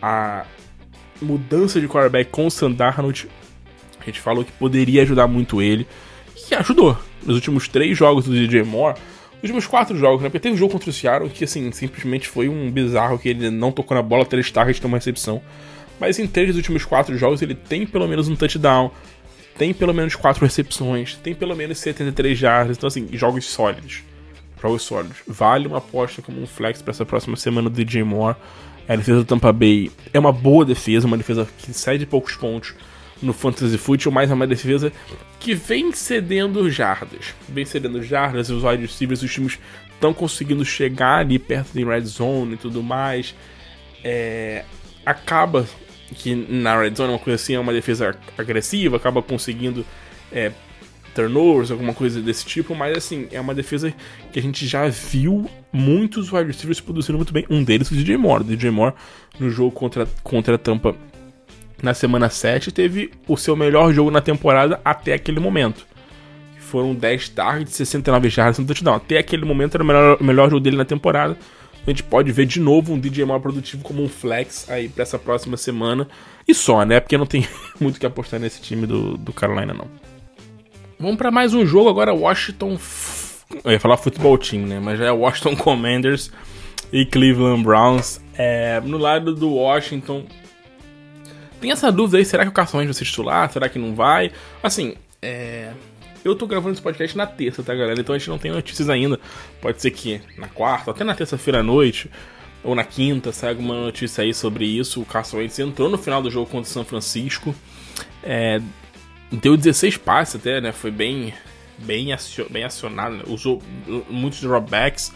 A 0.00 0.44
mudança 1.20 1.80
de 1.80 1.88
quarterback 1.88 2.30
com 2.30 2.46
o 2.46 2.50
Sandarnold, 2.50 3.28
a 4.00 4.04
gente 4.04 4.20
falou 4.20 4.44
que 4.44 4.52
poderia 4.52 5.02
ajudar 5.02 5.26
muito 5.26 5.62
ele, 5.62 5.86
e 6.50 6.54
ajudou. 6.54 6.98
Nos 7.24 7.36
últimos 7.36 7.68
três 7.68 7.96
jogos 7.96 8.26
do 8.26 8.34
DJ 8.34 8.62
Moore, 8.62 8.98
nos 9.34 9.42
últimos 9.44 9.66
quatro 9.66 9.96
jogos, 9.96 10.22
né? 10.22 10.28
Porque 10.28 10.40
teve 10.40 10.54
um 10.54 10.58
jogo 10.58 10.72
contra 10.72 10.90
o 10.90 10.92
Seattle 10.92 11.30
que, 11.30 11.44
assim, 11.44 11.70
simplesmente 11.72 12.28
foi 12.28 12.48
um 12.48 12.70
bizarro 12.70 13.18
que 13.18 13.30
ele 13.30 13.50
não 13.50 13.72
tocou 13.72 13.96
na 13.96 14.02
bola, 14.02 14.24
três 14.26 14.50
targets, 14.50 14.84
uma 14.84 14.98
recepção. 14.98 15.40
Mas 16.02 16.18
em 16.18 16.26
três 16.26 16.48
dos 16.48 16.56
últimos 16.56 16.84
quatro 16.84 17.16
jogos 17.16 17.42
ele 17.42 17.54
tem 17.54 17.86
pelo 17.86 18.08
menos 18.08 18.28
um 18.28 18.34
touchdown, 18.34 18.90
tem 19.56 19.72
pelo 19.72 19.94
menos 19.94 20.16
quatro 20.16 20.44
recepções, 20.44 21.14
tem 21.14 21.32
pelo 21.32 21.54
menos 21.54 21.78
73 21.78 22.36
jardas, 22.36 22.76
então 22.76 22.88
assim, 22.88 23.08
jogos 23.12 23.44
sólidos 23.44 24.02
jogos 24.60 24.82
sólidos. 24.82 25.18
Vale 25.26 25.68
uma 25.68 25.78
aposta 25.78 26.20
como 26.22 26.40
um 26.40 26.46
flex 26.46 26.80
para 26.80 26.92
essa 26.92 27.04
próxima 27.04 27.36
semana 27.36 27.68
do 27.68 27.74
DJ 27.74 28.02
Moore. 28.02 28.36
A 28.88 28.96
defesa 28.96 29.18
do 29.18 29.24
Tampa 29.24 29.52
Bay 29.52 29.90
é 30.12 30.18
uma 30.18 30.32
boa 30.32 30.64
defesa, 30.64 31.06
uma 31.06 31.16
defesa 31.16 31.48
que 31.58 31.72
sai 31.72 31.98
de 31.98 32.06
poucos 32.06 32.36
pontos 32.36 32.74
no 33.20 33.32
Fantasy 33.32 33.78
Football, 33.78 34.12
mas 34.12 34.30
é 34.30 34.34
uma 34.34 34.46
defesa 34.46 34.92
que 35.38 35.54
vem 35.54 35.92
cedendo 35.92 36.68
jardas. 36.70 37.34
Vem 37.48 37.64
cedendo 37.64 38.02
jardas, 38.02 38.50
os 38.50 38.64
wide 38.64 38.82
receivers, 38.82 39.22
os 39.22 39.32
times 39.32 39.58
estão 39.94 40.12
conseguindo 40.12 40.64
chegar 40.64 41.18
ali 41.18 41.38
perto 41.38 41.72
de 41.72 41.84
red 41.84 42.02
zone 42.02 42.54
e 42.54 42.56
tudo 42.56 42.82
mais. 42.82 43.34
É, 44.04 44.64
acaba 45.04 45.66
que 46.12 46.34
na 46.34 46.78
red 46.78 46.94
zone, 46.94 47.12
uma 47.12 47.18
coisa 47.18 47.42
assim, 47.42 47.54
é 47.54 47.60
uma 47.60 47.72
defesa 47.72 48.16
agressiva, 48.36 48.96
acaba 48.96 49.22
conseguindo 49.22 49.84
é, 50.30 50.52
turnovers, 51.14 51.70
alguma 51.70 51.94
coisa 51.94 52.20
desse 52.20 52.44
tipo, 52.44 52.74
mas 52.74 52.96
assim, 52.96 53.28
é 53.30 53.40
uma 53.40 53.54
defesa 53.54 53.92
que 54.32 54.38
a 54.38 54.42
gente 54.42 54.66
já 54.66 54.88
viu 54.88 55.48
muitos 55.72 56.32
wide 56.32 56.46
receivers 56.46 56.80
produzindo 56.80 57.16
muito 57.16 57.32
bem. 57.32 57.44
Um 57.48 57.62
deles, 57.62 57.90
o 57.90 57.94
DJ 57.94 58.16
Moore. 58.16 58.42
O 58.42 58.46
DJ 58.46 58.70
Moore, 58.70 58.94
no 59.38 59.50
jogo 59.50 59.70
contra, 59.70 60.06
contra 60.22 60.54
a 60.54 60.58
Tampa 60.58 60.94
na 61.82 61.94
semana 61.94 62.28
7, 62.28 62.72
teve 62.72 63.10
o 63.26 63.36
seu 63.36 63.56
melhor 63.56 63.92
jogo 63.92 64.10
na 64.10 64.20
temporada 64.20 64.80
até 64.84 65.14
aquele 65.14 65.40
momento. 65.40 65.86
Foram 66.58 66.94
10 66.94 67.28
targets, 67.30 67.74
69 67.74 68.30
jardas 68.30 68.58
no 68.58 68.64
touchdown. 68.64 68.94
Até 68.94 69.18
aquele 69.18 69.44
momento 69.44 69.74
era 69.74 69.82
o 69.82 69.86
melhor, 69.86 70.16
o 70.20 70.24
melhor 70.24 70.48
jogo 70.48 70.60
dele 70.60 70.76
na 70.76 70.84
temporada. 70.84 71.36
A 71.86 71.90
gente 71.90 72.02
pode 72.04 72.30
ver 72.30 72.46
de 72.46 72.60
novo 72.60 72.92
um 72.92 72.98
DJ 72.98 73.24
Moore 73.24 73.42
produtivo 73.42 73.82
como 73.82 74.02
um 74.02 74.08
flex 74.08 74.70
aí 74.70 74.88
para 74.88 75.02
essa 75.02 75.18
próxima 75.18 75.56
semana. 75.56 76.08
E 76.46 76.54
só, 76.54 76.84
né? 76.84 77.00
Porque 77.00 77.18
não 77.18 77.26
tem 77.26 77.46
muito 77.80 77.98
que 77.98 78.06
apostar 78.06 78.38
nesse 78.38 78.60
time 78.60 78.86
do, 78.86 79.16
do 79.16 79.32
Carolina, 79.32 79.74
não. 79.74 79.88
Vamos 80.98 81.16
para 81.16 81.32
mais 81.32 81.52
um 81.52 81.66
jogo 81.66 81.88
agora, 81.88 82.14
Washington. 82.14 82.78
Eu 83.64 83.72
ia 83.72 83.80
falar 83.80 83.96
futebol 83.96 84.38
team, 84.38 84.64
né? 84.64 84.78
Mas 84.78 84.98
já 84.98 85.06
é 85.06 85.10
Washington 85.10 85.56
Commanders 85.60 86.30
e 86.92 87.04
Cleveland 87.04 87.64
Browns. 87.64 88.20
É, 88.34 88.80
no 88.80 88.98
lado 88.98 89.34
do 89.34 89.50
Washington, 89.50 90.24
tem 91.60 91.72
essa 91.72 91.90
dúvida 91.90 92.18
aí: 92.18 92.24
será 92.24 92.44
que 92.44 92.50
o 92.50 92.52
Carson 92.52 92.78
Wentz 92.78 92.88
vai 92.88 92.94
ser 92.94 93.04
titular? 93.04 93.50
Será 93.50 93.68
que 93.68 93.78
não 93.78 93.94
vai? 93.94 94.30
Assim, 94.62 94.94
é. 95.20 95.72
Eu 96.24 96.36
tô 96.36 96.46
gravando 96.46 96.74
esse 96.74 96.82
podcast 96.82 97.16
na 97.16 97.26
terça, 97.26 97.62
tá, 97.62 97.74
galera? 97.74 98.00
Então 98.00 98.14
a 98.14 98.18
gente 98.18 98.30
não 98.30 98.38
tem 98.38 98.52
notícias 98.52 98.88
ainda. 98.88 99.18
Pode 99.60 99.82
ser 99.82 99.90
que 99.90 100.20
na 100.38 100.48
quarta, 100.48 100.90
até 100.92 101.02
na 101.02 101.14
terça-feira 101.14 101.60
à 101.60 101.62
noite, 101.62 102.08
ou 102.62 102.74
na 102.74 102.84
quinta, 102.84 103.32
saia 103.32 103.50
alguma 103.50 103.74
notícia 103.74 104.22
aí 104.22 104.32
sobre 104.32 104.64
isso. 104.64 105.00
O 105.00 105.04
Carson 105.04 105.38
Wentz 105.38 105.58
entrou 105.58 105.88
no 105.88 105.98
final 105.98 106.22
do 106.22 106.30
jogo 106.30 106.46
contra 106.46 106.70
o 106.70 106.72
São 106.72 106.84
Francisco. 106.84 107.54
É, 108.22 108.60
Deu 109.32 109.56
16 109.56 109.96
passes 109.96 110.36
até, 110.36 110.60
né? 110.60 110.72
Foi 110.72 110.90
bem, 110.90 111.32
bem, 111.78 112.12
acionado. 112.12 113.16
Né? 113.16 113.24
Usou 113.26 113.62
muitos 114.10 114.42
dropbacks 114.42 115.10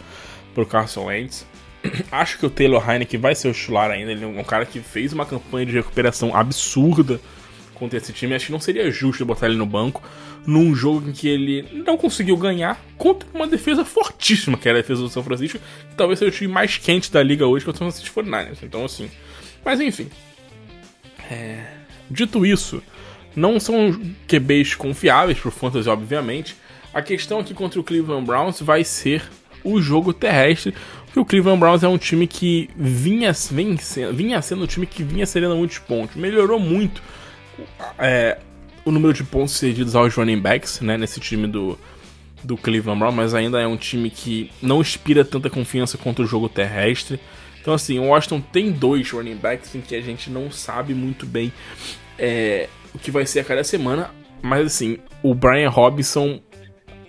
pro 0.55 0.65
Carson 0.65 1.05
Wentz. 1.05 1.45
Acho 2.11 2.39
que 2.39 2.45
o 2.45 2.49
Taylor 2.49 2.83
Heineken 2.89 3.19
vai 3.19 3.35
ser 3.35 3.47
o 3.47 3.53
titular 3.53 3.91
ainda. 3.91 4.11
Ele 4.11 4.23
é 4.23 4.27
um 4.27 4.43
cara 4.43 4.65
que 4.65 4.79
fez 4.79 5.13
uma 5.13 5.25
campanha 5.25 5.67
de 5.67 5.73
recuperação 5.73 6.35
absurda 6.35 7.21
contra 7.75 7.97
esse 7.97 8.11
time. 8.11 8.33
Acho 8.33 8.47
que 8.47 8.51
não 8.51 8.59
seria 8.59 8.89
justo 8.89 9.23
botar 9.23 9.45
ele 9.45 9.55
no 9.55 9.67
banco 9.67 10.01
num 10.45 10.73
jogo 10.75 11.09
em 11.09 11.11
que 11.11 11.27
ele 11.27 11.65
não 11.85 11.97
conseguiu 11.97 12.37
ganhar 12.37 12.81
contra 12.97 13.27
uma 13.33 13.47
defesa 13.47 13.83
fortíssima, 13.83 14.57
que 14.57 14.67
era 14.67 14.79
a 14.79 14.81
defesa 14.81 15.01
do 15.01 15.09
São 15.09 15.23
Francisco, 15.23 15.59
que 15.89 15.95
talvez 15.95 16.19
seja 16.19 16.31
o 16.31 16.33
time 16.33 16.53
mais 16.53 16.77
quente 16.77 17.11
da 17.11 17.21
liga 17.21 17.45
hoje, 17.45 17.65
que 17.65 17.71
é 17.71 17.73
o 17.73 17.77
São 17.77 17.91
Francisco 17.91 18.21
49ers. 18.21 18.59
Então, 18.63 18.85
assim. 18.85 19.09
Mas 19.63 19.79
enfim. 19.79 20.09
É... 21.29 21.77
Dito 22.09 22.45
isso, 22.45 22.81
não 23.35 23.59
são 23.59 23.91
QBs 24.27 24.75
confiáveis 24.75 25.37
pro 25.37 25.51
Fantasy, 25.51 25.89
obviamente. 25.89 26.55
A 26.93 27.01
questão 27.01 27.39
aqui 27.39 27.53
contra 27.53 27.79
o 27.79 27.83
Cleveland 27.83 28.25
Browns 28.25 28.61
vai 28.61 28.83
ser 28.83 29.23
o 29.63 29.81
jogo 29.81 30.13
terrestre, 30.13 30.73
porque 31.05 31.19
o 31.19 31.25
Cleveland 31.25 31.59
Browns 31.59 31.83
é 31.83 31.87
um 31.87 31.97
time 31.97 32.25
que 32.25 32.69
vinha, 32.75 33.33
vem, 33.51 33.77
vinha 34.13 34.41
sendo 34.41 34.63
um 34.63 34.67
time 34.67 34.85
que 34.85 35.03
vinha 35.03 35.25
cedendo 35.25 35.55
muitos 35.55 35.79
pontos. 35.79 36.15
Melhorou 36.15 36.59
muito 36.59 37.01
é, 37.99 38.37
o 38.87 38.91
número 38.91 39.13
de 39.13 39.23
pontos 39.23 39.53
cedidos 39.55 39.95
aos 39.97 40.15
running 40.15 40.39
backs, 40.39 40.79
né, 40.79 40.97
nesse 40.97 41.19
time 41.19 41.45
do, 41.45 41.77
do 42.41 42.55
Cleveland 42.55 42.99
Browns, 42.99 43.15
mas 43.15 43.33
ainda 43.33 43.59
é 43.59 43.67
um 43.67 43.75
time 43.75 44.09
que 44.09 44.49
não 44.61 44.79
inspira 44.79 45.25
tanta 45.25 45.49
confiança 45.49 45.97
contra 45.97 46.23
o 46.23 46.27
jogo 46.27 46.47
terrestre. 46.47 47.19
Então, 47.59 47.73
assim, 47.73 47.99
o 47.99 48.05
Washington 48.05 48.39
tem 48.39 48.71
dois 48.71 49.11
running 49.11 49.35
backs 49.35 49.75
em 49.75 49.81
que 49.81 49.93
a 49.93 49.99
gente 49.99 50.29
não 50.29 50.49
sabe 50.49 50.93
muito 50.93 51.25
bem 51.25 51.51
é, 52.17 52.69
o 52.95 52.97
que 52.97 53.11
vai 53.11 53.25
ser 53.25 53.41
a 53.41 53.43
cada 53.43 53.61
semana. 53.61 54.09
Mas 54.41 54.65
assim, 54.65 54.99
o 55.21 55.35
Brian 55.35 55.69
Robinson, 55.69 56.39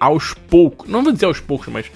aos 0.00 0.34
poucos, 0.34 0.88
não 0.88 1.04
vou 1.04 1.12
dizer 1.12 1.26
aos 1.26 1.38
poucos, 1.38 1.68
mas 1.68 1.88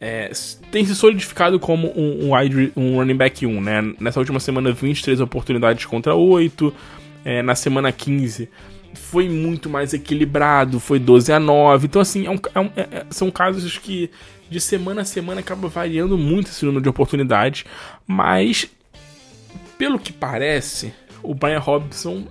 é, 0.00 0.30
tem 0.70 0.82
se 0.86 0.94
solidificado 0.94 1.60
como 1.60 1.88
um, 1.94 2.28
um, 2.28 2.34
wide, 2.34 2.72
um 2.74 2.96
running 2.96 3.16
back 3.16 3.44
1, 3.44 3.60
né? 3.60 3.94
Nessa 4.00 4.18
última 4.18 4.40
semana, 4.40 4.72
23 4.72 5.20
oportunidades 5.20 5.84
contra 5.84 6.14
8. 6.14 6.74
É, 7.22 7.42
na 7.42 7.54
semana 7.54 7.92
15, 7.92 8.48
foi 9.10 9.28
muito 9.28 9.68
mais 9.68 9.92
equilibrado, 9.92 10.78
foi 10.78 11.00
12 11.00 11.32
a 11.32 11.40
9. 11.40 11.86
Então, 11.86 12.00
assim, 12.00 12.26
é 12.26 12.30
um, 12.30 12.38
é 12.54 12.60
um, 12.60 12.70
é, 12.76 13.06
são 13.10 13.30
casos 13.30 13.76
que 13.76 14.08
de 14.48 14.60
semana 14.60 15.02
a 15.02 15.04
semana 15.04 15.40
acaba 15.40 15.68
variando 15.68 16.16
muito 16.16 16.48
esse 16.48 16.64
número 16.64 16.82
de 16.82 16.88
oportunidades, 16.88 17.64
mas 18.06 18.70
pelo 19.76 19.98
que 19.98 20.12
parece, 20.12 20.94
o 21.22 21.34
Brian 21.34 21.58
Robinson 21.58 22.24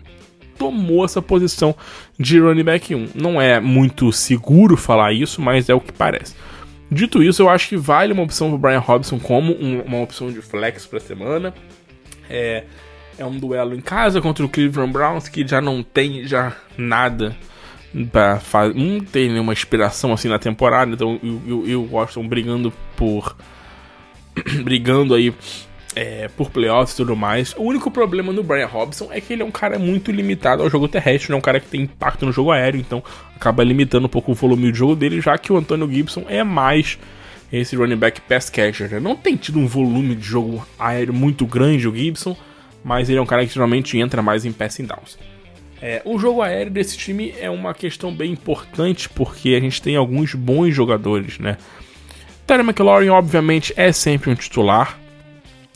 tomou 0.57 1.03
essa 1.03 1.21
posição 1.21 1.75
de 2.17 2.39
running 2.39 2.63
back 2.63 2.95
1. 2.95 3.09
Não 3.15 3.41
é 3.41 3.59
muito 3.59 4.11
seguro 4.11 4.77
falar 4.77 5.11
isso, 5.13 5.41
mas 5.41 5.67
é 5.69 5.73
o 5.73 5.81
que 5.81 5.91
parece. 5.91 6.35
Dito 6.91 7.21
isso, 7.21 7.41
eu 7.41 7.49
acho 7.49 7.69
que 7.69 7.77
vale 7.77 8.13
uma 8.13 8.23
opção 8.23 8.49
para 8.49 8.69
Brian 8.69 8.79
Robinson 8.79 9.19
como 9.19 9.53
um, 9.53 9.81
uma 9.81 10.01
opção 10.01 10.31
de 10.31 10.41
flex 10.41 10.85
para 10.85 10.99
semana. 10.99 11.53
É, 12.29 12.63
é 13.19 13.25
um 13.25 13.37
duelo 13.37 13.75
em 13.75 13.81
casa 13.81 14.21
contra 14.21 14.45
o 14.45 14.49
Cleveland 14.49 14.91
Browns 14.91 15.27
que 15.27 15.45
já 15.45 15.61
não 15.61 15.83
tem 15.83 16.25
já 16.25 16.55
nada 16.77 17.35
para 18.11 18.39
fazer, 18.39 18.75
não 18.75 18.99
tem 18.99 19.29
nenhuma 19.29 19.53
inspiração 19.53 20.13
assim 20.13 20.29
na 20.29 20.39
temporada. 20.39 20.91
Então 20.91 21.19
eu, 21.45 21.67
eu, 21.67 21.87
Washington 21.91 22.27
brigando 22.27 22.73
por 22.95 23.35
brigando 24.63 25.13
aí 25.13 25.33
é, 25.95 26.29
por 26.29 26.49
playoffs 26.49 26.93
e 26.93 26.97
tudo 26.97 27.15
mais. 27.15 27.53
O 27.57 27.63
único 27.63 27.91
problema 27.91 28.31
no 28.31 28.41
Brian 28.41 28.67
Robson 28.67 29.09
é 29.11 29.19
que 29.19 29.33
ele 29.33 29.41
é 29.41 29.45
um 29.45 29.51
cara 29.51 29.77
muito 29.77 30.11
limitado 30.11 30.63
ao 30.63 30.69
jogo 30.69 30.87
terrestre, 30.87 31.33
é 31.33 31.35
um 31.35 31.41
cara 31.41 31.59
que 31.59 31.67
tem 31.67 31.81
impacto 31.81 32.25
no 32.25 32.31
jogo 32.31 32.51
aéreo, 32.51 32.79
então 32.79 33.03
acaba 33.35 33.63
limitando 33.63 34.05
um 34.05 34.09
pouco 34.09 34.31
o 34.31 34.35
volume 34.35 34.71
de 34.71 34.77
jogo 34.77 34.95
dele, 34.95 35.19
já 35.19 35.37
que 35.37 35.51
o 35.51 35.57
Antônio 35.57 35.91
Gibson 35.91 36.25
é 36.29 36.43
mais 36.43 36.97
esse 37.51 37.75
running 37.75 37.95
back 37.95 38.21
pass 38.21 38.49
catcher. 38.49 38.89
Né? 38.89 38.99
Não 38.99 39.15
tem 39.15 39.35
tido 39.35 39.59
um 39.59 39.67
volume 39.67 40.15
de 40.15 40.25
jogo 40.25 40.65
aéreo 40.77 41.13
muito 41.13 41.45
grande 41.45 41.87
o 41.87 41.95
Gibson, 41.95 42.37
mas 42.83 43.09
ele 43.09 43.19
é 43.19 43.21
um 43.21 43.25
cara 43.25 43.45
que 43.45 43.53
geralmente 43.53 43.97
entra 43.97 44.21
mais 44.21 44.45
em 44.45 44.51
passing 44.51 44.85
downs. 44.85 45.17
É, 45.81 46.01
o 46.03 46.19
jogo 46.19 46.41
aéreo 46.41 46.71
desse 46.71 46.97
time 46.97 47.33
é 47.39 47.49
uma 47.49 47.73
questão 47.73 48.13
bem 48.13 48.33
importante 48.33 49.07
porque 49.07 49.49
a 49.49 49.59
gente 49.59 49.81
tem 49.81 49.95
alguns 49.95 50.33
bons 50.33 50.73
jogadores, 50.73 51.39
né? 51.39 51.57
Terry 52.45 52.63
McLaurin, 52.63 53.09
obviamente, 53.09 53.73
é 53.77 53.91
sempre 53.91 54.29
um 54.29 54.35
titular, 54.35 54.99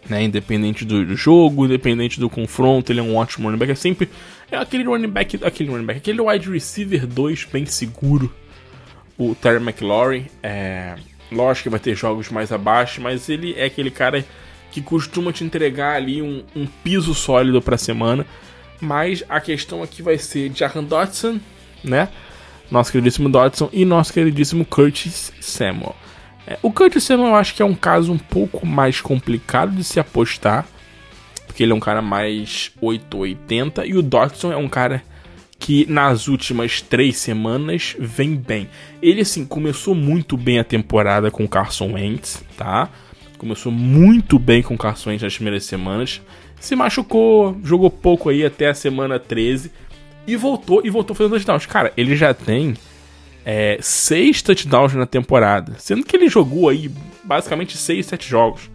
né? 0.10 0.24
Independente 0.24 0.84
do, 0.84 1.16
jogo, 1.16 1.66
independente 1.66 2.20
do 2.20 2.30
confronto, 2.30 2.92
ele 2.92 3.00
é 3.00 3.04
um 3.04 3.16
ótimo 3.16 3.48
running 3.48 3.60
back. 3.60 3.72
É 3.72 3.76
sempre 3.76 4.10
é 4.52 4.58
aquele 4.58 4.84
running 4.84 5.10
back, 5.10 5.40
aquele 5.42 5.70
running 5.70 5.86
back, 5.86 6.00
aquele 6.00 6.22
wide 6.22 6.50
receiver 6.50 7.08
2 7.08 7.46
bem 7.46 7.66
seguro. 7.66 8.34
O 9.18 9.36
Terry 9.36 9.64
McLaurin, 9.64 10.26
é, 10.42 10.96
lógico 11.32 11.64
que 11.64 11.70
vai 11.70 11.80
ter 11.80 11.96
jogos 11.96 12.30
mais 12.30 12.52
abaixo, 12.52 13.00
mas 13.00 13.30
ele 13.30 13.54
é 13.58 13.66
aquele 13.66 13.92
cara 13.92 14.26
que 14.74 14.82
costuma 14.82 15.32
te 15.32 15.44
entregar 15.44 15.96
ali 15.96 16.20
um, 16.20 16.44
um 16.56 16.66
piso 16.66 17.14
sólido 17.14 17.62
para 17.62 17.76
a 17.76 17.78
semana. 17.78 18.26
Mas 18.82 19.24
a 19.30 19.40
questão 19.40 19.84
aqui 19.84 20.02
vai 20.02 20.18
ser 20.18 20.52
Jahan 20.54 20.84
Dodson, 20.84 21.40
né? 21.84 22.10
Nosso 22.72 22.92
queridíssimo 22.92 23.30
Dodson 23.30 23.70
e 23.72 23.86
nosso 23.86 24.12
queridíssimo 24.12 24.66
Curtis 24.66 25.32
Samuel. 25.40 25.96
É, 26.48 26.58
o 26.64 26.72
Curtis 26.72 27.04
Samuel 27.04 27.30
eu 27.30 27.36
acho 27.36 27.54
que 27.54 27.62
é 27.62 27.66
um 27.66 27.76
caso 27.76 28.12
um 28.12 28.18
pouco 28.18 28.66
mais 28.66 29.00
complicado 29.00 29.76
de 29.76 29.84
se 29.84 30.00
apostar, 30.00 30.66
porque 31.46 31.62
ele 31.62 31.72
é 31.72 31.76
um 31.76 31.80
cara 31.80 32.02
mais 32.02 32.72
880 32.82 33.86
e 33.86 33.96
o 33.96 34.02
Dodson 34.02 34.52
é 34.52 34.58
um 34.58 34.68
cara 34.68 35.04
que 35.60 35.86
nas 35.88 36.28
últimas 36.28 36.82
três 36.82 37.18
semanas 37.18 37.96
vem 38.00 38.36
bem. 38.36 38.68
Ele 39.04 39.22
assim 39.22 39.46
começou 39.46 39.94
muito 39.94 40.36
bem 40.36 40.58
a 40.58 40.64
temporada 40.64 41.30
com 41.30 41.44
o 41.44 41.48
Carson 41.48 41.94
Wentz, 41.94 42.44
tá? 42.58 42.90
Começou 43.44 43.74
muito 43.74 44.40
bem 44.40 44.64
com 44.64 44.74
o 44.74 44.78
Carson 44.78 45.18
nas 45.22 45.36
primeiras 45.36 45.66
semanas. 45.66 46.22
Se 46.62 46.78
machucou, 46.78 47.60
jogou 47.62 47.92
pouco 47.92 48.30
aí 48.30 48.46
até 48.46 48.70
a 48.70 48.74
semana 48.74 49.20
13 49.20 49.70
e 50.26 50.38
voltou 50.38 50.82
e 50.82 50.90
voltou 50.90 51.14
fazendo 51.14 51.32
touchdowns. 51.32 51.66
Cara, 51.66 51.92
ele 51.98 52.16
já 52.16 52.34
tem 52.34 52.74
é, 53.44 53.78
seis 53.82 54.42
touchdowns 54.42 54.94
na 54.94 55.06
temporada. 55.06 55.76
Sendo 55.78 56.06
que 56.06 56.16
ele 56.16 56.30
jogou 56.30 56.70
aí 56.70 56.90
basicamente 57.22 57.76
seis, 57.76 58.06
sete 58.06 58.30
jogos. 58.30 58.72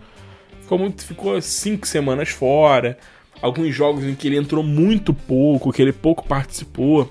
Ficou, 0.60 0.76
muito, 0.76 1.02
ficou 1.02 1.40
cinco 1.40 1.86
semanas 1.86 2.28
fora. 2.28 2.98
Alguns 3.40 3.74
jogos 3.74 4.04
em 4.04 4.14
que 4.14 4.28
ele 4.28 4.36
entrou 4.36 4.62
muito 4.62 5.14
pouco, 5.14 5.72
que 5.72 5.80
ele 5.80 5.94
pouco 5.94 6.28
participou. 6.28 7.10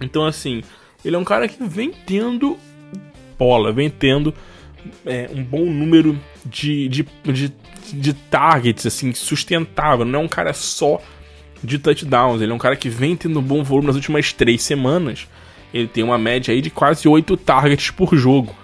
Então, 0.00 0.24
assim, 0.24 0.62
ele 1.04 1.16
é 1.16 1.18
um 1.18 1.24
cara 1.24 1.48
que 1.48 1.62
vem 1.62 1.92
tendo 2.06 2.56
bola, 3.38 3.74
vem 3.74 3.90
tendo 3.90 4.32
é, 5.04 5.28
um 5.34 5.42
bom 5.44 5.66
número 5.66 6.18
de, 6.50 6.88
de, 6.88 7.06
de, 7.24 7.52
de 7.92 8.12
targets, 8.12 8.86
assim, 8.86 9.12
sustentável. 9.14 10.04
Não 10.04 10.20
é 10.20 10.22
um 10.22 10.28
cara 10.28 10.52
só 10.52 11.00
de 11.62 11.78
touchdowns. 11.78 12.40
Ele 12.40 12.52
é 12.52 12.54
um 12.54 12.58
cara 12.58 12.76
que 12.76 12.88
vem 12.88 13.16
tendo 13.16 13.40
bom 13.40 13.62
volume 13.62 13.86
nas 13.88 13.96
últimas 13.96 14.32
três 14.32 14.62
semanas 14.62 15.26
ele 15.72 15.86
tem 15.86 16.02
uma 16.02 16.18
média 16.18 16.52
aí 16.52 16.60
de 16.60 16.70
quase 16.70 17.08
8 17.08 17.36
targets 17.36 17.90
por 17.90 18.14
jogo. 18.16 18.54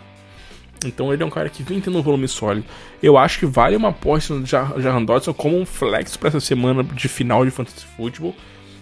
Então 0.84 1.12
ele 1.12 1.22
é 1.22 1.26
um 1.26 1.30
cara 1.30 1.48
que 1.48 1.62
vem 1.62 1.80
tendo 1.80 1.98
um 1.98 2.02
volume 2.02 2.28
sólido. 2.28 2.66
Eu 3.02 3.16
acho 3.16 3.38
que 3.38 3.46
vale 3.46 3.76
uma 3.76 3.88
aposta 3.88 4.34
no 4.34 4.44
Jahan 4.44 5.04
Dodson 5.04 5.32
como 5.32 5.58
um 5.58 5.64
flex 5.64 6.16
para 6.16 6.28
essa 6.28 6.40
semana 6.40 6.82
de 6.82 7.08
final 7.08 7.44
de 7.44 7.50
Fantasy 7.50 7.86
Football. 7.96 8.34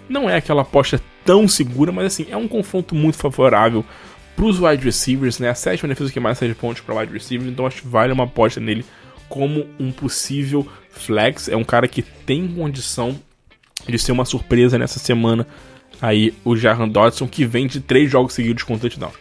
Não 0.08 0.28
é 0.28 0.36
aquela 0.36 0.62
aposta 0.62 1.00
tão 1.24 1.46
segura, 1.46 1.92
mas 1.92 2.06
assim, 2.06 2.26
é 2.28 2.36
um 2.36 2.48
confronto 2.48 2.94
muito 2.94 3.16
favorável 3.16 3.84
para 4.34 4.44
os 4.44 4.58
wide 4.60 4.84
receivers, 4.84 5.38
né? 5.38 5.48
A 5.50 5.54
sétima 5.54 5.88
defesa 5.88 6.12
que 6.12 6.20
mais 6.20 6.38
sai 6.38 6.48
de 6.48 6.54
pontos 6.54 6.82
para 6.82 6.94
wide 6.94 7.12
receivers, 7.12 7.50
então 7.50 7.66
acho 7.66 7.82
que 7.82 7.88
vale 7.88 8.12
uma 8.12 8.24
aposta 8.24 8.60
nele 8.60 8.84
como 9.28 9.66
um 9.78 9.90
possível 9.90 10.66
flex. 10.90 11.48
É 11.48 11.56
um 11.56 11.64
cara 11.64 11.88
que 11.88 12.02
tem 12.02 12.46
condição 12.48 13.18
de 13.88 13.98
ser 13.98 14.12
uma 14.12 14.24
surpresa 14.24 14.78
nessa 14.78 14.98
semana 14.98 15.46
aí 16.02 16.34
o 16.44 16.56
Jahan 16.56 16.88
Dodson, 16.88 17.28
que 17.28 17.44
vem 17.44 17.68
de 17.68 17.80
três 17.80 18.10
jogos 18.10 18.34
seguidos 18.34 18.64
com 18.64 18.76
touchdown. 18.76 19.12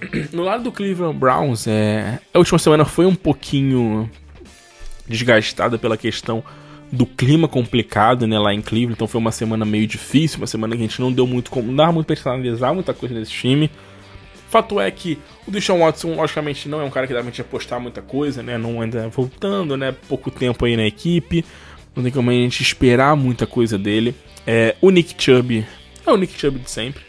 No 0.32 0.42
lado 0.42 0.64
do 0.64 0.72
Cleveland 0.72 1.18
Browns, 1.18 1.66
é, 1.66 2.18
a 2.32 2.38
última 2.38 2.58
semana 2.58 2.84
foi 2.84 3.04
um 3.04 3.14
pouquinho 3.14 4.10
desgastada 5.06 5.78
pela 5.78 5.96
questão 5.96 6.42
do 6.90 7.04
clima 7.04 7.46
complicado, 7.46 8.26
né, 8.26 8.38
lá 8.38 8.52
em 8.52 8.62
Cleveland, 8.62 8.94
então 8.94 9.06
foi 9.06 9.20
uma 9.20 9.30
semana 9.30 9.64
meio 9.64 9.86
difícil, 9.86 10.38
uma 10.38 10.46
semana 10.46 10.74
que 10.74 10.82
a 10.82 10.86
gente 10.86 11.00
não 11.00 11.12
deu 11.12 11.26
muito 11.26 11.50
como, 11.50 11.68
não 11.68 11.76
dava 11.76 11.92
muito 11.92 12.06
pra 12.06 12.32
analisar 12.32 12.72
muita 12.72 12.94
coisa 12.94 13.14
nesse 13.14 13.30
time. 13.30 13.70
Fato 14.50 14.80
é 14.80 14.90
que 14.90 15.16
o 15.46 15.50
Deshaun 15.50 15.78
Watson, 15.78 16.16
logicamente, 16.16 16.68
não 16.68 16.80
é 16.80 16.84
um 16.84 16.90
cara 16.90 17.06
que 17.06 17.14
dá 17.14 17.20
pra 17.20 17.30
gente 17.30 17.40
apostar 17.40 17.78
muita 17.80 18.02
coisa, 18.02 18.42
né, 18.42 18.58
não 18.58 18.82
anda 18.82 19.08
voltando, 19.08 19.76
né, 19.76 19.94
pouco 20.08 20.28
tempo 20.28 20.64
aí 20.64 20.76
na 20.76 20.84
equipe, 20.84 21.44
não 21.94 22.02
tem 22.02 22.10
como 22.10 22.30
a 22.30 22.32
gente 22.32 22.60
esperar 22.60 23.14
muita 23.14 23.46
coisa 23.46 23.78
dele. 23.78 24.12
É, 24.44 24.74
o 24.80 24.90
Nick 24.90 25.14
Chubb 25.16 25.64
é 26.04 26.10
o 26.10 26.16
Nick 26.16 26.36
Chubb 26.36 26.58
de 26.58 26.68
sempre. 26.68 27.02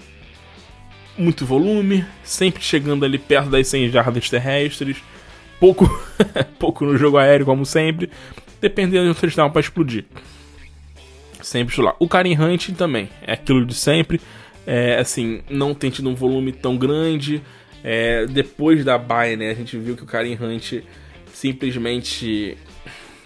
Muito 1.18 1.44
volume, 1.44 2.06
sempre 2.24 2.62
chegando 2.62 3.04
ali 3.04 3.18
perto 3.18 3.50
das 3.50 3.68
100 3.68 3.90
jardas 3.90 4.30
terrestres. 4.30 4.98
Pouco, 5.60 5.90
pouco 6.60 6.86
no 6.86 6.96
jogo 6.96 7.18
aéreo, 7.18 7.46
como 7.46 7.66
sempre. 7.66 8.10
Dependendo 8.60 9.06
de 9.06 9.12
um 9.12 9.14
touchdown 9.20 9.50
para 9.50 9.62
explodir. 9.62 10.06
Sempre 11.42 11.82
lá. 11.82 11.96
O 12.00 12.08
Karen 12.08 12.38
Hunt 12.40 12.70
também. 12.78 13.10
É 13.24 13.34
aquilo 13.34 13.66
de 13.66 13.74
sempre. 13.74 14.22
É, 14.66 15.00
assim, 15.00 15.42
não 15.50 15.74
tem 15.74 15.90
tido 15.90 16.10
um 16.10 16.16
volume 16.16 16.52
tão 16.52 16.78
grande. 16.78 17.42
É, 17.84 18.26
depois 18.28 18.86
da 18.86 18.98
bye, 18.98 19.36
né? 19.36 19.50
A 19.50 19.56
gente 19.56 19.78
viu 19.78 19.96
que 19.96 20.04
o 20.04 20.06
Karen 20.06 20.38
Hunt 20.40 20.84
simplesmente 21.34 22.58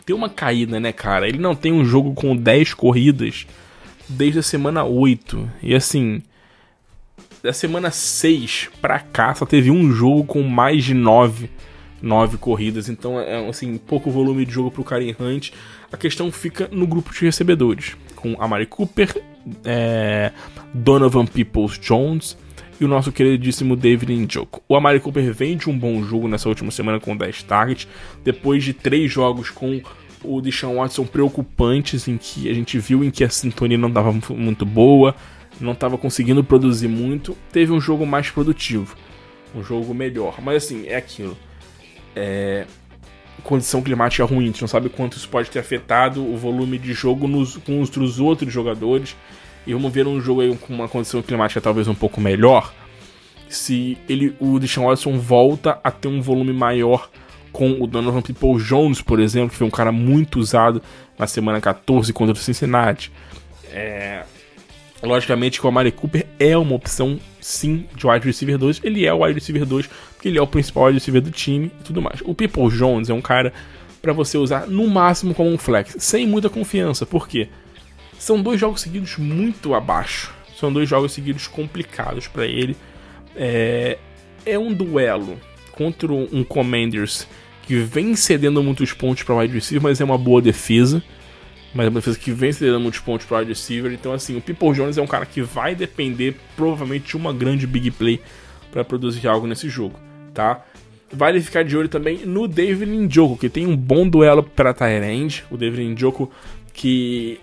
tem 0.06 0.16
uma 0.16 0.30
caída, 0.30 0.80
né, 0.80 0.94
cara? 0.94 1.28
Ele 1.28 1.40
não 1.40 1.56
tem 1.56 1.72
um 1.72 1.84
jogo 1.84 2.14
com 2.14 2.36
10 2.36 2.74
corridas 2.74 3.46
desde 4.08 4.40
a 4.40 4.44
semana 4.44 4.84
8. 4.84 5.50
E 5.62 5.76
assim, 5.76 6.22
da 7.44 7.52
semana 7.52 7.92
6 7.92 8.70
pra 8.82 9.00
cá 9.00 9.34
só 9.34 9.46
teve 9.46 9.72
um 9.72 9.92
jogo 9.92 10.24
com 10.24 10.44
mais 10.44 10.84
de 10.84 10.94
9, 10.94 11.50
9 12.06 12.38
corridas. 12.38 12.88
Então 12.88 13.20
é 13.20 13.50
assim, 13.50 13.78
pouco 13.78 14.12
volume 14.12 14.46
de 14.46 14.52
jogo 14.54 14.72
pro 14.72 14.84
Karen 14.84 15.16
Hunt. 15.20 15.52
A 15.92 15.98
questão 15.98 16.32
fica 16.32 16.70
no 16.72 16.86
grupo 16.86 17.12
de 17.12 17.26
recebedores, 17.26 17.98
com 18.16 18.36
a 18.40 18.48
Mari 18.48 18.68
Cooper, 18.68 19.22
é, 19.64 20.32
Donovan 20.74 21.26
Peoples 21.26 21.78
Jones 21.80 22.38
e 22.80 22.86
o 22.86 22.88
nosso 22.88 23.12
queridíssimo 23.12 23.76
David 23.76 24.14
Njoku. 24.14 24.62
O 24.68 24.76
Amari 24.76 25.00
Cooper 25.00 25.34
vem 25.34 25.58
de 25.58 25.70
um 25.70 25.78
bom 25.78 26.04
jogo 26.04 26.28
nessa 26.28 26.50
última 26.50 26.72
semana 26.72 27.00
com 27.00 27.16
10 27.16 27.44
targets, 27.44 27.88
depois 28.24 28.64
de 28.64 28.74
3 28.74 29.12
jogos 29.12 29.50
com 29.50 29.82
o 30.24 30.42
Deshaun 30.42 30.76
Watson 30.76 31.06
preocupantes 31.06 32.08
em 32.08 32.18
que 32.18 32.50
a 32.50 32.54
gente 32.54 32.78
viu 32.80 33.04
em 33.04 33.12
que 33.12 33.24
a 33.24 33.30
sintonia 33.30 33.78
não 33.78 33.90
estava 33.90 34.14
muito 34.30 34.66
boa, 34.66 35.16
não 35.60 35.72
estava 35.72 35.98
conseguindo 35.98 36.44
produzir 36.44 36.88
muito, 36.88 37.38
teve 37.52 37.72
um 37.72 37.80
jogo 37.80 38.06
mais 38.06 38.30
produtivo, 38.30 38.96
um 39.56 39.64
jogo 39.64 39.94
melhor. 39.94 40.42
Mas 40.42 40.66
assim, 40.66 40.86
é 40.88 40.98
aquilo. 40.98 41.38
É... 42.16 42.66
Condição 43.44 43.82
climática 43.82 44.24
ruim, 44.26 44.46
a 44.46 44.48
gente 44.48 44.62
não 44.62 44.68
sabe 44.68 44.90
quanto 44.90 45.18
isso 45.18 45.30
pode 45.30 45.52
ter 45.52 45.60
afetado 45.60 46.26
o 46.26 46.36
volume 46.36 46.80
de 46.80 46.94
jogo 46.94 47.28
nos, 47.28 47.58
com 47.58 47.80
os 47.80 48.20
outros 48.20 48.52
jogadores. 48.52 49.16
E 49.68 49.74
vamos 49.74 49.92
ver 49.92 50.08
um 50.08 50.20
jogo 50.22 50.42
aí 50.42 50.56
com 50.56 50.74
uma 50.74 50.88
condição 50.88 51.22
climática 51.22 51.62
talvez 51.62 51.88
um 51.88 51.94
pouco 51.94 52.22
melhor. 52.22 52.74
Se 53.50 53.98
ele, 54.10 54.36
o 54.40 54.60
Deshaun 54.60 54.88
Watson 54.88 55.20
volta 55.20 55.80
a 55.84 55.92
ter 55.92 56.08
um 56.08 56.22
volume 56.22 56.54
maior 56.54 57.10
com 57.52 57.82
o 57.82 57.88
Donovan 57.88 58.22
People 58.22 58.62
Jones, 58.62 59.02
por 59.02 59.20
exemplo, 59.20 59.52
que 59.52 59.56
foi 59.56 59.66
um 59.66 59.72
cara 59.72 59.92
muito 59.92 60.40
usado 60.40 60.82
na 61.18 61.26
semana 61.26 61.62
14 61.62 62.12
contra 62.12 62.34
o 62.34 62.38
Cincinnati. 62.38 63.12
É... 63.72 64.24
Logicamente 65.02 65.60
que 65.60 65.66
o 65.66 65.70
Amari 65.70 65.92
Cooper 65.92 66.26
é 66.40 66.58
uma 66.58 66.76
opção, 66.76 67.20
sim, 67.40 67.86
de 67.96 68.08
wide 68.08 68.26
receiver 68.26 68.58
2. 68.58 68.82
Ele 68.84 69.06
é 69.06 69.14
o 69.14 69.24
wide 69.24 69.40
receiver 69.40 69.66
2, 69.66 69.90
porque 70.26 70.30
ele 70.30 70.40
é 70.40 70.42
o 70.42 70.48
principal 70.48 70.86
wide 70.86 70.98
receiver 70.98 71.22
do 71.22 71.30
time 71.30 71.72
e 71.80 71.84
tudo 71.84 72.02
mais. 72.02 72.20
O 72.24 72.34
People 72.34 72.68
Jones 72.70 73.10
é 73.10 73.14
um 73.14 73.22
cara 73.22 73.54
para 74.02 74.12
você 74.12 74.38
usar 74.38 74.68
no 74.68 74.88
máximo 74.88 75.36
como 75.36 75.52
um 75.52 75.58
flex, 75.58 75.96
sem 76.00 76.26
muita 76.26 76.50
confiança. 76.50 77.06
Por 77.06 77.28
quê? 77.28 77.48
São 78.18 78.42
dois 78.42 78.60
jogos 78.60 78.82
seguidos 78.82 79.18
muito 79.18 79.76
abaixo. 79.76 80.34
São 80.60 80.74
dois 80.74 80.90
jogos 80.90 81.12
seguidos 81.12 81.48
complicados 81.48 82.28
para 82.28 82.46
ele. 82.46 82.76
É, 83.36 84.00
é 84.46 84.58
um 84.58 84.74
duelo 84.74 85.40
contra 85.74 86.12
um 86.12 86.44
Commanders 86.44 87.28
que 87.64 87.76
vem 87.76 88.16
cedendo 88.16 88.64
muitos 88.64 88.94
pontos 88.94 89.24
para 89.24 89.36
wide 89.36 89.54
receiver, 89.54 89.84
mas 89.84 90.02
é 90.02 90.06
uma 90.06 90.18
boa 90.18 90.42
defesa. 90.42 91.04
Mas 91.74 91.86
é 91.86 91.90
uma 91.90 92.00
defesa 92.00 92.18
que 92.18 92.32
vem 92.32 92.52
cedendo 92.52 92.80
muitos 92.80 93.00
pontos 93.00 93.28
para 93.28 93.40
wide 93.40 93.50
receiver. 93.50 93.92
Então, 93.92 94.14
assim, 94.14 94.38
o 94.38 94.42
People 94.42 94.72
Jones 94.74 94.98
é 94.98 95.02
um 95.02 95.08
cara 95.08 95.26
que 95.26 95.42
vai 95.42 95.76
depender 95.76 96.36
provavelmente 96.56 97.10
de 97.10 97.18
uma 97.18 97.34
grande 97.34 97.68
big 97.68 97.92
play 97.92 98.20
para 98.76 98.84
produzir 98.84 99.26
algo 99.26 99.48
nesse 99.48 99.70
jogo, 99.70 99.98
tá? 100.36 100.64
Vale 101.12 101.42
ficar 101.42 101.64
de 101.64 101.76
olho 101.76 101.88
também 101.88 102.26
no 102.26 102.48
David 102.48 102.92
Njoku, 102.92 103.38
que 103.38 103.50
tem 103.50 103.66
um 103.66 103.76
bom 103.76 104.08
duelo 104.08 104.44
para 104.44 104.74
Tyrande. 104.74 105.44
O 105.50 105.58
David 105.58 105.88
Njoku 105.88 106.30
que, 106.74 107.40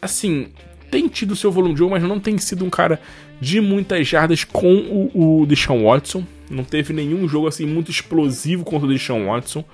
assim, 0.00 0.48
tem 0.90 1.08
tido 1.08 1.34
seu 1.34 1.50
volume 1.50 1.72
de 1.72 1.78
jogo, 1.78 1.92
mas 1.92 2.02
não 2.02 2.20
tem 2.20 2.36
sido 2.38 2.64
um 2.64 2.70
cara 2.70 3.00
de 3.40 3.60
muitas 3.60 4.06
jardas 4.06 4.44
com 4.44 5.10
o, 5.14 5.40
o 5.42 5.46
Deshaun 5.46 5.84
Watson. 5.84 6.24
Não 6.50 6.62
teve 6.62 6.92
nenhum 6.92 7.26
jogo 7.28 7.48
assim 7.48 7.66
muito 7.66 7.90
explosivo 7.90 8.64
contra 8.64 8.86
o 8.86 8.90
Deshaun 8.90 9.26
Watson. 9.26 9.64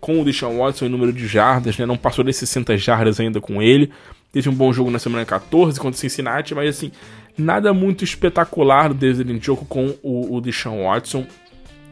Com 0.00 0.20
o 0.20 0.24
Deshaun 0.24 0.58
Watson 0.58 0.86
em 0.86 0.88
número 0.88 1.12
de 1.12 1.26
jardas, 1.26 1.78
né? 1.78 1.86
Não 1.86 1.96
passou 1.96 2.24
das 2.24 2.36
60 2.36 2.76
jardas 2.76 3.20
ainda 3.20 3.40
com 3.40 3.62
ele. 3.62 3.90
Teve 4.32 4.48
um 4.48 4.54
bom 4.54 4.72
jogo 4.72 4.90
na 4.90 4.98
semana 4.98 5.24
14 5.24 5.78
contra 5.78 5.96
o 5.96 6.00
Cincinnati, 6.00 6.54
mas 6.54 6.76
assim, 6.76 6.90
nada 7.36 7.72
muito 7.72 8.02
espetacular 8.02 8.88
do 8.88 8.94
David 8.94 9.32
Njoku 9.32 9.64
com 9.66 9.94
o, 10.02 10.36
o 10.36 10.40
Deshaun 10.40 10.84
Watson. 10.84 11.26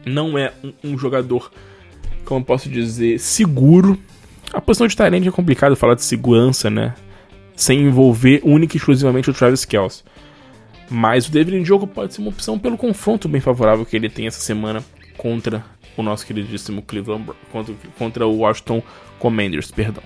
Não 0.05 0.37
é 0.37 0.53
um, 0.63 0.73
um 0.83 0.97
jogador, 0.97 1.51
como 2.25 2.43
posso 2.43 2.69
dizer, 2.69 3.19
seguro. 3.19 3.97
A 4.53 4.59
posição 4.59 4.87
de 4.87 4.95
Tyrande 4.95 5.27
é 5.27 5.31
complicado 5.31 5.75
falar 5.75 5.95
de 5.95 6.03
segurança, 6.03 6.69
né? 6.69 6.93
Sem 7.55 7.81
envolver 7.81 8.41
única 8.43 8.75
e 8.75 8.77
exclusivamente 8.77 9.29
o 9.29 9.33
Travis 9.33 9.65
Kelce. 9.65 10.03
Mas 10.89 11.27
o 11.27 11.31
David 11.31 11.57
Njoku 11.59 11.87
pode 11.87 12.13
ser 12.13 12.21
uma 12.21 12.29
opção 12.29 12.59
pelo 12.59 12.77
confronto 12.77 13.29
bem 13.29 13.39
favorável 13.39 13.85
que 13.85 13.95
ele 13.95 14.09
tem 14.09 14.27
essa 14.27 14.41
semana 14.41 14.83
contra 15.15 15.63
o 15.95 16.03
nosso 16.03 16.25
queridíssimo 16.25 16.81
Cleveland 16.81 17.31
contra, 17.51 17.75
contra 17.97 18.27
o 18.27 18.37
Washington 18.37 18.83
Commanders, 19.19 19.71
perdão, 19.71 20.03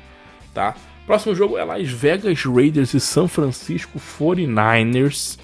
tá? 0.53 0.75
Próximo 1.05 1.35
jogo 1.35 1.57
é 1.57 1.63
Las 1.63 1.87
Vegas 1.87 2.43
Raiders 2.43 2.93
e 2.93 2.99
São 2.99 3.27
Francisco 3.27 3.99
49ers. 3.99 5.39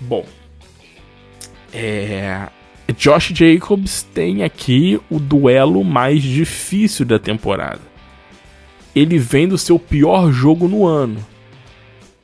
Bom, 0.00 0.26
é, 1.72 2.48
Josh 2.96 3.32
Jacobs 3.34 4.02
tem 4.02 4.42
aqui 4.42 5.00
o 5.10 5.18
duelo 5.18 5.82
mais 5.84 6.22
difícil 6.22 7.06
da 7.06 7.18
temporada. 7.18 7.80
Ele 8.94 9.18
vem 9.18 9.48
do 9.48 9.56
seu 9.56 9.78
pior 9.78 10.30
jogo 10.30 10.68
no 10.68 10.86
ano 10.86 11.24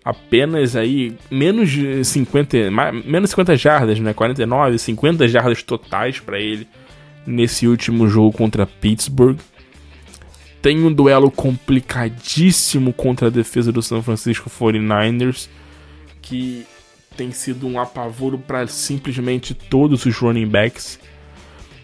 apenas 0.08 0.74
aí 0.74 1.14
menos 1.30 1.70
de 1.70 2.02
50, 2.02 2.56
menos 3.04 3.28
50 3.28 3.56
jardas, 3.58 4.00
né? 4.00 4.14
49, 4.14 4.78
50 4.78 5.28
jardas 5.28 5.62
totais 5.62 6.18
para 6.18 6.40
ele 6.40 6.66
nesse 7.26 7.68
último 7.68 8.08
jogo 8.08 8.32
contra 8.34 8.66
Pittsburgh. 8.66 9.36
Tem 10.62 10.82
um 10.82 10.90
duelo 10.90 11.30
complicadíssimo 11.30 12.90
contra 12.94 13.26
a 13.26 13.30
defesa 13.30 13.70
do 13.70 13.82
San 13.82 14.00
Francisco 14.00 14.48
49ers, 14.48 15.46
que 16.22 16.64
tem 17.18 17.32
sido 17.32 17.66
um 17.66 17.80
apavoro 17.80 18.38
para 18.38 18.68
simplesmente 18.68 19.52
todos 19.52 20.06
os 20.06 20.16
running 20.16 20.46
backs. 20.46 21.00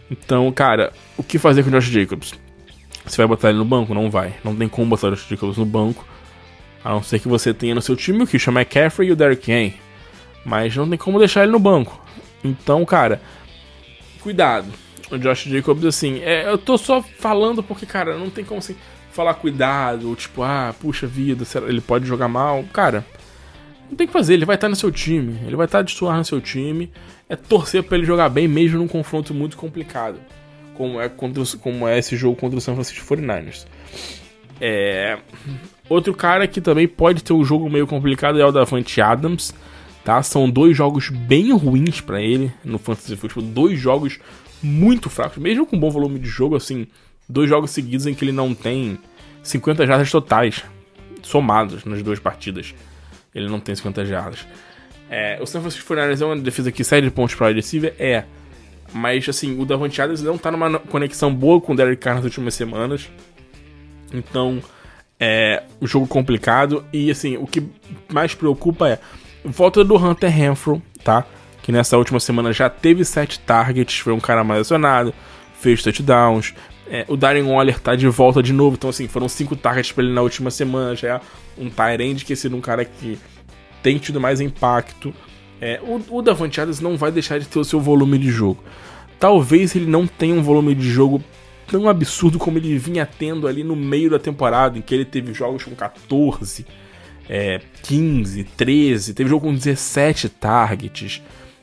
Então, 0.09 0.51
cara, 0.53 0.93
o 1.17 1.25
que 1.25 1.41
fazer 1.41 1.65
com 1.65 1.71
o 1.71 1.73
Josh 1.73 1.87
Jacobs? 1.87 2.35
Você 3.05 3.17
vai 3.17 3.27
botar 3.27 3.49
ele 3.49 3.59
no 3.59 3.65
banco? 3.65 3.93
Não 3.93 4.09
vai. 4.09 4.35
Não 4.45 4.55
tem 4.55 4.69
como 4.69 4.89
botar 4.89 5.09
o 5.09 5.11
Josh 5.11 5.27
Jacobs 5.29 5.59
no 5.59 5.67
banco. 5.67 6.07
A 6.85 6.91
não 6.91 7.03
ser 7.03 7.19
que 7.19 7.27
você 7.27 7.53
tenha 7.53 7.75
no 7.75 7.83
seu 7.83 7.97
time 7.97 8.23
o 8.23 8.27
Christian 8.29 8.53
McCaffrey 8.53 9.09
e 9.09 9.13
o 9.13 9.17
Derrick 9.17 9.51
Henry. 9.51 9.75
Mas 10.45 10.77
não 10.77 10.89
tem 10.89 10.97
como 10.97 11.19
deixar 11.19 11.43
ele 11.43 11.51
no 11.51 11.59
banco. 11.59 12.01
Então, 12.45 12.85
cara, 12.85 13.21
cuidado. 14.21 14.69
O 15.11 15.19
Josh 15.19 15.45
Jacobs, 15.45 15.85
assim, 15.85 16.21
é, 16.21 16.49
eu 16.49 16.57
tô 16.57 16.79
só 16.79 17.03
falando 17.03 17.61
porque, 17.61 17.87
cara, 17.87 18.17
não 18.17 18.31
tem 18.31 18.45
como 18.45 18.59
assim, 18.59 18.77
falar 19.11 19.35
cuidado, 19.35 20.15
tipo, 20.15 20.43
ah, 20.43 20.73
puxa 20.81 21.07
vida, 21.09 21.45
ele 21.67 21.81
pode 21.81 22.07
jogar 22.07 22.29
mal. 22.29 22.65
Cara, 22.73 23.05
não 23.91 23.97
tem 23.97 24.07
que 24.07 24.13
fazer, 24.13 24.35
ele 24.35 24.45
vai 24.45 24.57
estar 24.57 24.69
no 24.69 24.77
seu 24.77 24.91
time, 24.91 25.39
ele 25.47 25.57
vai 25.57 25.67
estar 25.67 25.83
de 25.83 25.93
suar 25.93 26.17
no 26.17 26.25
seu 26.25 26.41
time. 26.41 26.91
É 27.29 27.37
torcer 27.37 27.83
para 27.83 27.97
ele 27.97 28.07
jogar 28.07 28.29
bem, 28.29 28.47
mesmo 28.47 28.79
num 28.79 28.89
confronto 28.89 29.33
muito 29.33 29.57
complicado, 29.57 30.19
como 30.75 31.01
é, 31.01 31.09
contra, 31.09 31.43
como 31.61 31.89
é 31.89 31.99
esse 31.99 32.17
jogo 32.17 32.37
contra 32.37 32.59
o 32.59 32.61
San 32.61 32.75
Francisco 32.75 33.15
49ers. 33.15 33.67
É, 34.61 35.19
Outro 35.89 36.15
cara 36.15 36.49
que 36.49 36.61
também 36.61 36.89
pode 36.89 37.23
ter 37.23 37.35
um 37.35 37.45
jogo 37.45 37.69
meio 37.69 37.87
complicado 37.87 38.41
é 38.41 38.47
o 38.47 38.51
Davante 38.51 39.01
Adams, 39.03 39.55
tá? 40.03 40.23
São 40.23 40.49
dois 40.49 40.75
jogos 40.75 41.11
bem 41.11 41.53
ruins 41.53 42.01
para 42.01 42.23
ele 42.23 42.51
no 42.65 42.79
Fantasy 42.79 43.17
Football, 43.17 43.45
dois 43.45 43.79
jogos 43.79 44.19
muito 44.63 45.11
fracos, 45.11 45.37
mesmo 45.37 45.67
com 45.67 45.79
bom 45.79 45.91
volume 45.91 46.19
de 46.19 46.27
jogo, 46.27 46.57
assim, 46.57 46.87
dois 47.29 47.51
jogos 47.51 47.71
seguidos 47.71 48.07
em 48.07 48.15
que 48.15 48.25
ele 48.25 48.33
não 48.33 48.55
tem 48.55 48.99
50 49.43 49.87
jardas 49.87 50.11
totais, 50.11 50.65
somados 51.23 51.85
nas 51.85 52.03
duas 52.03 52.19
partidas. 52.19 52.75
Ele 53.35 53.49
não 53.49 53.59
tem 53.61 53.75
50 53.75 54.05
jardas. 54.05 54.47
É, 55.11 55.39
o 55.41 55.47
San 55.47 55.61
Francisco 55.61 55.93
49ers 55.93 56.21
é 56.21 56.25
uma 56.25 56.37
defesa 56.37 56.73
que 56.73 56.85
sai 56.85 57.03
de 57.03 57.11
pontos 57.11 57.35
para 57.35 57.53
receiver? 57.53 57.95
É. 57.99 58.25
Mas, 58.93 59.29
assim, 59.29 59.59
o 59.61 59.65
Davante 59.65 60.01
Adams 60.01 60.23
não 60.23 60.39
tá 60.39 60.51
numa 60.51 60.79
conexão 60.79 61.35
boa 61.35 61.61
com 61.61 61.73
o 61.73 61.77
Derek 61.77 62.01
Carr 62.01 62.17
nas 62.17 62.25
últimas 62.25 62.55
semanas. 62.55 63.09
Então, 64.13 64.63
é 65.19 65.63
um 65.81 65.87
jogo 65.87 66.07
complicado. 66.07 66.85
E 66.93 67.11
assim, 67.11 67.37
o 67.37 67.47
que 67.47 67.63
mais 68.13 68.35
preocupa 68.35 68.89
é 68.89 68.99
volta 69.45 69.85
do 69.85 69.97
Hunter 69.97 70.31
Renfro, 70.31 70.83
tá? 71.03 71.25
Que 71.63 71.73
nessa 71.73 71.97
última 71.97 72.21
semana 72.21 72.53
já 72.53 72.69
teve 72.69 73.05
sete 73.05 73.39
targets, 73.41 73.99
foi 73.99 74.13
um 74.13 74.21
cara 74.21 74.45
mais 74.45 74.63
acionado, 74.63 75.15
fez 75.61 75.83
touchdowns. 75.83 76.55
É, 76.91 77.05
o 77.09 77.17
Darren 77.17 77.45
Waller 77.45 77.81
tá 77.81 77.97
de 77.97 78.07
volta 78.09 78.43
de 78.43 78.53
novo, 78.53 78.77
então 78.77 78.91
assim, 78.91 79.09
foram 79.09 79.29
cinco 79.29 79.57
targets 79.57 79.93
pra 79.93 80.05
ele 80.05 80.13
na 80.13 80.21
última 80.21 80.51
semana, 80.51 80.95
já 80.95 81.17
é 81.17 81.21
um 81.59 81.71
Tyrande 81.71 82.25
que 82.25 82.35
é 82.35 82.55
um 82.55 82.61
cara 82.61 82.85
que 82.85 83.19
tem 83.83 83.99
tido 83.99 84.21
mais 84.21 84.41
impacto. 84.41 85.15
É, 85.61 85.81
o, 85.83 86.19
o 86.19 86.23
Davante 86.23 86.61
Adams 86.61 86.81
não 86.81 86.97
vai 86.97 87.11
deixar 87.11 87.39
de 87.39 87.47
ter 87.47 87.59
o 87.59 87.65
seu 87.65 87.81
volume 87.81 88.19
de 88.19 88.31
jogo. 88.31 88.63
Talvez 89.19 89.75
ele 89.75 89.87
não 89.87 90.07
tenha 90.07 90.35
um 90.35 90.43
volume 90.43 90.75
de 90.75 90.91
jogo 90.91 91.23
tão 91.67 91.89
absurdo 91.89 92.39
como 92.39 92.59
ele 92.59 92.77
vinha 92.77 93.07
tendo 93.07 93.49
ali 93.49 93.65
no 93.65 93.75
meio 93.75 94.11
da 94.11 94.19
temporada, 94.19 94.79
em 94.79 94.83
que 94.83 94.95
ele 94.95 95.05
teve 95.05 95.33
jogos 95.33 95.65
com 95.65 95.75
14, 95.75 96.67
é, 97.29 97.61
15, 97.83 98.45
13, 98.45 99.15
teve 99.15 99.31
jogo 99.31 99.47
com 99.47 99.55
17 99.55 100.29
targets. 100.29 101.23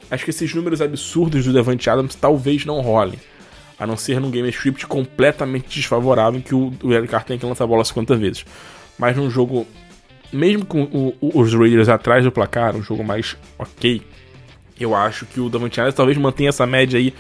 Acho 0.10 0.24
que 0.24 0.32
esses 0.32 0.54
números 0.54 0.82
absurdos 0.82 1.46
do 1.46 1.54
Devante 1.54 1.90
Adams 1.90 2.16
talvez 2.16 2.66
não 2.66 2.82
rolem. 2.82 3.20
A 3.82 3.88
não 3.88 3.98
ser 3.98 4.22
num 4.22 4.30
game 4.30 4.48
script 4.50 4.86
completamente 4.86 5.68
desfavorável 5.68 6.40
em 6.40 6.44
que 6.44 6.54
o, 6.54 6.72
o 6.84 6.94
Eric 6.94 7.08
Carr 7.08 7.24
tem 7.24 7.40
que 7.40 7.46
lançar 7.48 7.64
a 7.64 7.68
bola 7.68 7.84
50 7.84 8.16
vezes. 8.16 8.46
Mas 8.96 9.18
num 9.18 9.28
jogo, 9.28 9.66
mesmo 10.32 10.68
com 10.68 10.84
o, 10.84 11.16
os 11.20 11.52
Raiders 11.56 11.90
atrás 11.90 12.24
do 12.24 12.32
placar, 12.32 12.76
um 12.76 12.84
jogo 12.84 13.04
mais 13.04 13.36
ok, 13.58 14.04
eu 14.80 14.94
acho 14.94 15.26
que 15.26 15.40
o 15.40 15.50
Davante 15.50 15.82
Adams 15.82 15.96
talvez 15.96 16.16
mantenha 16.16 16.50
essa 16.50 16.68
média 16.68 17.00
aí 17.00 17.12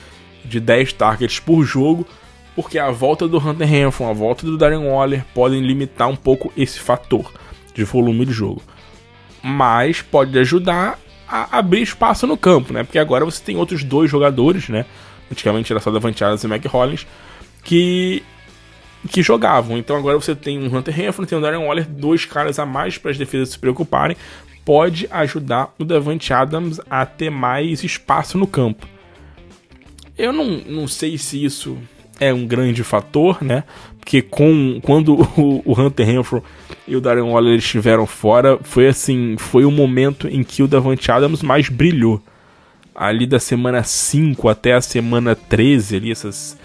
de 0.45 0.59
10 0.59 0.93
targets 0.93 1.39
por 1.39 1.64
jogo, 1.64 2.05
porque 2.55 2.78
a 2.78 2.91
volta 2.91 3.28
do 3.28 3.39
Hunter 3.39 3.68
Renfrew, 3.68 4.07
a 4.07 4.14
volta 4.14 4.45
do 4.45 4.55
Darren 4.55 4.88
Waller 4.88 5.26
podem 5.34 5.62
limitar 5.62 6.09
um 6.09 6.16
pouco 6.16 6.53
esse 6.55 6.80
fator 6.80 7.34
de 7.74 7.84
volume 7.84 8.24
de 8.24 8.34
jogo. 8.34 8.62
Mas 9.41 10.03
pode 10.03 10.38
ajudar 10.38 10.99
a 11.28 11.57
abrir 11.57 11.82
espaço 11.82 12.28
no 12.28 12.38
campo, 12.38 12.72
né? 12.72 12.84
Porque 12.84 12.99
agora 12.99 13.26
você 13.26 13.41
tem 13.43 13.55
outros 13.55 13.84
dois 13.84 14.12
jogadores, 14.12 14.70
né? 14.70 14.86
Antigamente 15.32 15.71
era 15.71 15.79
só 15.79 15.89
Davante 15.89 16.23
Adams 16.23 16.43
e 16.43 16.47
Mac 16.47 16.65
Hollins, 16.65 17.07
que 17.63 18.23
que 19.09 19.23
jogavam. 19.23 19.77
Então 19.77 19.95
agora 19.95 20.19
você 20.19 20.36
tem 20.36 20.59
um 20.59 20.75
Hunter 20.75 20.93
Renfrew, 20.93 21.25
tem 21.25 21.38
um 21.38 21.41
Darren 21.41 21.65
Waller, 21.65 21.88
dois 21.88 22.25
caras 22.25 22.59
a 22.59 22.65
mais 22.65 22.97
para 22.97 23.11
as 23.11 23.17
defesas 23.17 23.49
se 23.49 23.59
preocuparem. 23.59 24.15
Pode 24.63 25.07
ajudar 25.09 25.73
o 25.79 25.84
Davante 25.84 26.32
Adams 26.34 26.79
a 26.89 27.05
ter 27.05 27.32
mais 27.32 27.84
espaço 27.84 28.38
no 28.38 28.45
campo. 28.45 28.88
Eu 30.17 30.32
não, 30.32 30.45
não 30.67 30.88
sei 30.88 31.17
se 31.17 31.43
isso 31.43 31.77
é 32.19 32.32
um 32.32 32.45
grande 32.45 32.84
fator, 32.84 33.43
né? 33.43 33.63
Porque 33.97 34.21
com, 34.21 34.79
quando 34.84 35.15
o, 35.36 35.63
o 35.65 35.82
Hunter 35.82 36.05
Renfrew 36.05 36.43
e 36.88 36.95
o 36.95 37.01
Darren 37.01 37.23
Waller 37.23 37.57
estiveram 37.57 38.05
fora, 38.05 38.59
foi 38.61 38.88
assim, 38.88 39.36
foi 39.38 39.65
o 39.65 39.71
momento 39.71 40.27
em 40.27 40.43
que 40.43 40.61
o 40.61 40.67
Davante 40.67 41.11
Adams 41.11 41.41
mais 41.41 41.69
brilhou. 41.69 42.21
Ali 43.02 43.26
da 43.26 43.39
semana 43.39 43.82
5 43.82 44.47
até 44.47 44.74
a 44.74 44.80
semana 44.80 45.36
13, 45.36 45.95
ali 45.95 46.12
essas 46.12 46.56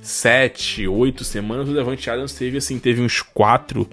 7, 0.00 0.88
8 0.88 1.22
semanas, 1.22 1.68
o 1.68 1.74
Davante 1.74 2.08
Adams 2.08 2.32
teve 2.32 2.56
assim, 2.56 2.78
teve 2.78 3.02
uns 3.02 3.20
4 3.20 3.86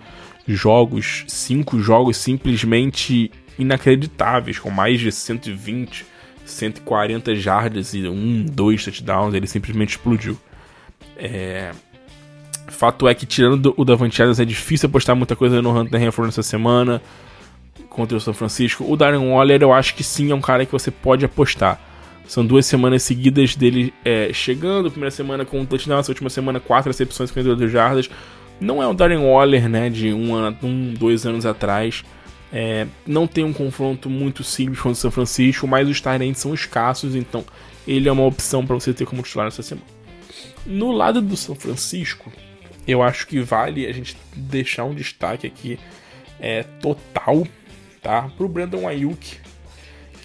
jogos, 0.48 1.26
5 1.28 1.78
jogos 1.82 2.16
simplesmente 2.16 3.30
inacreditáveis, 3.58 4.58
com 4.58 4.70
mais 4.70 5.02
de 5.02 5.12
120, 5.12 6.06
140 6.46 7.36
jardas 7.36 7.94
e 7.94 8.08
um, 8.08 8.46
dois 8.46 8.82
touchdowns, 8.82 9.34
ele 9.34 9.46
simplesmente 9.46 9.90
explodiu. 9.90 10.40
É... 11.18 11.72
Fato 12.70 13.10
é 13.10 13.14
que, 13.14 13.26
tirando 13.26 13.74
o 13.76 13.84
Davante 13.84 14.22
Adams, 14.22 14.40
é 14.40 14.46
difícil 14.46 14.88
apostar 14.88 15.18
muita 15.18 15.36
coisa 15.36 15.62
no 15.62 15.78
Hunter 15.78 16.00
Renfrew 16.00 16.26
nessa 16.26 16.44
semana 16.44 17.02
contra 17.90 18.18
o 18.18 18.22
São 18.22 18.34
Francisco. 18.34 18.86
O 18.88 18.96
Darren 18.96 19.32
Waller, 19.32 19.62
eu 19.62 19.74
acho 19.74 19.96
que 19.96 20.04
sim, 20.04 20.32
é 20.32 20.36
um 20.36 20.42
cara 20.42 20.66
que 20.66 20.72
você 20.72 20.92
pode 20.92 21.26
apostar. 21.26 21.80
São 22.28 22.46
duas 22.46 22.66
semanas 22.66 23.02
seguidas 23.02 23.56
dele 23.56 23.94
é, 24.06 24.32
chegando. 24.32 24.92
Primeira 24.92 25.12
semana 25.12 25.44
com 25.44 25.60
um 25.60 25.66
touchdown, 25.66 26.00
essa 26.00 26.12
última 26.12 26.30
semana 26.30 26.60
quatro 26.60 26.90
recepções, 26.90 27.30
52 27.30 27.72
jardas. 27.72 28.10
Não 28.62 28.84
é 28.84 28.88
o 28.88 28.94
Darren 28.94 29.26
Waller, 29.26 29.68
né, 29.68 29.90
de 29.90 30.14
um, 30.14 30.36
ano, 30.36 30.56
um 30.62 30.94
dois 30.94 31.26
anos 31.26 31.46
atrás. 31.46 32.04
É, 32.52 32.86
não 33.06 33.26
tem 33.26 33.44
um 33.44 33.54
confronto 33.54 34.10
muito 34.10 34.44
simples 34.44 34.80
com 34.80 34.90
o 34.90 34.96
São 34.96 35.10
Francisco, 35.10 35.68
mas 35.68 35.88
os 35.88 36.02
Tyrants 36.02 36.40
são 36.40 36.54
escassos, 36.54 37.16
então 37.16 37.44
ele 37.88 38.10
é 38.10 38.12
uma 38.12 38.26
opção 38.26 38.66
para 38.66 38.76
você 38.76 38.94
ter 38.94 39.06
como 39.06 39.22
titular 39.22 39.46
nessa 39.46 39.64
semana. 39.64 39.88
No 40.66 40.92
lado 40.92 41.22
do 41.22 41.38
São 41.38 41.56
Francisco, 41.56 42.32
eu 42.88 43.02
acho 43.02 43.28
que 43.28 43.40
vale 43.40 43.86
a 43.88 43.92
gente 43.92 44.18
deixar 44.36 44.84
um 44.84 44.94
destaque 44.94 45.48
aqui 45.48 45.80
é, 46.40 46.64
total 46.64 47.48
tá? 48.02 48.30
Pro 48.38 48.48
Brandon 48.48 48.88
Ayuk, 48.88 49.38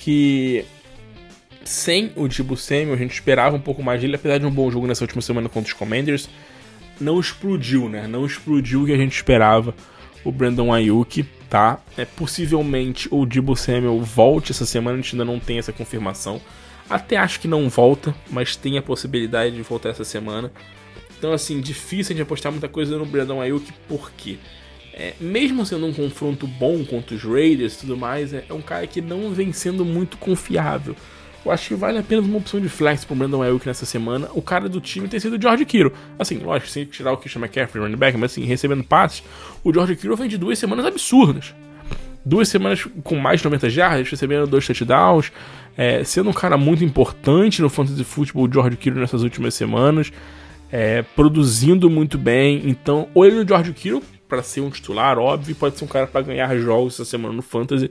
que 0.00 0.64
sem 1.64 2.12
o 2.16 2.28
Dibu 2.28 2.56
Samuel, 2.56 2.94
a 2.94 2.96
gente 2.96 3.14
esperava 3.14 3.56
um 3.56 3.60
pouco 3.60 3.82
mais 3.82 4.00
dele, 4.00 4.16
apesar 4.16 4.38
de 4.38 4.46
um 4.46 4.50
bom 4.50 4.70
jogo 4.70 4.86
nessa 4.86 5.04
última 5.04 5.22
semana 5.22 5.48
contra 5.48 5.68
os 5.68 5.72
Commanders, 5.72 6.28
não 7.00 7.18
explodiu, 7.18 7.88
né? 7.88 8.06
Não 8.06 8.24
explodiu 8.24 8.82
o 8.82 8.86
que 8.86 8.92
a 8.92 8.96
gente 8.96 9.14
esperava 9.14 9.74
o 10.24 10.30
Brandon 10.30 10.72
Ayuk, 10.72 11.24
tá? 11.50 11.80
É, 11.96 12.04
possivelmente 12.04 13.08
o 13.10 13.26
Dibu 13.26 13.56
Samuel 13.56 14.00
volte 14.00 14.52
essa 14.52 14.66
semana, 14.66 14.98
a 14.98 15.00
gente 15.00 15.14
ainda 15.14 15.24
não 15.24 15.38
tem 15.38 15.58
essa 15.58 15.72
confirmação. 15.72 16.40
Até 16.88 17.16
acho 17.16 17.40
que 17.40 17.48
não 17.48 17.68
volta, 17.68 18.14
mas 18.30 18.56
tem 18.56 18.76
a 18.76 18.82
possibilidade 18.82 19.54
de 19.54 19.62
voltar 19.62 19.90
essa 19.90 20.04
semana. 20.04 20.52
Então, 21.18 21.32
assim, 21.32 21.60
difícil 21.60 22.14
de 22.14 22.22
apostar 22.22 22.52
muita 22.52 22.68
coisa 22.68 22.98
no 22.98 23.06
Brandon 23.06 23.40
Ayuk, 23.40 23.72
por 23.88 24.10
quê? 24.12 24.38
É, 24.96 25.12
mesmo 25.20 25.66
sendo 25.66 25.86
um 25.86 25.92
confronto 25.92 26.46
bom 26.46 26.84
contra 26.84 27.16
os 27.16 27.24
Raiders 27.24 27.74
e 27.74 27.78
tudo 27.80 27.96
mais, 27.96 28.32
é, 28.32 28.44
é, 28.48 28.54
um 28.54 28.62
cara 28.62 28.86
que 28.86 29.00
não 29.00 29.32
vem 29.32 29.52
sendo 29.52 29.84
muito 29.84 30.16
confiável. 30.16 30.94
Eu 31.44 31.50
acho 31.50 31.68
que 31.68 31.74
vale 31.74 31.98
apenas 31.98 32.24
uma 32.24 32.38
opção 32.38 32.60
de 32.60 32.68
flex 32.68 33.04
pro 33.04 33.16
Brandon 33.16 33.42
Ayuk 33.42 33.66
nessa 33.66 33.84
semana. 33.84 34.28
O 34.32 34.40
cara 34.40 34.68
do 34.68 34.80
time 34.80 35.08
tem 35.08 35.18
sido 35.18 35.36
o 35.36 35.42
George 35.42 35.64
Kiro. 35.66 35.92
Assim, 36.18 36.38
lógico, 36.38 36.70
sem 36.70 36.84
tirar 36.84 37.12
o 37.12 37.16
Christian 37.16 37.40
McCaffrey, 37.40 37.82
running 37.82 37.96
back, 37.98 38.16
mas 38.16 38.32
assim, 38.32 38.44
recebendo 38.44 38.84
passes, 38.84 39.22
o 39.62 39.72
George 39.72 39.96
Kiro 39.96 40.16
vem 40.16 40.28
de 40.28 40.38
duas 40.38 40.58
semanas 40.58 40.86
absurdas. 40.86 41.52
Duas 42.24 42.48
semanas 42.48 42.86
com 43.02 43.16
mais 43.16 43.40
de 43.40 43.44
90 43.46 43.68
jardas, 43.68 44.08
recebendo 44.08 44.46
dois 44.46 44.64
touchdowns, 44.64 45.30
é, 45.76 46.02
sendo 46.04 46.30
um 46.30 46.32
cara 46.32 46.56
muito 46.56 46.82
importante 46.84 47.60
no 47.60 47.68
fantasy 47.68 48.04
football, 48.04 48.48
o 48.48 48.52
George 48.52 48.76
Kiro 48.76 48.98
nessas 48.98 49.22
últimas 49.22 49.54
semanas, 49.54 50.10
é, 50.72 51.02
produzindo 51.02 51.90
muito 51.90 52.16
bem. 52.16 52.62
Então, 52.64 53.08
e 53.14 53.18
o 53.18 53.46
George 53.46 53.72
Kiro 53.74 54.02
para 54.28 54.42
ser 54.42 54.60
um 54.60 54.70
titular, 54.70 55.18
óbvio, 55.18 55.54
pode 55.54 55.78
ser 55.78 55.84
um 55.84 55.88
cara 55.88 56.06
para 56.06 56.22
ganhar 56.22 56.56
jogos 56.58 56.94
essa 56.94 57.04
semana 57.04 57.34
no 57.34 57.42
Fantasy. 57.42 57.90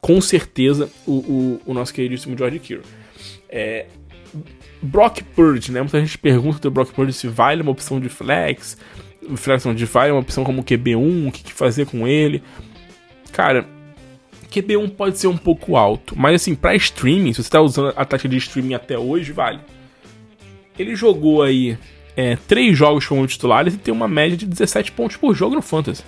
Com 0.00 0.20
certeza, 0.20 0.90
o, 1.06 1.12
o, 1.12 1.60
o 1.66 1.74
nosso 1.74 1.92
queridíssimo 1.94 2.36
George 2.36 2.58
Kittle. 2.58 2.84
É, 3.48 3.86
Brock 4.82 5.22
Purdy, 5.34 5.72
né? 5.72 5.80
Muita 5.80 6.00
gente 6.00 6.18
pergunta 6.18 6.58
do 6.58 6.70
Brock 6.70 6.92
Purdy 6.92 7.12
se 7.12 7.26
vale 7.26 7.62
uma 7.62 7.70
opção 7.70 7.98
de 7.98 8.08
flex, 8.08 8.76
flex 9.36 9.64
não, 9.64 9.74
de 9.74 9.86
vale 9.86 10.12
uma 10.12 10.20
opção 10.20 10.44
como 10.44 10.62
QB1, 10.62 11.28
o 11.28 11.32
que, 11.32 11.42
que 11.44 11.52
fazer 11.52 11.86
com 11.86 12.06
ele. 12.06 12.42
Cara, 13.32 13.66
QB1 14.50 14.90
pode 14.90 15.18
ser 15.18 15.26
um 15.26 15.36
pouco 15.36 15.76
alto, 15.76 16.14
mas 16.16 16.42
assim, 16.42 16.54
para 16.54 16.74
streaming, 16.76 17.32
se 17.32 17.42
você 17.42 17.50
tá 17.50 17.60
usando 17.60 17.92
a 17.96 18.04
taxa 18.04 18.28
de 18.28 18.36
streaming 18.36 18.74
até 18.74 18.98
hoje, 18.98 19.32
vale. 19.32 19.60
Ele 20.78 20.94
jogou 20.94 21.42
aí 21.42 21.78
é, 22.16 22.36
três 22.36 22.76
jogos 22.76 23.06
como 23.06 23.26
titulares 23.26 23.74
e 23.74 23.78
tem 23.78 23.92
uma 23.92 24.08
média 24.08 24.36
de 24.36 24.46
17 24.46 24.92
pontos 24.92 25.16
por 25.16 25.34
jogo 25.34 25.54
no 25.54 25.62
Fantasy. 25.62 26.04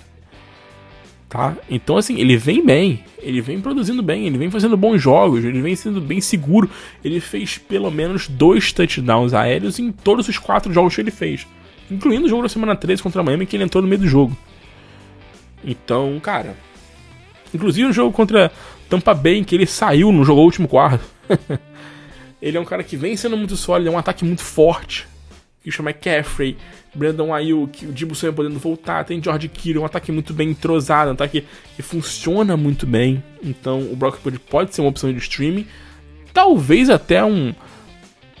Tá? 1.29 1.57
Então, 1.69 1.97
assim, 1.97 2.19
ele 2.19 2.37
vem 2.37 2.65
bem, 2.65 3.03
ele 3.19 3.41
vem 3.41 3.59
produzindo 3.59 4.01
bem, 4.01 4.27
ele 4.27 4.37
vem 4.37 4.49
fazendo 4.49 4.77
bons 4.77 5.01
jogos, 5.01 5.43
ele 5.43 5.61
vem 5.61 5.75
sendo 5.75 5.99
bem 5.99 6.21
seguro. 6.21 6.69
Ele 7.03 7.19
fez 7.19 7.57
pelo 7.57 7.91
menos 7.91 8.29
dois 8.29 8.71
touchdowns 8.71 9.33
aéreos 9.33 9.77
em 9.77 9.91
todos 9.91 10.29
os 10.29 10.37
quatro 10.37 10.71
jogos 10.71 10.95
que 10.95 11.01
ele 11.01 11.11
fez, 11.11 11.45
incluindo 11.91 12.27
o 12.27 12.29
jogo 12.29 12.43
da 12.43 12.49
semana 12.49 12.75
13 12.77 13.03
contra 13.03 13.19
a 13.19 13.23
Miami, 13.23 13.45
que 13.45 13.57
ele 13.57 13.65
entrou 13.65 13.81
no 13.81 13.89
meio 13.89 13.99
do 13.99 14.07
jogo. 14.07 14.37
Então, 15.65 16.17
cara, 16.21 16.55
inclusive 17.53 17.89
o 17.89 17.93
jogo 17.93 18.13
contra 18.13 18.49
Tampa 18.89 19.13
Bay, 19.13 19.37
em 19.39 19.43
que 19.43 19.53
ele 19.53 19.65
saiu, 19.65 20.13
não 20.13 20.23
jogou 20.23 20.43
o 20.43 20.45
último 20.45 20.67
quarto. 20.67 21.03
ele 22.41 22.55
é 22.55 22.59
um 22.59 22.65
cara 22.65 22.85
que 22.85 22.95
vem 22.95 23.17
sendo 23.17 23.35
muito 23.35 23.57
sólido, 23.57 23.89
é 23.89 23.91
um 23.91 23.97
ataque 23.97 24.23
muito 24.23 24.43
forte. 24.43 25.05
Christian 25.67 25.85
McCaffrey, 25.85 26.55
Brandon 26.95 27.33
Ayuk, 27.33 27.85
o 27.85 28.15
Samuel 28.15 28.33
podendo 28.33 28.59
voltar, 28.59 29.03
tem 29.03 29.21
George 29.21 29.49
Kittle, 29.49 29.81
um 29.81 29.85
ataque 29.85 30.11
muito 30.11 30.33
bem 30.33 30.51
entrosado, 30.51 31.09
um 31.09 31.13
ataque 31.13 31.43
que 31.75 31.81
funciona 31.81 32.55
muito 32.55 32.87
bem. 32.87 33.21
Então 33.43 33.81
o 33.81 33.95
Brock 33.95 34.19
Purdy 34.19 34.39
pode 34.39 34.73
ser 34.73 34.81
uma 34.81 34.89
opção 34.89 35.11
de 35.11 35.19
streaming, 35.19 35.67
talvez 36.33 36.89
até 36.89 37.23
um 37.23 37.53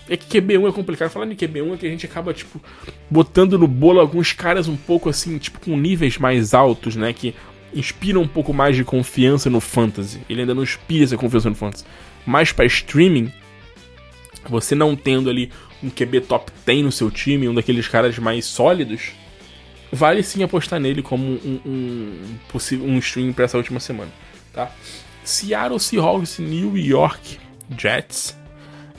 é 0.09 0.15
que 0.15 0.39
QB1 0.39 0.69
é 0.69 0.71
complicado. 0.71 1.09
Falando 1.09 1.33
em 1.33 1.35
QB1 1.35 1.73
é 1.73 1.77
que 1.77 1.85
a 1.85 1.89
gente 1.89 2.05
acaba, 2.05 2.33
tipo, 2.33 2.61
botando 3.09 3.59
no 3.59 3.67
bolo 3.67 3.99
alguns 3.99 4.31
caras 4.31 4.69
um 4.69 4.77
pouco 4.77 5.09
assim, 5.09 5.37
tipo, 5.37 5.59
com 5.59 5.75
níveis 5.75 6.17
mais 6.17 6.53
altos, 6.53 6.95
né? 6.95 7.11
Que 7.11 7.35
inspiram 7.73 8.21
um 8.21 8.27
pouco 8.27 8.53
mais 8.53 8.77
de 8.77 8.85
confiança 8.85 9.49
no 9.49 9.59
fantasy. 9.59 10.21
Ele 10.29 10.41
ainda 10.41 10.55
não 10.55 10.63
inspira 10.63 11.03
essa 11.03 11.17
confiança 11.17 11.49
no 11.49 11.55
fantasy. 11.55 11.83
Mas 12.25 12.53
para 12.53 12.65
streaming, 12.65 13.29
você 14.49 14.73
não 14.73 14.95
tendo 14.95 15.29
ali 15.29 15.51
um 15.83 15.89
QB 15.89 16.21
top 16.21 16.51
10 16.65 16.83
no 16.83 16.91
seu 16.91 17.11
time, 17.11 17.47
um 17.47 17.53
daqueles 17.53 17.87
caras 17.87 18.17
mais 18.17 18.45
sólidos, 18.45 19.11
vale 19.91 20.23
sim 20.23 20.43
apostar 20.43 20.79
nele 20.79 21.01
como 21.01 21.23
um, 21.23 21.59
um, 21.65 22.37
um 22.81 22.97
stream 22.97 23.33
para 23.33 23.45
essa 23.45 23.57
última 23.57 23.79
semana. 23.79 24.11
Tá? 24.53 24.71
Seattle 25.23 25.79
Seahawks 25.79 26.39
New 26.39 26.77
York 26.77 27.37
Jets. 27.77 28.37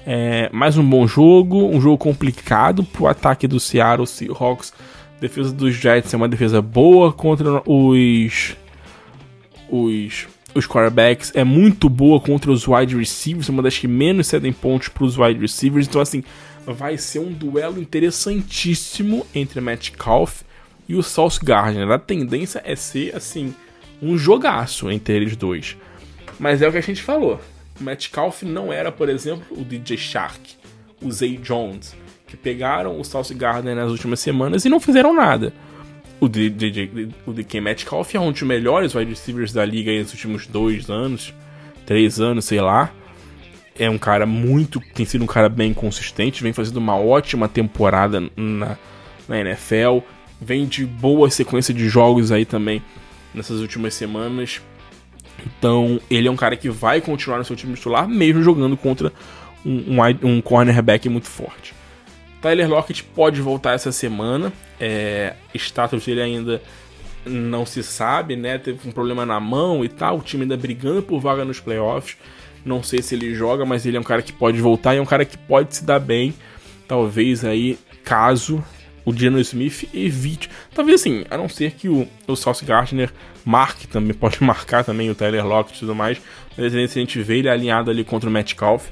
É, 0.07 0.49
mais 0.53 0.77
um 0.79 0.89
bom 0.89 1.07
jogo, 1.07 1.67
um 1.69 1.81
jogo 1.81 1.99
complicado 1.99 2.83
pro 2.83 3.07
ataque 3.07 3.47
do 3.47 3.59
Seattle 3.59 4.07
Seahawks. 4.07 4.73
defesa 5.21 5.53
dos 5.53 5.75
Jets 5.75 6.13
é 6.15 6.17
uma 6.17 6.29
defesa 6.29 6.63
boa 6.63 7.13
contra 7.13 7.63
os 7.67 8.57
os 9.71 10.27
os 10.55 10.67
quarterbacks 10.67 11.31
é 11.35 11.45
muito 11.45 11.89
boa 11.89 12.21
contra 12.21 12.51
os 12.51 12.67
wide 12.67 12.97
receivers, 12.97 13.49
uma 13.49 13.63
das 13.63 13.77
que 13.77 13.87
menos 13.87 14.27
cedem 14.27 14.53
pontos 14.53 14.89
para 14.89 15.05
os 15.05 15.19
wide 15.19 15.41
receivers. 15.41 15.87
Então 15.87 16.01
assim, 16.01 16.25
vai 16.73 16.99
ser 16.99 17.19
um 17.19 17.33
duelo 17.33 17.81
interessantíssimo 17.81 19.27
entre 19.35 19.61
Metcalf 19.61 20.43
e 20.89 20.95
o 20.95 21.03
Sauce 21.03 21.41
Gardner. 21.43 21.91
A 21.91 21.99
tendência 21.99 22.63
é 22.65 22.77
ser, 22.77 23.15
assim, 23.15 23.55
um 24.03 24.17
jogaço 24.17 24.91
entre 24.91 25.15
eles 25.15 25.37
dois. 25.37 25.77
Mas 26.39 26.63
é 26.63 26.69
o 26.69 26.73
que 26.73 26.79
a 26.79 26.83
gente 26.83 27.03
falou. 27.03 27.41
O 27.81 27.85
Metcalf 27.85 28.43
não 28.43 28.73
era, 28.73 28.93
por 28.93 29.09
exemplo, 29.09 29.47
o 29.51 29.65
DJ 29.65 29.97
Shark, 29.97 30.57
o 31.03 31.11
Zay 31.11 31.37
Jones, 31.37 31.97
que 32.27 32.37
pegaram 32.37 32.99
o 33.01 33.05
Sauce 33.05 33.35
Gardner 33.35 33.75
nas 33.75 33.91
últimas 33.91 34.21
semanas 34.21 34.65
e 34.65 34.69
não 34.69 34.81
fizeram 34.81 35.15
nada. 35.15 35.53
O 36.21 36.29
DJ, 36.29 37.11
o 37.25 37.33
DK 37.33 37.61
Metcalf 37.61 38.15
é 38.15 38.21
um 38.21 38.33
dos 38.33 38.43
melhores 38.43 38.95
wide 38.95 39.11
receivers 39.11 39.53
da 39.53 39.65
liga 39.65 39.97
nos 39.99 40.13
últimos 40.13 40.47
dois 40.49 40.91
anos, 40.91 41.33
três 41.87 42.21
anos, 42.21 42.45
sei 42.45 42.61
lá 42.61 42.93
é 43.79 43.89
um 43.89 43.99
cara 43.99 44.27
muito. 44.27 44.81
tem 44.95 45.07
sido 45.07 45.23
um 45.23 45.27
cara 45.27 45.49
bem 45.49 45.73
consistente, 45.73 46.43
vem 46.43 46.53
fazendo 46.53 46.79
uma 46.79 46.97
ótima 46.97 47.49
temporada 47.49 48.21
na, 48.37 48.77
na 49.29 49.41
NFL, 49.41 49.99
vem 50.41 50.67
de 50.67 50.85
boa 50.85 51.31
sequência 51.31 51.73
de 51.73 51.89
jogos 51.89 52.33
aí 52.33 52.45
também 52.45 52.83
nessas 53.35 53.61
últimas 53.61 53.95
semanas. 53.95 54.61
Então, 55.47 56.01
ele 56.11 56.27
é 56.27 56.31
um 56.31 56.37
cara 56.37 56.57
que 56.57 56.69
vai 56.69 57.01
continuar 57.01 57.39
no 57.39 57.45
seu 57.45 57.55
time 57.55 57.75
titular, 57.75 58.09
mesmo 58.09 58.43
jogando 58.43 58.77
contra 58.77 59.13
um, 59.65 59.95
um, 59.95 60.29
um 60.29 60.41
cornerback 60.41 61.09
muito 61.09 61.29
forte. 61.29 61.75
Tyler 62.43 62.69
Lockett 62.69 63.03
pode 63.05 63.41
voltar 63.41 63.73
essa 63.73 63.93
semana. 63.93 64.53
É, 64.81 65.35
status 65.55 66.05
dele 66.05 66.23
ainda 66.23 66.63
não 67.25 67.67
se 67.67 67.83
sabe, 67.83 68.37
né? 68.37 68.59
Teve 68.59 68.89
um 68.89 68.93
problema 68.93 69.27
na 69.27 69.41
mão 69.41 69.85
e 69.85 69.89
tal. 69.89 70.19
O 70.19 70.23
time 70.23 70.43
ainda 70.43 70.57
brigando 70.57 71.03
por 71.03 71.21
vaga 71.21 71.45
nos 71.45 71.61
playoffs. 71.61 72.17
Não 72.69 72.83
sei 72.83 73.03
se 73.03 73.15
ele 73.15 73.35
joga, 73.35 73.65
mas 73.65 73.87
ele 73.87 73.97
é 73.97 74.01
um 74.01 74.05
cara 74.05 74.21
que 74.21 74.33
pode 74.33 74.61
voltar 74.61 74.95
e 74.95 74.99
é 74.99 75.01
um 75.03 75.07
cara 75.07 75.25
que 75.25 75.39
pode 75.39 75.75
se 75.75 75.85
dar 75.85 75.99
bem. 75.99 76.35
Talvez 76.87 77.45
aí, 77.45 77.79
caso 78.05 78.63
o 79.09 79.17
Geno 79.17 79.41
Smith 79.41 79.89
evite. 79.95 80.51
Talvez 80.75 81.01
assim, 81.01 81.25
a 81.31 81.37
não 81.39 81.49
ser 81.49 81.73
que 81.73 81.89
o, 81.89 82.07
o 82.27 82.37
Sauce 82.37 82.63
Gardner 82.63 83.11
marque 83.43 83.89
também, 83.89 84.13
pode 84.15 84.43
marcar 84.45 84.85
também 84.85 85.09
o 85.09 85.15
Tyler 85.15 85.47
Lockett 85.47 85.77
e 85.77 85.81
tudo 85.81 85.95
mais. 85.95 86.21
Mas 86.57 86.75
a 86.75 86.87
gente 86.87 87.23
vê 87.23 87.39
ele 87.39 87.49
alinhado 87.49 87.91
ali 87.91 88.05
contra 88.05 88.29
o 88.29 88.33
Metcalf, 88.33 88.89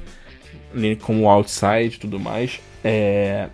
como 1.03 1.29
outside 1.29 1.97
e 1.97 1.99
tudo 1.99 2.19
mais. 2.19 2.61
É... 2.83 3.49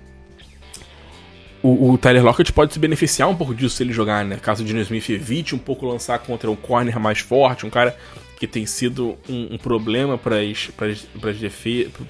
O, 1.61 1.93
o, 1.93 1.99
Tyler 1.99 2.25
Lockett 2.25 2.53
pode 2.53 2.73
se 2.73 2.79
beneficiar 2.79 3.29
um 3.29 3.37
pouco 3.37 3.55
disso 3.55 3.77
se 3.77 3.83
ele 3.83 3.93
jogar, 3.93 4.25
né? 4.25 4.37
Caso 4.41 4.65
o 4.65 4.67
Geno 4.67 4.81
Smith 4.81 5.09
evite 5.11 5.55
um 5.55 5.59
pouco 5.59 5.87
lançar 5.87 6.19
contra 6.21 6.51
um 6.51 6.57
corner 6.57 6.99
mais 6.99 7.21
forte, 7.21 7.65
um 7.65 7.71
cara 7.71 7.97
que 8.43 8.47
tem 8.49 8.67
sido 8.67 9.17
um, 9.29 9.55
um 9.55 9.57
problema 9.57 10.19
para 10.19 10.39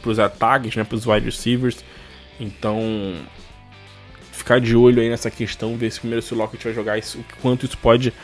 os 0.06 0.18
ataques, 0.18 0.74
né, 0.74 0.82
para 0.82 0.96
os 0.96 1.06
wide 1.06 1.26
receivers. 1.26 1.84
Então, 2.40 2.80
ficar 4.32 4.58
de 4.58 4.74
olho 4.74 5.02
aí 5.02 5.10
nessa 5.10 5.30
questão, 5.30 5.76
ver 5.76 5.92
se 5.92 6.00
primeiro 6.00 6.22
se 6.22 6.32
o 6.32 6.36
Lockett 6.38 6.64
vai 6.64 6.72
jogar 6.72 6.96
isso, 6.96 7.22
quanto 7.42 7.66
isso 7.66 7.76
pode 7.76 8.14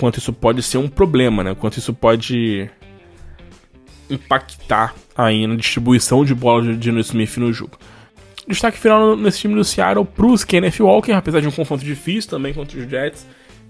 quanto 0.00 0.18
isso 0.18 0.32
pode 0.32 0.60
ser 0.60 0.78
um 0.78 0.88
problema, 0.88 1.44
né? 1.44 1.54
Quanto 1.54 1.78
isso 1.78 1.94
pode 1.94 2.68
impactar 4.10 4.92
aí 5.16 5.46
na 5.46 5.54
distribuição 5.54 6.24
de 6.24 6.34
bola 6.34 6.62
de 6.62 6.76
Dino 6.76 6.98
Smith 6.98 7.36
no 7.36 7.52
jogo. 7.52 7.78
Destaque 8.48 8.76
final 8.76 9.16
nesse 9.16 9.38
time 9.38 9.54
do 9.54 9.62
Seattle 9.62 10.04
pro 10.04 10.36
Kenneth 10.44 10.80
Walker, 10.80 11.12
apesar 11.12 11.38
de 11.38 11.46
um 11.46 11.52
confronto 11.52 11.84
difícil 11.84 12.28
também 12.28 12.52
contra 12.52 12.76
os 12.76 12.90
Jets. 12.90 13.24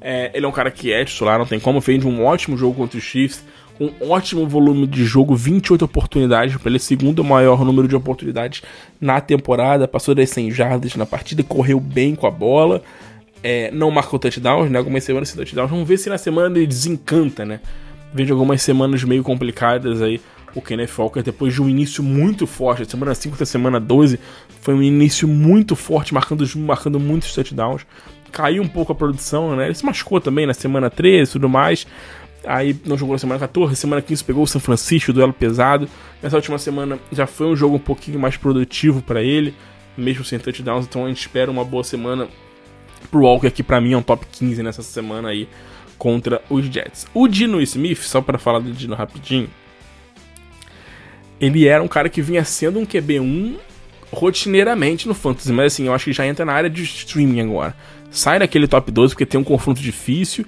É, 0.07 0.31
ele 0.35 0.45
é 0.45 0.49
um 0.49 0.53
cara 0.53 0.71
que 0.71 0.93
é 0.93 1.03
titular, 1.03 1.39
não 1.39 1.47
tem 1.47 1.59
como, 1.59 1.81
fez 1.81 2.05
um 2.05 2.23
ótimo 2.23 2.59
jogo 2.59 2.75
contra 2.75 2.99
os 2.99 3.03
Chiefs, 3.03 3.43
um 3.81 3.91
ótimo 4.11 4.47
volume 4.47 4.87
de 4.87 5.03
jogo, 5.03 5.35
28 5.35 5.83
oportunidades, 5.83 6.55
ele 6.63 6.79
segundo 6.79 7.25
maior 7.25 7.65
número 7.65 7.89
de 7.89 7.97
oportunidades 7.97 8.61
na 9.01 9.19
temporada, 9.19 9.89
passou 9.89 10.15
das 10.15 10.29
100 10.29 10.51
jardas 10.51 10.95
na 10.95 11.07
partida, 11.07 11.43
correu 11.43 11.81
bem 11.81 12.15
com 12.15 12.27
a 12.27 12.31
bola, 12.31 12.83
é, 13.43 13.71
não 13.71 13.91
marcou 13.91 14.19
touchdowns, 14.19 14.71
né, 14.71 14.77
algumas 14.77 15.03
semanas 15.03 15.31
sem 15.31 15.39
touchdowns, 15.39 15.71
vamos 15.71 15.89
ver 15.89 15.97
se 15.97 16.11
na 16.11 16.19
semana 16.19 16.55
ele 16.55 16.67
desencanta, 16.67 17.47
né, 17.47 17.61
vem 18.13 18.29
algumas 18.29 18.61
semanas 18.61 19.03
meio 19.05 19.23
complicadas 19.23 20.03
aí, 20.03 20.21
o 20.55 20.61
Kenneth 20.61 20.91
Walker, 20.99 21.23
depois 21.23 21.55
de 21.55 21.63
um 21.63 21.69
início 21.69 22.03
muito 22.03 22.47
forte, 22.47 22.89
semana 22.89 23.15
5 23.15 23.35
até 23.35 23.47
semana 23.47 23.81
12, 23.81 24.21
foi 24.61 24.75
um 24.75 24.83
início 24.83 25.27
muito 25.27 25.75
forte, 25.75 26.13
marcando, 26.13 26.45
marcando 26.59 27.01
muitos 27.01 27.35
touchdowns, 27.35 27.87
caiu 28.35 28.63
um 28.65 28.69
pouco 28.69 28.91
a 28.91 28.95
produção, 28.95 29.55
né? 29.55 29.67
Ele 29.67 29.75
se 29.75 29.87
machucou 29.87 30.21
também 30.21 30.45
na 30.45 30.53
semana 30.53 30.91
13 30.91 31.31
e 31.31 31.33
tudo 31.33 31.49
mais. 31.49 31.87
Aí 32.45 32.77
não 32.85 32.99
jogou 32.99 33.15
na 33.15 33.19
semana 33.19 33.39
14, 33.39 33.77
semana 33.77 34.03
15 34.03 34.25
pegou 34.25 34.43
o 34.43 34.47
São 34.47 34.61
Francisco, 34.61 35.13
duelo 35.13 35.33
pesado. 35.33 35.89
Nessa 36.21 36.37
última 36.37 36.59
semana 36.59 36.99
já 37.13 37.27
foi 37.27 37.47
um 37.47 37.57
jogo 37.57 37.77
um 37.77 37.81
pouquinho 37.81 38.19
mais 38.19 38.37
produtivo 38.37 39.01
para 39.01 39.23
ele, 39.23 39.55
mesmo 39.97 40.25
sem 40.25 40.39
touchdowns. 40.39 40.85
Então 40.85 41.05
a 41.05 41.09
gente 41.09 41.21
espera 41.21 41.51
uma 41.51 41.65
boa 41.65 41.85
semana 41.85 42.29
pro 43.11 43.21
Walker, 43.21 43.51
que 43.51 43.63
para 43.63 43.81
mim 43.81 43.93
é 43.93 43.97
um 43.97 44.03
top 44.03 44.27
15 44.31 44.63
nessa 44.63 44.83
semana 44.83 45.29
aí 45.29 45.49
contra 45.97 46.43
os 46.51 46.67
Jets. 46.67 47.07
O 47.15 47.29
Dino 47.29 47.63
Smith, 47.63 48.03
só 48.03 48.21
para 48.21 48.37
falar 48.37 48.59
do 48.59 48.73
Dino 48.73 48.97
rapidinho, 48.97 49.49
ele 51.41 51.67
era 51.67 51.83
um 51.83 51.89
cara 51.89 52.09
que 52.09 52.21
vinha 52.21 52.45
sendo 52.45 52.81
um 52.81 52.85
QB1 52.85 53.55
rotineiramente 54.13 55.09
no 55.09 55.15
Fantasy, 55.15 55.53
mas 55.53 55.73
assim, 55.73 55.87
eu 55.87 55.95
acho 55.95 56.05
que 56.07 56.13
já 56.13 56.27
entra 56.27 56.45
na 56.45 56.53
área 56.53 56.69
de 56.69 56.83
streaming 56.83 57.41
agora 57.41 57.75
sai 58.15 58.39
daquele 58.39 58.69
top 58.69 58.91
12 58.91 59.13
porque 59.13 59.27
tem 59.27 59.41
um 59.41 59.45
confronto 59.45 59.81
difícil. 59.81 60.47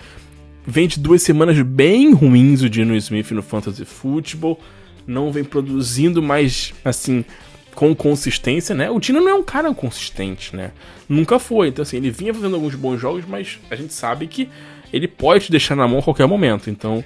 Vem 0.65 0.87
de 0.87 1.01
duas 1.01 1.23
semanas 1.23 1.61
bem 1.61 2.13
ruins 2.13 2.63
o 2.63 2.71
Dino 2.71 2.97
Smith 2.97 3.31
no 3.33 3.43
Fantasy 3.43 3.85
Football. 3.85 4.59
Não 5.07 5.31
vem 5.31 5.45
produzindo 5.45 6.23
mais, 6.23 6.73
assim, 6.85 7.25
com 7.75 7.95
consistência, 7.95 8.75
né? 8.75 8.91
O 8.91 8.99
Dino 8.99 9.21
não 9.21 9.29
é 9.29 9.35
um 9.35 9.43
cara 9.43 9.73
consistente, 9.75 10.55
né? 10.55 10.73
Nunca 11.09 11.39
foi. 11.39 11.69
Então, 11.69 11.83
assim, 11.83 11.99
ele 11.99 12.11
vinha 12.11 12.33
fazendo 12.33 12.55
alguns 12.55 12.75
bons 12.75 12.99
jogos, 12.99 13.25
mas 13.27 13.59
a 13.71 13.77
gente 13.77 13.93
sabe 13.93 14.27
que 14.27 14.49
ele 14.93 15.07
pode 15.07 15.47
te 15.47 15.51
deixar 15.51 15.77
na 15.77 15.87
mão 15.87 15.99
a 15.99 16.03
qualquer 16.03 16.27
momento. 16.27 16.71
Então, 16.71 17.05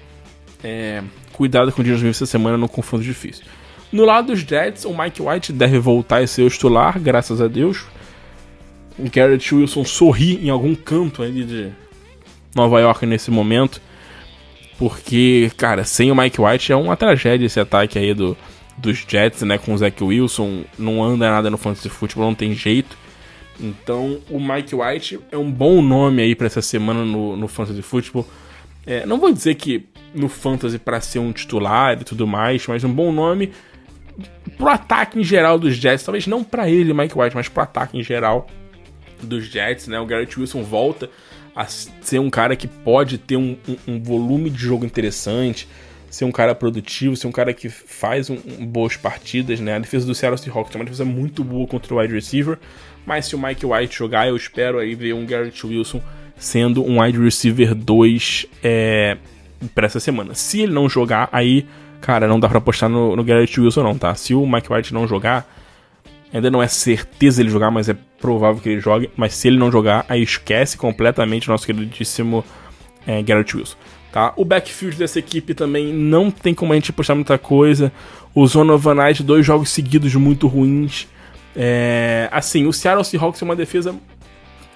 é, 0.63 1.03
cuidado 1.33 1.73
com 1.73 1.81
o 1.81 1.85
Dino 1.85 1.97
Smith 1.97 2.13
essa 2.13 2.27
semana 2.27 2.57
no 2.57 2.69
confronto 2.69 3.05
difícil. 3.05 3.45
No 3.93 4.05
lado 4.05 4.29
dos 4.29 4.41
Jets, 4.41 4.85
o 4.85 4.97
Mike 4.97 5.21
White 5.21 5.53
deve 5.53 5.79
voltar 5.79 6.23
a 6.23 6.27
ser 6.27 6.43
o 6.43 6.51
titular, 6.51 6.99
graças 6.99 7.41
a 7.41 7.49
Deus 7.49 7.85
Garrett 9.13 9.55
Wilson 9.55 9.85
sorri 9.85 10.45
em 10.45 10.51
algum 10.51 10.75
canto 10.75 11.23
ali 11.23 11.45
de 11.45 11.71
Nova 12.55 12.81
York 12.81 13.07
nesse 13.07 13.31
momento. 13.31 13.81
Porque, 14.79 15.51
cara, 15.57 15.85
sem 15.85 16.11
o 16.11 16.17
Mike 16.17 16.41
White 16.41 16.73
é 16.73 16.77
uma 16.77 16.97
tragédia 16.97 17.45
esse 17.45 17.61
ataque 17.61 17.99
aí 17.99 18.15
do, 18.15 18.37
dos 18.79 19.05
Jets, 19.07 19.43
né? 19.43 19.59
Com 19.59 19.75
o 19.75 19.79
Zach 19.79 20.03
Wilson, 20.03 20.65
não 20.79 21.05
anda 21.05 21.31
nada 21.31 21.51
no 21.51 21.59
fantasy 21.59 21.89
futebol, 21.89 22.27
não 22.27 22.35
tem 22.35 22.55
jeito. 22.55 22.97
Então, 23.61 24.19
o 24.31 24.41
Mike 24.41 24.75
White 24.75 25.21
é 25.31 25.37
um 25.37 25.51
bom 25.51 25.83
nome 25.83 26.23
aí 26.23 26.35
para 26.35 26.47
essa 26.47 26.63
semana 26.63 27.05
no, 27.05 27.37
no 27.37 27.47
fantasy 27.47 27.83
futebol. 27.83 28.27
É, 28.87 29.05
não 29.05 29.19
vou 29.19 29.31
dizer 29.31 29.55
que 29.57 29.85
no 30.15 30.29
fantasy 30.29 30.79
para 30.79 31.01
ser 31.01 31.19
um 31.19 31.31
titular 31.31 32.01
e 32.01 32.05
tudo 32.05 32.27
mais, 32.27 32.67
mas 32.67 32.83
um 32.83 32.93
bom 32.93 33.13
nome 33.13 33.53
pro 34.57 34.69
ataque 34.69 35.19
em 35.19 35.25
geral 35.25 35.59
dos 35.59 35.77
Jets, 35.77 36.05
talvez 36.05 36.27
não 36.27 36.43
para 36.43 36.69
ele, 36.69 36.93
Mike 36.95 37.17
White, 37.19 37.37
mas 37.37 37.49
pro 37.49 37.63
ataque 37.63 37.99
em 37.99 38.03
geral 38.03 38.47
dos 39.27 39.47
Jets, 39.47 39.87
né? 39.87 39.99
O 40.01 40.07
Garrett 40.07 40.39
Wilson 40.39 40.63
volta 40.63 41.11
a 41.55 41.67
ser 41.67 42.19
um 42.19 42.31
cara 42.31 42.55
que 42.57 42.67
pode 42.67 43.19
ter 43.19 43.37
um, 43.37 43.57
um, 43.69 43.95
um 43.95 44.03
volume 44.03 44.51
de 44.51 44.59
jogo 44.59 44.85
interessante, 44.85 45.69
ser 46.09 46.25
um 46.25 46.33
cara 46.33 46.55
produtivo, 46.55 47.17
ser 47.17 47.27
um 47.27 47.33
cara 47.33 47.53
que 47.53 47.69
faz 47.69 48.31
um, 48.31 48.37
boas 48.67 48.97
partidas, 48.97 49.61
né? 49.61 49.75
A 49.75 49.79
defesa 49.79 50.07
do 50.07 50.15
Seattle 50.15 50.39
Seahawks 50.39 50.75
é 50.75 50.79
uma 50.79 50.85
defesa 50.85 51.05
muito 51.05 51.45
boa 51.45 51.67
contra 51.67 51.95
o 51.95 51.99
wide 51.99 52.15
receiver, 52.15 52.59
mas 53.07 53.27
se 53.27 53.35
o 53.35 53.39
Mike 53.39 53.65
White 53.65 53.97
jogar, 53.97 54.29
eu 54.29 54.37
espero 54.37 54.79
aí 54.79 54.95
ver 54.95 55.15
um 55.15 55.25
Garrett 55.27 55.67
Wilson 55.67 56.01
sendo 56.37 56.83
um 56.83 57.01
wide 57.01 57.19
receiver 57.19 57.75
2 57.75 58.47
é, 58.63 59.19
para 59.75 59.87
essa 59.87 60.01
semana. 60.01 60.35
Se 60.35 60.63
ele 60.63 60.73
não 60.73 60.89
jogar, 60.89 61.29
aí, 61.31 61.67
cara, 62.01 62.27
não 62.27 62.41
dá 62.41 62.49
para 62.49 62.59
apostar 62.59 62.89
no, 62.89 63.15
no 63.15 63.23
Garrett 63.23 63.61
Wilson 63.61 63.83
não, 63.83 63.99
tá? 63.99 64.15
Se 64.15 64.35
o 64.35 64.47
Mike 64.47 64.73
White 64.73 64.95
não 64.95 65.07
jogar, 65.07 65.47
Ainda 66.33 66.51
não 66.51 66.63
é 66.63 66.69
certeza 66.69 67.43
ele 67.43 67.51
jogar, 67.51 67.71
mas 67.71 67.89
é 67.89 67.97
provável 68.21 68.63
que 68.63 68.69
ele 68.69 68.81
jogue. 68.81 69.11
Mas 69.17 69.35
se 69.35 69.49
ele 69.49 69.59
não 69.59 69.71
jogar, 69.71 70.05
aí 70.09 70.23
esquece 70.23 70.77
completamente 70.77 71.49
o 71.49 71.53
nosso 71.53 71.67
queridíssimo 71.67 72.45
é, 73.07 73.23
Garrett 73.23 73.57
Wilson. 73.57 73.77
Tá? 74.13 74.33
O 74.37 74.45
backfield 74.45 74.97
dessa 74.97 75.19
equipe 75.19 75.55
também 75.55 75.93
não 75.93 76.31
tem 76.31 76.55
como 76.55 76.73
a 76.73 76.77
gente 76.77 76.93
puxar 76.93 77.15
muita 77.15 77.39
coisa. 77.39 77.93
O 78.35 78.47
Night, 78.95 79.23
dois 79.23 79.45
jogos 79.45 79.71
seguidos 79.71 80.15
muito 80.15 80.47
ruins. 80.47 81.09
É, 81.55 82.29
assim, 82.31 82.67
o 82.67 82.73
Seattle 82.73 83.05
Seahawks 83.05 83.43
é 83.43 83.45
uma 83.45 83.57
defesa. 83.57 83.95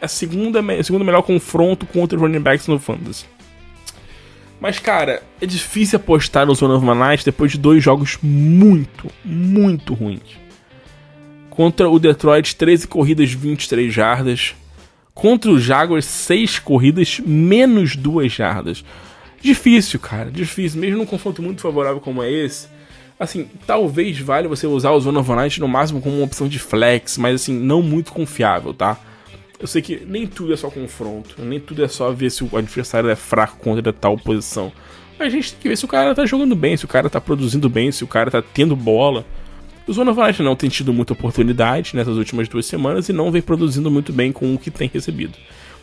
É 0.00 0.04
a 0.06 0.08
segunda, 0.08 0.60
a 0.60 0.82
segunda 0.82 1.04
melhor 1.04 1.22
confronto 1.22 1.86
contra 1.86 2.16
os 2.16 2.22
running 2.22 2.40
backs 2.40 2.66
no 2.66 2.78
Fantasy. 2.78 3.26
Mas, 4.60 4.78
cara, 4.78 5.22
é 5.40 5.46
difícil 5.46 5.96
apostar 5.96 6.46
no 6.46 6.94
Night 6.94 7.24
depois 7.24 7.52
de 7.52 7.58
dois 7.58 7.82
jogos 7.82 8.18
muito, 8.22 9.10
muito 9.24 9.94
ruins. 9.94 10.43
Contra 11.56 11.88
o 11.88 11.98
Detroit, 11.98 12.56
13 12.56 12.88
corridas, 12.88 13.32
23 13.32 13.92
jardas. 13.92 14.54
Contra 15.14 15.50
o 15.50 15.58
Jaguars, 15.58 16.04
6 16.04 16.58
corridas, 16.58 17.20
menos 17.24 17.94
2 17.94 18.32
jardas. 18.32 18.84
Difícil, 19.40 20.00
cara, 20.00 20.30
difícil. 20.30 20.80
Mesmo 20.80 20.98
num 20.98 21.06
confronto 21.06 21.40
muito 21.40 21.60
favorável 21.60 22.00
como 22.00 22.22
é 22.22 22.30
esse. 22.30 22.66
Assim, 23.18 23.48
talvez 23.66 24.18
valha 24.18 24.48
você 24.48 24.66
usar 24.66 24.90
o 24.90 25.00
Zona 25.00 25.22
no 25.58 25.68
máximo 25.68 26.00
como 26.00 26.16
uma 26.16 26.24
opção 26.24 26.48
de 26.48 26.58
flex, 26.58 27.16
mas 27.16 27.36
assim, 27.36 27.54
não 27.54 27.80
muito 27.80 28.12
confiável, 28.12 28.74
tá? 28.74 28.98
Eu 29.60 29.68
sei 29.68 29.80
que 29.80 30.04
nem 30.04 30.26
tudo 30.26 30.52
é 30.52 30.56
só 30.56 30.68
confronto, 30.68 31.36
nem 31.38 31.60
tudo 31.60 31.84
é 31.84 31.88
só 31.88 32.10
ver 32.10 32.30
se 32.30 32.42
o 32.42 32.56
adversário 32.56 33.08
é 33.08 33.14
fraco 33.14 33.56
contra 33.58 33.92
tal 33.92 34.18
posição. 34.18 34.72
Mas 35.16 35.28
a 35.28 35.30
gente 35.30 35.52
tem 35.52 35.60
que 35.60 35.68
ver 35.68 35.76
se 35.76 35.84
o 35.84 35.88
cara 35.88 36.12
tá 36.14 36.26
jogando 36.26 36.56
bem, 36.56 36.76
se 36.76 36.84
o 36.84 36.88
cara 36.88 37.08
tá 37.08 37.20
produzindo 37.20 37.68
bem, 37.68 37.92
se 37.92 38.02
o 38.02 38.08
cara 38.08 38.32
tá 38.32 38.42
tendo 38.42 38.74
bola. 38.74 39.24
O 39.86 39.92
Zona 39.92 40.12
Valente 40.12 40.42
não 40.42 40.56
tem 40.56 40.70
tido 40.70 40.94
muita 40.94 41.12
oportunidade 41.12 41.94
nessas 41.94 42.16
últimas 42.16 42.48
duas 42.48 42.64
semanas 42.64 43.08
e 43.10 43.12
não 43.12 43.30
vem 43.30 43.42
produzindo 43.42 43.90
muito 43.90 44.12
bem 44.14 44.32
com 44.32 44.54
o 44.54 44.58
que 44.58 44.70
tem 44.70 44.90
recebido. 44.92 45.34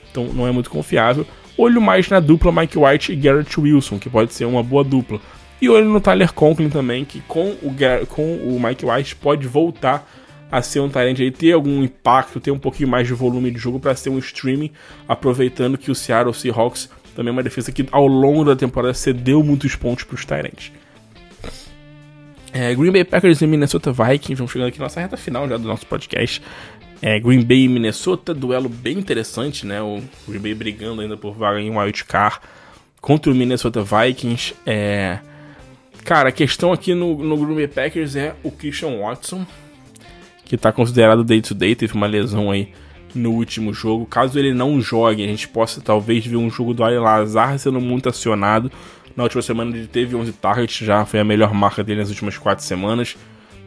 Então 0.10 0.26
não 0.34 0.48
é 0.48 0.52
muito 0.52 0.72
confiável. 0.72 1.26
Olho 1.56 1.80
mais 1.80 2.10
na 2.10 2.20
dupla 2.20 2.52
Mike 2.52 2.80
White 2.80 3.12
e 3.12 3.16
Garrett 3.16 3.60
Wilson, 3.60 4.00
que 4.00 4.10
pode 4.10 4.34
ser 4.34 4.46
uma 4.46 4.64
boa 4.64 4.84
dupla. 4.84 5.22
E 5.62 5.70
olho 5.70 5.88
no 5.88 6.02
Tyler 6.02 6.34
Conklin 6.34 6.70
também, 6.70 7.06
que 7.06 7.22
com 7.22 7.52
o, 7.62 7.76
com 8.08 8.38
o 8.38 8.60
Mike 8.60 8.84
White 8.84 9.16
pode 9.18 9.48
voltar 9.48 10.10
a 10.52 10.64
ser 10.64 10.80
um 10.80 10.90
talent 10.90 11.20
aí, 11.20 11.30
ter 11.30 11.52
algum 11.52 11.84
impacto, 11.84 12.40
ter 12.40 12.50
um 12.50 12.58
pouquinho 12.58 12.90
mais 12.90 13.06
de 13.06 13.14
volume 13.14 13.52
de 13.52 13.60
jogo 13.60 13.80
para 13.80 13.96
ser 13.96 14.10
um 14.10 14.18
streaming, 14.18 14.72
aproveitando 15.08 15.78
que 15.78 15.92
o 15.92 15.96
Seattle 15.96 16.34
Seahawks 16.34 16.90
também 17.16 17.30
é 17.30 17.34
uma 17.34 17.44
defesa 17.44 17.72
que 17.72 17.86
ao 17.92 18.08
longo 18.08 18.44
da 18.44 18.56
temporada 18.56 18.94
cedeu 18.96 19.44
muitos 19.44 19.76
pontos 19.76 20.04
para 20.04 20.16
os 20.16 20.26
Tyrants. 20.26 20.72
É, 22.54 22.76
Green 22.76 22.92
Bay 22.92 23.04
Packers 23.04 23.42
e 23.42 23.48
Minnesota 23.48 23.92
Vikings, 23.92 24.36
vamos 24.36 24.52
chegando 24.52 24.68
aqui 24.68 24.80
na 24.80 24.86
nossa 24.86 25.00
reta 25.00 25.16
final 25.16 25.48
já 25.48 25.58
do 25.58 25.68
nosso 25.68 25.86
podcast. 25.86 26.42
É, 27.02 27.20
Green 27.20 27.42
Bay 27.44 27.64
e 27.64 27.68
Minnesota, 27.68 28.34
duelo 28.34 28.70
bem 28.70 28.98
interessante, 28.98 29.66
né? 29.66 29.82
O 29.82 30.02
Green 30.28 30.42
Bay 30.42 30.54
brigando 30.54 31.02
ainda 31.02 31.18
por 31.18 31.34
vaga 31.34 31.60
em 31.60 31.76
wild 31.76 32.04
card 32.06 32.40
contra 33.00 33.32
o 33.32 33.36
Minnesota 33.36 33.82
Vikings. 33.82 34.54
É... 34.66 35.20
Cara, 36.04 36.30
a 36.30 36.32
questão 36.32 36.72
aqui 36.72 36.94
no, 36.94 37.18
no 37.24 37.38
Green 37.38 37.56
Bay 37.56 37.68
Packers 37.68 38.16
é 38.16 38.36
o 38.44 38.52
Christian 38.52 39.00
Watson, 39.00 39.46
que 40.46 40.56
está 40.56 40.72
considerado 40.72 41.24
day-to-day, 41.24 41.72
-day, 41.72 41.78
teve 41.78 41.94
uma 41.94 42.08
lesão 42.08 42.52
aí 42.52 42.74
no 43.14 43.32
último 43.32 43.74
jogo. 43.74 44.06
Caso 44.06 44.38
ele 44.38 44.54
não 44.54 44.82
jogue, 44.82 45.24
a 45.24 45.28
gente 45.28 45.48
possa 45.48 45.82
talvez 45.82 46.26
ver 46.26 46.38
um 46.38 46.50
jogo 46.50 46.74
do 46.74 46.84
Ari 46.84 46.98
Lazar 46.98 47.58
sendo 47.58 47.80
muito 47.80 48.10
acionado 48.10 48.72
na 49.16 49.24
última 49.24 49.42
semana 49.42 49.76
ele 49.76 49.88
teve 49.88 50.16
11 50.16 50.34
targets, 50.34 50.86
já 50.86 51.06
foi 51.06 51.20
a 51.20 51.24
melhor 51.24 51.54
marca 51.54 51.84
dele 51.84 52.00
nas 52.00 52.10
últimas 52.10 52.38
4 52.38 52.64
semanas. 52.64 53.18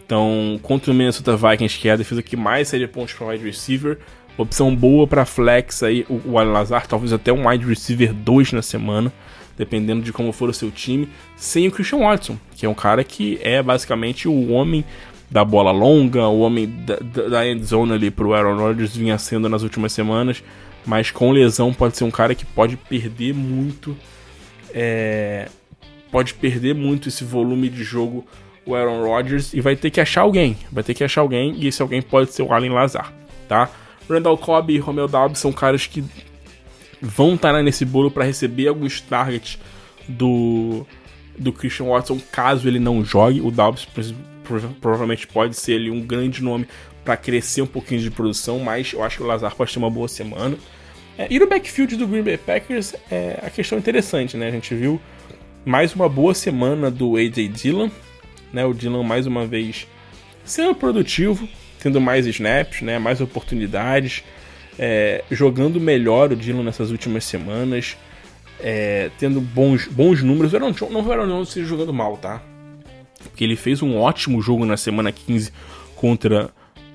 Então, 0.05 0.59
contra 0.63 0.91
o 0.91 0.95
Minnesota 0.95 1.37
Vikings, 1.37 1.79
que 1.79 1.89
é 1.89 1.93
a 1.93 1.97
defesa 1.97 2.23
que 2.23 2.37
mais 2.37 2.69
seria 2.69 2.89
pontos 2.89 3.15
para 3.15 3.29
wide 3.29 3.45
receiver, 3.45 3.99
opção 4.37 4.75
boa 4.75 5.07
para 5.07 5.25
flex 5.25 5.83
aí, 5.83 6.05
o, 6.09 6.33
o 6.33 6.39
Al 6.39 6.47
Lazar, 6.47 6.87
talvez 6.87 7.13
até 7.13 7.33
um 7.33 7.49
wide 7.49 7.65
receiver 7.65 8.13
2 8.13 8.53
na 8.53 8.63
semana. 8.63 9.13
dependendo 9.57 10.03
de 10.03 10.13
como 10.13 10.33
for 10.33 10.49
o 10.49 10.53
seu 10.53 10.69
time, 10.69 11.09
sem 11.37 11.69
o 11.69 11.71
Christian 11.71 11.99
Watson, 11.99 12.37
que 12.57 12.67
é 12.67 12.69
um 12.69 12.75
cara 12.75 13.05
que 13.05 13.39
é 13.41 13.63
basicamente 13.63 14.27
o 14.27 14.51
homem 14.51 14.85
da 15.35 15.45
bola 15.45 15.73
longa, 15.73 16.29
o 16.29 16.43
homem 16.43 16.65
da, 16.87 16.95
da 17.29 17.45
end 17.45 17.65
zone 17.65 17.93
ali 17.93 18.09
pro 18.09 18.33
Aaron 18.33 18.57
Rodgers 18.57 18.97
vinha 18.97 19.19
sendo 19.19 19.49
nas 19.49 19.65
últimas 19.65 19.93
semanas, 19.93 20.45
mas 20.87 21.11
com 21.11 21.33
lesão 21.33 21.75
pode 21.75 21.97
ser 21.97 22.05
um 22.05 22.11
cara 22.11 22.37
que 22.37 22.47
pode 22.47 22.77
perder 22.77 23.35
muito, 23.35 23.97
é, 24.73 25.49
pode 26.13 26.35
perder 26.35 26.73
muito 26.73 27.09
esse 27.09 27.25
volume 27.25 27.69
de 27.69 27.83
jogo 27.83 28.25
o 28.65 28.77
Aaron 28.77 29.03
Rodgers 29.05 29.53
e 29.53 29.61
vai 29.61 29.75
ter 29.75 29.91
que 29.91 30.01
achar 30.01 30.21
alguém, 30.21 30.57
vai 30.71 30.85
ter 30.85 30.95
que 30.95 31.03
achar 31.03 31.23
alguém 31.23 31.57
e 31.57 31.67
esse 31.67 31.83
alguém 31.83 32.01
pode 32.01 32.33
ser 32.33 32.45
o 32.45 32.53
Allen 32.53 32.71
Lazar, 32.71 33.13
tá? 33.49 33.69
Randall 34.09 34.39
Cobb 34.39 34.73
e 34.73 34.79
Romeo 34.79 35.09
Dobbs 35.09 35.41
são 35.41 35.51
caras 35.51 35.85
que 35.85 36.05
vão 37.03 37.35
estar 37.35 37.61
nesse 37.61 37.85
bolo 37.85 38.09
para 38.09 38.23
receber 38.23 38.69
alguns 38.69 39.01
targets 39.01 39.59
do 40.09 40.87
do 41.37 41.53
Christian 41.53 41.87
Watson 41.87 42.21
caso 42.31 42.69
ele 42.69 42.79
não 42.79 43.05
jogue. 43.05 43.41
O 43.41 43.51
Dobbs 43.51 43.85
provavelmente 44.81 45.27
pode 45.27 45.57
ser 45.57 45.75
ali 45.75 45.91
um 45.91 46.01
grande 46.01 46.43
nome 46.43 46.67
para 47.05 47.17
crescer 47.17 47.63
um 47.63 47.67
pouquinho 47.67 48.01
de 48.01 48.11
produção, 48.11 48.59
mas 48.59 48.93
eu 48.93 49.03
acho 49.03 49.19
que 49.19 49.23
o 49.23 49.27
Lazar 49.27 49.55
pode 49.55 49.73
ter 49.73 49.79
uma 49.79 49.91
boa 49.91 50.09
semana. 50.09 50.57
É, 51.19 51.27
e 51.31 51.39
no 51.39 51.47
backfield 51.47 51.97
do 51.97 52.07
Green 52.07 52.23
Bay 52.23 52.39
Packers, 52.39 52.95
é, 53.11 53.39
a 53.43 53.51
questão 53.51 53.79
interessante, 53.79 54.37
né? 54.37 54.49
A 54.49 54.51
gente 54.51 54.75
viu 54.75 55.01
mais 55.65 55.95
uma 55.95 56.09
boa 56.09 56.35
semana 56.35 56.91
do 56.91 57.17
AJ 57.17 57.49
Dillon, 57.49 57.91
né? 58.53 58.65
O 58.65 58.73
Dillon 58.73 59.03
mais 59.03 59.27
uma 59.27 59.47
vez 59.47 59.87
sendo 60.45 60.75
produtivo, 60.75 61.49
tendo 61.79 62.01
mais 62.01 62.27
snaps, 62.27 62.83
né? 62.83 62.99
Mais 62.99 63.21
oportunidades, 63.21 64.25
é, 64.79 65.23
jogando 65.31 65.79
melhor 65.79 66.33
o 66.33 66.37
Dillon 66.37 66.63
nessas 66.63 66.91
últimas 66.91 67.25
semanas, 67.25 67.97
é, 68.61 69.11
tendo 69.19 69.41
bons, 69.41 69.87
bons 69.87 70.23
números. 70.23 70.53
O 70.53 70.57
Aaron, 70.57 70.75
não 70.91 71.07
o 71.07 71.13
Aaron 71.13 71.27
Jones 71.27 71.49
esteja 71.49 71.67
jogando 71.67 71.93
mal, 71.93 72.17
tá? 72.17 72.43
Porque 73.29 73.45
ele 73.45 73.57
fez 73.57 73.83
um 73.83 73.97
ótimo 73.97 74.41
jogo 74.41 74.65
na 74.65 74.77
semana 74.77 75.13
15 75.13 75.53
contra 75.97 76.51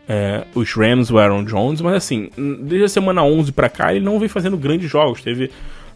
é, 0.08 0.46
os 0.56 0.74
Rams, 0.74 1.12
o 1.12 1.20
Aaron 1.20 1.44
Jones, 1.44 1.82
mas 1.82 1.94
assim, 1.94 2.30
desde 2.36 2.86
a 2.86 2.90
semana 2.90 3.24
11 3.24 3.52
para 3.52 3.70
cá 3.70 3.94
ele 3.94 4.04
não 4.04 4.20
vem 4.20 4.28
fazendo 4.28 4.58
grandes 4.58 4.90
jogos. 4.90 5.22
Teve, 5.22 5.52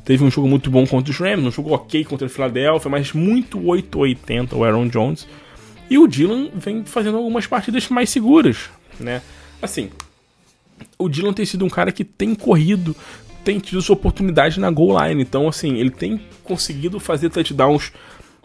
teve 0.06 0.24
um 0.24 0.30
jogo 0.30 0.48
muito 0.48 0.70
bom 0.70 0.86
contra 0.86 1.12
os 1.12 1.18
Rams, 1.18 1.46
um 1.46 1.52
jogo 1.52 1.74
ok 1.74 2.06
contra 2.06 2.28
o 2.28 2.30
Philadelphia, 2.30 2.92
mas 2.92 3.12
muito 3.12 3.60
880 3.66 4.56
o 4.56 4.64
Aaron 4.64 4.88
Jones. 4.88 5.28
E 5.90 5.98
o 5.98 6.08
Dylan 6.08 6.50
vem 6.54 6.86
fazendo 6.86 7.18
algumas 7.18 7.48
partidas 7.48 7.90
mais 7.90 8.10
seguras, 8.10 8.70
né? 9.00 9.22
Assim, 9.62 9.90
o 10.98 11.10
Dylan 11.10 11.34
tem 11.34 11.46
sido 11.46 11.66
um 11.66 11.70
cara 11.70 11.92
que 11.92 12.04
tem 12.04 12.36
corrido, 12.36 12.96
tem 13.44 13.60
tido 13.60 13.82
sua 13.82 13.96
oportunidade 13.96 14.60
na 14.60 14.70
goal 14.70 15.04
line. 15.04 15.22
Então, 15.22 15.48
assim, 15.48 15.78
ele 15.78 15.90
tem 15.90 16.22
conseguido 16.44 17.00
fazer 17.00 17.30
touchdowns 17.30 17.92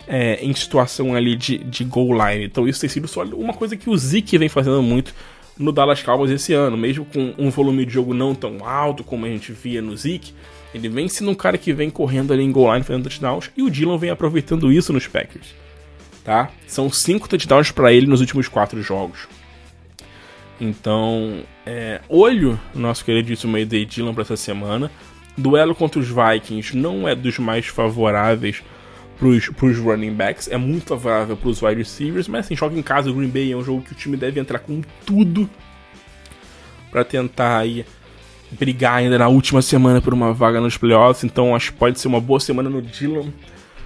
é, 0.08 0.38
em 0.42 0.54
situação 0.54 1.14
ali 1.14 1.36
de, 1.36 1.58
de 1.58 1.84
goal 1.84 2.12
line. 2.12 2.46
Então, 2.46 2.66
isso 2.66 2.80
tem 2.80 2.88
sido 2.88 3.06
só 3.06 3.22
uma 3.22 3.52
coisa 3.52 3.76
que 3.76 3.90
o 3.90 3.96
Zeke 3.96 4.38
vem 4.38 4.48
fazendo 4.48 4.82
muito 4.82 5.14
no 5.58 5.72
Dallas 5.72 6.02
Cowboys 6.02 6.30
esse 6.30 6.52
ano, 6.52 6.76
mesmo 6.76 7.04
com 7.04 7.34
um 7.36 7.50
volume 7.50 7.84
de 7.84 7.92
jogo 7.92 8.14
não 8.14 8.34
tão 8.34 8.64
alto 8.66 9.04
como 9.04 9.26
a 9.26 9.28
gente 9.28 9.52
via 9.52 9.82
no 9.82 9.96
Zeke, 9.96 10.32
ele 10.72 10.88
vem 10.88 11.08
sendo 11.08 11.30
um 11.30 11.34
cara 11.34 11.58
que 11.58 11.72
vem 11.72 11.90
correndo 11.90 12.32
ali 12.32 12.42
em 12.42 12.52
goal 12.52 12.72
line 12.72 12.84
fazendo 12.84 13.04
touchdowns 13.04 13.50
e 13.56 13.62
o 13.62 13.70
Dylan 13.70 13.98
vem 13.98 14.10
aproveitando 14.10 14.72
isso 14.72 14.92
nos 14.92 15.06
Packers. 15.06 15.54
Tá? 16.24 16.50
São 16.66 16.90
cinco 16.90 17.28
touchdowns 17.28 17.70
para 17.72 17.92
ele 17.92 18.06
nos 18.06 18.20
últimos 18.20 18.48
quatro 18.48 18.82
jogos. 18.82 19.26
Então, 20.60 21.40
é, 21.64 22.00
olho 22.08 22.60
no 22.74 22.82
nosso 22.82 23.04
queridíssimo 23.04 23.52
Mayday 23.52 23.84
Dylan 23.84 24.12
para 24.12 24.22
essa 24.22 24.36
semana. 24.36 24.90
Duelo 25.36 25.74
contra 25.74 26.00
os 26.00 26.08
Vikings 26.08 26.76
não 26.76 27.08
é 27.08 27.14
dos 27.14 27.38
mais 27.38 27.66
favoráveis 27.66 28.62
para 29.18 29.66
os 29.66 29.78
running 29.78 30.14
backs, 30.14 30.48
é 30.48 30.56
muito 30.56 30.86
favorável 30.86 31.36
para 31.36 31.48
os 31.48 31.60
wide 31.60 31.78
receivers, 31.78 32.28
mas 32.28 32.46
assim, 32.46 32.54
joga 32.54 32.78
em 32.78 32.82
casa 32.82 33.10
o 33.10 33.14
Green 33.14 33.28
Bay 33.28 33.52
é 33.52 33.56
um 33.56 33.64
jogo 33.64 33.82
que 33.82 33.92
o 33.92 33.94
time 33.94 34.16
deve 34.16 34.38
entrar 34.38 34.60
com 34.60 34.80
tudo 35.04 35.50
para 36.90 37.04
tentar 37.04 37.58
aí 37.58 37.84
brigar 38.52 38.94
ainda 38.94 39.18
na 39.18 39.28
última 39.28 39.60
semana 39.60 40.00
por 40.00 40.14
uma 40.14 40.32
vaga 40.32 40.60
nos 40.60 40.76
playoffs, 40.76 41.24
então 41.24 41.54
acho 41.54 41.72
que 41.72 41.78
pode 41.78 41.98
ser 41.98 42.06
uma 42.06 42.20
boa 42.20 42.38
semana 42.38 42.70
no 42.70 42.80
Dylan. 42.80 43.32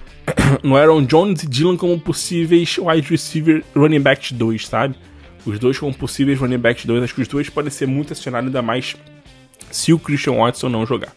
no 0.63 0.77
Aaron 0.77 1.03
Jones 1.03 1.43
e 1.43 1.47
Dylan 1.47 1.75
como 1.75 1.99
possíveis 1.99 2.77
wide 2.77 3.09
receiver 3.09 3.63
running 3.75 3.99
back 3.99 4.33
2, 4.33 4.67
sabe? 4.67 4.95
Os 5.45 5.59
dois 5.59 5.77
como 5.77 5.93
possíveis 5.93 6.39
running 6.39 6.59
back 6.59 6.85
2, 6.85 7.03
acho 7.03 7.15
que 7.15 7.21
os 7.21 7.27
dois 7.27 7.49
podem 7.49 7.71
ser 7.71 7.87
muito 7.87 8.13
acionados 8.13 8.47
ainda 8.47 8.61
mais 8.61 8.95
se 9.71 9.91
o 9.91 9.99
Christian 9.99 10.33
Watson 10.33 10.69
não 10.69 10.85
jogar. 10.85 11.11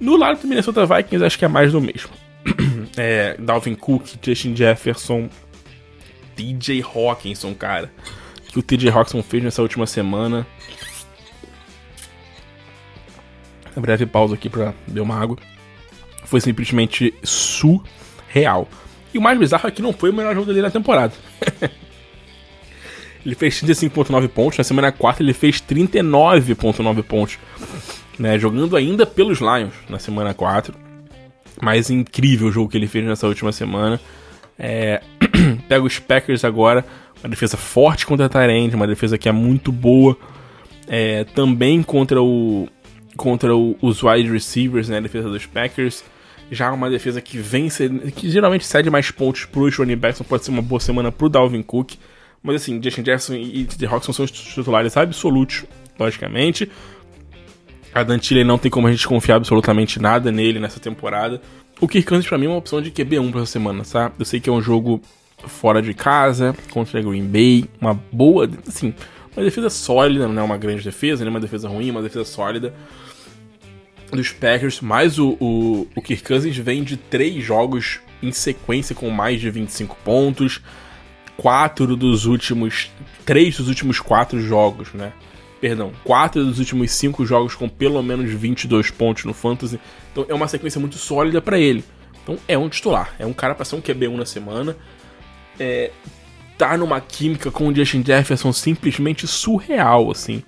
No 0.00 0.16
lado 0.16 0.40
do 0.40 0.46
Minnesota 0.46 0.86
Vikings, 0.86 1.24
acho 1.24 1.38
que 1.38 1.44
é 1.44 1.48
mais 1.48 1.72
do 1.72 1.80
mesmo 1.80 2.25
é, 2.96 3.36
Dalvin 3.38 3.74
Cook, 3.74 4.06
Justin 4.22 4.56
Jefferson, 4.56 5.28
TJ 6.34 6.82
Hawkinson, 6.82 7.54
cara. 7.54 7.90
Que 8.48 8.58
o 8.58 8.62
TJ 8.62 8.90
Hawkinson 8.90 9.22
fez 9.22 9.42
nessa 9.42 9.62
última 9.62 9.86
semana. 9.86 10.46
Uma 13.74 13.82
breve 13.82 14.06
pausa 14.06 14.34
aqui 14.34 14.48
pra 14.48 14.72
beber 14.86 15.00
uma 15.00 15.20
água. 15.20 15.36
Foi 16.24 16.40
simplesmente 16.40 17.12
surreal. 17.22 18.68
E 19.12 19.18
o 19.18 19.22
mais 19.22 19.38
bizarro 19.38 19.68
é 19.68 19.70
que 19.70 19.82
não 19.82 19.92
foi 19.92 20.10
o 20.10 20.14
melhor 20.14 20.34
jogo 20.34 20.46
dele 20.46 20.62
na 20.62 20.70
temporada. 20.70 21.12
ele 23.24 23.34
fez 23.34 23.62
35.9 23.62 24.28
pontos. 24.28 24.58
Na 24.58 24.64
semana 24.64 24.90
4 24.90 25.22
ele 25.22 25.34
fez 25.34 25.60
39.9 25.60 27.02
pontos. 27.02 27.38
Né, 28.18 28.38
jogando 28.38 28.76
ainda 28.76 29.04
pelos 29.04 29.40
Lions 29.40 29.74
na 29.90 29.98
semana 29.98 30.32
4 30.32 30.85
mais 31.62 31.90
incrível 31.90 32.50
jogo 32.52 32.68
que 32.68 32.76
ele 32.76 32.86
fez 32.86 33.04
nessa 33.04 33.26
última 33.26 33.52
semana. 33.52 34.00
É, 34.58 35.02
pega 35.68 35.84
os 35.84 35.98
Packers 35.98 36.44
agora, 36.44 36.84
uma 37.22 37.30
defesa 37.30 37.56
forte 37.56 38.06
contra 38.06 38.26
a 38.26 38.28
Tyrande, 38.28 38.76
uma 38.76 38.86
defesa 38.86 39.18
que 39.18 39.28
é 39.28 39.32
muito 39.32 39.70
boa. 39.70 40.16
É, 40.88 41.24
também 41.24 41.82
contra 41.82 42.22
o 42.22 42.68
contra 43.16 43.56
o, 43.56 43.76
os 43.80 44.02
wide 44.02 44.30
receivers, 44.30 44.88
né, 44.88 44.98
a 44.98 45.00
defesa 45.00 45.28
dos 45.28 45.46
Packers. 45.46 46.04
Já 46.50 46.70
uma 46.70 46.88
defesa 46.88 47.20
que 47.20 47.38
vence, 47.38 47.88
que 48.14 48.30
geralmente 48.30 48.64
cede 48.64 48.88
mais 48.88 49.10
pontos 49.10 49.46
para 49.46 49.60
os 49.62 49.76
running 49.76 49.96
backs, 49.96 50.20
então 50.20 50.28
pode 50.28 50.44
ser 50.44 50.52
uma 50.52 50.62
boa 50.62 50.78
semana 50.78 51.10
para 51.10 51.26
o 51.26 51.28
Dalvin 51.28 51.62
Cook. 51.62 51.94
Mas 52.40 52.56
assim, 52.56 52.80
Justin 52.80 53.04
Jefferson 53.04 53.34
e 53.34 53.64
The 53.64 53.86
Hawks 53.86 54.14
são 54.14 54.24
os 54.24 54.30
titulares 54.30 54.96
absolutos, 54.96 55.64
logicamente. 55.98 56.70
A 57.96 58.02
Dantilha 58.02 58.44
não 58.44 58.58
tem 58.58 58.70
como 58.70 58.86
a 58.86 58.90
gente 58.90 59.08
confiar 59.08 59.36
absolutamente 59.36 59.98
nada 59.98 60.30
nele 60.30 60.60
nessa 60.60 60.78
temporada. 60.78 61.40
O 61.80 61.88
Kirk 61.88 62.06
Cousins 62.06 62.28
pra 62.28 62.36
mim 62.36 62.44
é 62.44 62.48
uma 62.50 62.58
opção 62.58 62.82
de 62.82 62.90
QB1 62.90 63.30
pra 63.30 63.40
essa 63.40 63.52
semana, 63.52 63.82
tá? 63.90 64.12
Eu 64.18 64.24
sei 64.26 64.38
que 64.38 64.50
é 64.50 64.52
um 64.52 64.60
jogo 64.60 65.00
fora 65.46 65.80
de 65.80 65.94
casa, 65.94 66.54
contra 66.70 67.00
Green 67.00 67.26
Bay, 67.26 67.64
uma 67.80 67.94
boa, 68.12 68.50
assim, 68.68 68.92
uma 69.34 69.42
defesa 69.42 69.70
sólida, 69.70 70.28
não 70.28 70.42
é 70.42 70.44
uma 70.44 70.58
grande 70.58 70.84
defesa, 70.84 71.24
nem 71.24 71.30
uma 71.30 71.40
defesa 71.40 71.70
ruim, 71.70 71.90
uma 71.90 72.02
defesa 72.02 72.26
sólida 72.26 72.74
dos 74.12 74.30
Packers, 74.30 74.82
mas 74.82 75.18
o, 75.18 75.30
o, 75.40 75.88
o 75.96 76.02
Kirk 76.02 76.22
Cousins 76.22 76.56
vem 76.58 76.84
de 76.84 76.98
três 76.98 77.42
jogos 77.42 78.00
em 78.22 78.30
sequência 78.30 78.94
com 78.94 79.08
mais 79.08 79.40
de 79.40 79.50
25 79.50 79.96
pontos, 80.04 80.60
quatro 81.34 81.96
dos 81.96 82.26
últimos, 82.26 82.90
três 83.24 83.56
dos 83.56 83.68
últimos 83.68 84.00
quatro 84.00 84.38
jogos, 84.38 84.92
né? 84.92 85.14
Perdão, 85.60 85.92
quatro 86.04 86.44
dos 86.44 86.58
últimos 86.58 86.90
cinco 86.90 87.24
jogos 87.24 87.54
com 87.54 87.68
pelo 87.68 88.02
menos 88.02 88.30
22 88.30 88.90
pontos 88.90 89.24
no 89.24 89.32
Fantasy. 89.32 89.80
Então 90.12 90.26
é 90.28 90.34
uma 90.34 90.48
sequência 90.48 90.80
muito 90.80 90.96
sólida 90.96 91.40
para 91.40 91.58
ele. 91.58 91.84
Então 92.22 92.38
é 92.48 92.58
um 92.58 92.68
titular, 92.68 93.14
é 93.18 93.26
um 93.26 93.32
cara 93.32 93.54
para 93.54 93.64
ser 93.64 93.76
um 93.76 93.80
QB1 93.80 94.16
na 94.16 94.26
semana. 94.26 94.76
É, 95.58 95.90
tá 96.58 96.76
numa 96.76 97.00
química 97.00 97.50
com 97.50 97.68
o 97.68 97.74
Justin 97.74 98.02
Jefferson 98.04 98.52
simplesmente 98.52 99.26
surreal, 99.26 100.10
assim. 100.10 100.42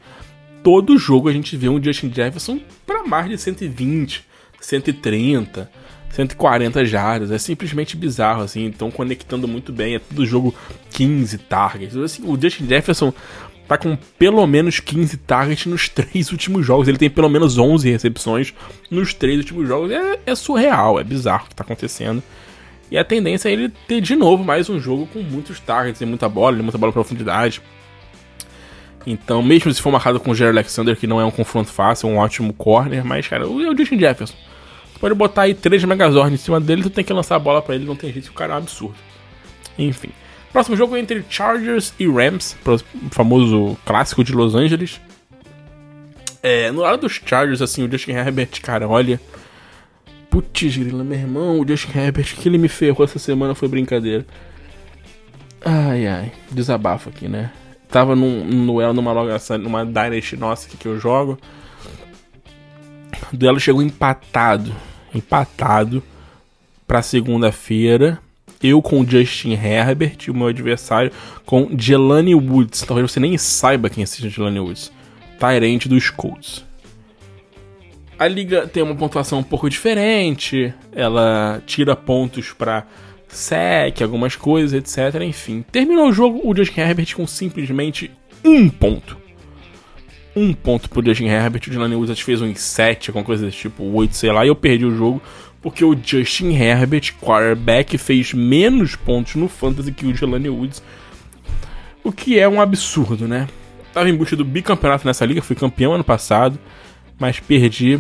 Todo 0.63 0.99
jogo 0.99 1.29
a 1.29 1.33
gente 1.33 1.57
vê 1.57 1.69
um 1.69 1.83
Justin 1.83 2.13
Jefferson 2.13 2.61
para 2.87 3.05
mais 3.05 3.29
de 3.29 3.39
120, 3.39 4.25
130, 4.61 5.71
140 6.11 6.85
jardas. 6.85 7.31
É 7.31 7.39
simplesmente 7.39 7.97
bizarro, 7.97 8.43
assim. 8.43 8.65
Então 8.65 8.91
conectando 8.91 9.47
muito 9.47 9.73
bem. 9.73 9.95
É 9.95 9.99
todo 9.99 10.27
jogo 10.27 10.55
15 10.91 11.39
targets. 11.39 11.97
Assim, 11.97 12.23
o 12.27 12.41
Justin 12.41 12.67
Jefferson 12.67 13.13
tá 13.69 13.77
com 13.77 13.97
pelo 14.19 14.45
menos 14.47 14.81
15 14.81 15.19
targets 15.19 15.67
nos 15.67 15.87
três 15.91 16.33
últimos 16.33 16.65
jogos. 16.65 16.89
Ele 16.89 16.99
tem 16.99 17.11
pelo 17.11 17.29
menos 17.29 17.59
11 17.59 17.91
recepções 17.91 18.55
nos 18.91 19.13
três 19.13 19.39
últimos 19.39 19.69
jogos. 19.69 19.91
É, 19.91 20.19
é 20.27 20.35
surreal, 20.35 20.99
é 20.99 21.05
bizarro 21.05 21.45
o 21.45 21.49
que 21.51 21.55
tá 21.55 21.63
acontecendo. 21.63 22.23
E 22.91 22.97
a 22.97 23.05
tendência 23.05 23.51
é 23.51 23.53
ele 23.53 23.69
ter 23.87 24.01
de 24.01 24.17
novo 24.17 24.43
mais 24.43 24.71
um 24.71 24.81
jogo 24.81 25.07
com 25.13 25.21
muitos 25.21 25.61
targets 25.61 26.01
e 26.01 26.07
muita 26.07 26.27
bola, 26.29 26.57
muita 26.57 26.79
bola 26.79 26.91
profundidade. 26.91 27.61
Então, 29.07 29.43
mesmo 29.43 29.73
se 29.73 29.81
for 29.81 29.93
marcado 29.93 30.19
com 30.19 30.31
o 30.31 30.35
Jerry 30.35 30.51
Alexander, 30.51 30.97
que 30.97 31.07
não 31.07 31.21
é 31.21 31.25
um 31.25 31.31
confronto 31.31 31.71
fácil, 31.71 32.09
é 32.09 32.13
um 32.13 32.17
ótimo 32.17 32.53
corner, 32.53 33.05
mas, 33.05 33.29
cara, 33.29 33.47
o, 33.47 33.57
o 33.57 33.77
Justin 33.77 33.99
Jefferson. 33.99 34.35
Você 34.93 34.99
pode 34.99 35.15
botar 35.15 35.43
aí 35.43 35.55
três 35.55 35.85
Megazord 35.85 36.35
em 36.35 36.37
cima 36.37 36.61
dele, 36.61 36.83
tu 36.83 36.91
tem 36.91 37.05
que 37.05 37.13
lançar 37.13 37.37
a 37.37 37.39
bola 37.39 37.63
para 37.63 37.75
ele, 37.75 37.85
não 37.85 37.95
tem 37.95 38.13
jeito, 38.13 38.29
o 38.29 38.33
cara 38.33 38.55
é 38.55 38.57
um 38.57 38.59
absurdo. 38.59 38.97
Enfim. 39.79 40.11
Próximo 40.53 40.77
jogo 40.77 40.97
é 40.97 41.01
entre 41.01 41.25
Chargers 41.29 41.93
e 41.99 42.07
Rams, 42.09 42.57
famoso 43.11 43.77
clássico 43.85 44.25
de 44.25 44.33
Los 44.33 44.55
Angeles. 44.55 45.01
É, 46.43 46.71
no 46.71 46.81
lado 46.81 47.01
dos 47.01 47.21
Chargers, 47.25 47.61
assim, 47.61 47.87
o 47.87 47.91
Justin 47.91 48.13
Herbert, 48.13 48.61
cara, 48.63 48.89
olha. 48.89 49.21
Putz, 50.31 50.77
grila, 50.77 51.05
meu 51.05 51.19
irmão, 51.19 51.61
o 51.61 51.67
Justin 51.67 51.99
Herbert, 51.99 52.37
que 52.37 52.49
ele 52.49 52.59
me 52.59 52.69
ferrou 52.69 53.05
essa 53.05 53.19
semana 53.19 53.55
foi 53.55 53.69
brincadeira. 53.69 54.27
Ai, 55.65 56.07
ai, 56.07 56.33
desabafo 56.51 57.09
aqui, 57.09 57.29
né? 57.29 57.51
Tava 57.89 58.15
num, 58.15 58.67
duelo 58.67 58.93
numa 58.93 59.15
numa 59.59 59.85
Dynasty 59.85 60.37
nossa 60.37 60.69
que 60.69 60.87
eu 60.87 61.01
jogo. 61.01 61.39
O 63.33 63.37
duelo 63.37 63.59
chegou 63.59 63.83
empatado. 63.83 64.75
Empatado 65.15 66.03
pra 66.87 67.03
segunda-feira. 67.03 68.21
Eu 68.63 68.83
com 68.83 69.07
Justin 69.07 69.53
Herbert 69.53 70.17
e 70.27 70.31
o 70.31 70.35
meu 70.35 70.49
adversário 70.49 71.13
com 71.47 71.71
Jelani 71.79 72.35
Woods. 72.35 72.83
Talvez 72.83 73.11
você 73.11 73.21
nem 73.21 73.39
saiba 73.39 73.89
quem 73.89 74.05
seja 74.05 74.29
Jelani 74.29 74.61
Woods. 74.61 74.93
Tyrant 75.39 75.87
dos 75.87 76.11
Colts. 76.11 76.65
A 78.19 78.27
liga 78.27 78.67
tem 78.67 78.83
uma 78.83 78.97
pontuação 78.97 79.39
um 79.39 79.45
pouco 79.45 79.71
diferente. 79.71 80.75
Ela 80.93 81.63
tira 81.65 81.95
pontos 81.95 82.53
para 82.53 82.85
sec, 83.29 84.03
algumas 84.03 84.35
coisas, 84.35 84.73
etc. 84.73 85.23
Enfim, 85.23 85.65
terminou 85.71 86.09
o 86.09 86.13
jogo 86.13 86.41
o 86.43 86.57
Justin 86.57 86.81
Herbert 86.81 87.15
com 87.15 87.27
simplesmente 87.27 88.11
um 88.45 88.69
ponto. 88.69 89.17
Um 90.35 90.53
ponto 90.53 90.91
pro 90.91 91.05
Justin 91.05 91.27
Herbert. 91.27 91.63
O 91.69 91.73
Jelani 91.73 91.95
Woods 91.95 92.21
fez 92.21 92.43
um 92.43 92.53
7, 92.53 93.11
alguma 93.11 93.25
coisa 93.25 93.47
desse 93.47 93.59
tipo, 93.59 93.85
8, 93.85 94.17
sei 94.17 94.33
lá. 94.33 94.45
E 94.45 94.49
eu 94.49 94.57
perdi 94.57 94.85
o 94.85 94.97
jogo 94.97 95.23
porque 95.61 95.85
o 95.85 95.97
Justin 96.01 96.53
Herbert, 96.55 97.15
quarterback, 97.21 97.97
fez 97.99 98.33
menos 98.33 98.97
pontos 98.97 99.35
no 99.35 99.49
Fantasy 99.49 99.93
que 99.93 100.07
o 100.07 100.15
Jelani 100.15 100.49
Woods. 100.49 100.83
O 102.05 102.13
que 102.13 102.39
é 102.39 102.49
um 102.49 102.61
absurdo, 102.61 103.27
né? 103.27 103.49
Tava 103.93 104.09
em 104.09 104.17
busca 104.17 104.37
do 104.37 104.45
bicampeonato 104.45 105.07
nessa 105.07 105.25
liga, 105.25 105.43
fui 105.43 105.57
campeão 105.57 105.93
ano 105.93 106.05
passado 106.05 106.59
mas 107.19 107.41
perdi 107.41 107.99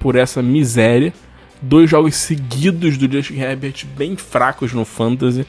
por 0.00 0.16
essa 0.16 0.42
miséria. 0.42 1.12
Dois 1.60 1.88
jogos 1.88 2.16
seguidos 2.16 2.98
do 2.98 3.10
Justin 3.10 3.38
Herbert 3.38 3.86
bem 3.96 4.16
fracos 4.16 4.72
no 4.72 4.84
fantasy, 4.84 5.46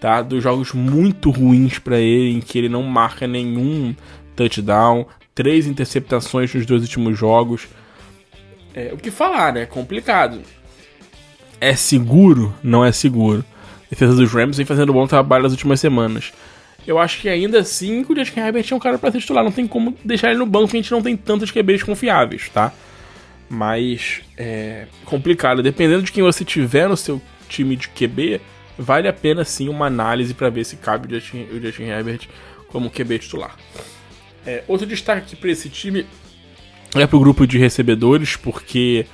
tá? 0.00 0.20
Dois 0.20 0.42
jogos 0.42 0.72
muito 0.72 1.30
ruins 1.30 1.78
para 1.78 1.98
ele, 1.98 2.36
em 2.36 2.40
que 2.40 2.58
ele 2.58 2.68
não 2.68 2.82
marca 2.82 3.26
nenhum 3.26 3.94
touchdown, 4.36 5.06
três 5.34 5.66
interceptações 5.66 6.52
nos 6.54 6.66
dois 6.66 6.82
últimos 6.82 7.18
jogos. 7.18 7.66
É, 8.74 8.92
o 8.92 8.96
que 8.96 9.10
falar, 9.10 9.52
né? 9.52 9.64
Complicado. 9.66 10.40
É 11.62 11.76
seguro? 11.76 12.54
Não 12.62 12.84
é 12.84 12.90
seguro. 12.92 13.44
A 13.86 13.90
defesa 13.90 14.14
dos 14.14 14.32
Rams 14.32 14.56
vem 14.56 14.66
fazendo 14.66 14.92
bom 14.92 15.06
trabalho 15.06 15.44
nas 15.44 15.52
últimas 15.52 15.80
semanas 15.80 16.32
eu 16.86 16.98
acho 16.98 17.20
que 17.20 17.28
ainda 17.28 17.60
assim 17.60 18.04
o 18.08 18.16
Justin 18.16 18.40
Herbert 18.40 18.66
é 18.70 18.74
um 18.74 18.78
cara 18.78 18.98
para 18.98 19.12
titular. 19.12 19.44
Não 19.44 19.52
tem 19.52 19.66
como 19.66 19.96
deixar 20.04 20.30
ele 20.30 20.38
no 20.38 20.46
banco, 20.46 20.72
a 20.72 20.76
gente 20.76 20.90
não 20.90 21.02
tem 21.02 21.16
tantos 21.16 21.50
QBs 21.50 21.82
confiáveis, 21.82 22.48
tá? 22.48 22.72
Mas 23.48 24.22
é 24.36 24.86
complicado. 25.04 25.62
Dependendo 25.62 26.02
de 26.02 26.12
quem 26.12 26.22
você 26.22 26.44
tiver 26.44 26.88
no 26.88 26.96
seu 26.96 27.20
time 27.48 27.76
de 27.76 27.88
QB, 27.88 28.40
vale 28.78 29.06
a 29.06 29.12
pena 29.12 29.44
sim 29.44 29.68
uma 29.68 29.86
análise 29.86 30.34
para 30.34 30.50
ver 30.50 30.64
se 30.64 30.76
cabe 30.76 31.06
o 31.06 31.20
Justin, 31.20 31.46
o 31.52 31.60
Justin 31.60 31.84
Herbert 31.84 32.28
como 32.68 32.90
QB 32.90 33.18
titular. 33.18 33.56
É, 34.44 34.64
outro 34.66 34.86
destaque 34.86 35.36
para 35.36 35.50
esse 35.50 35.68
time 35.68 36.06
é 36.94 37.06
pro 37.06 37.20
grupo 37.20 37.46
de 37.46 37.58
recebedores, 37.58 38.34
porque 38.34 39.06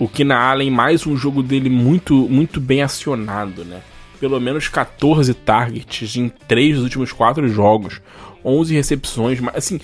o 0.00 0.08
Kina 0.08 0.36
Allen, 0.36 0.70
mais 0.70 1.06
um 1.06 1.16
jogo 1.16 1.42
dele 1.42 1.70
muito, 1.70 2.28
muito 2.28 2.60
bem 2.60 2.82
acionado, 2.82 3.64
né? 3.64 3.82
pelo 4.20 4.38
menos 4.38 4.68
14 4.68 5.32
targets 5.32 6.14
em 6.16 6.28
3 6.28 6.76
dos 6.76 6.84
últimos 6.84 7.10
4 7.10 7.48
jogos, 7.48 8.02
11 8.44 8.74
recepções, 8.74 9.40
mas 9.40 9.56
assim, 9.56 9.80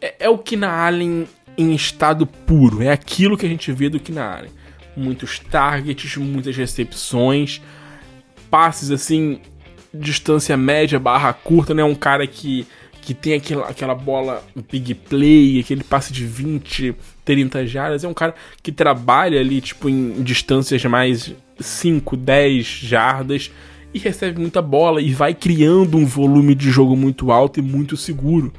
é, 0.00 0.14
é 0.20 0.28
o 0.28 0.36
Kina 0.36 0.68
Allen 0.68 1.26
em 1.56 1.74
estado 1.74 2.26
puro, 2.26 2.82
é 2.82 2.90
aquilo 2.90 3.36
que 3.36 3.46
a 3.46 3.48
gente 3.48 3.72
vê 3.72 3.88
do 3.88 3.98
Kina 3.98 4.36
Allen. 4.36 4.50
Muitos 4.94 5.38
targets, 5.38 6.16
muitas 6.18 6.54
recepções, 6.54 7.62
passes 8.50 8.90
assim, 8.90 9.40
distância 9.92 10.54
média 10.56 10.98
barra 10.98 11.32
curta, 11.32 11.72
não 11.72 11.82
é 11.82 11.86
um 11.86 11.94
cara 11.94 12.26
que 12.26 12.66
que 13.02 13.12
tem 13.14 13.34
aquela, 13.34 13.68
aquela 13.68 13.96
bola 13.96 14.44
big 14.70 14.94
play, 14.94 15.58
aquele 15.58 15.82
passe 15.82 16.12
de 16.12 16.24
20, 16.24 16.94
30 17.24 17.66
jardas. 17.66 18.04
É 18.04 18.08
um 18.08 18.14
cara 18.14 18.34
que 18.62 18.72
trabalha 18.72 19.40
ali, 19.40 19.60
tipo, 19.60 19.88
em 19.88 20.22
distâncias 20.22 20.84
mais 20.84 21.34
5, 21.58 22.16
10 22.16 22.66
jardas 22.66 23.50
e 23.94 23.98
recebe 23.98 24.40
muita 24.40 24.62
bola 24.62 25.00
e 25.00 25.12
vai 25.12 25.34
criando 25.34 25.98
um 25.98 26.06
volume 26.06 26.54
de 26.54 26.70
jogo 26.70 26.96
muito 26.96 27.30
alto 27.30 27.60
e 27.60 27.62
muito 27.62 27.96
seguro. 27.96 28.52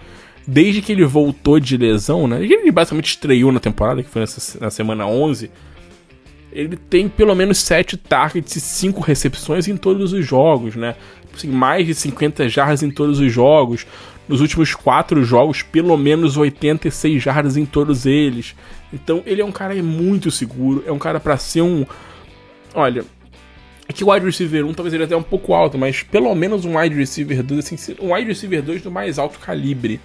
Desde 0.45 0.81
que 0.81 0.91
ele 0.91 1.05
voltou 1.05 1.59
de 1.59 1.77
lesão, 1.77 2.27
né? 2.27 2.43
Ele 2.43 2.71
basicamente 2.71 3.07
estreou 3.07 3.51
na 3.51 3.59
temporada, 3.59 4.03
que 4.03 4.09
foi 4.09 4.21
nessa, 4.21 4.59
na 4.59 4.69
semana 4.69 5.07
11. 5.07 5.49
Ele 6.51 6.75
tem 6.75 7.07
pelo 7.09 7.33
menos 7.33 7.57
7 7.59 7.97
targets 7.97 8.55
e 8.55 8.59
5 8.59 9.01
recepções 9.01 9.67
em 9.67 9.77
todos 9.77 10.13
os 10.13 10.25
jogos, 10.25 10.75
né? 10.75 10.95
Assim, 11.33 11.47
mais 11.47 11.87
de 11.87 11.95
50 11.95 12.47
jardas 12.47 12.83
em 12.83 12.91
todos 12.91 13.19
os 13.19 13.31
jogos 13.31 13.87
nos 14.27 14.41
últimos 14.41 14.73
quatro 14.73 15.23
jogos, 15.23 15.61
pelo 15.61 15.97
menos 15.97 16.37
86 16.37 17.21
jardas 17.21 17.57
em 17.57 17.65
todos 17.65 18.05
eles. 18.05 18.55
Então 18.91 19.23
ele 19.25 19.41
é 19.41 19.45
um 19.45 19.51
cara 19.51 19.73
muito 19.81 20.31
seguro, 20.31 20.83
é 20.85 20.91
um 20.91 20.99
cara 20.99 21.19
para 21.19 21.37
ser 21.37 21.61
um. 21.61 21.85
Olha, 22.73 23.03
é 23.87 23.93
que 23.93 24.03
o 24.03 24.11
wide 24.11 24.25
receiver 24.25 24.65
1 24.65 24.73
talvez 24.73 24.93
ele 24.93 25.03
até 25.03 25.15
um 25.15 25.23
pouco 25.23 25.53
alto, 25.53 25.77
mas 25.77 26.03
pelo 26.03 26.33
menos 26.35 26.63
um 26.65 26.77
wide 26.77 26.95
receiver 26.95 27.43
2, 27.43 27.59
assim, 27.59 27.95
um 27.99 28.13
wide 28.13 28.27
receiver 28.27 28.61
2 28.61 28.81
do 28.81 28.91
mais 28.91 29.19
alto 29.19 29.39
calibre. 29.39 29.99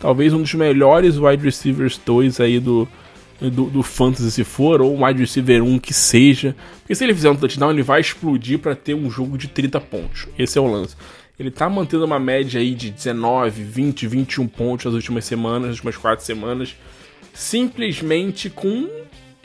Talvez 0.00 0.32
um 0.32 0.40
dos 0.40 0.54
melhores 0.54 1.18
wide 1.18 1.44
receivers 1.44 2.00
2 2.04 2.40
aí 2.40 2.58
do, 2.58 2.88
do, 3.38 3.66
do, 3.66 3.82
Fantasy 3.82 4.30
se 4.30 4.44
for, 4.44 4.80
ou 4.80 4.96
um 4.96 5.04
wide 5.04 5.20
receiver 5.20 5.62
1 5.62 5.78
que 5.78 5.92
seja. 5.92 6.56
Porque 6.80 6.94
se 6.94 7.04
ele 7.04 7.14
fizer 7.14 7.30
um 7.30 7.36
touchdown, 7.36 7.70
ele 7.70 7.82
vai 7.82 8.00
explodir 8.00 8.58
para 8.58 8.74
ter 8.74 8.94
um 8.94 9.10
jogo 9.10 9.36
de 9.36 9.48
30 9.48 9.78
pontos. 9.82 10.26
Esse 10.38 10.58
é 10.58 10.60
o 10.60 10.66
lance. 10.66 10.96
Ele 11.40 11.50
tá 11.50 11.70
mantendo 11.70 12.04
uma 12.04 12.18
média 12.18 12.60
aí 12.60 12.74
de 12.74 12.90
19, 12.90 13.62
20, 13.62 14.06
21 14.06 14.46
pontos 14.46 14.84
nas 14.84 14.94
últimas 14.94 15.24
semanas, 15.24 15.68
nas 15.68 15.76
últimas 15.76 15.96
4 15.96 16.22
semanas, 16.22 16.76
simplesmente 17.32 18.50
com 18.50 18.86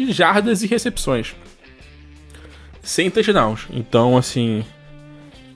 jardas 0.10 0.62
e 0.62 0.68
recepções. 0.68 1.34
Sem 2.84 3.10
touchdowns. 3.10 3.68
Então, 3.72 4.18
assim, 4.18 4.66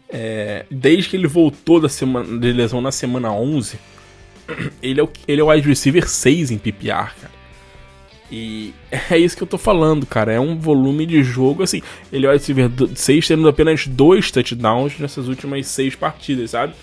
é, 0.07 0.65
desde 0.71 1.09
que 1.09 1.17
ele 1.17 1.27
voltou 1.27 1.77
da 1.77 1.89
semana, 1.89 2.39
de 2.39 2.53
lesão 2.53 2.79
na 2.79 2.93
semana 2.93 3.33
11, 3.33 3.77
ele 4.81 5.01
é 5.01 5.03
o, 5.03 5.09
ele 5.27 5.41
é 5.41 5.43
o 5.43 5.51
wide 5.51 5.67
receiver 5.67 6.07
6 6.07 6.51
em 6.51 6.57
PPR, 6.57 7.13
cara. 7.19 7.38
E 8.31 8.73
é 9.09 9.17
isso 9.17 9.35
que 9.35 9.43
eu 9.43 9.47
tô 9.47 9.57
falando, 9.57 10.05
cara. 10.05 10.33
É 10.33 10.39
um 10.39 10.57
volume 10.57 11.05
de 11.05 11.23
jogo, 11.23 11.63
assim. 11.63 11.81
Ele 12.11 12.27
vai 12.27 12.39
se 12.39 12.53
ver 12.53 12.69
6 12.95 13.27
tendo 13.27 13.47
apenas 13.47 13.87
dois 13.87 14.31
touchdowns 14.31 14.99
nessas 14.99 15.27
últimas 15.27 15.67
seis 15.67 15.95
partidas, 15.95 16.51
sabe? 16.51 16.73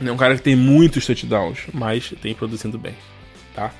É 0.00 0.10
um 0.10 0.16
cara 0.16 0.34
que 0.34 0.42
tem 0.42 0.56
muitos 0.56 1.06
touchdowns, 1.06 1.60
mas 1.72 2.12
tem 2.20 2.34
produzindo 2.34 2.76
bem, 2.76 2.94
tá? 3.54 3.72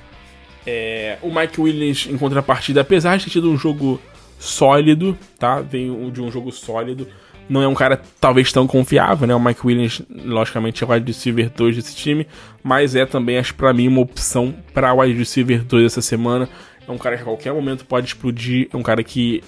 É, 0.65 1.17
o 1.21 1.33
Mike 1.33 1.59
Williams, 1.59 2.07
em 2.09 2.17
contrapartida, 2.17 2.79
apesar 2.79 3.17
de 3.17 3.25
ter 3.25 3.31
tido 3.31 3.51
um 3.51 3.57
jogo 3.57 3.99
sólido, 4.39 5.17
tá? 5.37 5.59
Vem 5.59 6.11
de 6.11 6.21
um 6.21 6.31
jogo 6.31 6.51
sólido. 6.51 7.07
Não 7.49 7.61
é 7.61 7.67
um 7.67 7.73
cara 7.73 8.01
talvez 8.19 8.51
tão 8.51 8.65
confiável, 8.65 9.27
né? 9.27 9.35
O 9.35 9.39
Mike 9.39 9.65
Williams, 9.65 10.01
logicamente, 10.09 10.83
é 10.83 10.87
o 10.87 10.91
wide 10.91 11.05
receiver 11.05 11.49
2 11.49 11.75
desse 11.75 11.95
time, 11.95 12.25
mas 12.63 12.95
é 12.95 13.05
também, 13.05 13.37
acho 13.37 13.53
para 13.55 13.73
mim, 13.73 13.87
uma 13.87 14.01
opção 14.01 14.53
para 14.73 14.93
wide 14.93 15.17
receiver 15.17 15.63
2 15.63 15.85
essa 15.85 16.01
semana. 16.01 16.47
É 16.87 16.91
um 16.91 16.97
cara 16.97 17.15
que 17.15 17.21
a 17.21 17.25
qualquer 17.25 17.53
momento 17.53 17.85
pode 17.85 18.07
explodir, 18.07 18.67
é 18.73 18.77
um 18.77 18.83
cara 18.83 19.03
que 19.03 19.43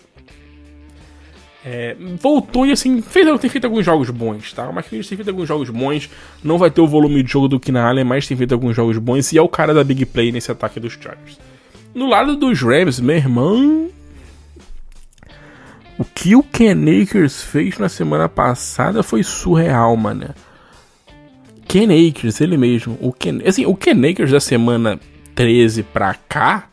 é, 1.66 1.96
voltou 2.22 2.64
e 2.68 2.72
assim, 2.72 3.02
fez, 3.02 3.26
tem 3.40 3.50
feito 3.50 3.66
alguns 3.66 3.84
jogos 3.84 4.12
bons, 4.12 4.54
tá? 4.54 4.70
Williams 4.70 5.10
tem 5.10 5.18
feito 5.18 5.30
alguns 5.30 5.48
jogos 5.48 5.70
bons, 5.72 6.08
não 6.44 6.60
vai 6.60 6.70
ter 6.70 6.80
o 6.80 6.86
volume 6.86 7.24
de 7.24 7.32
jogo 7.32 7.48
do 7.48 7.60
Kina 7.60 7.82
Allen, 7.82 8.04
mas 8.04 8.28
tem 8.28 8.38
feito 8.38 8.54
alguns 8.54 8.76
jogos 8.76 9.00
bons 9.00 9.34
e 9.34 9.38
é 9.40 9.42
o 9.42 9.50
cara 9.50 9.74
da 9.74 9.84
big 9.84 10.06
play 10.06 10.32
nesse 10.32 10.52
ataque 10.52 10.80
dos 10.80 10.94
Chargers. 10.94 11.40
No 11.96 12.08
lado 12.08 12.36
dos 12.36 12.62
Rams, 12.62 13.00
meu 13.00 13.16
irmão, 13.16 13.90
o 15.98 16.04
que 16.04 16.36
o 16.36 16.44
Ken 16.44 16.76
Akers 17.02 17.42
fez 17.42 17.78
na 17.78 17.88
semana 17.88 18.28
passada 18.28 19.02
foi 19.02 19.24
surreal, 19.24 19.96
mano. 19.96 20.34
Ken 21.68 21.86
Akers, 21.86 22.42
ele 22.42 22.58
mesmo. 22.58 22.98
O 23.02 23.14
Ken, 23.14 23.40
assim, 23.46 23.66
o 23.66 23.76
Ken 23.76 23.96
da 24.30 24.40
semana 24.40 25.00
13 25.34 25.84
pra 25.84 26.14
cá 26.14 26.70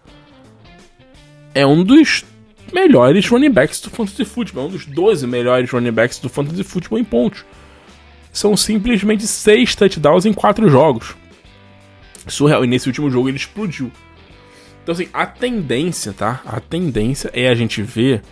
é 1.54 1.66
um 1.66 1.84
dos 1.84 2.24
melhores 2.72 3.28
running 3.28 3.50
backs 3.50 3.80
do 3.80 3.90
Fantasy 3.90 4.24
Football. 4.24 4.64
É 4.64 4.66
um 4.68 4.70
dos 4.70 4.86
12 4.86 5.26
melhores 5.26 5.70
running 5.70 5.92
backs 5.92 6.18
do 6.18 6.28
Fantasy 6.28 6.64
Football 6.64 6.98
em 6.98 7.04
pontos. 7.04 7.44
São 8.32 8.56
simplesmente 8.56 9.26
6 9.26 9.74
touchdowns 9.76 10.24
em 10.24 10.32
4 10.32 10.68
jogos. 10.68 11.14
Surreal. 12.26 12.64
E 12.64 12.66
nesse 12.66 12.88
último 12.88 13.10
jogo 13.10 13.28
ele 13.28 13.36
explodiu. 13.36 13.90
Então, 14.82 14.92
assim, 14.92 15.08
a 15.12 15.26
tendência, 15.26 16.12
tá? 16.12 16.40
A 16.44 16.58
tendência 16.58 17.30
é 17.32 17.48
a 17.48 17.54
gente 17.54 17.82
ver 17.82 18.22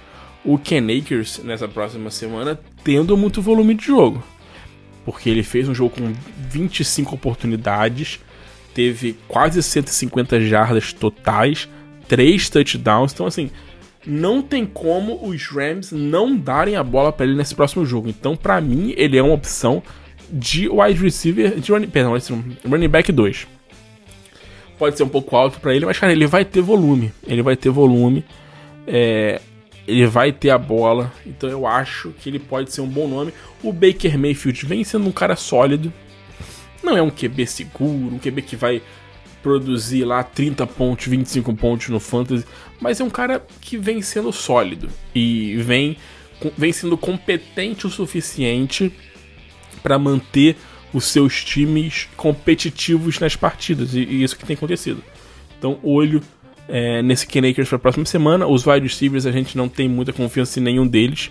o 0.44 0.58
Ken 0.58 0.86
Akers 0.98 1.40
nessa 1.44 1.68
próxima 1.68 2.10
semana 2.10 2.58
tendo 2.82 3.16
muito 3.16 3.42
volume 3.42 3.74
de 3.74 3.86
jogo. 3.86 4.22
Porque 5.04 5.28
ele 5.28 5.42
fez 5.42 5.68
um 5.68 5.74
jogo 5.74 5.96
com 5.96 6.12
25 6.48 7.14
oportunidades, 7.14 8.20
teve 8.74 9.16
quase 9.26 9.62
150 9.62 10.40
jardas 10.40 10.92
totais, 10.92 11.68
3 12.08 12.48
touchdowns. 12.48 13.12
Então, 13.12 13.26
assim, 13.26 13.50
não 14.06 14.42
tem 14.42 14.64
como 14.64 15.26
os 15.26 15.46
Rams 15.46 15.92
não 15.92 16.36
darem 16.36 16.76
a 16.76 16.82
bola 16.82 17.12
para 17.12 17.26
ele 17.26 17.36
nesse 17.36 17.54
próximo 17.54 17.84
jogo. 17.84 18.08
Então, 18.08 18.36
para 18.36 18.60
mim, 18.60 18.94
ele 18.96 19.18
é 19.18 19.22
uma 19.22 19.34
opção 19.34 19.82
de 20.32 20.68
wide 20.68 21.02
receiver, 21.02 21.58
de 21.58 21.72
running, 21.72 21.88
perdão, 21.88 22.16
running 22.68 22.88
back 22.88 23.10
2. 23.10 23.46
Pode 24.78 24.96
ser 24.96 25.02
um 25.02 25.08
pouco 25.08 25.36
alto 25.36 25.60
para 25.60 25.74
ele, 25.74 25.84
mas 25.84 25.98
cara, 25.98 26.12
ele 26.12 26.26
vai 26.26 26.44
ter 26.44 26.62
volume. 26.62 27.12
Ele 27.26 27.42
vai 27.42 27.56
ter 27.56 27.68
volume. 27.68 28.24
É, 28.86 29.40
ele 29.90 30.06
vai 30.06 30.32
ter 30.32 30.50
a 30.50 30.58
bola. 30.58 31.12
Então 31.26 31.48
eu 31.48 31.66
acho 31.66 32.10
que 32.20 32.28
ele 32.28 32.38
pode 32.38 32.72
ser 32.72 32.80
um 32.80 32.88
bom 32.88 33.08
nome. 33.08 33.32
O 33.62 33.72
Baker 33.72 34.18
Mayfield 34.18 34.66
vem 34.66 34.84
sendo 34.84 35.08
um 35.08 35.12
cara 35.12 35.36
sólido. 35.36 35.92
Não 36.82 36.96
é 36.96 37.02
um 37.02 37.10
QB 37.10 37.46
seguro, 37.46 38.14
um 38.14 38.18
QB 38.18 38.42
que 38.42 38.56
vai 38.56 38.80
produzir 39.42 40.04
lá 40.04 40.22
30 40.22 40.66
pontos, 40.66 41.06
25 41.06 41.54
pontos 41.54 41.88
no 41.88 42.00
fantasy, 42.00 42.44
mas 42.80 43.00
é 43.00 43.04
um 43.04 43.10
cara 43.10 43.44
que 43.60 43.76
vem 43.76 44.02
sendo 44.02 44.32
sólido 44.32 44.88
e 45.14 45.56
vem, 45.56 45.96
vem 46.56 46.72
sendo 46.72 46.96
competente 46.96 47.86
o 47.86 47.90
suficiente 47.90 48.92
para 49.82 49.98
manter 49.98 50.56
os 50.92 51.04
seus 51.04 51.44
times 51.44 52.08
competitivos 52.16 53.18
nas 53.18 53.36
partidas, 53.36 53.94
e, 53.94 54.00
e 54.00 54.22
isso 54.22 54.36
que 54.36 54.44
tem 54.44 54.56
acontecido. 54.56 55.02
Então, 55.58 55.78
olho 55.82 56.22
é, 56.70 57.02
nesse 57.02 57.26
Ken 57.26 57.48
Akers 57.48 57.68
para 57.68 57.76
a 57.76 57.80
próxima 57.80 58.04
semana. 58.04 58.46
Os 58.46 58.66
wide 58.66 58.86
receivers 58.86 59.26
a 59.26 59.32
gente 59.32 59.56
não 59.56 59.68
tem 59.68 59.88
muita 59.88 60.12
confiança 60.12 60.60
em 60.60 60.62
nenhum 60.62 60.86
deles, 60.86 61.30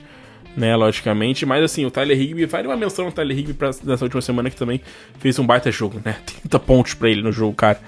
né, 0.55 0.75
logicamente. 0.75 1.45
Mas 1.45 1.63
assim, 1.63 1.85
o 1.85 1.91
Tyler 1.91 2.19
Higby, 2.19 2.45
vale 2.45 2.67
uma 2.67 2.77
menção 2.77 3.05
ao 3.05 3.11
Tyler 3.11 3.37
Higby 3.37 3.53
pra, 3.53 3.71
nessa 3.83 4.05
última 4.05 4.21
semana 4.21 4.49
que 4.49 4.55
também 4.55 4.81
fez 5.19 5.39
um 5.39 5.45
baita 5.45 5.71
jogo, 5.71 6.01
né? 6.03 6.17
30 6.41 6.59
pontos 6.59 6.93
para 6.93 7.09
ele 7.09 7.21
no 7.21 7.31
jogo, 7.31 7.53
cara. 7.53 7.79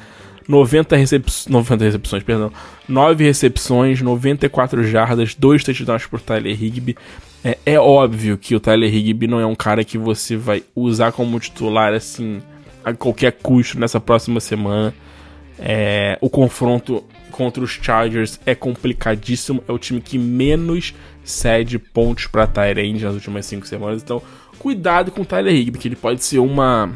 90, 0.48 0.96
recep 0.96 1.26
90 1.48 1.84
recepções, 1.84 2.24
perdão. 2.24 2.52
9 2.88 3.24
recepções, 3.24 4.02
94 4.02 4.84
jardas, 4.84 5.36
2 5.36 5.64
touchdowns 5.64 6.06
por 6.08 6.20
Tyler 6.20 6.62
Higby. 6.62 6.98
É, 7.44 7.58
é, 7.66 7.80
óbvio 7.80 8.38
que 8.38 8.56
o 8.56 8.60
Tyler 8.60 8.94
Higby 8.94 9.28
não 9.28 9.40
é 9.40 9.46
um 9.46 9.56
cara 9.56 9.84
que 9.84 9.98
você 9.98 10.36
vai 10.36 10.64
usar 10.76 11.12
como 11.12 11.40
titular 11.40 11.94
assim 11.94 12.42
a 12.84 12.94
qualquer 12.94 13.32
custo 13.32 13.80
nessa 13.80 14.00
próxima 14.00 14.40
semana. 14.40 14.94
É, 15.58 16.18
o 16.22 16.30
confronto 16.30 17.04
contra 17.32 17.64
os 17.64 17.72
Chargers 17.72 18.40
é 18.46 18.54
complicadíssimo. 18.54 19.64
É 19.68 19.72
o 19.72 19.80
time 19.80 20.02
que 20.02 20.18
menos 20.18 20.94
cede 21.24 21.80
pontos 21.80 22.28
para 22.28 22.46
Tyrande 22.46 23.04
nas 23.04 23.14
últimas 23.14 23.46
5 23.46 23.68
semanas. 23.68 24.04
Então, 24.04 24.22
cuidado 24.60 25.12
com 25.12 25.22
o 25.22 25.26
Tyler 25.26 25.56
Higby, 25.56 25.80
que 25.80 25.88
ele 25.88 25.96
pode 25.96 26.24
ser 26.24 26.40
uma. 26.40 26.92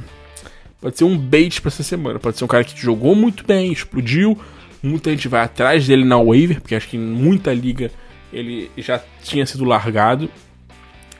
Pode 0.79 0.97
ser 0.97 1.05
um 1.05 1.17
bait 1.17 1.61
para 1.61 1.69
essa 1.69 1.83
semana. 1.83 2.19
Pode 2.19 2.37
ser 2.37 2.43
um 2.43 2.47
cara 2.47 2.63
que 2.63 2.79
jogou 2.79 3.15
muito 3.15 3.43
bem, 3.45 3.71
explodiu. 3.71 4.37
Muita 4.83 5.09
gente 5.09 5.27
vai 5.27 5.41
atrás 5.41 5.87
dele 5.87 6.05
na 6.05 6.17
waiver, 6.17 6.61
porque 6.61 6.75
acho 6.75 6.89
que 6.89 6.97
em 6.97 6.99
muita 6.99 7.51
liga 7.53 7.89
ele 8.31 8.69
já 8.77 9.01
tinha 9.23 9.45
sido 9.45 9.63
largado. 9.63 10.29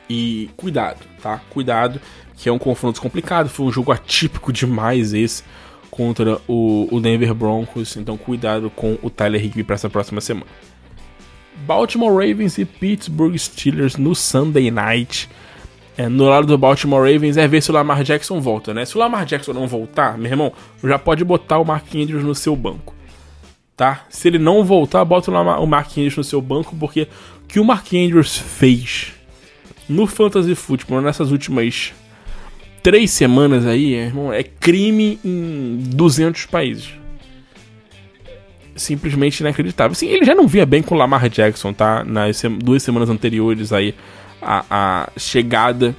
E 0.08 0.50
cuidado, 0.56 1.00
tá? 1.20 1.40
Cuidado, 1.50 2.00
que 2.36 2.48
é 2.48 2.52
um 2.52 2.58
confronto 2.58 3.00
complicado. 3.00 3.48
Foi 3.48 3.66
um 3.66 3.72
jogo 3.72 3.90
atípico 3.90 4.52
demais 4.52 5.12
esse 5.12 5.42
contra 5.96 6.38
o, 6.46 6.86
o 6.90 7.00
Denver 7.00 7.32
Broncos. 7.34 7.96
Então 7.96 8.16
cuidado 8.16 8.70
com 8.70 8.98
o 9.02 9.08
Tyler 9.08 9.42
Higby 9.42 9.64
para 9.64 9.74
essa 9.74 9.88
próxima 9.88 10.20
semana. 10.20 10.46
Baltimore 11.66 12.12
Ravens 12.12 12.58
e 12.58 12.64
Pittsburgh 12.64 13.36
Steelers 13.36 13.96
no 13.96 14.14
Sunday 14.14 14.70
Night. 14.70 15.28
É, 15.96 16.08
no 16.08 16.26
lado 16.26 16.46
do 16.46 16.58
Baltimore 16.58 17.10
Ravens 17.10 17.38
é 17.38 17.48
ver 17.48 17.62
se 17.62 17.70
o 17.70 17.74
Lamar 17.74 18.02
Jackson 18.04 18.38
volta, 18.38 18.74
né? 18.74 18.84
Se 18.84 18.96
o 18.96 18.98
Lamar 18.98 19.24
Jackson 19.24 19.54
não 19.54 19.66
voltar, 19.66 20.18
meu 20.18 20.30
irmão, 20.30 20.52
já 20.84 20.98
pode 20.98 21.24
botar 21.24 21.58
o 21.58 21.64
Mark 21.64 21.86
Andrews 21.94 22.22
no 22.22 22.34
seu 22.34 22.54
banco. 22.54 22.94
Tá? 23.74 24.04
Se 24.10 24.28
ele 24.28 24.38
não 24.38 24.62
voltar, 24.62 25.04
bota 25.04 25.30
o 25.30 25.66
Mark 25.66 25.90
Andrews 25.92 26.16
no 26.16 26.24
seu 26.24 26.42
banco, 26.42 26.76
porque 26.76 27.08
o 27.42 27.46
que 27.46 27.58
o 27.58 27.64
Mark 27.64 27.86
Andrews 27.94 28.36
fez 28.36 29.14
no 29.88 30.06
Fantasy 30.06 30.54
Football 30.54 31.00
nessas 31.00 31.30
últimas 31.30 31.94
três 32.86 33.10
semanas 33.10 33.66
aí, 33.66 33.94
irmão, 33.94 34.32
é 34.32 34.44
crime 34.44 35.18
em 35.24 35.80
200 35.88 36.46
países. 36.46 36.88
Simplesmente 38.76 39.40
inacreditável. 39.40 39.92
Sim, 39.92 40.06
ele 40.06 40.24
já 40.24 40.36
não 40.36 40.46
via 40.46 40.64
bem 40.64 40.84
com 40.84 40.94
o 40.94 40.98
Lamar 40.98 41.28
Jackson, 41.28 41.72
tá? 41.72 42.04
Nas 42.04 42.40
duas 42.62 42.84
semanas 42.84 43.10
anteriores 43.10 43.72
aí, 43.72 43.92
a, 44.40 44.64
a 44.70 45.08
chegada 45.16 45.96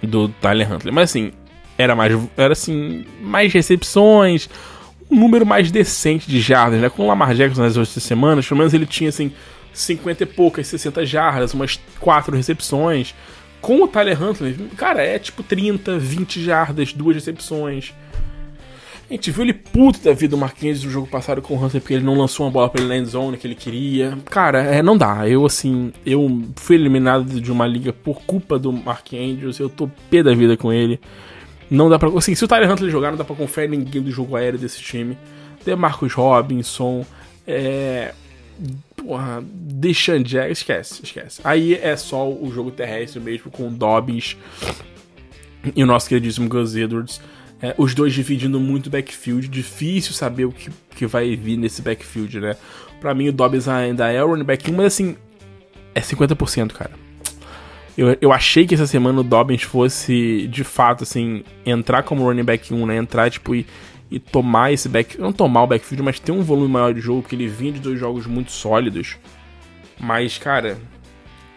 do 0.00 0.28
Tyler 0.28 0.72
Huntley. 0.72 0.94
Mas 0.94 1.10
assim, 1.10 1.32
era 1.76 1.96
mais, 1.96 2.16
era 2.36 2.52
assim, 2.52 3.04
mais 3.20 3.52
recepções, 3.52 4.48
um 5.10 5.18
número 5.18 5.44
mais 5.44 5.68
decente 5.68 6.30
de 6.30 6.40
jardas, 6.40 6.80
né? 6.80 6.88
Com 6.88 7.02
o 7.02 7.08
Lamar 7.08 7.34
Jackson 7.34 7.62
nas 7.62 7.76
outras 7.76 8.04
semanas, 8.04 8.46
pelo 8.46 8.58
menos 8.58 8.72
ele 8.72 8.86
tinha 8.86 9.08
assim 9.08 9.32
50 9.72 10.22
e 10.22 10.26
poucas, 10.26 10.68
60 10.68 11.04
jardas, 11.04 11.54
umas 11.54 11.80
4 11.98 12.36
recepções. 12.36 13.16
Com 13.60 13.82
o 13.82 13.88
Tyler 13.88 14.22
Huntley, 14.22 14.54
cara, 14.76 15.02
é 15.02 15.18
tipo 15.18 15.42
30, 15.42 15.98
20 15.98 16.42
jardas, 16.42 16.92
duas 16.92 17.16
recepções. 17.16 17.92
A 19.10 19.14
gente 19.14 19.30
viu 19.30 19.42
ele 19.42 19.54
puto 19.54 20.00
da 20.00 20.12
vida 20.12 20.36
do 20.36 20.36
Marquinhos 20.36 20.84
no 20.84 20.90
jogo 20.90 21.06
passado 21.06 21.40
com 21.40 21.54
o 21.54 21.56
Huntley 21.56 21.80
porque 21.80 21.94
ele 21.94 22.04
não 22.04 22.14
lançou 22.14 22.44
uma 22.44 22.52
bola 22.52 22.68
pra 22.68 22.80
ele 22.80 22.90
na 22.90 22.96
endzone 22.98 23.38
que 23.38 23.46
ele 23.46 23.54
queria. 23.54 24.18
Cara, 24.26 24.62
é, 24.62 24.82
não 24.82 24.98
dá. 24.98 25.26
Eu, 25.26 25.46
assim, 25.46 25.92
eu 26.04 26.42
fui 26.56 26.76
eliminado 26.76 27.40
de 27.40 27.50
uma 27.50 27.66
liga 27.66 27.90
por 27.90 28.20
culpa 28.22 28.58
do 28.58 28.70
Mark 28.70 29.14
Andrews. 29.14 29.58
Eu 29.58 29.70
tô 29.70 29.88
pé 30.10 30.22
da 30.22 30.34
vida 30.34 30.58
com 30.58 30.70
ele. 30.70 31.00
Não 31.70 31.88
dá 31.88 31.98
pra. 31.98 32.10
Assim, 32.10 32.34
se 32.34 32.44
o 32.44 32.48
Tyler 32.48 32.70
Huntley 32.70 32.90
jogar, 32.90 33.10
não 33.10 33.16
dá 33.16 33.24
pra 33.24 33.34
confiar 33.34 33.64
em 33.64 33.70
ninguém 33.70 34.02
do 34.02 34.10
jogo 34.10 34.36
aéreo 34.36 34.58
desse 34.58 34.82
time. 34.82 35.16
Tem 35.64 35.74
Marcos 35.74 36.12
Robinson. 36.12 37.04
É 37.46 38.12
porra, 38.96 39.42
Deshaun 39.44 40.22
Jackson, 40.22 40.52
esquece, 40.52 41.00
esquece. 41.02 41.40
Aí 41.44 41.74
é 41.74 41.96
só 41.96 42.28
o 42.28 42.50
jogo 42.52 42.70
terrestre 42.70 43.20
mesmo, 43.20 43.50
com 43.50 43.72
Dobbins 43.72 44.36
e 45.74 45.82
o 45.82 45.86
nosso 45.86 46.08
queridíssimo 46.08 46.48
Gus 46.48 46.76
Edwards. 46.76 47.20
É, 47.60 47.74
os 47.76 47.94
dois 47.94 48.14
dividindo 48.14 48.60
muito 48.60 48.88
backfield, 48.88 49.48
difícil 49.48 50.12
saber 50.12 50.44
o 50.44 50.52
que, 50.52 50.70
que 50.94 51.06
vai 51.06 51.34
vir 51.34 51.56
nesse 51.56 51.82
backfield, 51.82 52.38
né? 52.38 52.56
Pra 53.00 53.14
mim 53.14 53.28
o 53.28 53.32
Dobbins 53.32 53.66
ainda 53.66 54.10
é 54.10 54.22
o 54.22 54.28
running 54.28 54.44
back 54.44 54.70
1, 54.70 54.74
mas 54.74 54.86
assim, 54.86 55.16
é 55.94 56.00
50%, 56.00 56.72
cara. 56.72 56.92
Eu, 57.96 58.16
eu 58.20 58.32
achei 58.32 58.64
que 58.64 58.74
essa 58.74 58.86
semana 58.86 59.20
o 59.20 59.24
Dobbins 59.24 59.62
fosse, 59.62 60.46
de 60.46 60.62
fato, 60.62 61.02
assim, 61.02 61.42
entrar 61.66 62.04
como 62.04 62.22
running 62.22 62.44
back 62.44 62.72
1, 62.72 62.86
né? 62.86 62.96
Entrar, 62.96 63.28
tipo, 63.28 63.56
e 63.56 63.66
e 64.10 64.18
tomar 64.18 64.72
esse 64.72 64.88
back. 64.88 65.20
Não 65.20 65.32
tomar 65.32 65.62
o 65.62 65.66
backfield, 65.66 66.02
mas 66.02 66.18
ter 66.18 66.32
um 66.32 66.42
volume 66.42 66.68
maior 66.68 66.94
de 66.94 67.00
jogo, 67.00 67.22
porque 67.22 67.36
ele 67.36 67.46
vinha 67.46 67.72
de 67.72 67.80
dois 67.80 67.98
jogos 67.98 68.26
muito 68.26 68.52
sólidos. 68.52 69.16
Mas, 70.00 70.38
cara, 70.38 70.78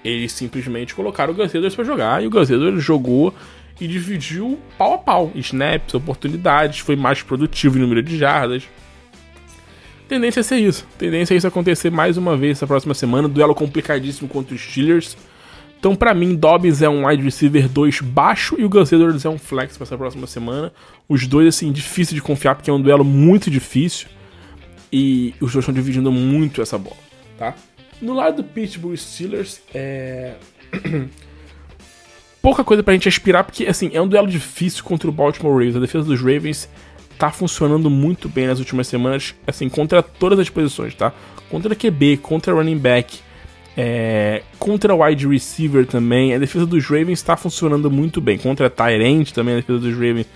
eles 0.03 0.31
simplesmente 0.31 0.95
colocaram 0.95 1.33
o 1.33 1.35
Gus 1.35 1.53
Edwards 1.53 1.75
pra 1.75 1.85
jogar 1.85 2.23
e 2.23 2.27
o 2.27 2.29
Gus 2.29 2.49
Edwards 2.49 2.83
jogou 2.83 3.33
e 3.79 3.87
dividiu 3.87 4.59
pau 4.77 4.95
a 4.95 4.97
pau. 4.97 5.31
Snaps, 5.35 5.93
oportunidades, 5.93 6.79
foi 6.79 6.95
mais 6.95 7.21
produtivo 7.21 7.77
em 7.77 7.81
número 7.81 8.01
de 8.01 8.17
jardas. 8.17 8.63
Tendência 10.07 10.41
a 10.41 10.43
ser 10.43 10.57
isso. 10.57 10.85
Tendência 10.97 11.33
a 11.33 11.37
isso 11.37 11.47
acontecer 11.47 11.89
mais 11.89 12.17
uma 12.17 12.35
vez 12.35 12.57
essa 12.57 12.67
próxima 12.67 12.93
semana. 12.93 13.29
Duelo 13.29 13.55
complicadíssimo 13.55 14.27
contra 14.27 14.53
os 14.53 14.61
Steelers. 14.61 15.15
Então, 15.81 15.95
para 15.95 16.13
mim, 16.13 16.35
Dobbins 16.35 16.83
é 16.83 16.87
um 16.87 17.07
wide 17.07 17.23
receiver 17.23 17.67
2 17.67 18.01
baixo 18.01 18.55
e 18.59 18.63
o 18.63 18.69
Gus 18.69 18.91
Edwards 18.91 19.25
é 19.25 19.29
um 19.29 19.39
flex 19.39 19.75
para 19.75 19.85
essa 19.85 19.97
próxima 19.97 20.27
semana. 20.27 20.71
Os 21.09 21.25
dois, 21.25 21.47
assim, 21.47 21.71
difícil 21.71 22.13
de 22.13 22.21
confiar 22.21 22.53
porque 22.53 22.69
é 22.69 22.73
um 22.73 22.79
duelo 22.79 23.03
muito 23.03 23.49
difícil 23.49 24.07
e 24.93 25.33
os 25.41 25.51
dois 25.51 25.63
estão 25.63 25.73
dividindo 25.73 26.11
muito 26.11 26.61
essa 26.61 26.77
bola, 26.77 26.97
tá? 27.35 27.55
No 27.99 28.13
lado 28.13 28.43
do 28.43 28.43
Pittsburgh 28.43 28.95
Steelers, 28.95 29.59
é. 29.73 30.35
Pouca 32.43 32.63
coisa 32.63 32.83
pra 32.83 32.93
gente 32.93 33.09
aspirar, 33.09 33.43
porque, 33.43 33.65
assim, 33.65 33.89
é 33.91 33.99
um 33.99 34.07
duelo 34.07 34.27
difícil 34.27 34.83
contra 34.83 35.09
o 35.09 35.11
Baltimore 35.11 35.51
Ravens. 35.51 35.75
A 35.77 35.79
defesa 35.79 36.05
dos 36.05 36.19
Ravens 36.19 36.69
tá 37.17 37.31
funcionando 37.31 37.89
muito 37.89 38.29
bem 38.29 38.45
nas 38.45 38.59
últimas 38.59 38.85
semanas, 38.85 39.33
assim, 39.47 39.67
contra 39.67 40.03
todas 40.03 40.37
as 40.37 40.47
posições, 40.47 40.93
tá? 40.93 41.11
Contra 41.49 41.75
QB, 41.75 42.17
contra 42.17 42.53
running 42.53 42.77
back 42.77 43.19
é, 43.75 44.43
contra 44.59 44.93
wide 44.93 45.27
receiver 45.27 45.85
também, 45.85 46.33
a 46.33 46.37
defesa 46.37 46.65
dos 46.65 46.85
Ravens 46.85 47.19
está 47.19 47.37
funcionando 47.37 47.89
muito 47.89 48.19
bem. 48.19 48.37
Contra 48.37 48.69
Tyrant 48.69 49.31
também, 49.31 49.55
a 49.55 49.57
defesa 49.57 49.79
dos 49.79 49.93
Ravens 49.93 50.27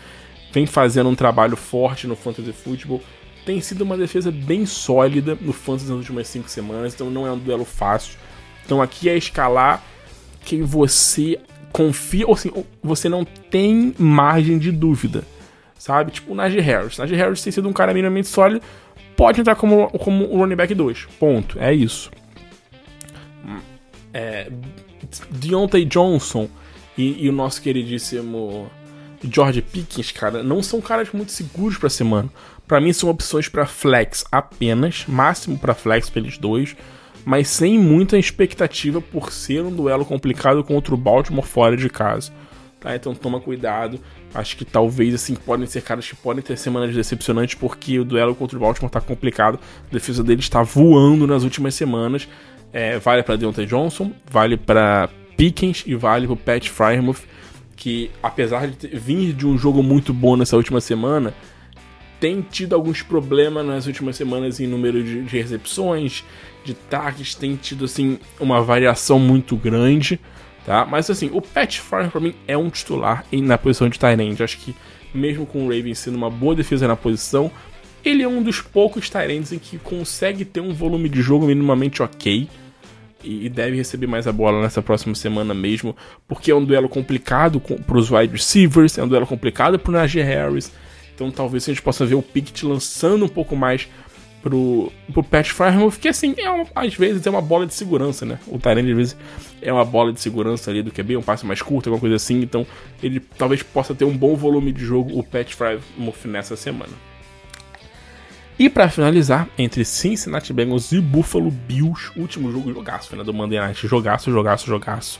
vem 0.53 0.65
fazendo 0.65 1.09
um 1.09 1.15
trabalho 1.15 1.57
forte 1.57 2.07
no 2.07 2.15
Fantasy 2.15 2.53
Football. 2.53 3.01
Tem 3.45 3.59
sido 3.61 3.81
uma 3.81 3.97
defesa 3.97 4.31
bem 4.31 4.65
sólida 4.65 5.37
no 5.39 5.53
Fantasy 5.53 5.89
nas 5.89 5.97
últimas 5.97 6.27
5 6.27 6.49
semanas, 6.49 6.93
então 6.93 7.09
não 7.09 7.27
é 7.27 7.31
um 7.31 7.37
duelo 7.37 7.65
fácil. 7.65 8.17
Então 8.65 8.81
aqui 8.81 9.09
é 9.09 9.17
escalar 9.17 9.83
quem 10.43 10.63
você 10.63 11.39
confia, 11.71 12.25
ou 12.25 12.33
assim, 12.33 12.51
você 12.81 13.09
não 13.09 13.25
tem 13.25 13.93
margem 13.99 14.57
de 14.57 14.71
dúvida, 14.71 15.23
sabe? 15.77 16.11
Tipo 16.11 16.31
o 16.31 16.35
Najee 16.35 16.61
Harris. 16.61 16.97
Najee 16.97 17.17
Harris 17.17 17.43
tem 17.43 17.51
sido 17.51 17.67
um 17.67 17.73
cara 17.73 17.93
minimamente 17.93 18.29
sólido, 18.29 18.61
pode 19.15 19.41
entrar 19.41 19.55
como, 19.55 19.89
como 19.89 20.25
o 20.25 20.37
running 20.37 20.55
back 20.55 20.73
2. 20.73 21.05
Ponto. 21.19 21.59
É 21.59 21.73
isso 21.73 22.09
é, 24.15 24.49
Deontay 25.29 25.83
Johnson 25.83 26.47
e, 26.97 27.25
e, 27.25 27.29
o 27.29 27.33
nosso 27.33 27.61
queridíssimo 27.61 28.71
George 29.21 29.61
Pickens, 29.61 30.11
cara, 30.13 30.41
não 30.41 30.63
são 30.63 30.79
caras 30.79 31.09
muito 31.11 31.33
seguros 31.33 31.77
para 31.77 31.89
semana. 31.89 32.29
Para 32.65 32.79
mim 32.79 32.93
são 32.93 33.09
opções 33.09 33.49
para 33.49 33.65
flex 33.65 34.23
apenas, 34.31 35.05
máximo 35.05 35.59
para 35.59 35.73
flex 35.75 36.09
pelos 36.09 36.37
dois. 36.37 36.75
mas 37.25 37.49
sem 37.49 37.77
muita 37.77 38.17
expectativa 38.17 39.01
por 39.01 39.33
ser 39.33 39.61
um 39.63 39.71
duelo 39.71 40.05
complicado 40.05 40.63
contra 40.63 40.93
o 40.93 40.97
Baltimore 40.97 41.45
fora 41.45 41.75
de 41.75 41.89
casa. 41.89 42.31
Tá? 42.79 42.95
Então 42.95 43.13
toma 43.13 43.41
cuidado. 43.41 43.99
Acho 44.33 44.55
que 44.55 44.63
talvez 44.63 45.13
assim 45.13 45.35
podem 45.35 45.65
ser 45.65 45.81
caras 45.81 46.07
que 46.07 46.15
podem 46.15 46.43
ter 46.43 46.57
semanas 46.57 46.95
decepcionantes 46.95 47.55
porque 47.55 47.99
o 47.99 48.05
duelo 48.05 48.35
contra 48.35 48.55
o 48.57 48.61
Baltimore 48.61 48.91
tá 48.91 49.01
complicado. 49.01 49.59
A 49.89 49.93
defesa 49.93 50.23
dele 50.23 50.41
está 50.41 50.61
voando 50.61 51.25
nas 51.25 51.43
últimas 51.43 51.75
semanas. 51.75 52.27
É, 52.75 52.99
vale 52.99 53.23
para 53.23 53.37
Deontay 53.37 53.65
Johnson, 53.65 54.11
vale 54.29 54.57
para 54.57 55.09
Pickens 55.37 55.85
e 55.87 55.95
vale 55.95 56.27
para 56.27 56.35
Pat 56.35 56.67
Frymouth, 56.67 57.21
que 57.73 58.11
apesar 58.21 58.67
de 58.67 58.87
vir 58.89 59.31
de 59.31 59.47
um 59.47 59.57
jogo 59.57 59.81
muito 59.81 60.13
bom 60.13 60.35
nessa 60.35 60.57
última 60.57 60.81
semana, 60.81 61.33
tem 62.19 62.41
tido 62.41 62.75
alguns 62.75 63.01
problemas 63.01 63.65
nas 63.65 63.87
últimas 63.87 64.17
semanas 64.17 64.59
em 64.59 64.67
número 64.67 65.01
de, 65.01 65.23
de 65.23 65.37
recepções, 65.37 66.25
de 66.65 66.73
targets, 66.73 67.33
tem 67.33 67.55
tido 67.55 67.85
assim 67.85 68.19
uma 68.41 68.61
variação 68.61 69.19
muito 69.19 69.55
grande, 69.55 70.19
tá? 70.65 70.85
Mas 70.85 71.09
assim, 71.09 71.29
o 71.31 71.41
Pat 71.41 71.77
Fryer 71.77 72.11
para 72.11 72.19
mim 72.19 72.35
é 72.45 72.57
um 72.57 72.69
titular 72.69 73.23
na 73.31 73.57
posição 73.57 73.87
de 73.87 73.97
tight 73.97 74.43
Acho 74.43 74.57
que 74.57 74.75
mesmo 75.13 75.45
com 75.45 75.65
o 75.65 75.69
Ravens 75.69 75.99
sendo 75.99 76.17
uma 76.17 76.29
boa 76.29 76.53
defesa 76.53 76.89
na 76.89 76.97
posição, 76.97 77.49
ele 78.03 78.21
é 78.21 78.27
um 78.27 78.43
dos 78.43 78.59
poucos 78.59 79.09
tight 79.09 79.31
em 79.31 79.59
que 79.59 79.77
consegue 79.77 80.43
ter 80.43 80.59
um 80.59 80.73
volume 80.73 81.07
de 81.07 81.21
jogo 81.21 81.45
minimamente 81.45 82.03
ok 82.03 82.49
e 83.25 83.49
deve 83.49 83.75
receber 83.77 84.07
mais 84.07 84.27
a 84.27 84.31
bola 84.31 84.61
nessa 84.61 84.81
próxima 84.81 85.15
semana 85.15 85.53
mesmo, 85.53 85.95
porque 86.27 86.51
é 86.51 86.55
um 86.55 86.63
duelo 86.63 86.87
complicado 86.87 87.59
para 87.59 87.97
os 87.97 88.11
wide 88.11 88.33
receivers, 88.33 88.97
é 88.97 89.03
um 89.03 89.07
duelo 89.07 89.27
complicado 89.27 89.79
para 89.79 89.89
o 89.89 89.93
Najee 89.93 90.21
Harris. 90.21 90.71
Então 91.13 91.31
talvez 91.31 91.63
a 91.63 91.67
gente 91.67 91.81
possa 91.81 92.05
ver 92.05 92.15
o 92.15 92.21
Pickett 92.21 92.65
lançando 92.65 93.25
um 93.25 93.29
pouco 93.29 93.55
mais 93.55 93.87
pro, 94.45 94.91
pro 95.11 95.23
Pat 95.23 95.49
Frymouth, 95.49 95.93
que 95.99 96.07
assim, 96.07 96.35
é 96.37 96.47
uma, 96.49 96.67
às 96.75 96.93
vezes 96.93 97.25
é 97.25 97.29
uma 97.29 97.41
bola 97.41 97.65
de 97.65 97.73
segurança, 97.73 98.25
né? 98.25 98.37
O 98.47 98.59
Tyrande 98.59 98.91
às 98.91 98.97
vezes 98.97 99.17
é 99.59 99.73
uma 99.73 99.83
bola 99.83 100.13
de 100.13 100.21
segurança 100.21 100.69
ali 100.69 100.83
do 100.83 100.91
QB, 100.91 101.17
um 101.17 101.21
passe 101.23 101.45
mais 101.45 101.63
curto, 101.63 101.89
alguma 101.89 101.99
coisa 101.99 102.15
assim. 102.15 102.41
Então 102.41 102.67
ele 103.01 103.19
talvez 103.19 103.63
possa 103.63 103.95
ter 103.95 104.05
um 104.05 104.15
bom 104.15 104.35
volume 104.35 104.71
de 104.71 104.85
jogo, 104.85 105.17
o 105.17 105.23
Pat 105.23 105.51
Frymouth, 105.51 106.25
nessa 106.25 106.55
semana. 106.55 106.93
E 108.57 108.69
para 108.69 108.89
finalizar, 108.89 109.49
entre 109.57 109.83
Cincinnati 109.83 110.53
Bengals 110.53 110.91
e 110.91 111.01
Buffalo 111.01 111.51
Bills, 111.51 112.11
último 112.15 112.51
jogo 112.51 112.73
jogaço, 112.73 113.15
né? 113.15 113.23
Do 113.23 113.33
Monday 113.33 113.59
Night. 113.59 113.87
Jogaço, 113.87 114.31
jogaço, 114.31 114.65
jogaço. 114.65 115.19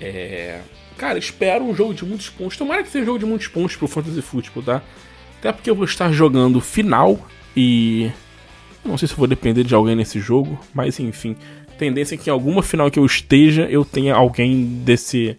É 0.00 0.60
Cara, 1.00 1.18
espero 1.18 1.64
um 1.64 1.74
jogo 1.74 1.94
de 1.94 2.04
muitos 2.04 2.28
pontos. 2.28 2.58
Tomara 2.58 2.82
que 2.82 2.90
seja 2.90 3.04
um 3.04 3.06
jogo 3.06 3.18
de 3.20 3.24
muitos 3.24 3.48
pontos 3.48 3.74
pro 3.74 3.88
Fantasy 3.88 4.20
Football, 4.20 4.62
tá? 4.62 4.82
Até 5.38 5.50
porque 5.50 5.70
eu 5.70 5.74
vou 5.74 5.86
estar 5.86 6.12
jogando 6.12 6.60
final 6.60 7.26
e. 7.56 8.10
Não 8.84 8.98
sei 8.98 9.08
se 9.08 9.14
vou 9.14 9.26
depender 9.26 9.64
de 9.64 9.74
alguém 9.74 9.96
nesse 9.96 10.20
jogo, 10.20 10.60
mas 10.74 11.00
enfim. 11.00 11.34
Tendência 11.78 12.16
é 12.16 12.18
que 12.18 12.28
em 12.28 12.32
alguma 12.32 12.62
final 12.62 12.90
que 12.90 12.98
eu 12.98 13.06
esteja, 13.06 13.62
eu 13.70 13.82
tenha 13.82 14.14
alguém 14.14 14.82
desse, 14.84 15.38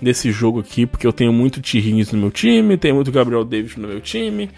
desse 0.00 0.32
jogo 0.32 0.60
aqui, 0.60 0.86
porque 0.86 1.06
eu 1.06 1.12
tenho 1.12 1.34
muito 1.34 1.60
T. 1.60 1.82
no 2.12 2.18
meu 2.18 2.30
time, 2.30 2.78
tenho 2.78 2.94
muito 2.94 3.12
Gabriel 3.12 3.44
Davis 3.44 3.76
no 3.76 3.86
meu 3.86 4.00
time. 4.00 4.48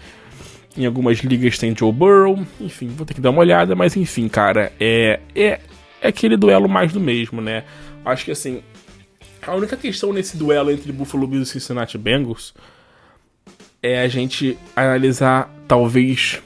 Em 0.77 0.85
algumas 0.85 1.19
ligas 1.19 1.57
tem 1.57 1.75
Joe 1.75 1.91
Burrow, 1.91 2.45
enfim, 2.61 2.87
vou 2.87 3.05
ter 3.05 3.15
que 3.15 3.21
dar 3.21 3.31
uma 3.31 3.39
olhada, 3.39 3.75
mas 3.75 3.97
enfim, 3.97 4.27
cara, 4.27 4.71
é, 4.79 5.19
é, 5.35 5.59
é 6.01 6.07
aquele 6.07 6.37
duelo 6.37 6.69
mais 6.69 6.93
do 6.93 6.99
mesmo, 6.99 7.41
né? 7.41 7.63
Acho 8.05 8.25
que 8.25 8.31
assim, 8.31 8.61
a 9.45 9.55
única 9.55 9.75
questão 9.75 10.13
nesse 10.13 10.37
duelo 10.37 10.69
entre 10.69 10.91
Buffalo 10.91 11.25
Bills 11.25 11.49
e 11.49 11.59
Cincinnati 11.59 11.97
Bengals 11.97 12.53
é 13.81 14.01
a 14.01 14.07
gente 14.07 14.57
analisar 14.75 15.51
talvez 15.67 16.41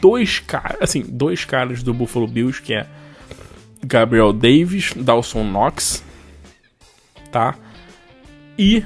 dois 0.00 0.38
caras, 0.38 0.78
assim, 0.80 1.02
dois 1.06 1.44
caras 1.44 1.82
do 1.82 1.92
Buffalo 1.92 2.26
Bills, 2.26 2.60
que 2.60 2.74
é 2.74 2.86
Gabriel 3.84 4.32
Davis, 4.32 4.92
Dawson 4.96 5.44
Knox, 5.44 6.02
tá? 7.30 7.56
E 8.62 8.84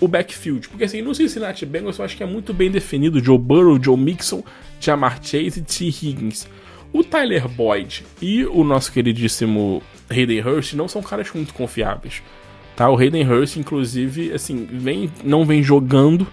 o 0.00 0.06
backfield. 0.06 0.68
Porque 0.68 0.84
assim, 0.84 1.02
no 1.02 1.12
Cincinnati 1.12 1.66
Bengals 1.66 1.98
eu 1.98 2.04
acho 2.04 2.16
que 2.16 2.22
é 2.22 2.26
muito 2.26 2.54
bem 2.54 2.70
definido 2.70 3.18
Joe 3.18 3.36
Burrow, 3.36 3.76
Joe 3.82 3.96
Mixon, 3.96 4.44
Jamar 4.80 5.18
Chase 5.20 5.58
e 5.58 5.62
T. 5.62 5.86
Higgins. 5.86 6.46
O 6.92 7.02
Tyler 7.02 7.48
Boyd 7.48 8.06
e 8.22 8.46
o 8.46 8.62
nosso 8.62 8.92
queridíssimo 8.92 9.82
Hayden 10.08 10.42
Hurst 10.42 10.74
não 10.74 10.86
são 10.86 11.02
caras 11.02 11.28
muito 11.34 11.52
confiáveis. 11.54 12.22
Tá? 12.76 12.88
O 12.88 12.96
Hayden 12.96 13.28
Hurst, 13.28 13.56
inclusive, 13.56 14.32
assim, 14.32 14.64
vem, 14.70 15.10
não 15.24 15.44
vem 15.44 15.60
jogando, 15.60 16.24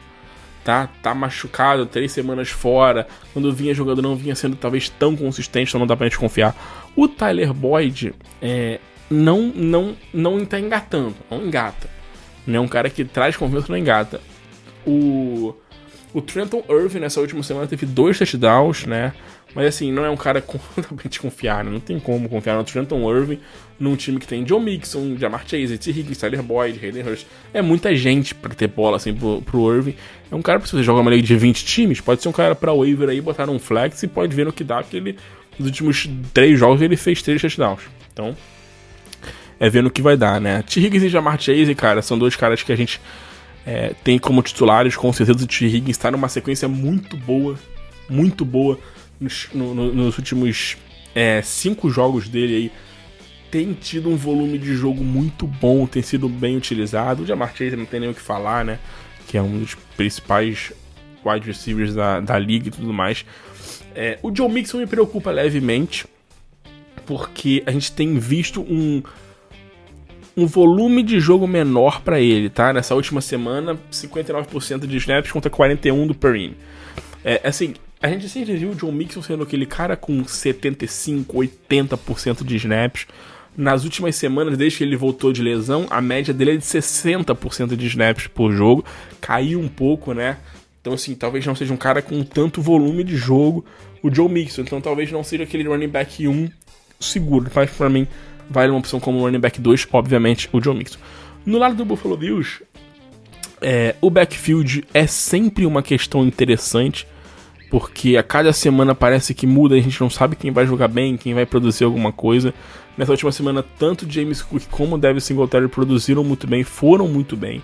tá? 0.64 0.88
Tá 1.02 1.16
machucado, 1.16 1.88
três 1.88 2.12
semanas 2.12 2.50
fora. 2.50 3.08
Quando 3.34 3.52
vinha 3.52 3.74
jogando, 3.74 4.04
não 4.04 4.16
vinha 4.16 4.36
sendo 4.36 4.56
talvez 4.56 4.88
tão 4.88 5.16
consistente, 5.16 5.72
então 5.72 5.80
não 5.80 5.88
dá 5.88 5.98
pra 5.98 6.08
gente 6.08 6.20
confiar. 6.20 6.56
O 6.96 7.08
Tyler 7.08 7.56
Boyd 7.56 8.14
é, 8.40 8.80
não, 9.10 9.52
não, 9.56 9.96
não 10.14 10.46
tá 10.46 10.60
engatando, 10.60 11.16
não 11.32 11.44
engata. 11.44 11.93
Não 12.46 12.58
é 12.58 12.60
um 12.60 12.68
cara 12.68 12.90
que 12.90 13.06
traz 13.06 13.36
confiança, 13.36 13.68
não 13.70 13.78
engata. 13.78 14.22
O, 14.86 15.56
o 16.14 16.22
Trenton 16.22 16.64
Irving 16.70 17.00
nessa 17.00 17.22
última 17.22 17.42
semana 17.42 17.68
teve 17.68 17.86
dois 17.86 18.18
touchdowns, 18.18 18.86
né? 18.86 19.14
Mas 19.56 19.68
assim, 19.68 19.92
não 19.92 20.04
é 20.04 20.10
um 20.10 20.18
cara 20.18 20.42
completamente 20.44 21.20
confiar, 21.20 21.64
né? 21.64 21.72
Não 21.72 21.80
tem 21.80 22.00
como 22.00 22.28
confiar 22.28 22.58
no 22.58 22.64
Trenton 22.64 23.16
Irving 23.16 23.40
num 23.80 23.96
time 23.96 24.20
que 24.20 24.28
tem 24.28 24.44
John 24.44 24.60
Mixon, 24.60 25.18
Jamar 25.18 25.44
Chase, 25.48 25.78
T. 25.78 25.92
Higgins, 25.92 26.18
Tyler 26.18 26.42
Boyd, 26.42 26.80
Hayden 26.84 27.04
Hurst. 27.04 27.26
É 27.54 27.62
muita 27.62 27.96
gente 27.96 28.34
para 28.34 28.54
ter 28.54 28.68
bola 28.68 28.98
assim 28.98 29.14
pro, 29.14 29.42
pro 29.42 29.74
Irving. 29.74 29.96
É 30.32 30.36
um 30.36 30.42
cara 30.42 30.60
pra 30.60 30.68
você 30.68 30.82
jogar 30.84 31.02
uma 31.02 31.12
liga 31.12 31.24
de 31.24 31.36
20 31.36 31.66
times, 31.66 32.02
pode 32.02 32.22
ser 32.22 32.30
um 32.30 32.34
cara 32.34 32.56
pra 32.56 32.74
waiver 32.74 33.10
aí, 33.10 33.22
botar 33.22 33.50
um 33.50 33.60
flex 33.60 34.04
e 34.04 34.08
pode 34.08 34.36
ver 34.36 34.46
no 34.46 34.54
que 34.54 34.64
dá, 34.64 34.82
porque 34.82 34.98
ele, 34.98 35.18
nos 35.60 35.68
últimos 35.68 36.10
três 36.34 36.58
jogos 36.58 36.82
ele 36.82 36.98
fez 36.98 37.22
três 37.22 37.42
touchdowns. 37.42 37.82
Então, 38.12 38.36
é 39.64 39.70
vendo 39.70 39.88
o 39.88 39.90
que 39.90 40.02
vai 40.02 40.18
dar, 40.18 40.42
né? 40.42 40.62
T. 40.62 40.82
Higgins 40.82 41.04
e 41.04 41.10
Jamar 41.10 41.40
Chase, 41.40 41.74
cara, 41.74 42.02
são 42.02 42.20
dois 42.20 42.36
caras 42.36 42.62
que 42.62 42.70
a 42.74 42.76
gente 42.76 43.00
é, 43.66 43.96
tem 44.04 44.20
como 44.20 44.42
titulares, 44.42 44.98
com 44.98 45.14
certeza 45.14 45.42
o 45.42 45.48
T. 45.48 45.66
Higgins 45.66 45.92
está 45.92 46.12
numa 46.12 46.28
sequência 46.28 46.68
muito 46.68 47.16
boa, 47.16 47.58
muito 48.10 48.44
boa 48.44 48.78
nos, 49.18 49.48
no, 49.54 49.74
nos 49.74 50.18
últimos 50.18 50.76
é, 51.16 51.42
cinco 51.42 51.90
jogos 51.90 52.28
dele 52.28 52.56
aí, 52.56 52.72
tem 53.50 53.72
tido 53.72 54.10
um 54.10 54.18
volume 54.18 54.58
de 54.58 54.76
jogo 54.76 55.02
muito 55.02 55.48
bom, 55.48 55.88
tem 55.88 56.02
sido 56.02 56.28
bem 56.28 56.58
utilizado. 56.58 57.24
O 57.24 57.26
Jamar 57.26 57.56
Chase 57.56 57.78
não 57.78 57.86
tem 57.86 58.02
nem 58.02 58.10
o 58.10 58.14
que 58.14 58.20
falar, 58.20 58.66
né? 58.66 58.80
Que 59.30 59.38
é 59.38 59.42
um 59.42 59.60
dos 59.60 59.76
principais 59.96 60.74
wide 61.26 61.48
receivers 61.48 61.96
da, 61.96 62.20
da 62.20 62.38
liga 62.38 62.68
e 62.68 62.72
tudo 62.72 62.92
mais. 62.92 63.26
É, 63.96 64.20
o 64.22 64.36
Joe 64.36 64.52
Mixon 64.52 64.80
me 64.80 64.88
preocupa 64.88 65.32
levemente, 65.32 66.06
porque 67.06 67.64
a 67.66 67.72
gente 67.72 67.94
tem 67.94 68.20
visto 68.20 68.60
um, 68.60 69.02
um 70.36 70.46
volume 70.46 71.04
de 71.04 71.20
jogo 71.20 71.48
menor 71.48 72.02
para 72.02 72.20
ele, 72.20 72.50
tá? 72.50 72.74
Nessa 72.74 72.96
última 72.96 73.22
semana, 73.22 73.80
59% 73.92 74.88
de 74.88 74.98
snaps 74.98 75.32
contra 75.32 75.52
41% 75.52 76.08
do 76.08 76.16
Perrine. 76.16 76.56
É, 77.24 77.42
assim, 77.44 77.76
a 78.02 78.10
gente 78.10 78.28
sempre 78.28 78.56
viu 78.58 78.72
o 78.72 78.76
John 78.76 78.92
Mixon 78.92 79.22
sendo 79.22 79.44
aquele 79.44 79.66
cara 79.66 79.96
com 79.96 80.26
75, 80.26 81.38
80% 81.38 82.44
de 82.44 82.56
snaps. 82.58 83.08
Nas 83.56 83.84
últimas 83.84 84.16
semanas, 84.16 84.58
desde 84.58 84.80
que 84.80 84.84
ele 84.84 84.98
voltou 84.98 85.32
de 85.32 85.42
lesão, 85.44 85.86
a 85.90 86.02
média 86.02 86.34
dele 86.34 86.52
é 86.52 86.58
de 86.58 86.64
60% 86.64 87.76
de 87.76 87.86
snaps 87.86 88.28
por 88.28 88.52
jogo. 88.52 88.84
Caiu 89.22 89.60
um 89.60 89.68
pouco, 89.68 90.14
né? 90.14 90.38
Então, 90.82 90.94
assim, 90.94 91.16
talvez 91.16 91.46
não 91.46 91.56
seja 91.56 91.74
um 91.74 91.78
cara 91.78 92.02
com 92.02 92.24
tanto 92.24 92.62
volume 92.62 93.06
de 93.06 93.16
jogo, 93.16 93.64
o 94.02 94.14
Joe 94.14 94.28
Mixon. 94.28 94.64
Então, 94.64 94.82
talvez 94.82 95.10
não 95.12 95.24
seja 95.24 95.44
aquele 95.44 95.66
running 95.66 95.88
back 95.88 96.28
1 96.28 96.50
seguro. 97.00 97.50
Mas, 97.56 97.70
para 97.72 97.90
mim, 97.90 98.06
vale 98.50 98.72
uma 98.72 98.80
opção 98.80 99.00
como 99.00 99.20
running 99.20 99.40
back 99.40 99.60
2, 99.60 99.88
obviamente, 99.92 100.50
o 100.52 100.62
Joe 100.62 100.76
Mixon. 100.76 101.00
No 101.46 101.58
lado 101.58 101.76
do 101.76 101.86
Buffalo 101.86 102.16
Bills, 102.16 102.64
é, 103.62 103.96
o 104.02 104.10
backfield 104.10 104.84
é 104.94 105.08
sempre 105.08 105.66
uma 105.66 105.82
questão 105.82 106.26
interessante 106.26 107.08
porque 107.74 108.18
a 108.18 108.22
cada 108.22 108.54
semana 108.54 108.94
parece 108.94 109.34
que 109.34 109.48
muda, 109.48 109.74
a 109.74 109.80
gente 109.80 110.00
não 110.00 110.08
sabe 110.08 110.36
quem 110.36 110.52
vai 110.52 110.64
jogar 110.64 110.88
bem, 110.88 111.18
quem 111.18 111.34
vai 111.34 111.44
produzir 111.44 111.84
alguma 111.84 112.12
coisa. 112.12 112.54
Nessa 112.96 113.12
última 113.12 113.32
semana, 113.32 113.66
tanto 113.80 114.08
James 114.08 114.44
Cook 114.44 114.68
como 114.70 114.96
Devin 114.96 115.20
Singletary 115.20 115.68
produziram 115.68 116.24
muito 116.24 116.46
bem, 116.46 116.64
foram 116.64 117.08
muito 117.08 117.36
bem. 117.36 117.64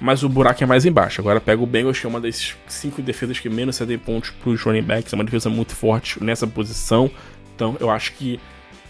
Mas 0.00 0.22
o 0.22 0.28
buraco 0.28 0.62
é 0.62 0.66
mais 0.66 0.86
embaixo. 0.86 1.20
Agora 1.20 1.40
pega 1.40 1.60
o 1.60 1.66
Bengals, 1.66 1.98
que 1.98 2.06
é 2.06 2.08
uma 2.08 2.20
das 2.20 2.54
cinco 2.68 3.02
defesas 3.02 3.40
que 3.40 3.48
menos 3.48 3.74
cedem 3.74 3.98
pontos 3.98 4.30
para 4.30 4.50
os 4.50 4.62
running 4.62 4.82
backs. 4.82 5.12
É 5.12 5.16
uma 5.16 5.24
defesa 5.24 5.50
muito 5.50 5.74
forte 5.74 6.22
nessa 6.22 6.46
posição. 6.46 7.10
Então 7.56 7.76
eu 7.80 7.90
acho 7.90 8.12
que 8.12 8.38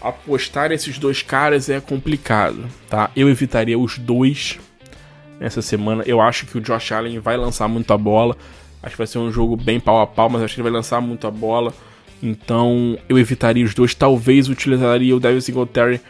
apostar 0.01 0.71
esses 0.71 0.97
dois 0.97 1.21
caras 1.21 1.69
é 1.69 1.79
complicado, 1.79 2.65
tá? 2.89 3.09
Eu 3.15 3.29
evitaria 3.29 3.77
os 3.77 3.97
dois 3.97 4.59
nessa 5.39 5.61
semana. 5.61 6.03
Eu 6.05 6.21
acho 6.21 6.45
que 6.45 6.57
o 6.57 6.61
Josh 6.61 6.91
Allen 6.91 7.19
vai 7.19 7.37
lançar 7.37 7.67
muita 7.67 7.97
bola. 7.97 8.35
Acho 8.81 8.91
que 8.91 8.97
vai 8.97 9.07
ser 9.07 9.19
um 9.19 9.31
jogo 9.31 9.55
bem 9.55 9.79
pau 9.79 10.01
a 10.01 10.07
pau, 10.07 10.29
mas 10.29 10.41
acho 10.41 10.55
que 10.55 10.61
ele 10.61 10.69
vai 10.69 10.77
lançar 10.77 11.01
muita 11.01 11.29
bola. 11.31 11.73
Então 12.21 12.97
eu 13.07 13.17
evitaria 13.17 13.65
os 13.65 13.73
dois. 13.73 13.93
Talvez 13.93 14.49
utilizaria 14.49 15.15
o 15.15 15.19
Devin 15.19 15.41
Singletary. 15.41 16.01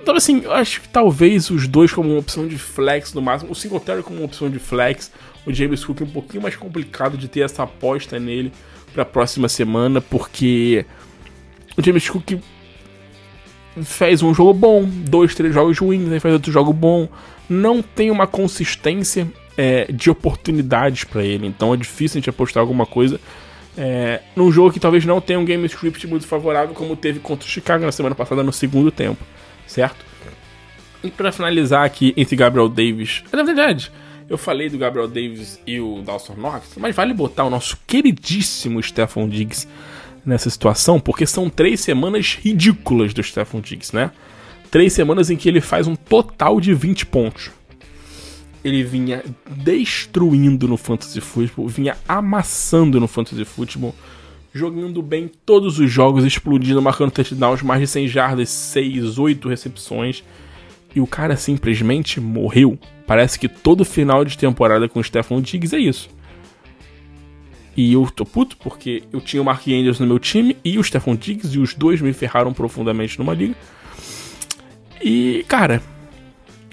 Então, 0.00 0.16
assim, 0.16 0.42
eu 0.44 0.52
acho 0.52 0.80
que 0.80 0.88
talvez 0.88 1.50
os 1.50 1.68
dois 1.68 1.92
como 1.92 2.10
uma 2.10 2.20
opção 2.20 2.46
de 2.46 2.56
flex 2.56 3.12
no 3.12 3.20
máximo. 3.20 3.52
O 3.52 3.54
Singletary 3.54 4.02
como 4.02 4.18
uma 4.18 4.24
opção 4.24 4.48
de 4.48 4.58
flex. 4.58 5.12
O 5.44 5.52
James 5.52 5.84
Cook 5.84 6.00
é 6.00 6.04
um 6.04 6.10
pouquinho 6.10 6.42
mais 6.42 6.56
complicado 6.56 7.16
de 7.16 7.28
ter 7.28 7.40
essa 7.40 7.62
aposta 7.62 8.18
nele 8.18 8.52
para 8.92 9.02
a 9.02 9.06
próxima 9.06 9.48
semana, 9.48 10.00
porque 10.00 10.84
o 11.76 11.82
James 11.82 12.08
Cook 12.08 12.40
faz 13.82 14.22
um 14.22 14.34
jogo 14.34 14.52
bom, 14.52 14.84
dois, 14.84 15.34
três 15.34 15.54
jogos 15.54 15.78
ruins, 15.78 16.10
aí 16.10 16.20
faz 16.20 16.34
outro 16.34 16.52
jogo 16.52 16.72
bom. 16.72 17.08
Não 17.48 17.82
tem 17.82 18.10
uma 18.10 18.26
consistência 18.26 19.26
é, 19.56 19.90
de 19.90 20.10
oportunidades 20.10 21.04
para 21.04 21.22
ele, 21.22 21.46
então 21.46 21.72
é 21.72 21.76
difícil 21.76 22.18
a 22.18 22.20
gente 22.20 22.30
apostar 22.30 22.60
alguma 22.60 22.86
coisa 22.86 23.20
é, 23.78 24.22
num 24.34 24.50
jogo 24.50 24.72
que 24.72 24.80
talvez 24.80 25.04
não 25.04 25.20
tenha 25.20 25.38
um 25.38 25.44
game 25.44 25.64
script 25.66 26.04
muito 26.08 26.26
favorável, 26.26 26.74
como 26.74 26.96
teve 26.96 27.20
contra 27.20 27.46
o 27.46 27.50
Chicago 27.50 27.84
na 27.84 27.92
semana 27.92 28.14
passada 28.14 28.42
no 28.42 28.52
segundo 28.52 28.90
tempo, 28.90 29.24
certo? 29.68 30.04
E 31.02 31.12
para 31.12 31.30
finalizar 31.30 31.84
aqui 31.84 32.12
entre 32.16 32.34
Gabriel 32.34 32.68
Davis, 32.68 33.22
na 33.32 33.44
verdade, 33.44 33.92
eu 34.28 34.36
falei 34.36 34.68
do 34.68 34.76
Gabriel 34.76 35.06
Davis 35.06 35.60
e 35.64 35.80
o 35.80 36.02
Dawson 36.02 36.34
Knox, 36.34 36.72
mas 36.76 36.96
vale 36.96 37.14
botar 37.14 37.44
o 37.44 37.50
nosso 37.50 37.78
queridíssimo 37.86 38.82
Stephon 38.82 39.28
Diggs 39.28 39.68
nessa 40.24 40.50
situação, 40.50 41.00
porque 41.00 41.26
são 41.26 41.48
três 41.48 41.80
semanas 41.80 42.38
ridículas 42.40 43.14
do 43.14 43.22
Stephon 43.22 43.60
Diggs, 43.60 43.94
né? 43.94 44.10
Três 44.70 44.92
semanas 44.92 45.30
em 45.30 45.36
que 45.36 45.48
ele 45.48 45.60
faz 45.60 45.86
um 45.86 45.96
total 45.96 46.60
de 46.60 46.74
20 46.74 47.06
pontos. 47.06 47.50
Ele 48.62 48.82
vinha 48.82 49.24
destruindo 49.48 50.68
no 50.68 50.76
Fantasy 50.76 51.20
Football, 51.20 51.68
vinha 51.68 51.96
amassando 52.06 53.00
no 53.00 53.08
Fantasy 53.08 53.44
Football, 53.44 53.94
jogando 54.52 55.00
bem 55.00 55.30
todos 55.46 55.78
os 55.78 55.90
jogos, 55.90 56.24
explodindo, 56.24 56.82
marcando 56.82 57.12
touchdowns, 57.12 57.62
mais 57.62 57.80
de 57.80 57.86
100 57.86 58.08
jardas, 58.08 58.48
6, 58.50 59.18
8 59.18 59.48
recepções. 59.48 60.22
E 60.94 61.00
o 61.00 61.06
cara 61.06 61.36
simplesmente 61.36 62.20
morreu. 62.20 62.78
Parece 63.06 63.38
que 63.38 63.48
todo 63.48 63.84
final 63.84 64.24
de 64.24 64.36
temporada 64.36 64.88
com 64.88 65.00
o 65.00 65.04
Stephon 65.04 65.40
Diggs 65.40 65.74
é 65.74 65.78
isso. 65.78 66.10
E 67.78 67.92
eu 67.92 68.10
tô 68.10 68.24
puto 68.24 68.56
porque 68.56 69.04
eu 69.12 69.20
tinha 69.20 69.40
o 69.40 69.44
Mark 69.44 69.62
Andrews 69.68 70.00
no 70.00 70.06
meu 70.08 70.18
time 70.18 70.56
e 70.64 70.80
o 70.80 70.82
Stephon 70.82 71.14
Diggs, 71.14 71.56
e 71.56 71.60
os 71.60 71.74
dois 71.74 72.00
me 72.00 72.12
ferraram 72.12 72.52
profundamente 72.52 73.16
numa 73.20 73.32
liga. 73.32 73.54
E, 75.00 75.44
cara, 75.46 75.80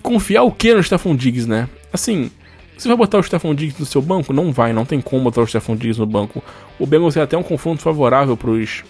confiar 0.01 0.41
o 0.41 0.51
que 0.51 0.73
no 0.73 0.81
Stephon 0.81 1.15
Diggs, 1.15 1.47
né? 1.47 1.69
Assim, 1.93 2.31
você 2.75 2.87
vai 2.87 2.97
botar 2.97 3.19
o 3.19 3.23
Stephon 3.23 3.53
Diggs 3.53 3.79
no 3.79 3.85
seu 3.85 4.01
banco? 4.01 4.33
Não 4.33 4.51
vai, 4.51 4.73
não 4.73 4.83
tem 4.83 4.99
como 4.99 5.25
botar 5.25 5.41
o 5.41 5.47
Stephon 5.47 5.75
Diggs 5.75 5.99
no 5.99 6.07
banco. 6.07 6.43
O 6.79 6.87
Bengals 6.87 7.15
é 7.15 7.21
até 7.21 7.37
um 7.37 7.43
confronto 7.43 7.83
favorável 7.83 8.35
pros, 8.35 8.83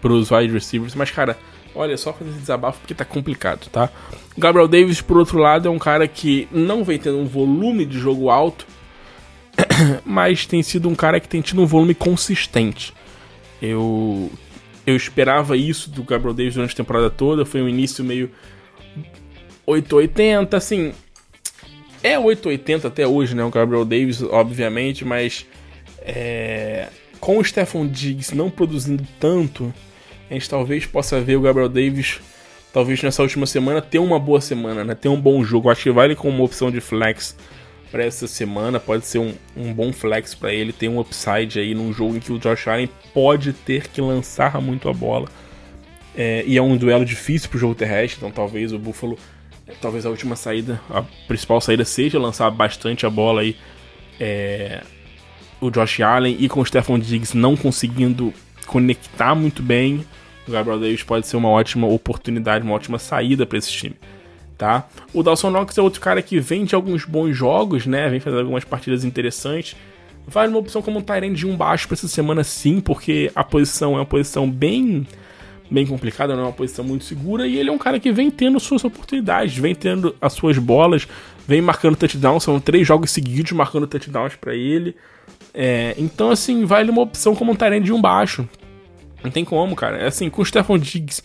pros 0.00 0.30
wide 0.30 0.54
receivers, 0.54 0.94
mas, 0.94 1.10
cara, 1.10 1.36
olha, 1.74 1.98
só 1.98 2.14
fazer 2.14 2.30
esse 2.30 2.40
desabafo 2.40 2.80
porque 2.80 2.94
tá 2.94 3.04
complicado, 3.04 3.68
tá? 3.70 3.90
Gabriel 4.38 4.66
Davis, 4.66 5.02
por 5.02 5.18
outro 5.18 5.36
lado, 5.36 5.68
é 5.68 5.70
um 5.70 5.78
cara 5.78 6.08
que 6.08 6.48
não 6.50 6.82
vem 6.82 6.98
tendo 6.98 7.18
um 7.18 7.26
volume 7.26 7.84
de 7.84 7.98
jogo 7.98 8.30
alto, 8.30 8.66
mas 10.04 10.46
tem 10.46 10.62
sido 10.62 10.88
um 10.88 10.94
cara 10.94 11.20
que 11.20 11.28
tem 11.28 11.40
tido 11.40 11.62
um 11.62 11.66
volume 11.66 11.94
consistente. 11.94 12.92
Eu 13.60 14.30
eu 14.86 14.96
esperava 14.96 15.54
isso 15.54 15.90
do 15.90 16.02
Gabriel 16.02 16.32
Davis 16.32 16.54
durante 16.54 16.72
a 16.72 16.76
temporada 16.76 17.10
toda, 17.10 17.44
foi 17.44 17.60
um 17.60 17.68
início 17.68 18.02
meio 18.02 18.30
880, 19.66 20.56
assim, 20.56 20.94
é 22.02 22.18
880 22.18 22.88
até 22.88 23.06
hoje, 23.06 23.34
né, 23.34 23.44
o 23.44 23.50
Gabriel 23.50 23.84
Davis, 23.84 24.22
obviamente, 24.22 25.04
mas 25.04 25.44
é, 26.00 26.88
com 27.20 27.36
o 27.36 27.44
Stephon 27.44 27.86
Diggs 27.86 28.34
não 28.34 28.48
produzindo 28.48 29.06
tanto, 29.20 29.74
a 30.30 30.32
gente 30.32 30.48
talvez 30.48 30.86
possa 30.86 31.20
ver 31.20 31.36
o 31.36 31.42
Gabriel 31.42 31.68
Davis 31.68 32.18
talvez 32.72 33.02
nessa 33.02 33.22
última 33.22 33.44
semana 33.44 33.82
ter 33.82 33.98
uma 33.98 34.18
boa 34.18 34.40
semana, 34.40 34.84
né? 34.84 34.94
Ter 34.94 35.08
um 35.08 35.20
bom 35.20 35.42
jogo. 35.42 35.70
Acho 35.70 35.84
que 35.84 35.90
vale 35.90 36.14
como 36.14 36.34
uma 36.34 36.44
opção 36.44 36.70
de 36.70 36.80
flex 36.80 37.36
para 37.90 38.04
essa 38.04 38.26
semana. 38.26 38.78
Pode 38.78 39.06
ser 39.06 39.18
um, 39.18 39.34
um 39.56 39.72
bom 39.72 39.92
flex 39.92 40.34
para 40.34 40.52
ele, 40.52 40.72
ter 40.72 40.88
um 40.88 41.00
upside 41.00 41.58
aí 41.58 41.74
num 41.74 41.92
jogo 41.92 42.16
em 42.16 42.20
que 42.20 42.32
o 42.32 42.38
Josh 42.38 42.68
Allen 42.68 42.88
pode 43.12 43.52
ter 43.52 43.88
que 43.88 44.00
lançar 44.00 44.60
muito 44.60 44.88
a 44.88 44.92
bola. 44.92 45.28
É, 46.16 46.42
e 46.46 46.56
é 46.56 46.62
um 46.62 46.76
duelo 46.76 47.04
difícil 47.04 47.48
pro 47.48 47.58
jogo 47.58 47.74
terrestre, 47.74 48.18
então 48.18 48.30
talvez 48.30 48.72
o 48.72 48.78
Buffalo, 48.78 49.18
talvez 49.80 50.04
a 50.04 50.10
última 50.10 50.34
saída, 50.34 50.80
a 50.90 51.02
principal 51.26 51.60
saída 51.60 51.84
seja 51.84 52.18
lançar 52.18 52.50
bastante 52.50 53.06
a 53.06 53.10
bola 53.10 53.42
aí. 53.42 53.56
É, 54.18 54.82
o 55.60 55.70
Josh 55.70 56.00
Allen 56.00 56.36
e 56.38 56.48
com 56.48 56.60
o 56.60 56.66
Stephon 56.66 56.98
Diggs 56.98 57.36
não 57.36 57.56
conseguindo 57.56 58.32
conectar 58.66 59.34
muito 59.34 59.62
bem, 59.62 60.04
o 60.46 60.50
Gabriel 60.50 60.78
Davis 60.78 61.02
pode 61.02 61.26
ser 61.26 61.36
uma 61.36 61.48
ótima 61.48 61.86
oportunidade, 61.86 62.64
uma 62.64 62.74
ótima 62.74 62.98
saída 62.98 63.44
para 63.44 63.58
esse 63.58 63.70
time 63.70 63.96
tá? 64.58 64.88
O 65.14 65.22
Dawson 65.22 65.50
Knox 65.50 65.78
é 65.78 65.80
outro 65.80 66.00
cara 66.00 66.20
que 66.20 66.40
vem 66.40 66.64
de 66.64 66.74
alguns 66.74 67.04
bons 67.04 67.32
jogos, 67.32 67.86
né? 67.86 68.08
Vem 68.08 68.18
fazendo 68.18 68.40
algumas 68.40 68.64
partidas 68.64 69.04
interessantes. 69.04 69.76
Vale 70.26 70.50
uma 70.50 70.58
opção 70.58 70.82
como 70.82 70.98
um 70.98 71.02
Tyrant 71.02 71.32
de 71.32 71.46
um 71.46 71.56
baixo 71.56 71.86
para 71.86 71.94
essa 71.94 72.08
semana 72.08 72.42
sim, 72.44 72.80
porque 72.80 73.30
a 73.34 73.44
posição 73.44 73.94
é 73.94 73.98
uma 73.98 74.04
posição 74.04 74.50
bem 74.50 75.06
bem 75.70 75.86
complicada, 75.86 76.34
não 76.34 76.44
é 76.44 76.46
uma 76.46 76.52
posição 76.52 76.82
muito 76.82 77.04
segura, 77.04 77.46
e 77.46 77.58
ele 77.58 77.68
é 77.68 77.72
um 77.72 77.78
cara 77.78 78.00
que 78.00 78.10
vem 78.10 78.30
tendo 78.30 78.58
suas 78.58 78.82
oportunidades, 78.84 79.54
vem 79.56 79.74
tendo 79.74 80.16
as 80.18 80.32
suas 80.32 80.56
bolas, 80.56 81.06
vem 81.46 81.60
marcando 81.60 81.94
touchdowns, 81.94 82.42
são 82.42 82.58
três 82.58 82.86
jogos 82.86 83.10
seguidos 83.10 83.52
marcando 83.52 83.86
touchdowns 83.86 84.34
para 84.34 84.54
ele. 84.54 84.96
É, 85.52 85.94
então, 85.98 86.30
assim, 86.30 86.64
vale 86.64 86.90
uma 86.90 87.02
opção 87.02 87.34
como 87.34 87.52
um 87.52 87.54
Tyrant 87.54 87.82
de 87.82 87.92
um 87.92 88.00
baixo. 88.00 88.48
Não 89.22 89.30
tem 89.30 89.44
como, 89.44 89.76
cara. 89.76 89.98
É 89.98 90.06
assim, 90.06 90.30
com 90.30 90.40
o 90.40 90.44
Stephon 90.44 90.78
Diggs 90.78 91.22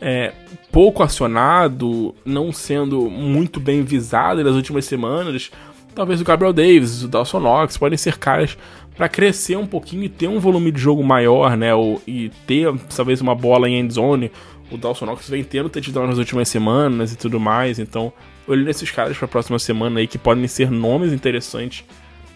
é, 0.00 0.32
pouco 0.70 1.02
acionado, 1.02 2.14
não 2.24 2.52
sendo 2.52 3.10
muito 3.10 3.58
bem 3.58 3.82
visado 3.82 4.42
nas 4.42 4.54
últimas 4.54 4.84
semanas, 4.84 5.50
talvez 5.94 6.20
o 6.20 6.24
Gabriel 6.24 6.52
Davis, 6.52 7.02
o 7.02 7.08
Dawson 7.08 7.40
Knox 7.40 7.76
podem 7.76 7.96
ser 7.96 8.18
caras 8.18 8.56
para 8.96 9.08
crescer 9.08 9.56
um 9.56 9.66
pouquinho 9.66 10.04
e 10.04 10.08
ter 10.08 10.28
um 10.28 10.38
volume 10.38 10.70
de 10.70 10.80
jogo 10.80 11.02
maior, 11.02 11.56
né? 11.56 11.74
Ou, 11.74 12.00
e 12.06 12.30
ter 12.46 12.72
talvez 12.94 13.20
uma 13.20 13.34
bola 13.34 13.68
em 13.68 13.78
endzone. 13.78 14.30
O 14.70 14.76
Dawson 14.76 15.06
Knox 15.06 15.28
vem 15.28 15.44
tendo 15.44 15.68
touchdown 15.68 16.06
nas 16.06 16.18
últimas 16.18 16.48
semanas 16.48 17.12
e 17.12 17.16
tudo 17.16 17.38
mais, 17.38 17.78
então 17.78 18.12
olhe 18.48 18.64
nesses 18.64 18.90
caras 18.90 19.16
para 19.16 19.26
a 19.26 19.28
próxima 19.28 19.58
semana 19.58 20.00
aí 20.00 20.06
que 20.06 20.18
podem 20.18 20.46
ser 20.48 20.70
nomes 20.70 21.12
interessantes 21.12 21.84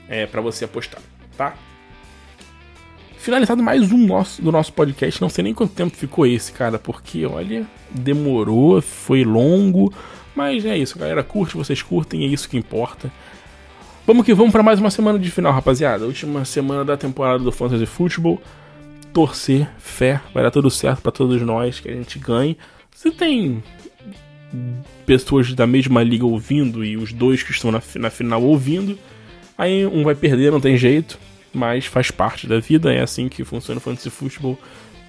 é, 0.09 0.27
para 0.27 0.41
você 0.41 0.65
apostar, 0.65 1.01
tá? 1.37 1.55
Finalizado 3.21 3.63
mais 3.63 3.93
um 3.93 4.07
nosso, 4.07 4.43
do 4.43 4.51
nosso 4.51 4.73
podcast. 4.73 5.21
Não 5.21 5.29
sei 5.29 5.45
nem 5.45 5.55
quanto 5.55 5.75
tempo 5.75 5.97
ficou 5.97 6.27
esse, 6.27 6.53
cara, 6.53 6.79
porque 6.79 7.27
olha, 7.27 7.67
demorou, 7.91 8.81
foi 8.81 9.25
longo. 9.25 9.93
Mas 10.35 10.65
é 10.65 10.77
isso, 10.77 10.99
galera. 10.99 11.23
Curte, 11.23 11.57
vocês 11.57 11.83
curtem, 11.83 12.25
é 12.25 12.27
isso 12.27 12.49
que 12.49 12.57
importa. 12.57 13.13
Vamos 14.07 14.25
que 14.25 14.35
vamos 14.35 14.51
para 14.51 14.63
mais 14.63 14.81
uma 14.81 14.91
semana 14.91 15.19
de 15.19 15.31
final, 15.31 15.53
rapaziada. 15.53 16.07
Última 16.07 16.45
semana 16.45 16.85
da 16.85 16.97
temporada 16.97 17.45
do 17.45 17.53
Fantasy 17.53 17.87
Football. 17.87 18.41
Torcer, 19.13 19.69
fé, 19.79 20.21
vai 20.33 20.43
dar 20.43 20.51
tudo 20.51 20.71
certo 20.71 21.03
para 21.03 21.13
todos 21.13 21.43
nós, 21.43 21.79
que 21.79 21.89
a 21.89 21.93
gente 21.93 22.19
ganhe. 22.19 22.57
Se 22.93 23.11
tem 23.11 23.63
pessoas 25.05 25.53
da 25.53 25.67
mesma 25.67 26.03
liga 26.03 26.25
ouvindo 26.25 26.85
e 26.85 26.97
os 26.97 27.13
dois 27.13 27.43
que 27.43 27.51
estão 27.51 27.71
na, 27.71 27.83
na 27.97 28.09
final 28.09 28.43
ouvindo, 28.43 28.99
aí 29.59 29.85
um 29.85 30.05
vai 30.05 30.15
perder, 30.15 30.51
não 30.51 30.61
tem 30.61 30.77
jeito 30.77 31.19
mas 31.53 31.87
faz 31.87 32.11
parte 32.11 32.47
da 32.47 32.61
vida, 32.61 32.93
é 32.93 33.01
assim 33.01 33.29
que 33.29 33.45
funciona 33.45 33.79
o 33.79 33.81
fantasy 33.81 34.11
futebol. 34.11 34.59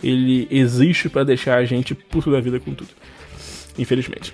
Ele 0.03 0.47
existe 0.49 1.09
para 1.09 1.23
deixar 1.23 1.57
a 1.57 1.65
gente 1.65 1.93
puto 1.93 2.31
da 2.31 2.39
vida 2.41 2.59
com 2.59 2.73
tudo. 2.73 2.89
Infelizmente. 3.77 4.34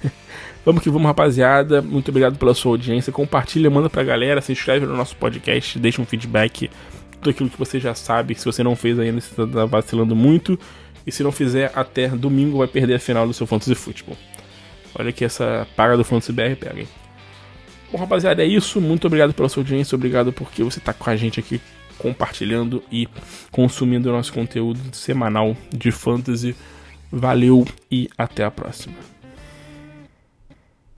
vamos 0.64 0.82
que 0.82 0.90
vamos, 0.90 1.06
rapaziada. 1.06 1.80
Muito 1.80 2.10
obrigado 2.10 2.38
pela 2.38 2.52
sua 2.52 2.72
audiência. 2.72 3.12
Compartilha, 3.12 3.70
manda 3.70 3.88
pra 3.88 4.02
galera, 4.02 4.40
se 4.40 4.52
inscreve 4.52 4.84
no 4.84 4.96
nosso 4.96 5.16
podcast, 5.16 5.78
deixa 5.78 6.02
um 6.02 6.04
feedback, 6.04 6.70
tudo 7.12 7.30
aquilo 7.30 7.48
que 7.48 7.58
você 7.58 7.80
já 7.80 7.94
sabe. 7.94 8.34
Se 8.34 8.44
você 8.44 8.62
não 8.62 8.76
fez 8.76 8.98
ainda, 8.98 9.20
você 9.20 9.34
tá 9.46 9.64
vacilando 9.64 10.14
muito. 10.14 10.58
E 11.06 11.12
se 11.12 11.22
não 11.22 11.32
fizer, 11.32 11.72
até 11.74 12.08
domingo 12.08 12.58
vai 12.58 12.68
perder 12.68 12.96
a 12.96 13.00
final 13.00 13.26
do 13.26 13.32
seu 13.32 13.46
Fantasy 13.46 13.74
Futebol. 13.74 14.16
Olha 14.94 15.10
que 15.10 15.24
essa 15.24 15.66
paga 15.74 15.96
do 15.96 16.04
Fantasy 16.04 16.32
BR 16.32 16.54
pega, 16.60 16.80
hein? 16.80 16.88
Bom, 17.90 17.98
rapaziada, 17.98 18.42
é 18.42 18.46
isso. 18.46 18.80
Muito 18.80 19.06
obrigado 19.06 19.32
pela 19.32 19.48
sua 19.48 19.62
audiência. 19.62 19.96
Obrigado 19.96 20.32
porque 20.32 20.62
você 20.62 20.78
está 20.78 20.92
com 20.92 21.08
a 21.08 21.16
gente 21.16 21.40
aqui 21.40 21.60
compartilhando 21.98 22.82
e 22.92 23.08
consumindo 23.50 24.08
o 24.08 24.12
nosso 24.12 24.32
conteúdo 24.32 24.80
semanal 24.92 25.56
de 25.70 25.90
fantasy. 25.90 26.54
Valeu 27.10 27.66
e 27.90 28.08
até 28.16 28.44
a 28.44 28.50
próxima. 28.50 29.17